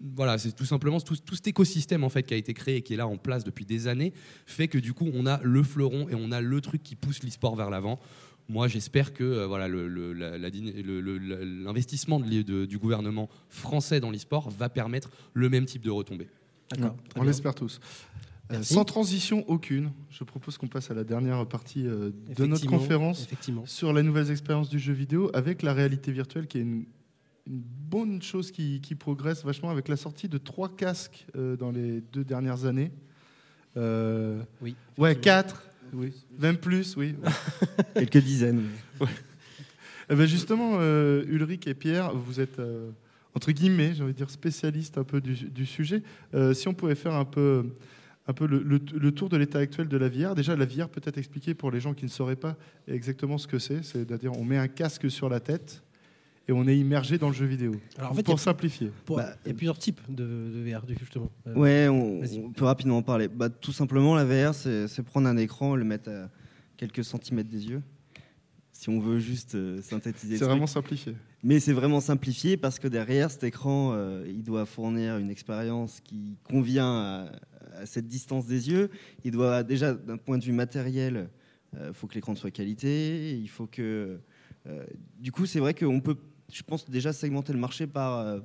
voilà, 0.00 0.38
c'est 0.38 0.52
tout 0.52 0.64
simplement 0.64 1.00
tout, 1.00 1.16
tout 1.16 1.34
cet 1.34 1.48
écosystème 1.48 2.04
en 2.04 2.08
fait 2.08 2.22
qui 2.22 2.34
a 2.34 2.36
été 2.36 2.54
créé 2.54 2.76
et 2.76 2.82
qui 2.82 2.94
est 2.94 2.96
là 2.96 3.06
en 3.08 3.16
place 3.16 3.42
depuis 3.44 3.64
des 3.64 3.88
années 3.88 4.12
fait 4.46 4.68
que 4.68 4.78
du 4.78 4.92
coup 4.92 5.08
on 5.12 5.26
a 5.26 5.40
le 5.42 5.62
fleuron 5.62 6.08
et 6.08 6.14
on 6.14 6.30
a 6.32 6.40
le 6.40 6.60
truc 6.60 6.82
qui 6.82 6.94
pousse 6.94 7.22
l'e-sport 7.22 7.56
vers 7.56 7.70
l'avant. 7.70 7.98
Moi, 8.50 8.66
j'espère 8.66 9.12
que 9.12 9.24
euh, 9.24 9.46
voilà, 9.46 9.68
le- 9.68 9.88
le- 9.88 10.14
la- 10.14 10.38
la 10.38 10.48
dyna- 10.50 10.72
le- 10.82 11.00
le- 11.02 11.18
la- 11.18 11.44
l'investissement 11.44 12.18
de 12.18 12.64
du 12.64 12.78
gouvernement 12.78 13.28
français 13.50 14.00
dans 14.00 14.10
l'e-sport 14.10 14.48
va 14.50 14.68
permettre 14.70 15.10
le 15.34 15.50
même 15.50 15.66
type 15.66 15.82
de 15.82 15.90
retombées. 15.90 16.28
D'accord. 16.70 16.96
On 17.16 17.22
l'espère 17.24 17.54
tous. 17.54 17.78
Euh, 18.50 18.62
sans 18.62 18.84
transition 18.86 19.44
aucune, 19.48 19.90
je 20.08 20.24
propose 20.24 20.56
qu'on 20.56 20.68
passe 20.68 20.90
à 20.90 20.94
la 20.94 21.04
dernière 21.04 21.46
partie 21.46 21.86
euh, 21.86 22.10
de 22.34 22.46
notre 22.46 22.64
conférence 22.66 23.26
sur 23.66 23.92
les 23.92 24.02
nouvelles 24.02 24.30
expériences 24.30 24.70
du 24.70 24.78
jeu 24.78 24.94
vidéo 24.94 25.30
avec 25.34 25.60
la 25.62 25.74
réalité 25.74 26.10
virtuelle 26.12 26.46
qui 26.46 26.56
est 26.56 26.62
une, 26.62 26.86
une 27.48 27.62
bonne 27.90 28.20
chose 28.22 28.50
qui, 28.50 28.80
qui 28.80 28.94
progresse 28.94 29.44
vachement 29.44 29.70
avec 29.70 29.88
la 29.88 29.96
sortie 29.96 30.28
de 30.28 30.38
trois 30.38 30.68
casques 30.68 31.26
euh, 31.36 31.56
dans 31.56 31.70
les 31.70 32.02
deux 32.12 32.24
dernières 32.24 32.64
années. 32.66 32.90
Euh, 33.76 34.42
Oui. 34.60 34.74
ouais, 34.98 35.16
quatre. 35.16 35.62
Oui. 35.92 36.12
Même 36.38 36.58
plus, 36.58 36.96
oui. 36.96 37.14
Quelques 37.94 38.18
dizaines. 38.18 38.62
mais- 39.00 39.06
Eh 40.10 40.14
ben 40.14 40.26
justement, 40.26 40.76
euh, 40.80 41.24
Ulrich 41.28 41.66
et 41.66 41.74
Pierre, 41.74 42.14
vous 42.14 42.40
êtes 42.40 42.58
euh, 42.58 42.90
entre 43.34 43.52
guillemets, 43.52 43.94
j'ai 43.94 44.02
envie 44.02 44.12
de 44.12 44.16
dire 44.18 44.30
spécialistes 44.30 44.98
un 44.98 45.04
peu 45.04 45.20
du, 45.20 45.34
du 45.34 45.64
sujet. 45.66 46.02
Euh, 46.34 46.54
si 46.54 46.66
on 46.68 46.74
pouvait 46.74 46.94
faire 46.94 47.14
un 47.14 47.24
peu, 47.26 47.66
un 48.26 48.32
peu 48.32 48.46
le, 48.46 48.58
le- 48.62 48.80
le 48.98 49.12
tour 49.12 49.28
de 49.28 49.36
l'état 49.36 49.58
actuel 49.58 49.86
de 49.88 49.96
la 49.96 50.08
VR. 50.08 50.34
Déjà, 50.34 50.56
la 50.56 50.64
VR 50.66 50.88
peut-être 50.88 51.18
expliquer 51.18 51.54
pour 51.54 51.70
les 51.70 51.80
gens 51.80 51.94
qui 51.94 52.04
ne 52.04 52.10
sauraient 52.10 52.36
pas 52.36 52.56
exactement 52.86 53.38
ce 53.38 53.46
que 53.46 53.58
c'est. 53.58 53.82
C'est-à-dire, 53.84 54.32
on 54.36 54.44
met 54.44 54.56
un 54.58 54.68
casque 54.68 55.10
sur 55.10 55.28
la 55.28 55.40
tête 55.40 55.82
et 56.48 56.52
on 56.52 56.66
est 56.66 56.76
immergé 56.76 57.18
dans 57.18 57.28
le 57.28 57.34
jeu 57.34 57.44
vidéo. 57.44 57.72
Alors, 57.98 58.12
en 58.12 58.14
fait, 58.14 58.22
pour 58.22 58.36
y 58.36 58.38
simplifier. 58.38 58.90
Bah, 59.06 59.34
il 59.44 59.48
y 59.48 59.50
a 59.50 59.54
plusieurs 59.54 59.78
types 59.78 60.00
de, 60.08 60.24
de 60.24 60.70
VR, 60.70 60.82
justement. 60.98 61.30
Euh, 61.46 61.54
Ouais, 61.54 61.88
on, 61.88 62.50
peut 62.52 62.64
rapidement 62.64 62.96
en 62.96 63.02
parler. 63.02 63.28
Bah, 63.28 63.50
tout 63.50 63.72
simplement, 63.72 64.14
la 64.14 64.24
VR, 64.24 64.54
c'est 64.54 65.02
prendre 65.02 65.28
un 65.28 65.36
écran 65.36 65.76
et 65.76 65.78
le 65.78 65.84
mettre 65.84 66.10
à 66.10 66.30
quelques 66.78 67.04
centimètres 67.04 67.50
des 67.50 67.68
yeux. 67.68 67.82
Si 68.72 68.88
on 68.88 68.98
veut 68.98 69.18
juste 69.18 69.56
euh, 69.56 69.82
synthétiser. 69.82 70.38
C'est 70.38 70.44
vraiment 70.44 70.66
simplifié. 70.66 71.14
Mais 71.42 71.60
c'est 71.60 71.72
vraiment 71.72 72.00
simplifié 72.00 72.56
parce 72.56 72.78
que 72.78 72.88
derrière 72.88 73.30
cet 73.30 73.44
écran, 73.44 73.92
euh, 73.92 74.24
il 74.26 74.42
doit 74.42 74.64
fournir 74.66 75.18
une 75.18 75.30
expérience 75.30 76.00
qui 76.00 76.36
convient 76.44 76.86
à, 76.86 77.32
à 77.76 77.86
cette 77.86 78.06
distance 78.06 78.46
des 78.46 78.70
yeux. 78.70 78.90
Il 79.24 79.32
doit 79.32 79.62
déjà, 79.64 79.92
d'un 79.92 80.16
point 80.16 80.38
de 80.38 80.44
vue 80.44 80.52
matériel, 80.52 81.28
il 81.76 81.92
faut 81.92 82.06
que 82.06 82.14
l'écran 82.14 82.34
soit 82.34 82.50
qualité. 82.50 83.36
Il 83.36 83.48
faut 83.48 83.66
que, 83.66 84.18
euh, 84.66 84.84
du 85.18 85.32
coup, 85.32 85.46
c'est 85.46 85.60
vrai 85.60 85.74
qu'on 85.74 86.00
peut, 86.00 86.16
je 86.50 86.62
pense 86.62 86.88
déjà 86.88 87.12
segmenter 87.12 87.52
le 87.52 87.58
marché 87.58 87.86
par 87.86 88.18
euh, 88.18 88.40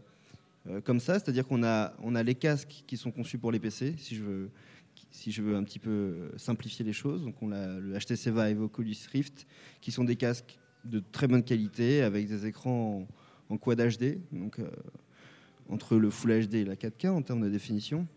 euh, 0.70 0.82
comme 0.82 1.00
ça, 1.00 1.14
c'est-à-dire 1.14 1.48
qu'on 1.48 1.64
a, 1.64 1.94
on 2.02 2.16
a 2.16 2.24
les 2.24 2.36
casques 2.36 2.84
qui 2.86 2.98
sont 2.98 3.12
conçus 3.12 3.38
pour 3.38 3.52
les 3.52 3.60
PC, 3.60 3.96
si 3.98 4.16
je 4.16 4.24
veux, 4.24 4.50
si 5.12 5.32
je 5.32 5.42
veux 5.42 5.56
un 5.56 5.64
petit 5.64 5.80
peu 5.80 5.90
euh, 5.90 6.30
simplifier 6.38 6.86
les 6.86 6.94
choses. 6.94 7.24
Donc 7.24 7.36
on 7.42 7.52
a 7.52 7.80
le 7.80 7.98
HTC 7.98 8.32
Vive, 8.32 8.62
Oculus 8.62 8.98
Rift, 9.12 9.48
qui 9.82 9.92
sont 9.92 10.04
des 10.04 10.16
casques 10.16 10.58
de 10.86 11.02
très 11.12 11.28
bonne 11.28 11.44
qualité 11.44 12.02
avec 12.02 12.28
des 12.28 12.46
écrans 12.46 13.08
en, 13.50 13.58
Quad 13.58 13.80
HD, 13.80 14.20
donc 14.32 14.58
entre 15.70 15.96
le 15.96 16.10
Full 16.10 16.48
HD 16.48 16.56
et 16.56 16.66
la 16.66 16.76
4K 16.76 17.10
en 17.10 17.22
termes 17.22 17.42
de 17.42 17.50
définition, 17.50 18.08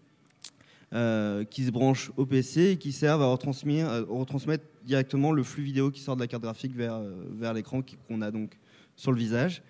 qui 0.91 1.65
se 1.65 1.71
branchent 1.71 2.11
au 2.17 2.25
PC 2.25 2.71
et 2.71 2.77
qui 2.79 2.91
servent 2.91 3.23
à 3.23 3.27
retransmettre, 3.27 3.89
à 3.89 4.01
retransmettre 4.01 4.65
directement 4.85 5.31
le 5.33 5.43
flux 5.43 5.63
vidéo 5.63 5.91
qui 5.91 6.01
sort 6.01 6.17
de 6.17 6.23
la 6.23 6.27
carte 6.27 6.43
graphique 6.43 6.75
vers, 6.75 7.01
vers 7.39 7.53
l'écran 7.53 7.83
qu'on 8.09 8.23
a 8.23 8.31
donc 8.31 8.57
sur 8.97 9.13
le 9.13 9.19
visage. 9.19 9.63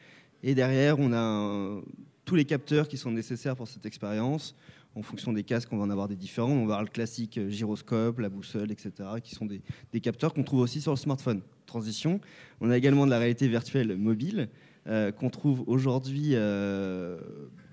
Et 0.43 0.55
derrière, 0.55 0.99
on 0.99 1.13
a 1.13 1.83
tous 2.25 2.35
les 2.35 2.45
capteurs 2.45 2.89
qui 2.89 2.99
sont 2.99 3.11
nécessaires 3.11 3.57
pour 3.57 3.69
cette 3.69 3.87
expérience. 3.87 4.55
En 4.97 5.03
fonction 5.03 5.33
des 5.33 5.45
casques, 5.45 5.69
on 5.73 5.77
va 5.77 5.85
en 5.85 5.91
avoir 5.91 6.09
des 6.09 6.17
différents. 6.17 6.53
On 6.53 6.67
va 6.67 6.75
avoir 6.75 6.83
le 6.83 6.89
classique 6.89 7.37
euh, 7.37 7.51
gyroscope, 7.51 8.19
la 8.19 8.31
boussole, 8.31 8.73
etc., 8.73 8.93
qui 9.23 9.35
sont 9.35 9.47
des, 9.47 10.01
capteurs 10.01 10.33
qu'on 10.33 10.43
trouve 10.43 10.61
aussi 10.61 10.81
sur 10.81 10.93
le 10.93 10.97
smartphone. 10.97 11.43
transition. 11.67 12.21
On 12.61 12.71
a 12.71 12.77
également 12.77 13.05
de 13.05 13.11
la 13.11 13.19
réalité 13.19 13.47
virtuelle 13.47 13.97
mobile 13.97 14.49
euh, 14.87 15.13
qu'on 15.13 15.29
trouve 15.29 15.65
aujourd'hui 15.67 16.31
euh, 16.33 17.19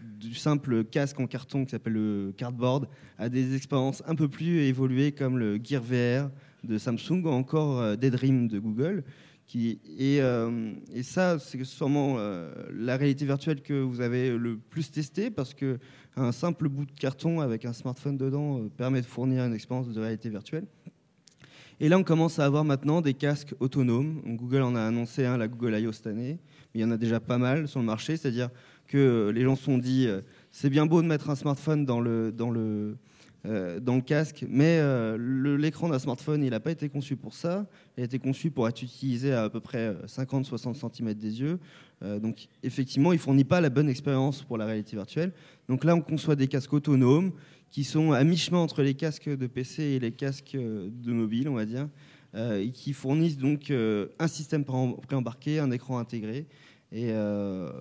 du 0.01 0.35
simple 0.35 0.83
casque 0.83 1.19
en 1.19 1.27
carton 1.27 1.63
qui 1.63 1.71
s'appelle 1.71 1.93
le 1.93 2.33
cardboard 2.35 2.89
à 3.17 3.29
des 3.29 3.55
expériences 3.55 4.03
un 4.05 4.15
peu 4.15 4.27
plus 4.27 4.59
évoluées 4.61 5.13
comme 5.13 5.37
le 5.37 5.59
Gear 5.63 5.81
VR 5.81 6.29
de 6.63 6.77
Samsung 6.77 7.23
ou 7.23 7.29
encore 7.29 7.97
Daydream 7.97 8.47
de 8.47 8.59
Google. 8.59 9.03
Euh, 9.55 10.73
et 10.93 11.03
ça, 11.03 11.37
c'est 11.39 11.63
sûrement 11.63 12.15
euh, 12.17 12.51
la 12.73 12.97
réalité 12.97 13.25
virtuelle 13.25 13.61
que 13.61 13.73
vous 13.73 14.01
avez 14.01 14.35
le 14.35 14.57
plus 14.57 14.89
testé 14.91 15.29
parce 15.29 15.53
que 15.53 15.79
un 16.15 16.31
simple 16.31 16.69
bout 16.69 16.85
de 16.85 16.91
carton 16.91 17.39
avec 17.39 17.65
un 17.65 17.73
smartphone 17.73 18.17
dedans 18.17 18.59
euh, 18.59 18.69
permet 18.77 19.01
de 19.01 19.05
fournir 19.05 19.43
une 19.43 19.53
expérience 19.53 19.89
de 19.89 19.99
réalité 19.99 20.29
virtuelle. 20.29 20.65
Et 21.79 21.89
là, 21.89 21.97
on 21.97 22.03
commence 22.03 22.39
à 22.39 22.45
avoir 22.45 22.63
maintenant 22.63 23.01
des 23.01 23.13
casques 23.13 23.53
autonomes. 23.59 24.21
Google 24.25 24.61
en 24.61 24.75
a 24.75 24.81
annoncé 24.81 25.25
un, 25.25 25.37
la 25.37 25.47
Google 25.47 25.77
I.O. 25.79 25.91
cette 25.91 26.07
année, 26.07 26.39
mais 26.73 26.79
il 26.79 26.81
y 26.81 26.85
en 26.85 26.91
a 26.91 26.97
déjà 26.97 27.19
pas 27.19 27.37
mal 27.37 27.67
sur 27.67 27.79
le 27.79 27.85
marché. 27.85 28.15
C'est-à-dire 28.15 28.49
que 28.87 29.31
les 29.33 29.41
gens 29.41 29.55
se 29.55 29.63
sont 29.63 29.79
dit, 29.79 30.07
c'est 30.51 30.69
bien 30.69 30.85
beau 30.85 31.01
de 31.01 31.07
mettre 31.07 31.29
un 31.29 31.35
smartphone 31.35 31.83
dans 31.83 31.99
le, 31.99 32.31
dans 32.31 32.51
le, 32.51 32.95
euh, 33.45 33.79
dans 33.79 33.95
le 33.95 34.01
casque, 34.01 34.45
mais 34.47 34.77
euh, 34.79 35.57
l'écran 35.57 35.89
d'un 35.89 35.99
smartphone, 35.99 36.43
il 36.43 36.51
n'a 36.51 36.59
pas 36.59 36.71
été 36.71 36.87
conçu 36.89 37.15
pour 37.17 37.33
ça. 37.33 37.65
Il 37.97 38.01
a 38.01 38.05
été 38.05 38.17
conçu 38.19 38.51
pour 38.51 38.67
être 38.67 38.81
utilisé 38.81 39.33
à 39.33 39.43
à 39.43 39.49
peu 39.49 39.59
près 39.59 39.93
50-60 40.07 40.93
cm 40.95 41.13
des 41.13 41.41
yeux. 41.41 41.59
Euh, 42.03 42.19
donc, 42.19 42.47
effectivement, 42.63 43.11
il 43.11 43.17
ne 43.17 43.21
fournit 43.21 43.43
pas 43.43 43.59
la 43.61 43.69
bonne 43.69 43.89
expérience 43.89 44.43
pour 44.43 44.57
la 44.57 44.65
réalité 44.65 44.95
virtuelle. 44.95 45.33
Donc 45.67 45.83
là, 45.83 45.95
on 45.95 46.01
conçoit 46.01 46.35
des 46.35 46.47
casques 46.47 46.73
autonomes 46.73 47.31
qui 47.69 47.83
sont 47.83 48.11
à 48.11 48.23
mi-chemin 48.23 48.59
entre 48.59 48.81
les 48.83 48.93
casques 48.93 49.29
de 49.29 49.47
PC 49.47 49.83
et 49.83 49.99
les 49.99 50.11
casques 50.11 50.55
euh, 50.55 50.89
de 50.91 51.11
mobile, 51.11 51.49
on 51.49 51.55
va 51.55 51.65
dire, 51.65 51.89
euh, 52.35 52.61
et 52.61 52.69
qui 52.71 52.93
fournissent 52.93 53.37
donc 53.37 53.71
euh, 53.71 54.07
un 54.19 54.27
système 54.27 54.63
pré- 54.63 54.95
préembarqué, 55.07 55.59
un 55.59 55.71
écran 55.71 55.97
intégré. 55.97 56.45
Et 56.91 57.07
euh, 57.11 57.71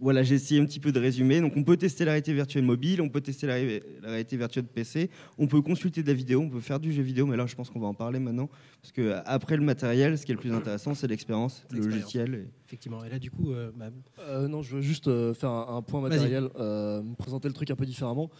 voilà, 0.00 0.22
j'ai 0.22 0.34
essayé 0.34 0.60
un 0.60 0.64
petit 0.66 0.80
peu 0.80 0.92
de 0.92 0.98
résumer. 1.00 1.40
Donc, 1.40 1.56
on 1.56 1.62
peut 1.64 1.76
tester 1.76 2.04
la 2.04 2.12
réalité 2.12 2.34
virtuelle 2.34 2.64
mobile, 2.64 3.00
on 3.00 3.08
peut 3.08 3.20
tester 3.20 3.46
la, 3.46 3.54
ré- 3.54 3.82
la 4.02 4.08
réalité 4.10 4.36
virtuelle 4.36 4.64
PC, 4.64 5.08
on 5.38 5.46
peut 5.46 5.62
consulter 5.62 6.02
de 6.02 6.08
la 6.08 6.14
vidéo, 6.14 6.40
on 6.40 6.50
peut 6.50 6.60
faire 6.60 6.80
du 6.80 6.92
jeu 6.92 7.02
vidéo, 7.02 7.26
mais 7.26 7.36
là, 7.36 7.46
je 7.46 7.54
pense 7.54 7.70
qu'on 7.70 7.80
va 7.80 7.86
en 7.86 7.94
parler 7.94 8.18
maintenant. 8.18 8.50
Parce 8.82 8.92
que 8.92 9.14
après 9.24 9.56
le 9.56 9.62
matériel, 9.62 10.18
ce 10.18 10.26
qui 10.26 10.32
est 10.32 10.34
le 10.34 10.40
plus 10.40 10.52
intéressant, 10.52 10.94
c'est 10.94 11.06
l'expérience, 11.06 11.64
le 11.70 11.78
logiciel. 11.90 12.34
et- 12.34 12.48
Effectivement. 12.66 13.04
Et 13.04 13.08
là, 13.08 13.18
du 13.18 13.30
coup, 13.30 13.52
euh, 13.52 13.70
bah, 13.76 13.86
Euh, 14.20 14.48
non, 14.48 14.62
je 14.62 14.76
veux 14.76 14.82
juste 14.82 15.06
euh, 15.08 15.32
faire 15.32 15.50
un, 15.50 15.76
un 15.76 15.82
point 15.82 16.00
matériel, 16.00 16.48
euh, 16.58 17.02
présenter 17.16 17.46
le 17.48 17.54
truc 17.54 17.70
un 17.70 17.76
peu 17.76 17.86
différemment. 17.86 18.30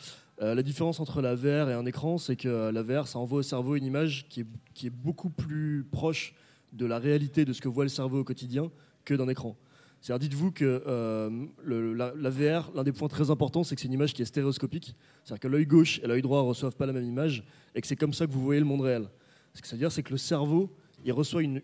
Euh, 0.42 0.55
la 0.57 0.62
différence 0.64 0.98
entre 0.98 1.22
la 1.22 1.36
VR 1.36 1.70
et 1.70 1.74
un 1.74 1.86
écran, 1.86 2.18
c'est 2.18 2.34
que 2.34 2.70
la 2.70 2.82
VR, 2.82 3.07
ça 3.07 3.20
envoie 3.20 3.38
au 3.38 3.42
cerveau 3.42 3.76
une 3.76 3.84
image 3.84 4.26
qui 4.28 4.40
est, 4.40 4.46
qui 4.74 4.88
est 4.88 4.90
beaucoup 4.90 5.30
plus 5.30 5.86
proche 5.92 6.34
de 6.72 6.84
la 6.86 6.98
réalité 6.98 7.44
de 7.44 7.52
ce 7.52 7.61
que 7.61 7.68
voit 7.68 7.84
le 7.84 7.90
cerveau 7.90 8.18
au 8.20 8.24
quotidien 8.24 8.72
que 9.05 9.14
d'un 9.14 9.28
écran. 9.28 9.57
C'est-à-dire, 10.05 10.28
dites-vous 10.28 10.52
que 10.52 10.82
euh, 10.86 11.30
la, 11.64 12.28
VR, 12.28 12.70
l'un 12.74 12.82
des 12.82 12.92
points 12.92 13.09
très 13.09 13.30
importants, 13.30 13.64
c'est 13.64 13.74
que 13.74 13.80
c'est 13.80 13.86
une 13.86 13.94
image 13.94 14.12
qui 14.12 14.20
est 14.20 14.26
stéréoscopique. 14.26 14.94
C'est-à-dire 15.24 15.40
que 15.40 15.48
l'œil 15.48 15.64
gauche 15.64 15.98
et 16.02 16.07
l'œil 16.07 16.20
droit 16.20 16.42
ne 16.42 16.48
reçoivent 16.48 16.76
pas 16.76 16.84
la 16.84 16.92
même 16.92 17.07
image 17.07 17.42
et 17.74 17.80
que 17.80 17.86
c'est 17.86 17.96
comme 17.96 18.12
ça 18.12 18.26
que 18.26 18.30
vous 18.30 18.42
voyez 18.42 18.61
le 18.61 18.66
monde 18.66 18.82
réel. 18.82 19.09
Ce 19.55 19.62
que 19.62 19.66
ça 19.66 19.76
veut 19.76 19.78
dire, 19.78 19.90
c'est 19.90 20.02
que 20.02 20.11
le 20.11 20.18
cerveau, 20.18 20.70
il 21.07 21.12
reçoit 21.14 21.42
une, 21.42 21.59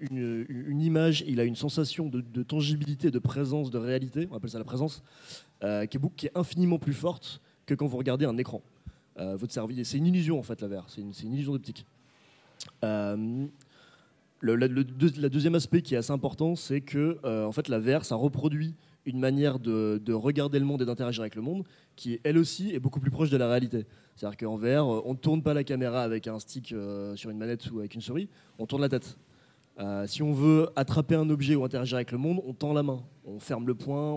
image, 0.80 1.22
il 1.28 1.38
a 1.38 1.44
une 1.44 1.54
sensation 1.54 2.08
de, 2.08 2.42
tangibilité, 2.42 3.10
de 3.10 3.18
présence, 3.18 3.70
de 3.70 3.76
réalité, 3.76 4.26
on 4.30 4.36
appelle 4.36 4.48
ça 4.48 4.56
la 4.56 4.64
présence, 4.64 5.02
euh, 5.62 5.84
qui, 5.84 5.98
est 5.98 6.00
qui 6.16 6.26
est 6.28 6.32
infiniment 6.34 6.78
plus 6.78 6.94
forte 6.94 7.42
que 7.66 7.74
quand 7.74 7.86
vous 7.86 7.98
regardez 7.98 8.24
un 8.24 8.38
écran. 8.38 8.62
Euh, 9.18 9.36
votre 9.36 9.52
cerveau, 9.52 9.74
c'est 9.84 9.98
une 9.98 10.06
illusion 10.06 10.38
en 10.38 10.42
fait 10.42 10.62
la 10.62 10.68
VR, 10.68 10.86
c'est 10.88 11.02
une, 11.02 11.12
une 11.24 11.34
illusion 11.34 11.52
d'optique. 11.52 11.84
Le, 14.42 14.84
deuxième 15.28 15.54
aspect 15.54 15.82
qui 15.82 15.94
est 15.94 15.98
assez 15.98 16.12
important, 16.12 16.56
c'est 16.56 16.80
que 16.80 17.18
euh, 17.24 17.44
en 17.44 17.52
fait 17.52 17.68
la 17.68 17.78
VR, 17.78 18.06
ça 18.06 18.14
reproduit 18.14 18.74
une 19.04 19.18
manière 19.18 19.58
de, 19.58 20.00
de 20.02 20.12
regarder 20.14 20.58
le 20.58 20.64
monde 20.64 20.80
et 20.80 20.86
d'interagir 20.86 21.20
avec 21.20 21.34
le 21.34 21.42
monde 21.42 21.64
qui 21.96 22.20
elle 22.24 22.38
aussi 22.38 22.74
est 22.74 22.78
beaucoup 22.78 23.00
plus 23.00 23.10
proche 23.10 23.28
de 23.28 23.36
la 23.36 23.48
réalité. 23.48 23.86
C'est-à-dire 24.16 24.38
qu'en 24.38 24.56
VR, 24.56 24.64
euh, 24.64 25.02
on 25.04 25.12
ne 25.12 25.18
tourne 25.18 25.42
pas 25.42 25.52
la 25.52 25.62
caméra 25.62 26.02
avec 26.02 26.26
un 26.26 26.38
stick 26.38 26.72
euh, 26.72 27.14
sur 27.16 27.28
une 27.28 27.36
manette 27.36 27.70
ou 27.70 27.80
avec 27.80 27.94
une 27.94 28.00
souris, 28.00 28.30
on 28.58 28.66
tourne 28.66 28.82
la 28.82 28.88
tête. 28.88 29.18
Si 30.04 30.22
on 30.22 30.34
veut 30.34 30.68
attraper 30.76 31.14
un 31.14 31.30
objet 31.30 31.54
ou 31.54 31.64
interagir 31.64 31.96
avec 31.96 32.12
le 32.12 32.18
monde, 32.18 32.42
on 32.44 32.52
tend 32.52 32.74
la 32.74 32.82
main, 32.82 33.02
on 33.24 33.38
ferme 33.38 33.66
le 33.66 33.74
poing, 33.74 34.12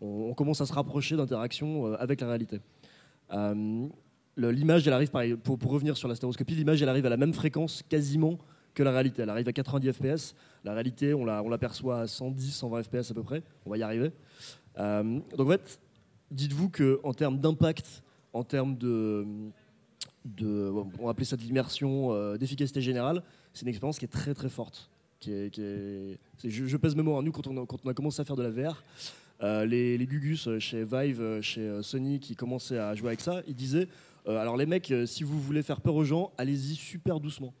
on, 0.00 0.34
commence 0.34 0.60
à 0.60 0.66
se 0.66 0.72
rapprocher 0.72 1.16
d'interactions 1.16 1.92
avec 1.94 2.20
la 2.20 2.28
réalité. 2.28 2.60
L'image, 4.36 4.86
elle 4.86 4.92
arrive, 4.92 5.10
pour, 5.38 5.58
pour 5.58 5.72
revenir 5.72 5.96
sur 5.96 6.06
la 6.06 6.14
stéréoscopie, 6.14 6.54
l'image, 6.54 6.80
elle 6.82 6.88
arrive 6.88 7.06
à 7.06 7.08
la 7.08 7.16
même 7.16 7.32
fréquence 7.32 7.82
quasiment 7.88 8.38
que 8.74 8.82
la 8.82 8.90
réalité. 8.90 9.22
Elle 9.22 9.30
arrive 9.30 9.48
à 9.48 9.52
90 9.52 9.92
fps. 9.92 10.34
La 10.64 10.72
réalité, 10.72 11.14
on 11.14 11.24
la- 11.24 11.42
on 11.42 11.48
l'aperçoit 11.48 12.00
à 12.00 12.06
110, 12.06 12.52
120 12.52 12.82
fps 12.82 13.10
à 13.10 13.14
peu 13.14 13.22
près. 13.22 13.42
On 13.66 13.70
va 13.70 13.78
y 13.78 13.82
arriver. 13.82 14.12
Euh, 14.78 15.20
donc 15.36 15.46
en 15.46 15.50
fait, 15.50 15.80
dites-vous 16.30 16.70
qu'en 16.70 17.12
termes 17.12 17.38
d'impact, 17.38 18.02
en 18.32 18.42
termes 18.44 18.76
de, 18.76 19.26
on 20.40 21.04
va 21.04 21.10
appeler 21.10 21.26
ça 21.26 21.36
de 21.36 21.42
l'immersion, 21.42 22.12
euh, 22.12 22.36
d'efficacité 22.36 22.80
générale, 22.80 23.22
c'est 23.52 23.62
une 23.62 23.68
expérience 23.68 23.98
qui 23.98 24.04
est 24.06 24.08
très 24.08 24.34
très 24.34 24.48
forte. 24.48 24.90
Qui 25.20 25.32
est, 25.32 26.18
je, 26.44 26.76
pèse 26.76 26.96
mes 26.96 27.02
mots. 27.02 27.16
hein. 27.16 27.22
Nous, 27.22 27.30
quand 27.32 27.46
on, 27.46 27.62
a, 27.88 27.94
commencé 27.94 28.20
à 28.20 28.24
faire 28.24 28.34
de 28.36 28.42
la 28.42 28.50
VR, 28.50 28.82
euh, 29.42 29.64
les, 29.66 30.04
Gugus 30.06 30.48
chez 30.58 30.84
Vive, 30.84 31.40
chez 31.42 31.80
Sony, 31.82 32.18
qui 32.18 32.34
commençaient 32.34 32.78
à 32.78 32.94
jouer 32.94 33.08
avec 33.08 33.20
ça, 33.20 33.42
ils 33.46 33.54
disaient 33.54 33.88
alors 34.26 34.56
les 34.56 34.66
mecs, 34.66 34.92
si 35.06 35.24
vous 35.24 35.40
voulez 35.40 35.62
faire 35.64 35.80
peur 35.80 35.96
aux 35.96 36.04
gens, 36.04 36.30
allez-y 36.38 36.76
super 36.76 37.18
doucement, 37.18 37.52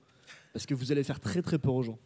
parce 0.52 0.66
que 0.66 0.74
vous 0.74 0.92
allez 0.92 1.02
faire 1.04 1.20
très 1.20 1.42
très 1.42 1.58
peur 1.58 1.74
aux 1.74 1.82
gens. 1.82 1.98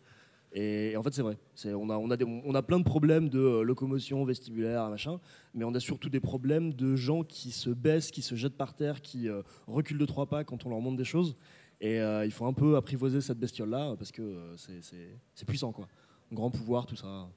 Et, 0.53 0.95
en 0.97 1.03
fait, 1.03 1.13
c'est 1.13 1.23
vrai. 1.23 1.37
On, 1.67 1.91
a, 1.91 1.99
on, 1.99 2.11
a 2.11 2.17
des- 2.17 2.25
on 2.25 2.55
a 2.55 2.63
plein 2.63 2.79
de 2.79 2.85
problèmes 2.85 3.29
de 3.29 3.39
euh, 3.41 3.63
locomotion 3.63 4.25
vestibulaire, 4.25 4.89
machin, 4.89 5.21
mais 5.55 5.65
on 5.65 5.75
a 5.75 5.81
surtout 5.81 6.09
des 6.09 6.21
problèmes 6.21 6.73
de 6.73 6.97
gens 6.97 7.25
qui 7.25 7.51
se 7.51 7.69
baissent, 7.69 8.11
qui 8.11 8.23
se 8.23 8.35
jettent 8.37 8.57
par 8.57 8.73
terre, 8.75 9.03
qui 9.03 9.29
euh, 9.29 9.43
reculent 9.67 9.99
de 9.99 10.07
trois 10.07 10.27
pas 10.27 10.45
quand 10.45 10.65
on 10.65 10.71
leur 10.71 10.81
montre 10.81 10.97
des 10.97 11.05
choses. 11.05 11.37
Et 11.81 12.01
euh, 12.01 12.25
il 12.25 12.31
faut 12.31 12.47
un 12.47 12.55
peu 12.55 12.77
apprivoiser 12.77 13.21
cette 13.21 13.39
bestiole-là, 13.39 13.97
parce 13.99 14.13
que 14.13 14.23
euh, 14.23 14.57
c'est- 14.57 14.81
c'est 14.83 15.19
c'est 15.35 15.47
puissant, 15.47 15.73
quoi. 15.73 15.89
Grand 16.33 16.51
pouvoir, 16.51 16.87
tout 16.87 16.97
ça. 16.97 17.29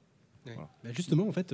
Bah, 0.82 0.90
justement, 0.92 1.28
en 1.28 1.32
fait, 1.32 1.52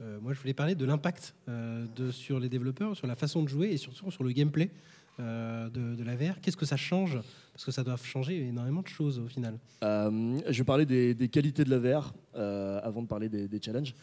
moi, 0.00 0.32
je 0.32 0.40
voulais 0.40 0.54
parler 0.54 0.74
de 0.74 0.84
l'impact 0.86 1.34
de- 1.46 2.10
sur 2.10 2.40
les 2.40 2.48
développeurs, 2.48 2.96
sur 2.96 3.06
la 3.06 3.14
façon 3.16 3.42
de 3.42 3.48
jouer 3.48 3.72
et 3.72 3.76
surtout 3.76 4.10
sur 4.10 4.24
le 4.24 4.32
gameplay 4.32 4.70
de, 5.18 5.94
de 5.94 6.04
la 6.04 6.16
VR. 6.16 6.40
Qu'est-ce 6.40 6.56
que 6.56 6.66
ça 6.66 6.76
change? 6.76 7.18
Parce 7.52 7.64
que 7.64 7.70
ça 7.70 7.84
doit 7.84 7.96
changer 7.96 8.48
énormément 8.48 8.82
de 8.82 8.88
choses 8.88 9.20
au 9.20 9.28
final. 9.28 9.58
Euh, 9.84 10.40
je 10.48 10.58
vais 10.58 10.64
parler 10.64 10.86
des, 10.86 11.28
qualités 11.28 11.62
de 11.64 11.70
la 11.70 11.78
VR 11.78 12.12
euh, 12.34 12.80
avant 12.82 13.00
de 13.02 13.06
parler 13.06 13.28
des, 13.28 13.60
challenges. 13.62 13.94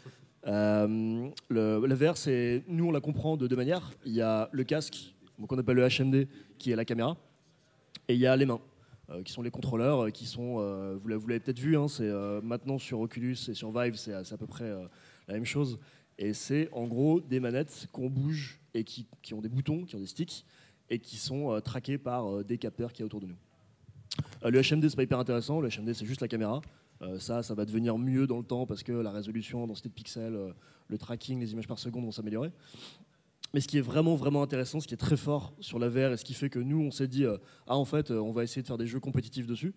Euh, 0.47 1.29
le- 1.49 1.85
la 1.85 1.95
VR, 1.95 2.15
c'est, 2.17 2.63
nous 2.67 2.85
on 2.85 2.91
la 2.91 3.01
comprend 3.01 3.35
de 3.35 3.47
deux 3.47 3.55
manières. 3.57 3.91
Il 4.05 4.13
y 4.13 4.21
a 4.21 4.47
le 4.53 4.63
casque, 4.63 5.13
qu'on 5.47 5.57
appelle 5.57 5.75
le 5.75 5.87
HMD, 5.87 6.27
qui 6.57 6.71
est 6.71 6.75
la 6.75 6.85
caméra, 6.85 7.17
et 8.07 8.13
il 8.13 8.19
y 8.19 8.25
a 8.27 8.35
les 8.37 8.45
mains, 8.45 8.61
euh, 9.09 9.21
qui 9.21 9.33
sont 9.33 9.41
les 9.41 9.51
contrôleurs, 9.51 10.05
euh, 10.05 10.09
qui 10.11 10.25
sont, 10.25 10.57
euh, 10.59 10.97
vous 11.01 11.07
l'avez, 11.09 11.39
peut-être 11.39 11.59
vu, 11.59 11.77
hein, 11.77 11.87
c'est 11.87 12.07
euh, 12.07 12.39
maintenant 12.41 12.77
sur 12.77 12.99
Oculus 13.01 13.35
et 13.49 13.53
sur 13.53 13.71
Vive, 13.71 13.95
c'est, 13.95 14.13
à- 14.13 14.37
peu 14.37 14.47
près 14.47 14.63
euh, 14.65 14.85
la 15.27 15.33
même 15.33 15.45
chose. 15.45 15.77
Et 16.17 16.33
c'est 16.33 16.69
en 16.71 16.87
gros 16.87 17.19
des 17.19 17.39
manettes 17.39 17.87
qu'on 17.91 18.09
bouge 18.09 18.59
et 18.73 18.83
qui 18.83 19.05
ont 19.33 19.41
des 19.41 19.49
boutons, 19.49 19.83
qui 19.83 19.95
ont 19.95 19.99
des 19.99 20.05
sticks, 20.07 20.45
et 20.91 20.99
qui 20.99 21.15
sont 21.15 21.51
euh, 21.51 21.61
traqués 21.61 21.97
par 21.97 22.27
euh, 22.27 22.43
des 22.43 22.59
capteurs 22.59 22.93
qui 22.93 23.01
y 23.01 23.03
a 23.03 23.05
autour 23.05 23.21
de 23.21 23.27
nous. 23.27 23.37
Euh, 24.43 24.51
le 24.51 24.61
HMD, 24.61 24.87
c'est 24.89 24.95
pas 24.95 25.03
hyper 25.03 25.17
intéressant. 25.17 25.61
Le 25.61 25.69
HMD, 25.69 25.93
c'est 25.93 26.05
juste 26.05 26.21
la 26.21 26.27
caméra. 26.27 26.61
Ça, 27.17 27.41
ça 27.41 27.55
va 27.55 27.65
devenir 27.65 27.97
mieux 27.97 28.27
dans 28.27 28.37
le 28.37 28.43
temps 28.43 28.67
parce 28.67 28.83
que 28.83 28.91
la 28.91 29.09
résolution, 29.09 29.65
densité 29.65 29.89
de 29.89 29.93
pixels, 29.95 30.53
le 30.87 30.97
tracking, 30.99 31.39
les 31.39 31.51
images 31.51 31.67
par 31.67 31.79
seconde 31.79 32.05
vont 32.05 32.11
s'améliorer. 32.11 32.51
Mais 33.55 33.59
ce 33.59 33.67
qui 33.67 33.79
est 33.79 33.81
vraiment, 33.81 34.13
vraiment 34.13 34.43
intéressant, 34.43 34.79
ce 34.79 34.87
qui 34.87 34.93
est 34.93 34.97
très 34.97 35.17
fort 35.17 35.55
sur 35.61 35.79
la 35.79 35.89
VR 35.89 36.11
et 36.11 36.17
ce 36.17 36.23
qui 36.23 36.35
fait 36.35 36.51
que 36.51 36.59
nous, 36.59 36.79
on 36.79 36.91
s'est 36.91 37.07
dit, 37.07 37.25
ah, 37.25 37.75
en 37.75 37.85
fait, 37.85 38.11
on 38.11 38.29
va 38.29 38.43
essayer 38.43 38.61
de 38.61 38.67
faire 38.67 38.77
des 38.77 38.85
jeux 38.85 38.99
compétitifs 38.99 39.47
dessus, 39.47 39.73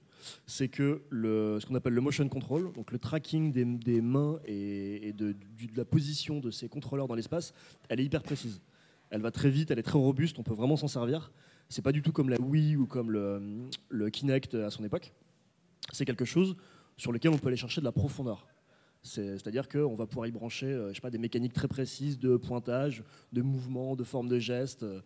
c'est 0.47 0.69
que 0.69 1.01
ce 1.11 1.65
qu'on 1.65 1.75
appelle 1.75 1.95
le 1.95 2.03
motion 2.03 2.29
control, 2.29 2.71
donc 2.75 2.93
le 2.93 2.99
tracking 2.99 3.53
des, 3.53 4.03
mains 4.03 4.39
et, 4.45 5.15
de 5.15 5.35
la 5.77 5.87
position 5.87 6.41
de 6.41 6.51
ces 6.51 6.69
contrôleurs 6.69 7.09
dans 7.09 7.15
l'espace, 7.15 7.55
elle 7.89 8.01
est 8.01 8.05
hyper 8.05 8.23
précise. 8.23 8.61
Elle 9.11 9.21
va 9.21 9.31
très 9.31 9.51
vite, 9.51 9.71
elle 9.71 9.79
est 9.79 9.83
très 9.85 9.99
robuste, 9.99 10.39
on 10.39 10.43
peut 10.43 10.55
vraiment 10.55 10.77
s'en 10.77 10.89
servir. 10.89 11.31
C'est 11.69 11.83
pas 11.83 11.93
du 11.93 12.03
tout 12.03 12.13
comme 12.13 12.29
la 12.29 12.41
Wii 12.41 12.77
ou 12.77 12.87
comme 12.87 13.11
le, 13.11 14.11
Kinect 14.11 14.55
à 14.55 14.71
son 14.71 14.85
époque. 14.85 15.13
C'est 15.93 16.05
quelque 16.05 16.25
chose 16.25 16.57
sur 16.97 17.13
lequel 17.13 17.31
on 17.33 17.39
peut 17.39 17.49
aller 17.49 17.57
chercher 17.57 17.81
de 17.81 17.85
la 17.87 17.93
profondeur. 17.93 18.47
C'est- 19.03 19.39
C'est-à-dire 19.39 19.69
qu'on 19.69 19.95
va 19.95 20.07
pouvoir 20.07 20.27
y 20.27 20.31
brancher 20.33 20.67
euh, 20.67 20.89
je 20.91 20.95
sais 20.95 21.01
pas, 21.01 21.11
des 21.11 21.19
mécaniques 21.19 21.53
très 21.53 21.69
précises 21.69 22.19
de 22.19 22.37
pointage, 22.37 23.03
de 23.33 23.43
mouvement, 23.43 23.97
de 23.97 24.05
forme 24.05 24.29
de 24.29 24.39
geste. 24.39 24.83
Euh, 24.83 25.01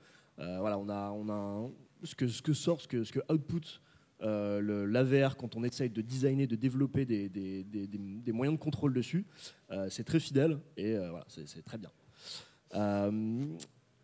voilà, 0.60 0.78
on 0.78 0.88
a, 0.88 1.10
on 1.10 1.28
a 1.28 1.68
ce, 2.04 2.14
que, 2.14 2.28
ce 2.28 2.40
que 2.42 2.52
sort, 2.52 2.80
ce 2.80 2.86
que, 2.88 3.02
ce 3.04 3.12
que 3.12 3.20
output 3.32 3.80
euh, 4.22 4.86
l'AVR 4.86 5.36
quand 5.36 5.56
on 5.56 5.64
essaye 5.64 5.90
de 5.90 6.00
designer, 6.00 6.46
de 6.46 6.56
développer 6.56 7.04
des, 7.04 7.28
des- 7.28 7.64
des- 7.64 8.32
moyens 8.32 8.56
de 8.58 8.62
contrôle 8.62 8.92
dessus. 8.94 9.26
Euh, 9.70 9.88
c'est 9.90 10.04
très 10.04 10.20
fidèle 10.20 10.58
et 10.76 10.96
voilà, 10.96 11.24
c'est 11.28 11.62
très 11.64 11.78
bien. 11.78 11.90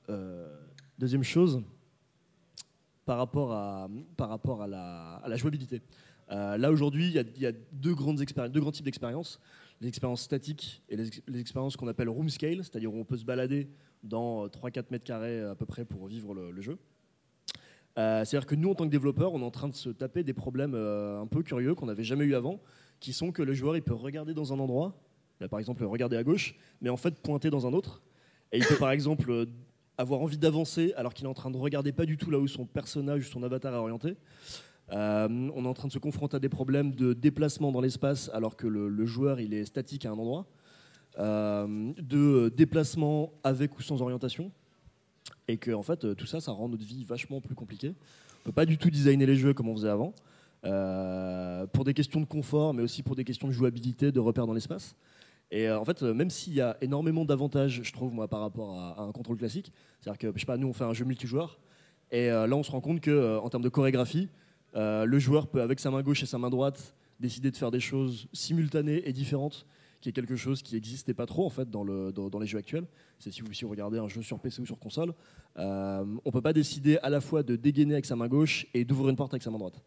Euh, 0.09 0.13
euh, 0.13 0.61
deuxième 0.99 1.23
chose, 1.23 1.63
par 3.05 3.19
rapport 3.19 3.53
à, 3.53 3.89
par 4.17 4.29
rapport 4.29 4.63
à, 4.63 4.67
la, 4.67 5.37
jouabilité. 5.37 5.83
Euh, 6.31 6.57
là 6.57 6.71
aujourd'hui, 6.71 7.09
il 7.09 7.41
y 7.41 7.47
a- 7.47 7.53
deux, 7.73 7.95
grands 7.95 8.15
types 8.15 8.85
d'expériences. 8.85 9.41
Les 9.81 9.89
expériences 9.89 10.23
statiques 10.23 10.83
et 10.89 10.97
les, 10.97 11.09
ex- 11.09 11.23
les 11.27 11.41
expériences 11.41 11.77
qu'on 11.77 11.89
appelle 11.89 12.09
room 12.09 12.29
scale, 12.29 12.59
c'est-à-dire 12.59 12.95
où 12.95 12.99
on 12.99 13.05
peut 13.05 13.17
se 13.17 13.25
balader 13.25 13.69
dans 14.03 14.47
3-4 14.47 14.85
mètres 14.91 15.05
carrés 15.05 15.41
à 15.41 15.55
peu 15.55 15.67
près 15.67 15.85
pour 15.85 16.07
vivre 16.07 16.35
le, 16.35 16.61
jeu. 16.63 16.79
Euh, 17.99 18.25
C'est-à-dire 18.25 18.47
que 18.47 18.55
nous, 18.55 18.71
en 18.71 18.75
tant 18.75 18.85
que 18.85 18.91
développeurs, 18.91 19.35
on 19.35 19.41
est 19.41 19.45
en 19.45 19.51
train 19.51 19.69
de 19.69 19.75
se 19.75 19.91
taper 19.91 20.23
des 20.23 20.33
problèmes 20.33 20.75
euh, 20.75 21.21
un 21.21 21.27
peu 21.27 21.43
curieux 21.43 21.75
qu'on 21.75 21.87
n'avait 21.87 22.05
jamais 22.05 22.25
eu 22.25 22.35
avant, 22.35 22.61
qui 23.01 23.13
sont 23.13 23.33
que 23.33 23.43
le 23.43 23.53
joueur 23.53 23.77
il 23.77 23.83
peut 23.83 23.95
regarder 23.95 24.33
dans 24.33 24.53
un 24.53 24.59
endroit, 24.59 24.97
là, 25.41 25.49
par 25.49 25.59
exemple 25.59 25.85
regarder 25.85 26.17
à 26.17 26.23
gauche, 26.23 26.55
mais 26.81 26.89
en 26.91 26.97
fait 26.97 27.21
pointer 27.21 27.51
dans 27.51 27.67
un 27.67 27.73
autre. 27.73 28.03
Et 28.53 28.59
il 28.59 28.65
peut 28.65 28.77
par 28.77 28.93
exemple 28.93 29.31
euh, 29.31 29.47
avoir 29.99 30.21
envie 30.21 30.39
d'avancer 30.39 30.93
alors 30.97 31.15
qu'il 31.15 31.27
est 31.27 31.29
en 31.29 31.35
train 31.35 31.51
de 31.51 31.57
regarder 31.57 31.93
pas 31.93 32.07
du 32.07 32.17
tout 32.17 32.31
là 32.31 32.39
où 32.39 32.47
son 32.47 32.67
personnage 32.67 33.29
son 33.29 33.43
avatar 33.43 33.75
est 33.75 33.79
orienté. 33.79 34.17
Euh, 34.93 35.51
on 35.55 35.65
est 35.65 35.69
en 35.69 35.75
train 35.75 35.89
de 35.89 35.93
se 35.93 35.99
confronter 35.99 36.37
à 36.37 36.41
des 36.41 36.49
problèmes 36.49 36.95
de 36.95 37.15
déplacement 37.15 37.73
dans 37.73 37.81
l'espace 37.81 38.31
alors 38.35 38.57
que 38.57 38.67
le, 38.67 39.07
joueur 39.07 39.41
il 39.41 39.55
est 39.55 39.65
statique 39.65 40.07
à 40.07 40.11
un 40.11 40.19
endroit, 40.19 40.47
Euh, 41.17 41.93
de 41.97 42.19
euh, 42.19 42.51
déplacement 42.51 43.31
avec 43.45 43.79
ou 43.79 43.83
sans 43.83 44.03
orientation, 44.03 44.51
et 45.47 45.59
que 45.59 45.71
en 45.71 45.85
fait 45.85 46.01
tout 46.17 46.27
ça 46.27 46.41
ça 46.41 46.51
rend 46.51 46.69
notre 46.69 46.85
vie 46.85 47.05
vachement 47.05 47.41
plus 47.41 47.55
compliquée. 47.55 47.95
On 48.41 48.45
peut 48.47 48.53
pas 48.53 48.67
du 48.67 48.79
tout 48.79 48.91
designer 48.91 49.25
les 49.25 49.37
jeux 49.37 49.55
comme 49.55 49.69
on 49.69 49.77
faisait 49.77 49.95
avant, 49.99 50.13
pour 51.73 51.85
des 51.85 51.95
questions 51.95 52.21
de 52.21 52.27
confort, 52.27 52.75
mais 52.75 52.83
aussi 52.83 53.05
pour 53.05 53.15
des 53.15 53.25
questions 53.25 53.47
de 53.47 53.53
jouabilité, 53.53 54.11
de 54.11 54.21
repères 54.21 54.49
dans 54.49 54.55
l'espace. 54.55 54.97
Et 55.55 55.69
euh, 55.69 55.79
en 55.79 55.85
fait, 55.85 56.03
euh, 56.03 56.13
même 56.13 56.31
s'il 56.31 56.53
y 56.53 56.61
a 56.61 56.77
énormément 56.81 57.25
d'avantages, 57.25 57.81
je 57.85 57.93
trouve, 57.93 58.13
moi, 58.13 58.27
par 58.27 58.41
rapport 58.41 58.77
à, 58.77 59.01
un 59.01 59.13
contrôle 59.13 59.37
classique, 59.37 59.73
c'est-à-dire 60.01 60.19
que, 60.19 60.33
je 60.35 60.41
sais 60.41 60.47
pas, 60.47 60.57
nous, 60.57 60.67
on 60.67 60.73
fait 60.73 60.83
un 60.83 60.93
jeu 60.93 61.05
multijoueur, 61.05 61.61
et 62.11 62.29
euh, 62.29 62.49
là, 62.49 62.57
on 62.57 62.65
se 62.65 62.73
rend 62.73 62.81
compte 62.81 63.01
que, 63.01 63.39
en 63.39 63.49
termes 63.49 63.63
de 63.63 63.69
chorégraphie, 63.69 64.29
le 64.75 65.19
joueur 65.21 65.47
peut, 65.47 65.63
avec 65.63 65.79
sa 65.79 65.93
main 65.93 66.03
gauche 66.03 66.25
et 66.25 66.27
sa 66.27 66.39
main 66.39 66.51
droite, 66.51 66.97
décider 67.21 67.53
de 67.53 67.57
faire 67.57 67.71
des 67.71 67.79
choses 67.79 68.27
simultanées 68.33 69.09
et 69.09 69.13
différentes, 69.13 69.65
qui 70.01 70.09
est 70.09 70.13
quelque 70.13 70.35
chose 70.35 70.61
qui 70.61 70.75
n'existait 70.75 71.15
pas 71.15 71.27
trop, 71.27 71.47
en 71.47 71.51
fait, 71.51 71.71
dans, 71.71 71.85
le, 71.85 72.11
dans, 72.11 72.41
les 72.41 72.49
jeux 72.49 72.59
actuels. 72.59 72.87
C'est 73.21 73.31
si 73.31 73.41
vous, 73.41 73.53
si 73.53 73.65
vous 73.65 73.71
regardez 73.71 73.99
un 73.99 74.09
jeu 74.09 74.23
sur 74.23 74.41
PC 74.41 74.61
ou 74.61 74.67
sur 74.67 74.81
console, 74.81 75.15
on 75.55 76.33
peut 76.33 76.43
pas 76.43 76.53
décider 76.53 76.99
à 76.99 77.11
la 77.11 77.21
fois 77.21 77.45
de 77.45 77.55
dégainer 77.55 77.93
avec 77.93 78.07
sa 78.07 78.17
main 78.17 78.27
gauche 78.27 78.67
et 78.75 78.85
d'ouvrir 78.85 79.11
une 79.11 79.17
porte 79.17 79.33
avec 79.33 79.45
sa 79.45 79.53
main 79.53 79.59
droite. 79.59 79.81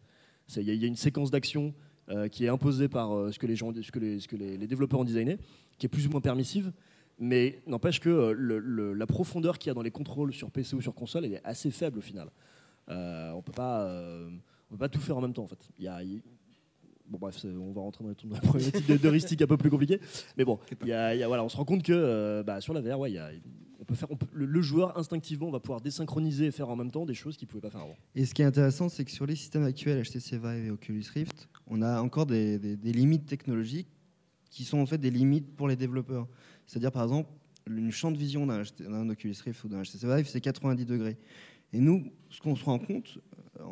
Il 0.55 0.63
y 0.63 0.85
a 0.85 0.87
une 0.87 0.95
séquence 0.95 1.29
d'action 1.29 1.73
euh, 2.09 2.27
qui 2.27 2.45
est 2.45 2.49
imposée 2.49 2.87
par 2.87 3.13
euh, 3.15 3.31
ce 3.31 3.39
que, 3.39 3.47
les, 3.47 3.55
gens, 3.55 3.73
ce 3.73 3.91
que, 3.91 3.99
les, 3.99 4.19
ce 4.19 4.27
que 4.27 4.35
les, 4.35 4.57
les 4.57 4.67
développeurs 4.67 4.99
ont 4.99 5.03
designé, 5.05 5.37
qui 5.77 5.85
est 5.85 5.89
plus 5.89 6.07
ou 6.07 6.09
moins 6.09 6.21
permissive, 6.21 6.71
mais 7.19 7.59
n'empêche 7.67 7.99
que 7.99 8.09
euh, 8.09 8.31
le- 8.33 8.59
le- 8.59 8.93
la 8.93 9.05
profondeur 9.07 9.57
qu'il 9.59 9.69
y 9.69 9.71
a 9.71 9.73
dans 9.73 9.81
les 9.81 9.91
contrôles 9.91 10.33
sur 10.33 10.49
PC 10.51 10.75
ou 10.75 10.81
sur 10.81 10.93
console, 10.93 11.25
elle 11.25 11.33
est 11.33 11.41
assez 11.43 11.71
faible 11.71 11.97
au 11.99 12.01
final. 12.01 12.29
Euh, 12.89 13.31
on 13.31 13.41
peut 13.41 13.51
pas, 13.51 13.81
euh, 13.81 14.29
on 14.69 14.75
peut 14.75 14.79
pas 14.79 14.89
tout 14.89 14.99
faire 14.99 15.17
en 15.17 15.21
même 15.21 15.33
temps 15.33 15.43
en 15.43 15.47
fait. 15.47 15.69
Il 15.77 15.85
y 15.85 15.87
a- 15.87 15.99
Bon 17.09 17.17
bref, 17.19 17.37
on 17.45 17.71
va 17.71 17.79
rentrer 17.81 18.03
dans 18.03 18.09
la 18.35 18.39
problématique 18.41 18.85
de, 18.85 18.97
de 18.97 19.07
heuristique 19.07 19.41
un 19.41 19.47
peu 19.47 19.55
plus 19.55 19.69
compliquée. 19.69 20.01
Mais 20.37 20.43
bon, 20.43 20.59
il 20.81 20.89
y 20.89 20.93
a- 20.93 21.15
y 21.15 21.23
a- 21.23 21.27
voilà, 21.27 21.41
on 21.43 21.47
se 21.49 21.55
rend 21.55 21.63
compte 21.63 21.81
que 21.81 21.93
euh, 21.93 22.43
bah, 22.43 22.59
sur 22.59 22.73
la 22.73 22.81
VR, 22.81 22.99
ouais, 22.99 23.11
il 23.11 23.15
y 23.15 23.17
a- 23.17 23.31
on 23.79 23.85
peut 23.85 23.95
faire, 23.95 24.11
on 24.11 24.17
peut- 24.17 24.27
le, 24.33 24.45
le 24.45 24.61
joueur 24.61 24.97
instinctivement 24.97 25.49
va 25.49 25.61
pouvoir 25.61 25.79
désynchroniser 25.79 26.47
et 26.47 26.51
faire 26.51 26.69
en 26.69 26.75
même 26.75 26.91
temps 26.91 27.05
des 27.05 27.13
choses 27.13 27.37
qu'il 27.37 27.45
ne 27.47 27.51
pouvait 27.51 27.61
pas 27.61 27.69
faire 27.69 27.79
avant. 27.81 27.95
Et 28.15 28.25
ce 28.25 28.33
qui 28.33 28.41
est 28.41 28.45
intéressant, 28.45 28.89
c'est 28.89 29.05
que 29.05 29.11
sur 29.11 29.25
les 29.25 29.37
systèmes 29.37 29.63
actuels, 29.63 30.03
HTC 30.03 30.37
Vive 30.37 30.65
et 30.65 30.69
Oculus 30.69 31.05
Rift, 31.13 31.47
on 31.69 31.81
a 31.81 32.01
encore 32.01 32.25
des, 32.25 32.57
limites 32.83 33.25
technologiques 33.25 33.89
qui 34.49 34.63
sont 34.63 34.79
en 34.79 34.85
fait 34.85 34.97
des 34.97 35.11
limites 35.11 35.55
pour 35.55 35.67
les 35.67 35.75
développeurs. 35.75 36.27
C'est-à-dire, 36.65 36.91
par 36.91 37.03
exemple, 37.03 37.29
une 37.69 37.91
champ 37.91 38.11
de 38.11 38.17
vision 38.17 38.47
d'un 38.47 39.09
Oculus 39.09 39.35
Rift 39.43 39.63
ou 39.63 39.67
d'un 39.67 39.81
HTC 39.81 40.07
Vive, 40.07 40.27
c'est 40.27 40.41
90 40.41 40.85
degrés. 40.85 41.17
Et 41.73 41.79
nous, 41.79 42.11
ce 42.29 42.39
qu'on 42.39 42.55
se 42.55 42.63
rend 42.63 42.79
compte, 42.79 43.19
euh, 43.59 43.63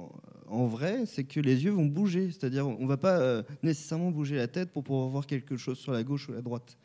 en, 0.48 0.66
vrai, 0.66 1.06
c'est 1.06 1.24
que 1.24 1.40
les 1.40 1.64
yeux 1.64 1.72
vont 1.72 1.86
bouger. 1.86 2.30
C'est-à-dire, 2.30 2.68
on 2.68 2.84
ne 2.84 2.88
va 2.88 2.98
pas 2.98 3.20
euh, 3.20 3.44
nécessairement 3.64 4.12
bouger 4.12 4.36
la 4.36 4.48
tête 4.48 4.72
pour 4.72 4.84
pouvoir 4.84 5.08
voir 5.08 5.26
quelque 5.26 5.56
chose 5.56 5.78
sur 5.78 5.94
la 5.94 6.04
gauche 6.04 6.28
ou 6.28 6.34
la 6.34 6.42
droite. 6.42 6.78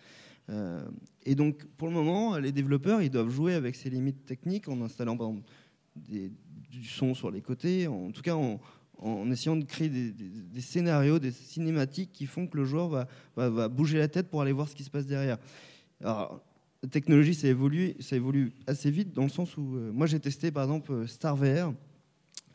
Euh, 0.51 0.89
et 1.25 1.35
donc, 1.35 1.67
pour 1.77 1.89
le 1.89 1.95
moment, 1.95 2.39
les 2.39 2.53
développeurs, 2.53 3.03
ils 3.03 3.11
doivent 3.11 3.31
jouer 3.31 3.55
avec 3.55 3.75
ces 3.75 3.91
limites 3.91 4.25
techniques 4.25 4.69
en 4.69 4.81
installant, 4.83 5.17
par 5.17 5.29
exemple, 5.29 5.49
des- 5.97 6.31
du 6.71 6.85
son 6.85 7.15
sur 7.15 7.33
les 7.33 7.41
côtés, 7.41 7.89
en 7.89 8.13
tout 8.13 8.23
cas 8.23 8.37
en 9.01 9.31
essayant 9.31 9.57
de 9.57 9.65
créer 9.65 9.89
des, 9.89 10.61
scénarios, 10.61 11.19
des 11.19 11.33
cinématiques 11.33 12.13
qui 12.13 12.27
font 12.27 12.47
que 12.47 12.57
le 12.57 12.65
joueur 12.65 13.07
va, 13.37 13.69
bouger 13.69 13.99
la 13.99 14.09
tête 14.09 14.29
pour 14.29 14.43
aller 14.43 14.53
voir 14.53 14.69
ce 14.69 14.75
qui 14.75 14.85
se 14.85 14.91
passe 14.91 15.07
derrière. 15.07 15.39
Alors, 16.03 16.41
la 16.83 16.89
technologie, 16.89 17.35
ça 17.35 17.49
évolue, 17.49 17.95
ça 18.01 18.17
évolue 18.17 18.53
assez 18.67 18.91
vite 18.91 19.13
dans 19.13 19.25
le 19.25 19.29
sens 19.29 19.57
où, 19.57 19.77
euh, 19.77 19.93
moi 19.93 20.07
j'ai 20.07 20.19
testé 20.19 20.51
par 20.51 20.65
exemple 20.65 20.93
euh, 20.93 21.07
Star 21.07 21.37
VR, 21.37 21.75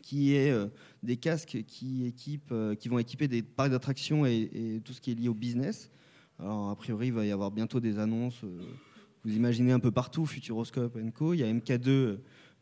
qui 0.02 0.34
est 0.34 0.50
euh, 0.52 0.68
des 1.04 1.18
casques 1.18 1.64
qui, 1.68 2.06
équipent, 2.06 2.54
qui 2.80 2.90
vont 2.90 2.98
équiper 2.98 3.28
des 3.28 3.44
parcs 3.44 3.70
d'attractions 3.70 4.26
et, 4.26 4.50
et 4.54 4.82
tout 4.84 4.94
ce 4.94 5.02
qui 5.02 5.12
est 5.12 5.16
lié 5.16 5.30
au 5.30 5.34
business. 5.34 5.92
Alors, 6.40 6.70
a 6.70 6.76
priori, 6.76 7.08
il 7.08 7.14
va 7.14 7.26
y 7.26 7.32
avoir 7.32 7.52
bientôt 7.52 7.80
des 7.80 7.98
annonces. 7.98 8.44
vous 9.24 9.36
imaginez 9.36 9.72
un 9.72 9.80
peu 9.80 9.92
partout, 9.92 10.26
Futuroscope 10.26 10.98
Co. 11.14 11.34
Il 11.34 11.40
y 11.40 11.44
a 11.44 11.52
MK2, 11.52 11.90
euh, 11.90 12.18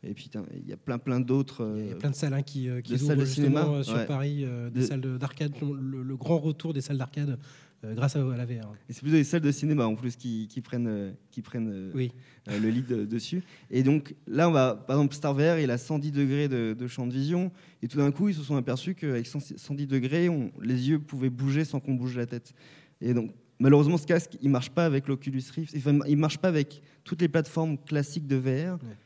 et 0.06 0.14
puis 0.14 0.30
il 0.62 0.68
y 0.68 0.72
a 0.72 0.76
plein, 0.76 0.98
plein 0.98 1.20
d'autres. 1.20 1.66
Il 1.78 1.86
y 1.86 1.90
a 1.90 1.92
euh, 1.94 1.98
plein 1.98 2.10
de 2.10 2.14
salles 2.14 2.34
hein, 2.34 2.42
qui, 2.42 2.68
euh, 2.68 2.80
qui 2.80 2.92
de 2.92 2.96
ouvrent 2.98 3.06
salles 3.08 3.18
de 3.18 3.24
justement 3.24 3.46
cinéma, 3.62 3.66
euh, 3.78 3.82
sur 3.82 3.94
ouais. 3.96 4.06
Paris, 4.06 4.44
des 4.72 4.80
De- 4.80 4.86
salles 4.86 5.00
de- 5.00 5.16
d'arcade, 5.18 5.52
le, 5.62 6.02
le 6.02 6.16
grand 6.16 6.38
retour 6.38 6.72
des 6.74 6.80
salles 6.80 6.98
d'arcade 6.98 7.38
grâce 7.84 8.16
à, 8.16 8.20
à 8.32 8.36
la 8.38 8.46
VR. 8.46 8.72
Et 8.88 8.94
c'est 8.94 9.02
plutôt 9.02 9.16
les 9.16 9.24
salles 9.24 9.42
de 9.42 9.52
cinéma 9.52 9.86
en 9.86 9.94
plus 9.94 10.16
qui, 10.16 10.48
qui 10.48 10.62
prennent, 10.62 11.14
qui 11.30 11.42
prennent 11.42 11.90
Oui. 11.94 12.12
le 12.48 12.70
lead 12.70 12.86
dessus. 12.86 13.42
Et 13.70 13.82
donc 13.82 14.14
là, 14.26 14.48
on 14.48 14.52
va, 14.52 14.74
par 14.74 14.96
exemple, 14.96 15.14
Star 15.14 15.34
VR, 15.34 15.58
il 15.60 15.70
a 15.70 15.76
110 15.76 16.10
degrés 16.10 16.48
de, 16.48 16.74
de 16.78 16.86
champ 16.86 17.06
de 17.06 17.12
vision. 17.12 17.52
Et 17.82 17.88
tout 17.88 17.98
d'un 17.98 18.10
coup, 18.10 18.28
ils 18.30 18.34
se 18.34 18.42
sont 18.42 18.56
aperçus 18.56 18.94
qu'avec 18.94 19.26
100 19.26 19.38
110 19.58 19.86
degrés, 19.86 20.30
on- 20.30 20.50
les 20.62 20.88
yeux 20.88 20.98
pouvaient 20.98 21.28
bouger 21.28 21.66
sans 21.66 21.78
qu'on 21.78 21.92
bouge 21.94 22.16
la 22.16 22.24
tête. 22.24 22.54
Et 23.02 23.12
donc, 23.12 23.32
malheureusement, 23.58 23.98
ce 23.98 24.06
casque, 24.06 24.38
il 24.40 24.48
marche 24.48 24.70
pas 24.70 24.86
avec 24.86 25.06
l'Oculus 25.06 25.42
Rift. 25.54 25.74
Enfin, 25.76 25.98
il 26.08 26.16
marche 26.16 26.38
pas 26.38 26.48
avec 26.48 26.80
toutes 27.04 27.20
les 27.20 27.28
plateformes 27.28 27.76
classiques 27.76 28.26
de 28.26 28.36
VR. 28.36 28.78
Ouais. 28.82 28.96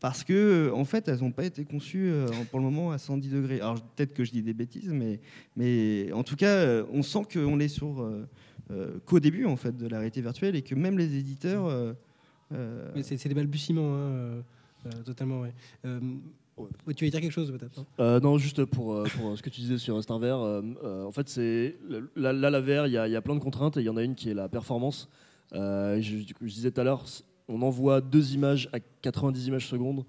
Parce 0.00 0.24
que, 0.24 0.32
euh, 0.32 0.74
en 0.74 0.84
fait, 0.86 1.08
elles 1.08 1.20
n'ont 1.20 1.30
pas 1.30 1.44
été 1.44 1.64
conçues 1.64 2.10
euh, 2.10 2.26
pour 2.50 2.58
le 2.58 2.64
moment 2.64 2.90
à 2.90 2.96
110 2.98 3.28
degrés. 3.30 3.60
Alors, 3.60 3.80
peut-être 3.80 4.14
que 4.14 4.24
je 4.24 4.30
dis 4.32 4.42
des 4.42 4.54
bêtises, 4.54 4.88
mais, 4.90 5.20
mais 5.56 6.10
en 6.12 6.22
tout 6.24 6.36
cas, 6.36 6.54
euh, 6.56 6.84
on 6.92 7.02
sent 7.02 7.20
qu'on 7.32 7.60
est 7.60 7.68
sur 7.68 8.02
euh, 8.02 8.98
qu'au 9.04 9.20
début 9.20 9.44
en 9.44 9.56
fait 9.56 9.76
de 9.76 9.86
la 9.88 9.98
réalité 9.98 10.22
virtuelle 10.22 10.56
et 10.56 10.62
que 10.62 10.74
même 10.74 10.96
les 10.96 11.16
éditeurs. 11.16 11.66
euh, 11.66 11.92
Mais 12.94 13.02
c'est 13.02 13.28
des 13.28 13.34
balbutiements, 13.34 13.94
hein, 13.94 14.42
euh, 14.86 15.02
totalement. 15.04 15.42
Ouais. 15.42 15.52
Euh, 15.84 16.00
ouais, 16.86 16.94
tu 16.94 17.04
veux 17.04 17.10
dire 17.10 17.20
quelque 17.20 17.30
chose 17.32 17.50
peut-être 17.52 17.78
hein? 17.80 17.86
Euh, 18.00 18.20
non, 18.20 18.38
juste 18.38 18.64
pour, 18.64 18.94
euh, 18.94 19.04
pour 19.18 19.36
ce 19.36 19.42
que 19.42 19.50
tu 19.50 19.60
disais 19.60 19.76
sur 19.78 20.02
Star 20.02 20.18
VR, 20.18 20.24
euh, 20.42 20.62
euh, 20.82 21.04
en 21.04 21.12
fait, 21.12 21.28
c'est 21.28 21.76
là, 22.16 22.32
là, 22.32 22.48
la 22.50 22.60
VR, 22.60 22.86
il 22.86 22.92
y, 22.92 22.96
a- 22.98 23.06
il 23.06 23.12
y 23.12 23.16
a 23.16 23.20
plein 23.22 23.34
de 23.34 23.40
contraintes 23.40 23.76
et 23.76 23.80
il 23.80 23.86
y 23.86 23.88
en 23.90 23.96
a 23.96 24.02
une 24.02 24.14
qui 24.14 24.30
est 24.30 24.34
la 24.34 24.48
performance. 24.48 25.08
Euh, 25.52 26.00
je, 26.00 26.16
je 26.40 26.46
disais 26.46 26.70
tout 26.70 26.80
à 26.80 26.84
l'heure, 26.84 27.04
on 27.50 27.62
envoie 27.62 28.00
deux 28.00 28.32
images 28.34 28.68
à 28.72 28.78
90 28.80 29.46
images 29.48 29.66
secondes. 29.68 30.04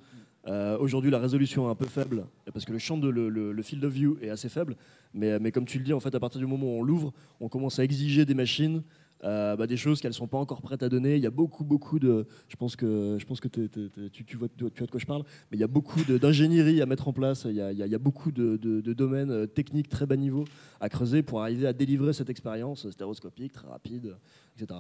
Euh, 0.48 0.78
Aujourd'hui, 0.80 1.12
la 1.12 1.20
résolution 1.20 1.68
est 1.68 1.72
un 1.72 1.76
peu 1.76 1.86
faible 1.86 2.26
parce 2.54 2.66
que 2.66 2.72
le 2.72 2.80
champ 2.80 2.98
de 2.98 3.10
le, 3.10 3.62
field 3.62 3.84
of 3.84 3.94
view 3.94 4.18
est 4.22 4.30
assez 4.30 4.50
faible. 4.50 4.76
Mais, 5.14 5.38
mais 5.40 5.52
comme 5.52 5.66
tu 5.66 5.78
le 5.78 5.84
dis, 5.84 5.94
en 5.94 6.00
fait, 6.00 6.14
à 6.16 6.20
partir 6.20 6.40
du 6.40 6.48
moment 6.48 6.66
où 6.68 6.80
on 6.80 6.84
l'ouvre, 6.84 7.14
on 7.40 7.50
commence 7.50 7.78
à 7.80 7.84
exiger 7.84 8.26
des 8.26 8.34
machines. 8.34 8.82
euh, 9.24 9.56
bah, 9.56 9.68
des 9.68 9.78
choses 9.78 10.02
qu'elles 10.02 10.16
sont 10.16 10.28
pas 10.28 10.40
encore 10.40 10.64
prêtes 10.64 10.82
à 10.82 10.90
donner. 10.90 11.16
Il 11.16 11.22
y 11.22 11.28
a 11.28 11.30
beaucoup, 11.30 11.64
beaucoup 11.64 12.00
de. 12.00 12.26
Je 12.48 12.56
pense 12.56 12.76
que, 12.76 13.18
je 13.20 13.26
pense 13.28 13.40
que 13.40 13.48
tu, 13.50 14.36
vois, 14.38 14.48
de 14.58 14.68
quoi 14.90 15.00
je 15.00 15.06
parle. 15.06 15.24
Mais 15.52 15.58
il 15.58 15.60
y 15.60 15.64
a 15.64 15.68
beaucoup 15.68 16.00
d'ingénierie 16.04 16.82
à 16.82 16.88
mettre 16.88 17.08
en 17.08 17.14
place. 17.14 17.46
Il 17.48 17.56
y 17.56 17.62
a, 17.62 17.72
il 17.72 17.78
y 17.78 17.96
a- 17.96 18.00
beaucoup 18.00 18.32
de, 18.32 18.58
de- 18.58 18.94
domaines 18.94 19.30
euh, 19.30 19.46
techniques 19.46 19.90
très 19.90 20.08
bas 20.08 20.18
niveau 20.18 20.46
à 20.80 20.90
creuser 20.90 21.22
pour 21.22 21.42
arriver 21.44 21.68
à 21.68 21.74
délivrer 21.74 22.14
cette 22.14 22.32
expérience 22.32 22.90
stéréoscopique, 22.90 23.52
très 23.54 23.68
rapide, 23.68 24.16
etc. 24.58 24.80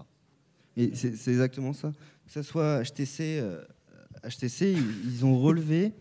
Et 0.77 0.91
c'est 0.95 1.09
exactement 1.31 1.73
ça. 1.73 1.91
Que 2.25 2.31
ce 2.31 2.41
soit 2.41 2.83
HTC, 2.83 3.39
euh, 3.39 3.61
HTC, 4.23 4.73
ils, 4.73 5.13
ils 5.13 5.25
ont 5.25 5.39
relevé. 5.39 5.93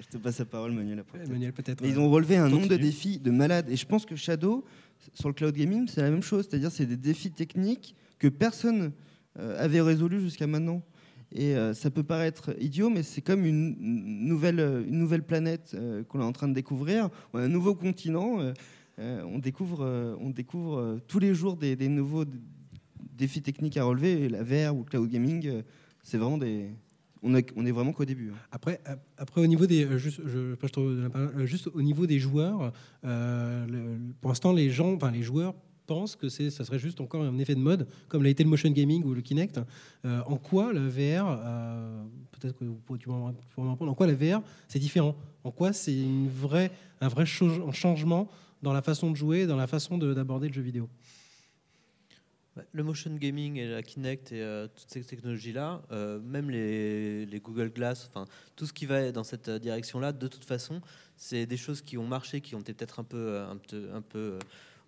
Je 0.00 0.06
te 0.08 0.16
passe 0.18 0.38
la 0.38 0.44
parole, 0.44 0.72
Manuel. 0.72 1.00
Après. 1.00 1.24
Emmanuel, 1.24 1.52
peut-être. 1.52 1.84
Ils 1.84 1.96
euh, 1.96 2.00
ont 2.00 2.10
relevé 2.10 2.36
un 2.36 2.48
nombre 2.48 2.68
de 2.68 2.76
défis 2.76 3.18
de 3.18 3.30
malades. 3.30 3.68
Et 3.70 3.76
je 3.76 3.86
pense 3.86 4.06
que 4.06 4.16
Shadow, 4.16 4.64
sur 5.14 5.28
le 5.28 5.34
cloud 5.34 5.54
gaming, 5.54 5.88
c'est 5.88 6.02
la 6.02 6.10
même 6.10 6.22
chose. 6.22 6.46
C'est-à-dire, 6.48 6.70
c'est 6.70 6.86
des 6.86 6.96
défis 6.96 7.30
techniques 7.30 7.94
que 8.18 8.28
personne 8.28 8.92
euh, 9.38 9.62
avait 9.62 9.80
résolus 9.80 10.20
jusqu'à 10.20 10.46
maintenant. 10.46 10.82
Et 11.32 11.54
euh, 11.54 11.74
ça 11.74 11.90
peut 11.90 12.02
paraître 12.02 12.54
idiot, 12.60 12.90
mais 12.90 13.02
c'est 13.02 13.20
comme 13.20 13.44
une, 13.46 13.76
nouvelle, 13.78 14.58
euh, 14.58 14.84
une 14.84 14.98
nouvelle 14.98 15.22
planète 15.22 15.72
euh, 15.74 16.02
qu'on 16.04 16.20
est 16.20 16.24
en 16.24 16.32
train 16.32 16.48
de 16.48 16.54
découvrir, 16.54 17.08
ou 17.32 17.38
un 17.38 17.48
nouveau 17.48 17.74
continent. 17.74 18.40
euh, 18.40 18.52
euh, 18.98 19.22
on 19.24 19.38
découvre, 19.38 19.84
euh, 19.84 20.14
on 20.20 20.30
découvre 20.30 20.78
euh, 20.78 20.98
tous 21.06 21.18
les 21.18 21.34
jours 21.34 21.56
des, 21.56 21.74
des 21.76 21.88
nouveaux 21.88 22.24
défis 23.20 23.42
techniques 23.42 23.76
à 23.76 23.84
relever. 23.84 24.28
La 24.28 24.42
VR 24.42 24.74
ou 24.74 24.80
le 24.80 24.84
cloud 24.84 25.08
gaming, 25.08 25.46
euh, 25.46 25.62
c'est 26.02 26.18
vraiment 26.18 26.38
des. 26.38 26.70
On, 27.22 27.34
est- 27.34 27.70
vraiment 27.70 27.92
qu'au 27.92 28.06
début. 28.06 28.30
hein. 28.30 28.38
Après, 28.50 28.80
ap- 28.86 29.06
après 29.18 29.42
au 29.42 29.46
niveau 29.46 29.66
des, 29.66 29.84
euh, 29.84 29.98
juste, 29.98 30.22
je, 30.24 30.54
je 30.56 31.00
la 31.02 31.08
euh, 31.20 31.44
juste 31.46 31.68
au 31.74 31.82
niveau 31.82 32.06
des 32.06 32.18
joueurs, 32.18 32.72
pour 34.20 34.30
l'instant, 34.30 34.52
les 34.52 34.70
gens, 34.70 34.94
enfin 34.94 35.10
les 35.10 35.22
joueurs 35.22 35.54
pensent 35.86 36.16
que 36.16 36.28
ça 36.28 36.64
serait 36.64 36.78
juste 36.78 37.00
encore 37.00 37.22
un 37.22 37.36
effet 37.38 37.54
de 37.54 37.60
mode, 37.60 37.86
comme 38.08 38.22
l'a 38.22 38.30
été 38.30 38.42
le 38.42 38.48
motion 38.48 38.70
gaming 38.70 39.04
ou 39.04 39.12
le 39.12 39.20
Kinect. 39.20 39.60
En 40.04 40.36
quoi 40.36 40.72
le 40.72 40.88
VR, 40.88 41.36
peut-être 42.30 42.56
que 42.58 42.64
vous 42.64 42.76
pourrez, 42.86 43.00
m'en 43.06 43.26
répondre, 43.26 43.90
en 43.90 43.94
quoi 43.94 44.06
la 44.06 44.14
VR 44.14 44.40
c'est 44.68 44.78
différent? 44.78 45.14
En 45.44 45.50
quoi 45.50 45.72
c'est 45.72 45.94
une 45.96 46.28
vraie, 46.28 46.70
un 47.00 47.08
vrai 47.08 47.26
changement 47.26 48.28
dans 48.62 48.72
la 48.72 48.82
façon 48.82 49.10
de 49.10 49.16
jouer, 49.16 49.46
dans 49.46 49.56
la 49.56 49.66
façon 49.66 49.98
de- 49.98 50.14
d'aborder 50.14 50.46
le 50.48 50.54
jeu 50.54 50.62
vidéo? 50.62 50.88
Le 52.72 52.82
motion 52.82 53.14
gaming 53.14 53.56
et 53.56 53.68
la 53.68 53.82
Kinect 53.82 54.32
et 54.32 54.42
euh, 54.42 54.66
toutes 54.66 54.90
ces 54.90 55.02
technologies-là, 55.02 55.82
euh, 55.92 56.18
même 56.20 56.50
les, 56.50 57.24
les 57.24 57.40
Google 57.40 57.70
Glass, 57.70 58.08
enfin 58.10 58.26
tout 58.56 58.66
ce 58.66 58.72
qui 58.72 58.86
va 58.86 59.12
dans 59.12 59.24
cette 59.24 59.48
euh, 59.48 59.58
direction-là, 59.58 60.12
de 60.12 60.26
toute 60.26 60.44
façon, 60.44 60.80
c'est 61.16 61.46
des 61.46 61.56
choses 61.56 61.80
qui 61.80 61.96
ont 61.96 62.06
marché, 62.06 62.40
qui 62.40 62.56
ont 62.56 62.60
été 62.60 62.74
peut-être 62.74 62.98
un 62.98 63.04
peu, 63.04 63.38
un 63.38 63.56
peu, 63.56 63.88
un 63.94 64.02
peu 64.02 64.38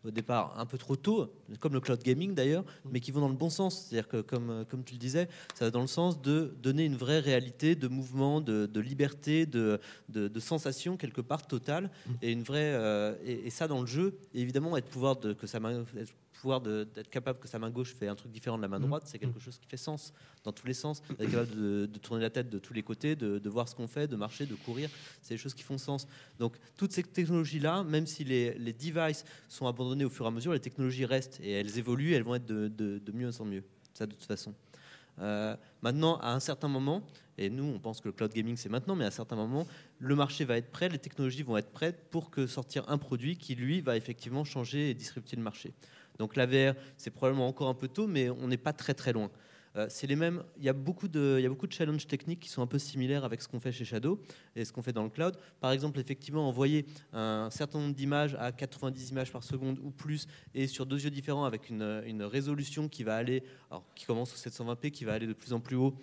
au 0.05 0.11
départ 0.11 0.59
un 0.59 0.67
peu 0.67 0.79
trop 0.79 0.97
tôt, 0.97 1.33
comme 1.61 1.75
le 1.75 1.81
cloud 1.81 2.03
gaming 2.03 2.35
d'ailleurs, 2.35 2.65
mais 2.91 2.99
qui 2.99 3.13
vont 3.13 3.21
dans 3.21 3.29
le 3.29 3.37
bon 3.37 3.51
sens. 3.51 3.87
C'est-à-dire 3.87 4.09
que, 4.09 4.21
comme, 4.21 4.65
comme 4.69 4.83
tu 4.83 4.95
le 4.95 4.99
disais, 4.99 5.29
ça 5.55 5.67
va 5.67 5.71
dans 5.71 5.81
le 5.81 5.87
sens 5.87 6.21
de 6.21 6.55
donner 6.61 6.85
une 6.85 6.97
vraie 6.97 7.21
réalité 7.21 7.77
de 7.77 7.87
mouvement, 7.87 8.41
de, 8.41 8.67
de 8.67 8.81
liberté, 8.81 9.47
de, 9.47 9.81
de, 10.09 10.27
de 10.27 10.41
sensation 10.41 10.97
quelque 10.97 11.21
part 11.21 11.47
totale, 11.47 11.91
et 12.21 12.33
une 12.33 12.43
vraie 12.43 12.73
euh, 12.75 13.15
et, 13.25 13.47
et 13.47 13.51
ça 13.51 13.69
dans 13.69 13.81
le 13.81 13.87
jeu. 13.87 14.19
Et 14.35 14.41
évidemment, 14.41 14.77
être 14.77 14.89
pouvoir 14.89 15.17
de 15.17 15.33
que 15.33 15.59
main, 15.59 15.85
être 15.97 16.13
pouvoir 16.43 16.61
d'être 16.61 17.09
capable 17.09 17.39
que 17.39 17.47
sa 17.47 17.59
main 17.61 17.71
gauche 17.71 17.95
fait 17.95 18.09
un 18.09 18.17
truc 18.17 18.33
différent 18.33 18.57
de 18.57 18.63
la 18.63 18.69
main 18.69 18.81
droite, 18.81 19.05
c'est 19.07 19.19
quelque 19.21 19.39
chose 19.39 19.59
qui 19.59 19.67
fait 19.69 19.77
sens 19.77 20.13
dans 20.43 20.51
tous 20.53 20.67
les 20.67 20.75
sens. 20.75 21.01
Être 21.21 21.31
capable 21.31 21.55
de, 21.55 21.87
de 21.87 21.99
tourner 22.01 22.21
la 22.23 22.31
tête 22.31 22.51
de 22.51 22.59
tous 22.59 22.73
les 22.75 22.83
côtés, 22.83 23.15
de, 23.15 23.39
de 23.39 23.49
voir 23.49 23.69
ce 23.69 23.77
qu'on 23.77 23.87
fait, 23.87 24.09
de 24.09 24.17
marcher, 24.17 24.45
de 24.47 24.57
courir, 24.57 24.91
c'est 25.23 25.35
des 25.35 25.39
choses 25.39 25.55
qui 25.55 25.63
font 25.63 25.79
sens. 25.79 26.09
Donc 26.41 26.57
toutes 26.77 26.93
ces 26.93 27.05
technologies-là, 27.05 27.85
même 27.85 28.07
si 28.09 28.25
les, 28.25 28.55
les 28.59 28.73
devices 28.73 29.25
sont 29.49 29.69
abandonnés 29.69 30.05
au 30.05 30.11
fur 30.11 30.25
et 30.25 30.29
à 30.29 30.31
mesure, 30.33 30.53
les 30.53 30.59
technologies 30.61 31.05
restent 31.07 31.39
et 31.41 31.53
elles 31.53 31.79
évoluent, 31.79 32.13
elles 32.15 32.25
vont 32.25 32.35
être 32.35 32.47
de, 32.47 32.67
de- 32.67 32.99
de 32.99 33.13
mieux 33.13 33.31
en 33.41 33.45
mieux. 33.45 33.63
Ça 33.95 34.07
de 34.07 34.13
toute 34.13 34.25
façon. 34.25 34.53
Euh, 35.21 35.55
maintenant, 35.83 36.17
à 36.17 36.33
un 36.33 36.41
certain 36.41 36.69
moment, 36.69 37.03
et 37.39 37.51
nous 37.51 37.65
on 37.65 37.79
pense 37.79 38.01
que 38.01 38.09
le 38.09 38.13
cloud 38.13 38.33
gaming 38.33 38.57
c'est 38.57 38.69
maintenant, 38.71 38.97
mais 38.97 39.05
à 39.05 39.09
un 39.09 39.11
certain 39.13 39.37
moment, 39.37 39.65
le 39.99 40.17
marché 40.17 40.45
va 40.45 40.57
être 40.57 40.71
prêt, 40.73 40.89
les 40.89 40.99
technologies 40.99 41.43
vont 41.45 41.57
être 41.57 41.71
prêtes 41.71 42.09
pour 42.11 42.31
que 42.31 42.47
sortir 42.47 42.83
un 42.89 42.99
produit 42.99 43.37
qui 43.37 43.55
lui 43.55 43.81
va 43.81 43.97
effectivement 43.97 44.43
changer 44.45 44.91
et 44.91 44.95
disrupter 44.95 45.37
le 45.37 45.43
marché. 45.43 45.73
Donc 46.19 46.37
la 46.37 46.47
VR, 46.47 46.75
c'est 46.97 47.11
probablement 47.11 47.49
encore 47.49 47.69
un 47.69 47.75
peu 47.75 47.89
tôt, 47.89 48.07
mais 48.07 48.31
on 48.31 48.49
n'est 48.49 48.57
pas 48.57 48.73
très 48.73 48.95
très 48.95 49.13
loin. 49.13 49.31
Euh, 49.77 49.87
c'est 49.89 50.07
les 50.07 50.17
mêmes. 50.17 50.43
Il 50.59 50.65
y 50.65 50.69
a 50.69 50.73
beaucoup 50.73 51.09
de, 51.09 51.41
challenges 51.71 52.07
techniques 52.07 52.41
qui 52.41 52.49
sont 52.49 52.63
un 52.63 52.67
peu 52.67 52.79
similaires 52.79 53.25
avec 53.25 53.41
ce 53.41 53.49
qu'on 53.49 53.61
fait 53.61 53.73
chez 53.73 53.85
Shadow 53.85 54.21
et 54.55 54.65
ce 54.65 54.73
qu'on 54.73 54.83
fait 54.83 54.93
dans 54.93 55.05
le 55.05 55.09
cloud. 55.09 55.37
Par 55.61 55.73
exemple, 55.73 55.99
effectivement, 55.99 56.47
envoyer 56.47 56.85
un 57.13 57.49
certain 57.51 57.79
nombre 57.79 57.95
d'images 57.95 58.37
à 58.39 58.53
90 58.53 59.11
images 59.11 59.33
par 59.33 59.43
seconde 59.43 59.79
ou 59.83 59.91
plus 59.91 60.27
et 60.55 60.67
sur 60.67 60.85
deux 60.85 61.03
yeux 61.03 61.11
différents 61.11 61.45
avec 61.45 61.71
une, 61.71 62.03
une 62.07 62.23
résolution 62.23 62.89
qui 62.89 63.03
va 63.03 63.17
aller, 63.17 63.43
alors 63.71 63.85
qui 63.95 64.05
commence 64.05 64.35
au 64.35 64.49
720p, 64.49 64.91
qui 64.91 65.05
va 65.05 65.15
aller 65.15 65.27
de 65.27 65.33
plus 65.33 65.53
en 65.53 65.61
plus 65.61 65.77
haut. 65.77 65.97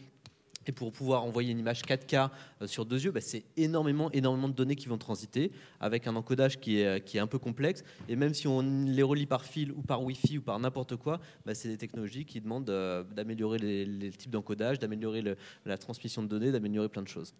Et 0.69 0.71
pour 0.71 0.91
pouvoir 0.91 1.23
envoyer 1.23 1.51
une 1.51 1.57
image 1.57 1.81
4K 1.81 2.29
euh, 2.61 2.67
sur 2.67 2.85
deux 2.85 3.03
yeux, 3.03 3.09
bah, 3.09 3.21
c'est 3.21 3.43
énormément, 3.57 4.11
énormément 4.11 4.47
de 4.47 4.53
données 4.53 4.75
qui 4.75 4.87
vont 4.87 4.99
transiter 4.99 5.51
avec 5.79 6.05
un 6.05 6.15
encodage 6.15 6.59
qui 6.59 6.79
est, 6.79 7.03
qui 7.03 7.17
est 7.17 7.19
un 7.19 7.25
peu 7.25 7.39
complexe. 7.39 7.83
Et 8.07 8.15
même 8.15 8.35
si 8.35 8.47
on 8.47 8.61
les 8.61 9.01
relie 9.01 9.25
par 9.25 9.45
fil 9.45 9.71
ou 9.71 9.81
par 9.81 10.03
Wi-Fi 10.03 10.37
ou 10.37 10.41
par 10.43 10.59
n'importe 10.59 10.95
quoi, 10.95 11.19
bah, 11.43 11.55
c'est 11.55 11.69
des 11.69 11.77
technologies 11.77 12.23
qui 12.23 12.39
demandent 12.39 12.69
euh, 12.69 13.03
d'améliorer 13.03 13.57
les, 13.57 13.83
les 13.83 14.11
types 14.11 14.29
d'encodage, 14.29 14.77
d'améliorer 14.77 15.23
la 15.65 15.77
transmission 15.79 16.21
de 16.21 16.27
données, 16.27 16.51
d'améliorer 16.51 16.87
plein 16.87 17.01
de 17.01 17.07
choses. 17.07 17.33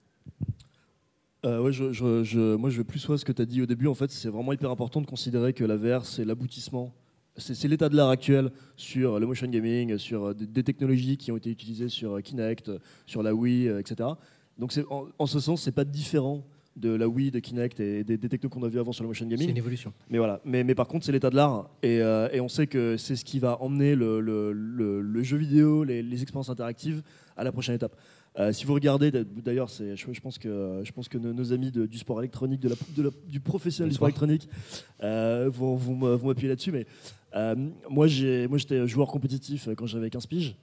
Euh, 1.46 1.60
ouais, 1.60 2.58
moi, 2.58 2.70
je 2.72 2.78
vais 2.78 2.84
plus 2.84 2.98
sur 2.98 3.18
ce 3.20 3.24
que 3.24 3.32
tu 3.32 3.44
as 3.44 3.46
dit 3.46 3.62
au 3.62 3.68
début. 3.68 3.86
En 3.86 3.94
fait, 3.94 4.10
c'est 4.10 4.30
vraiment 4.30 4.54
hyper 4.54 4.72
important 4.72 5.02
de 5.02 5.06
considérer 5.06 5.54
que 5.54 5.64
la 5.64 5.78
VR, 5.78 6.04
c'est 6.04 6.26
l'aboutissement. 6.26 6.96
C'est 7.38 7.56
c'est 7.56 7.68
l'état 7.68 7.88
de 7.90 7.96
l'art 7.96 8.10
actuel 8.10 8.52
sur 8.76 9.20
le 9.20 9.26
motion 9.26 9.48
gaming, 9.48 9.98
sur 9.98 10.26
euh, 10.26 10.34
des, 10.34 10.46
des 10.48 10.64
technologies 10.64 11.16
qui 11.18 11.32
ont 11.32 11.38
été 11.38 11.50
utilisées 11.50 11.88
sur 11.90 12.16
euh, 12.18 12.22
Kinect, 12.22 12.70
euh, 12.70 12.80
sur 13.06 13.24
la 13.24 13.34
Wii, 13.34 13.68
etc. 13.68 14.10
Donc, 14.58 14.74
c'est- 14.74 14.86
en, 14.90 15.06
en 15.18 15.26
ce 15.26 15.40
sens, 15.40 15.62
c'est 15.62 15.72
pas 15.72 15.86
différent 15.86 16.44
de 16.76 16.90
la 16.90 17.08
Wii, 17.08 17.32
de 17.32 17.40
Kinect 17.40 17.80
et 17.80 18.04
des, 18.04 18.18
des 18.18 18.30
technos 18.30 18.50
qu'on 18.50 18.64
a 18.64 18.68
vu 18.70 18.80
avant 18.80 18.92
sur 18.92 19.04
le 19.04 19.10
motion 19.10 19.26
C'est 19.26 19.36
gaming. 19.36 19.50
une 19.52 19.58
évolution. 19.58 19.94
Mais 20.10 20.18
voilà. 20.18 20.40
Mais, 20.46 20.64
mais 20.64 20.76
par 20.76 20.88
contre, 20.88 21.06
c'est 21.06 21.12
l'état 21.12 21.30
de 21.30 21.36
l'art. 21.36 21.70
Et, 21.84 22.02
euh, 22.02 22.30
et 22.32 22.40
on 22.42 22.48
sait 22.50 22.68
que 22.68 22.96
c'est 22.98 23.16
ce 23.16 23.24
qui 23.26 23.40
va 23.40 23.62
emmener 23.62 23.96
le, 23.96 24.20
le- 24.22 24.52
le- 24.54 25.02
le 25.02 25.24
jeu 25.24 25.38
vidéo, 25.38 25.84
les, 25.84 26.02
les 26.02 26.22
expériences 26.22 26.50
interactives 26.50 27.02
à 27.38 27.44
la 27.44 27.52
prochaine 27.52 27.76
étape. 27.76 27.96
Euh, 28.38 28.54
si 28.54 28.64
vous 28.66 28.74
regardez, 28.76 29.12
d'ailleurs, 29.12 29.70
c'est- 29.70 29.96
je, 29.98 30.06
je 30.12 30.22
pense 30.22 30.38
que, 30.38 30.82
je 30.84 30.92
pense 30.92 31.10
que 31.10 31.18
nos, 31.18 31.34
nos 31.34 31.52
amis 31.52 31.72
de- 31.72 31.86
du 31.86 31.98
sport 31.98 32.20
électronique, 32.20 32.62
de 32.62 32.70
la- 32.70 32.76
de 32.96 33.04
la- 33.04 33.10
du 33.28 33.40
professionnel 33.40 33.90
du 33.90 33.96
sport 33.96 34.08
électronique, 34.08 34.48
euh, 35.04 35.50
vont, 35.52 35.78
m'appuyer 35.96 36.50
là-dessus. 36.50 36.72
Mais 36.72 36.86
euh, 37.36 37.56
moi, 37.90 38.08
j'étais 38.08 38.88
joueur 38.88 39.08
compétitif 39.08 39.70
quand 39.78 39.86
j'avais 39.86 40.10
15 40.10 40.26
piges. 40.26 40.56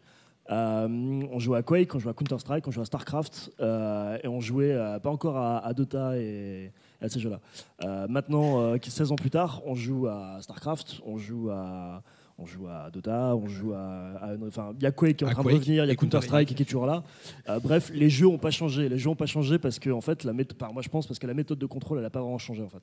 Euh, 0.51 0.87
on 1.33 1.39
jouait 1.41 1.59
à 1.59 1.63
Quake, 1.63 1.93
on 1.95 1.99
jouait 1.99 2.11
à 2.11 2.15
Counter-Strike, 2.15 2.69
on 2.69 2.71
jouait 2.71 2.83
à 2.83 2.87
StarCraft, 2.87 3.51
euh, 3.59 4.17
et 4.23 4.29
on 4.29 4.41
jouait 4.41 4.73
euh, 4.73 5.01
pas 5.01 5.11
encore 5.11 5.37
à, 5.37 5.59
à 5.59 5.73
Dota 5.75 6.17
et, 6.17 6.71
et 7.03 7.05
à 7.05 7.09
ces 7.09 7.19
jeux-là. 7.19 7.41
Euh, 7.83 8.07
maintenant, 8.09 8.61
euh, 8.61 8.77
16 8.81 9.11
ans 9.11 9.17
plus 9.17 9.31
tard, 9.31 9.63
on 9.67 9.75
joue 9.75 10.07
à 10.07 10.39
StarCraft, 10.41 11.01
on 11.05 11.19
joue 11.19 11.51
à, 11.51 12.01
on 12.39 12.47
joue 12.47 12.69
à 12.69 12.91
Dota, 12.91 13.35
on 13.35 13.49
joue 13.49 13.73
à. 13.73 14.35
enfin, 14.47 14.73
il 14.79 14.83
y 14.83 14.87
a 14.87 14.93
Quake 14.93 15.17
qui 15.17 15.25
est 15.25 15.27
en 15.27 15.31
train 15.31 15.43
Quake 15.43 15.55
de 15.55 15.59
revenir, 15.59 15.85
il 15.85 15.89
y 15.89 15.91
a 15.91 15.97
Counter-Strike. 15.97 16.55
Qui 16.55 16.63
est 16.63 16.67
toujours 16.67 16.87
là. 16.87 17.03
Euh, 17.49 17.59
bref, 17.59 17.91
les 17.95 18.11
jeux 18.11 18.27
n'ont 18.27 18.39
pas 18.39 18.51
changé. 18.51 18.89
Les 18.89 18.99
jeux 18.99 19.09
n'ont 19.09 19.17
pas 19.17 19.27
changé 19.27 19.59
parce 19.59 19.79
que, 19.79 19.91
en 19.91 20.01
fait, 20.01 20.23
la 20.25 20.33
méthode, 20.33 20.59
moi 20.73 20.83
je 20.83 20.89
pense 20.89 21.07
parce 21.07 21.19
que 21.19 21.27
la 21.27 21.35
méthode 21.35 21.59
de 21.59 21.67
contrôle, 21.67 21.99
elle 21.99 22.05
n'a 22.05 22.11
pas 22.11 22.21
vraiment 22.21 22.39
changé 22.39 22.63
en 22.63 22.69
fait. 22.69 22.83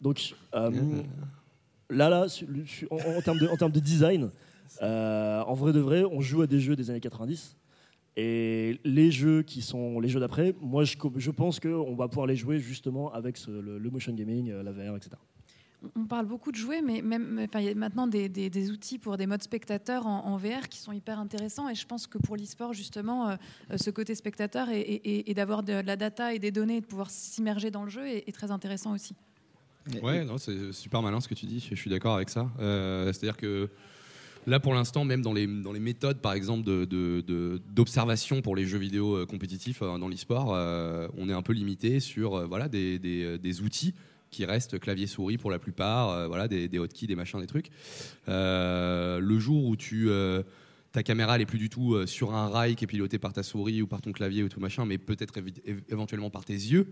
Donc 0.00 0.34
euh, 0.54 0.70
là, 1.90 2.08
là, 2.08 2.26
en, 2.90 3.56
termes 3.56 3.72
de, 3.72 3.80
design, 3.80 4.30
euh, 4.82 5.42
en 5.42 5.54
vrai 5.54 5.72
de 5.72 5.80
vrai, 5.80 6.04
on 6.04 6.20
joue 6.20 6.42
à 6.42 6.46
des 6.46 6.60
jeux 6.60 6.76
des 6.76 6.90
années 6.90 7.00
90. 7.00 7.56
Et 8.16 8.80
les 8.84 9.12
jeux 9.12 9.42
qui 9.42 9.62
sont 9.62 10.00
les 10.00 10.08
jeux 10.08 10.18
d'après, 10.18 10.52
moi 10.60 10.82
je, 10.82 10.96
je 11.16 11.30
pense 11.30 11.60
qu'on 11.60 11.94
va 11.94 12.08
pouvoir 12.08 12.26
les 12.26 12.34
jouer 12.34 12.58
justement 12.58 13.12
avec 13.12 13.38
le, 13.46 13.90
motion 13.90 14.12
gaming, 14.12 14.50
euh, 14.50 14.62
la 14.64 14.72
VR, 14.72 14.96
etc. 14.96 15.12
On 15.94 16.06
parle 16.06 16.26
beaucoup 16.26 16.50
de 16.50 16.56
jouets, 16.56 16.82
mais 16.82 17.00
même, 17.00 17.40
enfin, 17.44 17.60
il 17.60 17.66
y 17.66 17.68
a 17.68 17.74
maintenant 17.76 18.08
des, 18.08 18.70
outils 18.72 18.98
pour 18.98 19.16
des 19.16 19.26
modes 19.26 19.44
spectateurs 19.44 20.08
en, 20.08 20.36
VR 20.36 20.68
qui 20.68 20.78
sont 20.78 20.90
hyper 20.90 21.20
intéressants. 21.20 21.68
Et 21.68 21.76
je 21.76 21.86
pense 21.86 22.08
que 22.08 22.18
pour 22.18 22.36
l'e-sport, 22.36 22.72
justement, 22.72 23.28
euh, 23.28 23.36
ce 23.76 23.90
côté 23.90 24.16
spectateur 24.16 24.66
et, 24.72 25.32
d'avoir 25.36 25.62
de, 25.62 25.74
la 25.74 25.94
data 25.94 26.34
et 26.34 26.40
des 26.40 26.50
données 26.50 26.78
et 26.78 26.80
de 26.80 26.86
pouvoir 26.86 27.10
s'immerger 27.10 27.70
dans 27.70 27.84
le 27.84 27.90
jeu 27.90 28.08
est 28.08 28.34
très 28.34 28.50
intéressant 28.50 28.92
aussi. 28.92 29.14
Ouais, 30.02 30.24
non, 30.24 30.38
c'est 30.38 30.72
super 30.72 31.02
malin 31.02 31.20
ce 31.20 31.28
que 31.28 31.34
tu 31.34 31.46
dis, 31.46 31.66
je 31.70 31.74
suis 31.74 31.90
d'accord 31.90 32.14
avec 32.16 32.28
ça. 32.30 32.50
Euh, 32.60 33.06
C'est-à-dire 33.12 33.36
que 33.36 33.68
là, 34.46 34.60
pour 34.60 34.74
l'instant, 34.74 35.04
même 35.04 35.22
dans 35.22 35.32
les, 35.32 35.46
dans 35.46 35.72
les 35.72 35.80
méthodes, 35.80 36.18
par 36.20 36.32
exemple, 36.32 36.64
d'observation 36.64 37.20
de, 37.20 37.20
de- 37.22 37.62
d'observation 37.74 38.42
pour 38.42 38.56
les 38.56 38.64
jeux 38.66 38.78
vidéo 38.78 39.16
euh, 39.16 39.26
compétitifs 39.26 39.82
euh, 39.82 39.98
dans 39.98 40.08
l'e-sport, 40.08 40.54
euh, 40.54 41.08
on 41.16 41.28
est 41.28 41.32
un 41.32 41.42
peu 41.42 41.52
limité 41.52 42.00
sur 42.00 42.46
voilà, 42.48 42.68
des, 42.68 42.98
des- 42.98 43.38
des 43.38 43.60
outils 43.62 43.94
qui 44.30 44.44
restent 44.44 44.78
clavier-souris 44.78 45.38
pour 45.38 45.50
la 45.50 45.58
plupart, 45.58 46.10
euh, 46.10 46.26
voilà, 46.26 46.48
des, 46.48 46.68
des 46.68 46.78
hotkeys, 46.78 47.06
des 47.06 47.16
machins, 47.16 47.40
des 47.40 47.46
trucs. 47.46 47.70
Le 48.26 49.38
jour 49.38 49.64
où 49.64 49.74
tu... 49.76 50.08
ta 50.92 51.02
caméra 51.02 51.36
elle 51.36 51.42
est 51.42 51.46
plus 51.46 51.58
du 51.58 51.68
tout 51.70 52.06
sur 52.06 52.34
un 52.34 52.48
rail 52.48 52.74
qui 52.76 52.84
est 52.84 52.86
piloté 52.86 53.18
par 53.18 53.32
ta 53.32 53.42
souris 53.42 53.80
ou 53.82 53.86
par 53.86 54.00
ton 54.02 54.12
clavier 54.12 54.42
ou 54.42 54.48
tout 54.48 54.60
machin, 54.60 54.84
mais 54.84 54.98
peut-être 54.98 55.34
éventuellement 55.88 56.30
par 56.30 56.44
tes 56.44 56.54
yeux. 56.54 56.88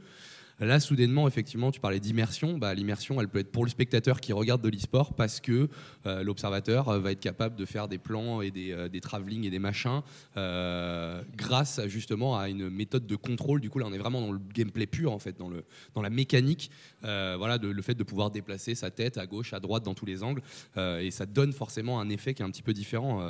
Là, 0.59 0.81
soudainement, 0.81 1.29
effectivement, 1.29 1.71
tu 1.71 1.81
parlais 1.81 2.01
d'immersion. 2.01 2.57
Bah, 2.57 2.73
L'immersion, 2.73 3.21
elle 3.21 3.29
peut 3.29 3.41
être 3.41 3.53
pour 3.53 3.65
le 3.65 3.71
spectateur 3.71 4.21
qui 4.21 4.33
regarde 4.33 4.63
de 4.63 4.71
l'e-sport 4.71 5.13
parce 5.15 5.39
que 5.41 5.69
euh, 6.07 6.23
l'observateur 6.23 6.89
euh, 6.89 6.99
va 6.99 7.13
être 7.13 7.21
capable 7.21 7.57
de 7.57 7.67
faire 7.67 7.89
des 7.89 7.99
plans 7.99 8.41
et 8.41 8.51
des, 8.51 8.73
euh, 8.73 8.89
des 8.89 9.01
travelling 9.03 9.45
et 9.45 9.51
des 9.51 9.59
machins 9.59 10.01
euh, 10.39 11.23
grâce 11.37 11.79
à, 11.79 11.89
justement 11.89 12.39
à 12.39 12.49
une 12.49 12.71
méthode 12.71 13.07
de 13.07 13.17
contrôle. 13.17 13.61
Du 13.61 13.69
coup, 13.69 13.79
là, 13.79 13.87
on 13.87 13.93
est 13.93 13.99
vraiment 13.99 14.23
dans 14.23 14.33
le 14.33 14.41
gameplay 14.55 14.87
pur, 14.87 15.13
en 15.13 15.19
fait, 15.19 15.37
dans, 15.39 15.49
le, 15.51 15.63
dans 15.95 16.01
la 16.01 16.09
mécanique. 16.11 16.71
voilà, 17.03 17.59
de- 17.59 17.69
le 17.69 17.83
fait 17.83 17.95
de 17.95 18.03
pouvoir 18.05 18.31
déplacer 18.31 18.75
sa 18.75 18.91
tête 18.91 19.19
à 19.19 19.27
gauche, 19.27 19.53
à 19.53 19.61
droite, 19.61 19.83
dans 19.85 19.95
tous 19.95 20.07
les 20.07 20.23
angles. 20.23 20.41
Et 20.79 21.11
ça 21.11 21.27
donne 21.27 21.53
forcément 21.53 22.01
un 22.01 22.09
effet 22.09 22.33
qui 22.33 22.41
est 22.43 22.47
un 22.47 22.51
petit 22.51 22.63
peu 22.63 22.73
différent. 22.73 23.21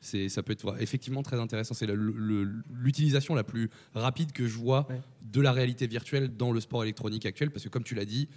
C'est, 0.00 0.28
ça 0.28 0.42
peut 0.42 0.52
être 0.52 0.74
effectivement 0.82 1.22
très 1.22 1.38
intéressant. 1.38 1.74
C'est 1.74 1.86
l'utilisation 1.88 3.34
la 3.34 3.44
plus 3.44 3.70
rapide 3.94 4.32
que 4.32 4.46
je 4.46 4.58
vois 4.58 4.86
Ouais. 4.90 5.00
de 5.32 5.40
la 5.40 5.52
réalité 5.52 5.86
virtuelle 5.86 6.36
dans 6.36 6.50
le 6.52 6.60
sport 6.64 6.82
électronique 6.82 7.24
actuel. 7.26 7.50
Parce 7.50 7.64
que 7.64 7.68
comme 7.68 7.84
tu 7.84 7.94
l'as 7.94 8.04
dit, 8.04 8.28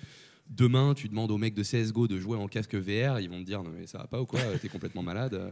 demain, 0.49 0.93
tu 0.93 1.09
demandes 1.09 1.31
aux 1.31 1.37
mecs 1.37 1.53
de 1.55 1.63
CSGO 1.63 2.07
de 2.07 2.17
jouer 2.19 2.37
en 2.37 2.47
casque 2.47 2.75
VR, 2.75 3.19
ils 3.19 3.29
vont 3.29 3.39
te 3.39 3.45
dire 3.45 3.63
non 3.63 3.71
mais 3.77 3.85
ça 3.85 3.97
va 3.97 4.07
pas 4.07 4.21
ou 4.21 4.25
quoi, 4.25 4.39
t'es 4.61 4.69
complètement 4.69 5.03
malade. 5.03 5.33
Euh, 5.33 5.51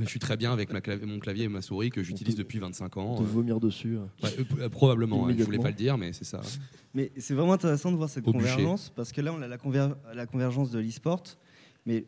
Je 0.00 0.04
suis 0.06 0.18
très 0.18 0.36
bien 0.36 0.52
avec 0.52 0.72
ma 0.72 0.80
clav- 0.80 1.04
mon 1.04 1.18
clavier 1.20 1.44
et 1.44 1.48
ma 1.48 1.62
souris 1.62 1.90
que 1.90 2.02
j'utilise 2.02 2.34
depuis 2.34 2.58
25 2.58 2.96
ans. 2.96 3.16
Te 3.18 3.22
vomir 3.22 3.60
dessus. 3.60 3.98
Ouais, 4.22 4.30
euh, 4.58 4.68
probablement, 4.68 5.24
ouais, 5.24 5.34
je 5.38 5.44
voulais 5.44 5.58
pas 5.58 5.68
le 5.68 5.74
dire, 5.76 5.96
mais 5.98 6.12
c'est 6.12 6.24
ça. 6.24 6.40
Mais 6.94 7.12
c'est 7.18 7.34
vraiment 7.34 7.52
intéressant 7.52 7.92
de 7.92 7.96
voir 7.96 8.08
cette 8.08 8.26
Au 8.26 8.32
bûcher. 8.32 8.48
convergence 8.50 8.90
parce 8.96 9.12
que 9.12 9.20
là, 9.20 9.32
on 9.32 9.40
a 9.42 9.46
la, 9.48 9.58
conver- 9.58 9.94
la 10.14 10.26
convergence 10.26 10.70
de 10.70 10.78
l'e-sport. 10.80 11.22
Mais 11.86 12.04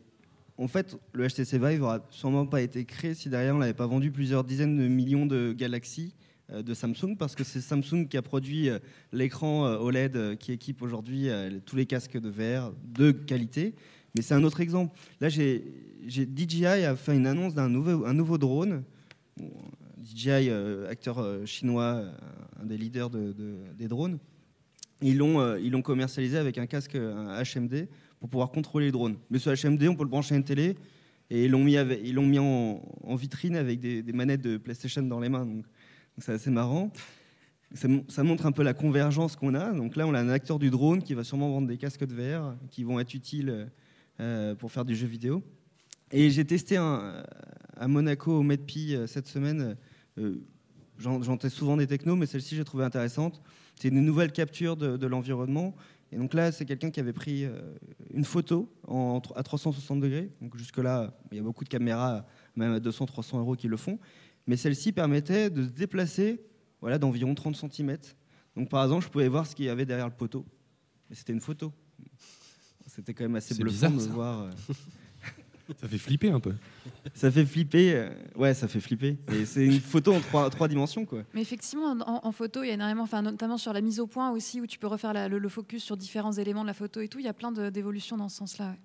en 0.57 0.67
fait, 0.67 0.97
le 1.13 1.27
HTC 1.27 1.57
Vive 1.57 1.79
n'aurait 1.79 1.99
sûrement 2.09 2.45
pas 2.45 2.61
été 2.61 2.83
créé 2.85 3.13
si 3.13 3.29
derrière 3.29 3.55
on 3.55 3.59
n'avait 3.59 3.73
pas 3.73 3.87
vendu 3.87 4.11
plusieurs 4.11 4.43
dizaines 4.43 4.77
de 4.77 4.87
millions 4.87 5.25
de 5.25 5.53
Galaxy 5.53 6.13
euh, 6.13 6.24
de 6.51 6.73
Samsung 6.73 7.15
parce 7.17 7.35
que 7.35 7.43
c'est 7.43 7.61
Samsung 7.61 8.07
qui 8.07 8.17
a 8.17 8.21
produit 8.21 8.69
euh, 8.69 8.79
l'écran 9.11 9.65
euh, 9.65 9.77
OLED 9.77 10.15
euh, 10.15 10.35
qui 10.35 10.51
équipe 10.51 10.81
aujourd'hui 10.81 11.29
euh, 11.29 11.59
tous 11.65 11.75
les 11.75 11.85
casques 11.85 12.19
de 12.19 12.29
VR 12.29 12.71
de 12.83 13.11
qualité. 13.11 13.73
Mais 14.15 14.21
c'est 14.21 14.33
un 14.35 14.43
autre 14.43 14.61
exemple. 14.61 14.95
Là, 15.19 15.29
DJI 15.29 16.65
a 16.65 16.95
fait 16.95 17.15
une 17.15 17.27
annonce 17.27 17.55
d'un 17.55 17.67
nouveau, 17.69 18.37
drone. 18.37 18.83
DJI, 20.03 20.49
euh, 20.49 20.89
acteur 20.89 21.17
euh, 21.19 21.45
chinois, 21.45 21.83
euh, 21.95 22.11
un 22.61 22.65
des 22.65 22.77
leaders 22.77 23.09
de- 23.09 23.33
de- 23.33 23.57
des 23.77 23.87
drones. 23.87 24.19
Ils 25.01 25.17
l'ont 25.17 25.41
euh, 25.41 25.81
commercialisé 25.81 26.37
avec 26.37 26.57
un 26.57 26.67
casque 26.67 26.95
HMD 26.95 27.87
pour 28.19 28.29
pouvoir 28.29 28.51
contrôler 28.51 28.85
le 28.85 28.91
drone. 28.91 29.17
Mais 29.29 29.39
sur 29.39 29.51
HMD, 29.51 29.87
on 29.89 29.95
peut 29.95 30.03
le 30.03 30.09
brancher 30.09 30.35
à 30.35 30.37
une 30.37 30.43
télé 30.43 30.75
et 31.29 31.45
ils 31.45 31.51
l'ont 31.51 31.63
mis, 31.63 31.73
ils 32.03 32.19
mis 32.19 32.39
en, 32.39 32.81
vitrine 33.15 33.55
avec 33.55 33.79
des, 33.79 34.03
manettes 34.13 34.41
de 34.41 34.57
PlayStation 34.57 35.01
dans 35.01 35.19
les 35.19 35.29
mains. 35.29 35.47
C'est 36.17 36.33
assez 36.33 36.49
marrant. 36.51 36.91
Ça, 37.73 37.87
mon- 37.87 38.05
ça 38.07 38.23
montre 38.23 38.45
un 38.45 38.51
peu 38.51 38.63
la 38.63 38.73
convergence 38.73 39.35
qu'on 39.35 39.53
a. 39.53 39.71
Donc 39.71 39.95
là, 39.95 40.07
on 40.07 40.13
a 40.13 40.19
un 40.19 40.29
acteur 40.29 40.59
du 40.59 40.69
drone 40.69 41.01
qui 41.01 41.13
va 41.13 41.23
sûrement 41.23 41.49
vendre 41.49 41.67
des 41.67 41.77
casques 41.77 42.05
de 42.05 42.13
VR 42.13 42.55
qui 42.71 42.83
vont 42.83 42.99
être 42.99 43.13
utiles 43.13 43.67
euh, 44.19 44.55
pour 44.55 44.71
faire 44.71 44.85
du 44.85 44.95
jeu 44.95 45.07
vidéo. 45.07 45.43
Et 46.11 46.29
j'ai 46.29 46.45
testé 46.45 46.77
un, 46.77 47.23
à 47.75 47.87
Monaco 47.87 48.31
au 48.39 48.43
MedPi 48.43 48.95
euh, 48.95 49.07
cette 49.07 49.27
semaine. 49.27 49.75
euh, 50.17 50.35
J'en 50.97 51.35
teste 51.35 51.57
souvent 51.57 51.75
des 51.75 51.87
technos, 51.87 52.15
mais 52.15 52.25
celle-ci, 52.25 52.55
j'ai 52.55 52.63
trouvé 52.63 52.85
intéressante. 52.85 53.41
C'est 53.75 53.89
une 53.89 53.99
nouvelle 53.99 54.31
capture 54.31 54.77
de, 54.77 55.07
l'environnement. 55.07 55.75
Et 56.13 56.15
donc 56.15 56.33
là, 56.33 56.53
c'est 56.53 56.63
quelqu'un 56.63 56.89
qui 56.89 57.01
avait 57.01 57.11
pris 57.11 57.43
euh, 57.43 57.59
une 58.13 58.23
photo 58.23 58.71
à 59.35 59.43
360 59.43 59.99
degrés. 59.99 60.31
Donc 60.41 60.55
jusque-là, 60.57 61.13
il 61.31 61.37
y 61.37 61.39
a 61.41 61.43
beaucoup 61.43 61.65
de 61.65 61.69
caméras, 61.69 62.25
même 62.55 62.71
à 62.71 62.79
200-300 62.79 63.39
euros, 63.39 63.55
qui 63.57 63.67
le 63.67 63.75
font. 63.75 63.99
Mais 64.47 64.57
celle-ci 64.57 64.91
permettait 64.91 65.49
de 65.49 65.63
se 65.63 65.69
déplacer 65.69 66.41
voilà, 66.81 66.97
d'environ 66.99 67.33
30 67.33 67.55
cm. 67.55 67.97
Donc 68.55 68.69
par 68.69 68.83
exemple, 68.83 69.03
je 69.05 69.09
pouvais 69.09 69.27
voir 69.27 69.47
ce 69.47 69.55
qu'il 69.55 69.65
y 69.65 69.69
avait 69.69 69.85
derrière 69.85 70.07
le 70.07 70.13
poteau. 70.15 70.45
Mais 71.09 71.15
c'était 71.15 71.33
une 71.33 71.41
photo. 71.41 71.71
C'était 72.87 73.13
quand 73.13 73.23
même 73.23 73.35
assez 73.35 73.55
bluffant 73.55 73.89
bizarre, 73.89 73.91
de 73.91 73.99
ça. 73.99 74.09
voir. 74.09 74.41
euh, 74.41 74.51
Ça 75.81 75.87
fait 75.87 75.97
flipper 75.97 76.29
un 76.29 76.39
peu. 76.39 76.53
ça 77.15 77.31
fait 77.31 77.43
flipper. 77.43 77.95
euh, 77.95 78.09
ouais, 78.35 78.53
ça 78.53 78.67
fait 78.67 78.79
flipper. 78.79 79.17
Et 79.33 79.45
c'est 79.45 79.65
une 79.65 79.79
photo 79.79 80.13
en 80.13 80.19
trois, 80.19 80.47
trois 80.51 80.67
dimensions, 80.67 81.05
quoi. 81.05 81.23
Mais 81.33 81.41
effectivement, 81.41 81.87
en, 82.05 82.19
en 82.23 82.31
photo, 82.31 82.61
il 82.61 82.67
y 82.67 82.69
a 82.69 82.75
énormément, 82.75 83.01
enfin, 83.01 83.23
notamment 83.23 83.57
sur 83.57 83.73
la 83.73 83.81
mise 83.81 83.99
au 83.99 84.05
point 84.05 84.29
aussi, 84.29 84.61
où 84.61 84.67
tu 84.67 84.77
peux 84.77 84.85
refaire 84.85 85.11
la- 85.11 85.27
le, 85.27 85.39
le 85.39 85.49
focus 85.49 85.83
sur 85.83 85.97
différents 85.97 86.33
éléments 86.33 86.61
de 86.61 86.67
la 86.67 86.75
photo 86.75 87.01
et 87.01 87.07
tout. 87.07 87.17
Il 87.17 87.25
y 87.25 87.27
a 87.27 87.33
plein 87.33 87.51
de- 87.51 87.71
d'évolutions 87.71 88.15
dans 88.15 88.29
ce 88.29 88.37
sens-là. 88.37 88.69
ouais. 88.69 88.79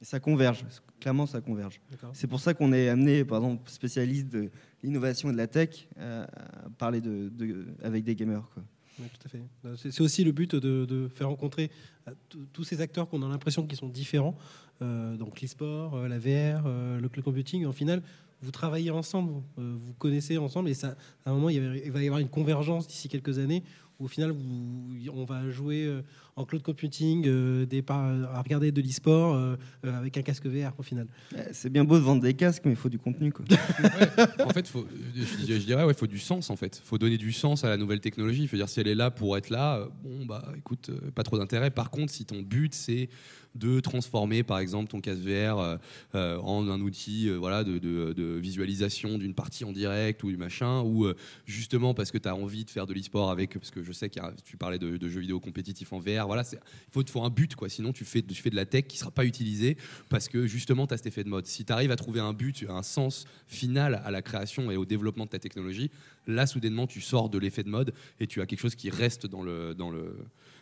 Et 0.00 0.04
ça 0.04 0.18
converge. 0.20 0.64
Clairement, 0.98 1.26
ça 1.26 1.40
converge. 1.40 1.80
C'est 2.14 2.26
pour 2.26 2.40
ça 2.40 2.54
qu'on 2.54 2.72
est 2.72 2.88
amené, 2.88 3.24
par 3.24 3.38
exemple, 3.38 3.68
spécialiste 3.70 4.28
de 4.28 4.50
l'innovation 4.82 5.28
et 5.28 5.32
de 5.32 5.36
la 5.36 5.46
tech, 5.46 5.88
euh, 5.98 6.24
à 6.24 6.70
parler 6.78 7.00
de, 7.02 7.28
de- 7.28 7.66
avec 7.82 8.04
des 8.04 8.14
gamers. 8.14 8.48
Quoi. 8.54 8.62
Oui, 8.98 9.06
tout 9.12 9.26
à 9.26 9.28
fait. 9.28 9.42
Euh, 9.66 9.76
C'est 9.76 10.00
aussi 10.00 10.24
le 10.24 10.32
but 10.32 10.54
de, 10.54 10.84
de 10.86 11.08
faire 11.08 11.28
rencontrer 11.28 11.70
euh, 12.08 12.12
tous- 12.52 12.64
ces 12.64 12.80
acteurs 12.80 13.08
qu'on 13.08 13.22
a 13.22 13.28
l'impression 13.28 13.66
qu'ils 13.66 13.78
sont 13.78 13.88
différents. 13.88 14.36
Euh, 14.82 15.16
donc 15.16 15.40
l'e-sport, 15.42 15.94
euh, 15.96 16.08
la 16.08 16.18
VR, 16.18 16.64
euh, 16.66 16.98
le 16.98 17.08
cloud 17.10 17.24
computing. 17.24 17.66
En 17.66 17.72
final, 17.72 18.02
vous 18.40 18.50
travaillez 18.50 18.90
ensemble, 18.90 19.34
vous 19.58 19.92
connaissez 19.98 20.38
ensemble, 20.38 20.70
et 20.70 20.74
ça, 20.74 20.96
à 21.26 21.30
un 21.30 21.34
moment, 21.34 21.50
il, 21.50 21.56
y 21.56 21.58
avait- 21.58 21.82
il 21.84 21.92
va 21.92 22.02
y 22.02 22.06
avoir 22.06 22.20
une 22.20 22.30
convergence 22.30 22.88
d'ici 22.88 23.10
quelques 23.10 23.38
années. 23.38 23.62
Où 24.00 24.06
au 24.06 24.08
final, 24.08 24.30
vous- 24.30 25.10
on 25.14 25.24
va 25.24 25.48
jouer 25.50 25.84
euh, 25.84 26.00
en 26.36 26.44
cloud 26.46 26.62
computing, 26.62 27.24
euh, 27.28 27.66
des 27.66 27.82
par- 27.82 28.00
à 28.34 28.40
regarder 28.42 28.72
de 28.72 28.80
l'e-sport 28.80 29.34
euh, 29.34 29.56
euh, 29.84 29.98
avec 29.98 30.16
un 30.16 30.22
casque 30.22 30.46
VR 30.46 30.72
au 30.78 30.82
final. 30.82 31.06
Euh, 31.36 31.44
C'est 31.52 31.70
bien 31.70 31.84
beau 31.84 31.96
de 31.96 32.02
vendre 32.02 32.22
des 32.22 32.32
casques, 32.34 32.62
mais 32.64 32.72
il 32.72 32.76
faut 32.76 32.88
du 32.88 32.98
contenu. 32.98 33.30
Quoi. 33.32 33.44
En 34.44 34.50
fait, 34.50 34.66
faut, 34.68 34.86
je, 35.14 35.22
je 35.54 35.64
dirais, 35.64 35.84
ouais, 35.84 35.94
faut 35.94 36.06
du 36.06 36.18
sens 36.18 36.50
en 36.50 36.56
fait. 36.56 36.80
Faut 36.84 36.98
donner 36.98 37.18
du 37.18 37.32
sens 37.32 37.62
à 37.64 37.68
la 37.68 37.76
nouvelle 37.76 38.00
technologie. 38.00 38.46
Faut 38.48 38.56
dire 38.56 38.68
si 38.68 38.80
elle 38.80 38.88
est 38.88 38.94
là 38.94 39.10
pour 39.10 39.36
être 39.36 39.50
là, 39.50 39.78
euh, 39.78 39.86
bon 40.02 40.24
bah 40.26 40.50
écoute, 40.56 40.90
euh, 40.90 41.10
pas 41.10 41.22
trop 41.22 41.38
d'intérêt. 41.38 41.70
Par 41.70 41.90
contre, 41.90 42.12
si 42.12 42.24
ton 42.24 42.40
but 42.42 42.74
c'est 42.74 43.08
de 43.54 43.80
transformer 43.80 44.42
par 44.42 44.58
exemple 44.58 44.90
ton 44.90 45.00
casque 45.00 45.22
VR 45.22 45.58
euh, 45.58 45.76
euh, 46.14 46.38
en 46.38 46.68
un 46.68 46.80
outil 46.80 47.28
euh, 47.28 47.36
voilà, 47.36 47.64
de, 47.64 48.38
visualisation 48.38 49.18
d'une 49.18 49.34
partie 49.34 49.64
en 49.64 49.72
direct 49.72 50.22
ou 50.22 50.30
du 50.30 50.36
machin, 50.36 50.82
ou 50.82 51.06
justement 51.46 51.94
parce 51.94 52.10
que 52.10 52.18
tu 52.18 52.28
as 52.28 52.34
envie 52.34 52.64
de 52.64 52.70
faire 52.70 52.86
de 52.86 52.94
l'e-sport 52.94 53.30
avec, 53.30 53.54
parce 53.54 53.70
que 53.70 53.82
je 53.82 53.92
sais 53.92 54.08
que 54.08 54.20
tu 54.44 54.56
parlais 54.56 54.78
de, 54.78 55.08
jeux 55.08 55.20
vidéo 55.20 55.40
compétitifs 55.40 55.92
en 55.92 55.98
VR, 55.98 56.26
voilà, 56.26 56.44
il 56.52 56.58
faut, 56.90 57.02
faut 57.06 57.22
un 57.22 57.30
but, 57.30 57.54
quoi. 57.56 57.68
sinon 57.68 57.92
tu 57.92 58.04
fais, 58.04 58.22
tu 58.22 58.40
fais 58.40 58.50
de 58.50 58.56
la 58.56 58.66
tech 58.66 58.86
qui 58.86 58.98
sera 58.98 59.10
pas 59.10 59.24
utilisée 59.24 59.76
parce 60.08 60.28
que 60.28 60.46
justement 60.46 60.86
tu 60.86 60.94
as 60.94 60.98
cet 60.98 61.06
effet 61.06 61.24
de 61.24 61.28
mode. 61.28 61.46
Si 61.46 61.64
tu 61.64 61.72
arrives 61.72 61.90
à 61.90 61.96
trouver 61.96 62.20
un 62.20 62.32
but, 62.32 62.64
un 62.68 62.82
sens 62.82 63.26
final 63.46 64.00
à 64.04 64.10
la 64.10 64.22
création 64.22 64.70
et 64.70 64.76
au 64.76 64.84
développement 64.84 65.24
de 65.24 65.30
ta 65.30 65.38
technologie, 65.38 65.90
là 66.26 66.46
soudainement 66.46 66.86
tu 66.86 67.00
sors 67.00 67.28
de 67.28 67.38
l'effet 67.38 67.62
de 67.62 67.70
mode 67.70 67.92
et 68.20 68.26
tu 68.26 68.40
as 68.40 68.46
quelque 68.46 68.60
chose 68.60 68.74
qui 68.74 68.90
reste 68.90 69.26
dans 69.26 69.42
le... 69.42 69.74
Dans 69.74 69.90
le... 69.90 70.16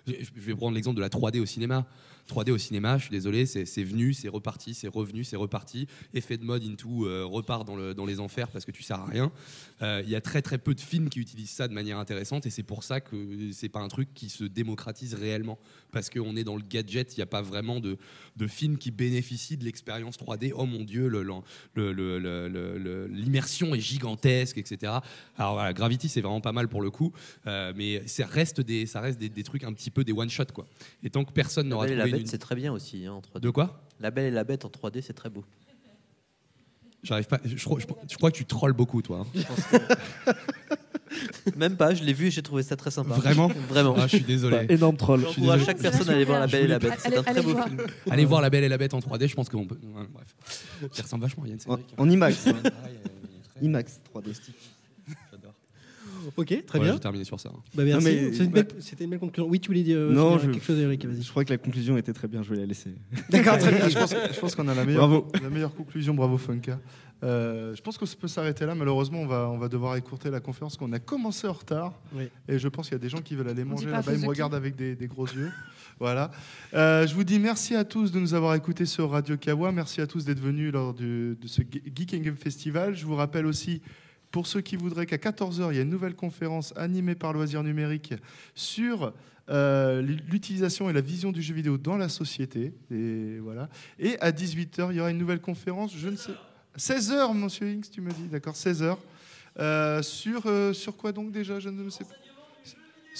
Je 0.07 0.41
vais 0.41 0.55
prendre 0.55 0.75
l'exemple 0.75 0.97
de 0.97 1.03
la 1.03 1.11
3D 1.11 1.39
au 1.39 1.47
cinéma. 1.47 1.87
3D 2.29 2.51
au 2.51 2.59
cinéma, 2.59 2.99
je 2.99 3.05
suis 3.05 3.11
désolé, 3.11 3.47
c'est 3.47 3.83
venu, 3.85 4.13
c'est 4.13 4.29
reparti, 4.29 4.75
c'est 4.75 4.89
revenu, 4.89 5.25
c'est 5.25 5.37
reparti. 5.37 5.87
Effet 6.15 6.37
de 6.37 6.45
mode 6.45 6.63
into 6.63 7.07
euh, 7.07 7.25
repart 7.25 7.67
dans, 7.67 7.75
le- 7.77 7.95
dans 7.95 8.05
les 8.07 8.21
enfers 8.21 8.49
parce 8.51 8.65
que 8.65 8.71
tu 8.71 8.83
sers 8.83 9.01
à 9.01 9.07
rien. 9.07 9.33
Euh, 9.83 10.03
Il 10.05 10.11
y 10.11 10.15
a 10.17 10.21
très 10.21 10.43
très 10.43 10.59
peu 10.59 10.75
de 10.75 10.81
films 10.81 11.09
qui 11.09 11.21
utilisent 11.21 11.51
ça 11.51 11.69
de 11.69 11.73
manière 11.73 11.99
intéressante 11.99 12.45
et 12.47 12.51
c'est 12.51 12.63
pour 12.63 12.85
ça 12.85 13.01
que 13.01 13.51
c'est 13.53 13.69
pas 13.69 13.81
un 13.81 13.89
truc 13.89 14.09
qui 14.15 14.29
se 14.29 14.45
démocratise 14.45 15.15
réellement 15.15 15.59
parce 15.91 16.11
qu'on 16.11 16.37
est 16.37 16.45
dans 16.45 16.57
le 16.57 16.63
gadget, 16.69 17.17
il 17.17 17.21
n'y 17.21 17.23
a 17.23 17.27
pas 17.27 17.41
vraiment 17.43 17.81
de, 17.81 17.97
de 18.37 18.47
films 18.47 18.77
qui 18.77 18.91
bénéficient 18.91 19.57
de 19.57 19.65
l'expérience 19.65 20.19
3D. 20.19 20.53
Oh 20.55 20.67
mon 20.67 20.85
dieu, 20.85 21.09
l'immersion 23.11 23.75
est 23.75 23.81
gigantesque, 23.81 24.59
etc. 24.59 24.93
Alors 25.37 25.55
voilà, 25.55 25.73
Gravity 25.73 26.09
c'est 26.09 26.21
vraiment 26.21 26.41
pas 26.41 26.53
mal 26.53 26.69
pour 26.69 26.83
le 26.83 26.91
coup, 26.91 27.13
euh, 27.47 27.73
mais 27.77 28.03
ça 28.07 28.27
reste 28.27 28.61
des 28.61 28.87
ça 28.87 29.01
reste 29.01 29.19
des, 29.19 29.29
des 29.29 29.43
trucs 29.43 29.65
un 29.65 29.73
petit 29.73 29.91
peu 29.91 30.05
des 30.05 30.13
one 30.13 30.31
shot 30.31 30.47
quoi. 30.55 30.67
Et 31.03 31.11
tant 31.11 31.25
que 31.25 31.33
personne 31.33 31.69
n'aura 31.69 31.87
trouvé 32.03 32.18
Bête, 32.19 32.27
une- 32.27 32.31
c'est 32.31 32.39
très 32.39 32.55
bien 32.55 32.73
aussi 32.73 33.07
hein, 33.07 33.13
en 33.15 33.21
3D. 33.21 33.41
de 33.41 33.51
quoi 33.51 33.83
La 34.01 34.11
Belle 34.11 34.27
et 34.27 34.31
la 34.31 34.45
Bête 34.45 34.65
en 34.65 34.69
3D, 34.69 35.01
c'est 35.03 35.13
très 35.15 35.31
beau. 35.31 35.45
J'arrive 37.03 37.27
pas. 37.29 37.39
Je, 37.45 37.63
crois- 37.65 37.79
je- 37.81 37.87
je 38.11 38.17
crois 38.17 38.31
que 38.33 38.37
tu 38.37 38.45
trolls 38.45 38.73
beaucoup, 38.73 39.03
toi. 39.03 39.25
hein. 39.25 40.33
Même 41.57 41.77
pas, 41.77 41.95
je 41.95 42.05
l'ai 42.05 42.13
vu 42.13 42.27
et 42.27 42.31
j'ai 42.31 42.43
trouvé 42.43 42.63
ça 42.63 42.77
très 42.77 42.91
sympa. 42.91 43.15
Vraiment 43.15 43.49
Vraiment. 43.69 43.95
Ah, 43.97 44.03
je 44.07 44.17
suis 44.17 44.25
désolé. 44.25 44.67
Énorme 44.69 44.97
troll. 44.97 45.21
Je 45.21 45.27
suis 45.29 45.35
J'encourage 45.43 45.65
chaque 45.65 45.79
personne 45.79 46.09
à 46.11 46.13
aller 46.13 46.25
voir 46.25 46.41
La 46.41 46.47
Belle 46.47 46.65
et 46.65 46.69
la 46.69 46.79
Bête. 46.79 46.93
C'est 46.99 47.17
un 47.17 47.23
Allez- 47.23 47.33
très 47.33 47.43
beau 47.43 47.53
voir. 47.53 47.67
film. 47.69 47.81
Allez 48.11 48.25
voir 48.25 48.41
La 48.43 48.51
Belle 48.51 48.65
et 48.65 48.69
la 48.69 48.79
Bête 48.79 48.95
en 48.95 48.99
3D. 49.01 49.27
Je 49.29 49.35
pense 49.35 49.49
qu'on 49.49 49.67
peut. 49.67 49.77
ouais, 49.83 50.07
bref. 50.13 50.35
Il 50.97 51.03
ressemble 51.03 51.23
vachement 51.23 51.45
à 51.45 51.49
Yann 51.49 51.59
En, 51.67 51.77
Cédric. 51.77 51.95
en 51.99 52.11
IMAX. 52.11 52.47
hein. 52.49 52.53
Ah, 52.65 52.69
il 52.69 52.71
y 52.71 52.71
a- 52.71 52.91
il 52.91 53.37
est 53.39 53.49
très- 53.55 53.65
IMAX 53.65 54.01
3D. 54.13 54.33
Ok, 56.37 56.65
très 56.67 56.79
bien. 56.81 56.93
J'ai 56.95 57.01
terminé 57.01 57.25
sur 57.25 57.39
ça. 57.41 57.51
Bah, 57.75 57.85
merci. 57.85 57.93
Non, 58.07 58.13
mais- 58.13 58.33
C'est 58.33 58.45
une 58.45 58.51
belle- 58.51 58.69
C'était 58.81 59.05
une 59.05 59.11
belle 59.11 59.19
conclusion. 59.19 59.49
Oui, 59.51 59.61
tu 59.61 59.69
voulais 59.69 59.83
dire 59.83 59.99
euh, 59.99 60.13
Non, 60.13 60.39
je- 60.39 60.51
quelque 60.51 60.65
chose, 60.65 60.79
Eric. 60.79 61.05
Vas-y. 61.07 61.23
Je 61.23 61.31
crois 61.31 61.45
que 61.45 61.51
la 61.51 61.59
conclusion 61.59 61.97
était 61.97 62.13
très 62.13 62.29
bien, 62.29 62.43
je 62.43 62.51
vais 62.51 62.57
la 62.61 62.67
laisser. 62.67 62.91
D'accord, 63.31 63.59
très 63.59 63.73
bien. 63.73 63.89
Je 63.89 63.99
pense, 63.99 64.15
je 64.35 64.41
pense 64.41 64.55
qu'on 64.55 64.69
a 64.69 64.75
la 64.75 64.85
meilleure, 64.85 65.09
Bravo. 65.09 65.29
la 65.43 65.51
meilleure 65.51 65.75
conclusion. 65.75 66.15
Bravo, 66.15 66.39
Funka. 66.39 66.79
Euh, 67.25 67.75
je 67.75 67.83
pense 67.83 67.99
qu'on 67.99 68.07
peut 68.07 68.29
s'arrêter 68.29 68.65
là. 68.65 68.75
Malheureusement, 68.77 69.21
on 69.21 69.27
va, 69.27 69.49
on 69.51 69.59
va 69.59 69.69
devoir 69.69 69.97
écourter 69.97 70.31
la 70.31 70.39
conférence 70.41 70.77
qu'on 70.77 70.93
a 70.93 71.01
commencé 71.01 71.49
en 71.49 71.53
retard. 71.53 71.95
Oui. 72.15 72.29
Et 72.49 72.59
je 72.61 72.69
pense 72.69 72.87
qu'il 72.89 72.95
y 72.95 73.01
a 73.01 73.03
des 73.03 73.09
gens 73.09 73.21
qui 73.21 73.35
veulent 73.35 73.49
aller 73.49 73.65
manger 73.65 73.87
là-bas. 73.91 74.13
Ils 74.15 74.21
me 74.21 74.27
regardent 74.29 74.55
avec 74.55 74.77
des, 74.77 74.95
des 74.95 75.07
gros 75.07 75.27
yeux. 75.27 75.51
Voilà. 76.01 76.31
Euh, 76.75 77.09
je 77.09 77.15
vous 77.17 77.25
dis 77.25 77.41
merci 77.41 77.75
à 77.75 77.83
tous 77.83 78.13
de 78.13 78.21
nous 78.21 78.33
avoir 78.33 78.55
écoutés 78.55 78.87
sur 78.87 79.11
Radio 79.11 79.37
Kawa. 79.37 79.73
Merci 79.73 80.01
à 80.01 80.07
tous 80.07 80.25
d'être 80.25 80.39
venus 80.39 80.73
lors 80.73 80.95
du- 80.95 81.37
de 81.43 81.49
ce 81.49 81.61
Ge- 81.63 81.83
Geek 81.93 82.15
and 82.15 82.19
Game 82.19 82.37
Festival. 82.37 82.95
Je 82.95 83.05
vous 83.05 83.17
rappelle 83.17 83.47
aussi, 83.47 83.83
pour 84.31 84.47
ceux 84.47 84.61
qui 84.61 84.77
voudraient 84.77 85.07
qu'à 85.07 85.17
14h, 85.17 85.69
il 85.73 85.77
y 85.77 85.79
a 85.79 85.83
une 85.83 85.91
nouvelle 85.91 86.15
conférence 86.15 86.73
animée 86.77 87.15
par 87.15 87.33
Loisirs 87.33 87.63
Numérique 87.63 88.15
sur 88.55 89.13
euh, 89.51 90.03
l'utilisation 90.03 90.91
et 90.91 90.93
la 90.93 91.01
vision 91.01 91.33
du 91.33 91.41
jeu 91.41 91.55
vidéo 91.55 91.79
dans 91.79 91.97
la 91.97 92.09
société. 92.09 92.75
Et 92.91 93.39
voilà. 93.39 93.69
Et 93.99 94.19
à 94.21 94.31
18h, 94.31 94.89
il 94.91 94.97
y 94.97 95.01
aura 95.01 95.11
une 95.11 95.19
nouvelle 95.19 95.41
conférence. 95.41 95.93
Je 95.97 96.09
ne 96.09 96.17
sais. 96.17 96.33
16h, 96.77 97.35
monsieur 97.35 97.67
Hinks, 97.67 97.91
tu 97.91 98.01
me 98.01 98.11
dis. 98.11 98.29
D'accord, 98.31 98.55
16h. 98.55 98.97
Euh, 99.59 100.03
sur, 100.03 100.43
euh, 100.47 100.73
sur 100.73 100.97
quoi 100.97 101.13
donc 101.13 101.33
déjà 101.33 101.59
Je 101.59 101.71
ne 101.71 101.89
sais 101.91 102.05
pas. 102.05 102.15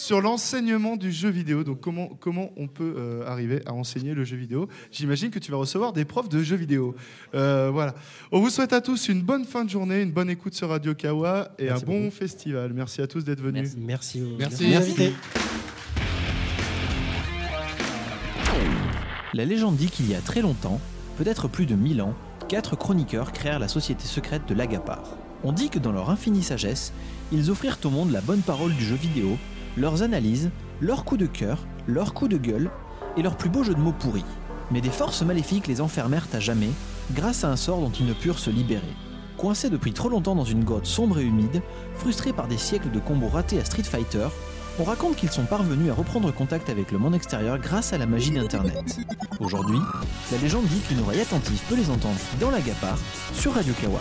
Sur 0.01 0.21
l'enseignement 0.21 0.95
du 0.95 1.11
jeu 1.11 1.29
vidéo. 1.29 1.65
Donc, 1.65 1.81
comment, 1.81 2.07
comment 2.21 2.53
on 2.57 2.69
peut 2.69 2.95
euh, 2.97 3.27
arriver 3.27 3.63
à 3.67 3.73
enseigner 3.75 4.15
le 4.15 4.23
jeu 4.23 4.37
vidéo? 4.37 4.69
J'imagine 4.93 5.31
que 5.31 5.41
tu 5.41 5.51
vas 5.51 5.57
recevoir 5.57 5.93
des 5.93 6.05
profs 6.05 6.29
de 6.29 6.41
jeux 6.41 6.55
vidéo. 6.55 6.95
Euh, 7.35 7.69
voilà. 7.73 7.97
On 8.31 8.39
vous 8.39 8.49
souhaite 8.49 8.73
à 8.73 8.81
tous 8.81 9.09
une 9.09 9.23
bonne 9.23 9.45
fin 9.45 9.65
de 9.65 9.71
journée, 9.71 10.01
une 10.03 10.13
bonne 10.13 10.31
écoute 10.31 10.55
sur 10.55 10.69
Radio 10.69 10.95
Kawa 10.95 11.51
et 11.59 11.65
Merci 11.65 11.83
un 11.83 11.87
bon 11.89 11.99
beaucoup. 12.05 12.15
festival. 12.15 12.73
Merci 12.75 13.03
à 13.03 13.09
tous 13.09 13.25
d'être 13.25 13.41
venus. 13.41 13.75
Merci. 13.77 14.23
aux- 14.23 14.37
Merci. 14.39 14.73
aux 14.73 14.77
invités. 14.77 15.13
La 19.35 19.45
légende 19.45 19.75
dit 19.75 19.91
qu'il 19.91 20.09
y 20.09 20.15
a 20.15 20.21
très 20.21 20.43
longtemps, 20.43 20.81
peut-être 21.17 21.49
plus 21.49 21.67
de 21.67 21.75
1000 21.75 22.03
ans, 22.03 22.15
quatre 22.49 22.77
chroniqueurs 22.77 23.33
créèrent 23.33 23.59
la 23.59 23.67
société 23.69 24.05
secrète 24.05 24.43
de 24.49 24.55
l'Agapar. 24.55 25.03
On 25.43 25.51
dit 25.51 25.71
que 25.71 25.81
dans 25.81 25.91
leur 25.93 26.09
infinie 26.09 26.45
sagesse, 26.45 26.93
ils 27.33 27.51
offrirent 27.51 27.79
au 27.85 27.91
monde 27.91 28.13
la 28.13 28.21
bonne 28.21 28.43
parole 28.43 28.73
du 28.75 28.85
jeu 28.85 28.95
vidéo, 28.95 29.37
leurs 29.79 30.03
analyses, 30.03 30.51
leurs 30.81 31.05
coups 31.05 31.21
de 31.21 31.27
cœur, 31.27 31.67
leurs 31.87 32.13
coups 32.13 32.31
de 32.31 32.37
gueule 32.37 32.71
et 33.17 33.23
leurs 33.23 33.37
plus 33.37 33.49
beaux 33.49 33.63
jeux 33.63 33.75
de 33.75 33.81
mots 33.81 33.95
pourris. 33.99 34.25
Mais 34.71 34.81
des 34.81 34.91
forces 34.91 35.23
maléfiques 35.23 35.67
les 35.67 35.81
enfermèrent 35.81 36.27
à 36.33 36.41
jamais 36.41 36.71
grâce 37.15 37.45
à 37.45 37.51
un 37.51 37.57
sort 37.57 37.81
dont 37.81 37.91
ils 37.91 38.07
ne 38.07 38.13
purent 38.13 38.39
se 38.39 38.51
libérer. 38.51 38.95
Coincés 39.39 39.71
depuis 39.71 39.93
trop 39.93 40.09
longtemps 40.09 40.35
dans 40.35 40.45
une 40.45 40.65
grotte 40.65 40.87
sombre 40.87 41.21
et 41.21 41.25
humide, 41.25 41.63
frustrés 41.95 42.33
par 42.33 42.49
des 42.49 42.59
siècles 42.59 42.91
de 42.91 42.99
combos 42.99 43.29
ratés 43.29 43.61
à 43.61 43.65
Street 43.65 43.85
Fighter, 43.85 44.29
on 44.81 44.85
raconte 44.85 45.17
qu'ils 45.17 45.31
sont 45.31 45.45
parvenus 45.45 45.91
à 45.91 45.95
reprendre 45.95 46.33
contact 46.33 46.71
avec 46.71 46.93
le 46.93 46.99
monde 46.99 47.15
extérieur 47.15 47.59
grâce 47.59 47.93
à 47.93 47.99
la 47.99 48.07
magie 48.07 48.31
d'Internet. 48.31 48.99
Aujourd'hui, 49.41 49.79
la 50.31 50.39
légende 50.39 50.67
dit 50.67 50.81
qu'une 50.81 51.01
oreille 51.01 51.21
attentive 51.21 51.61
peut 51.69 51.77
les 51.77 51.91
entendre 51.91 52.19
dans 52.41 52.51
la 52.51 52.61
Gapar 52.61 52.99
sur 53.33 53.55
Radio 53.55 53.75
Kawa. 53.81 54.01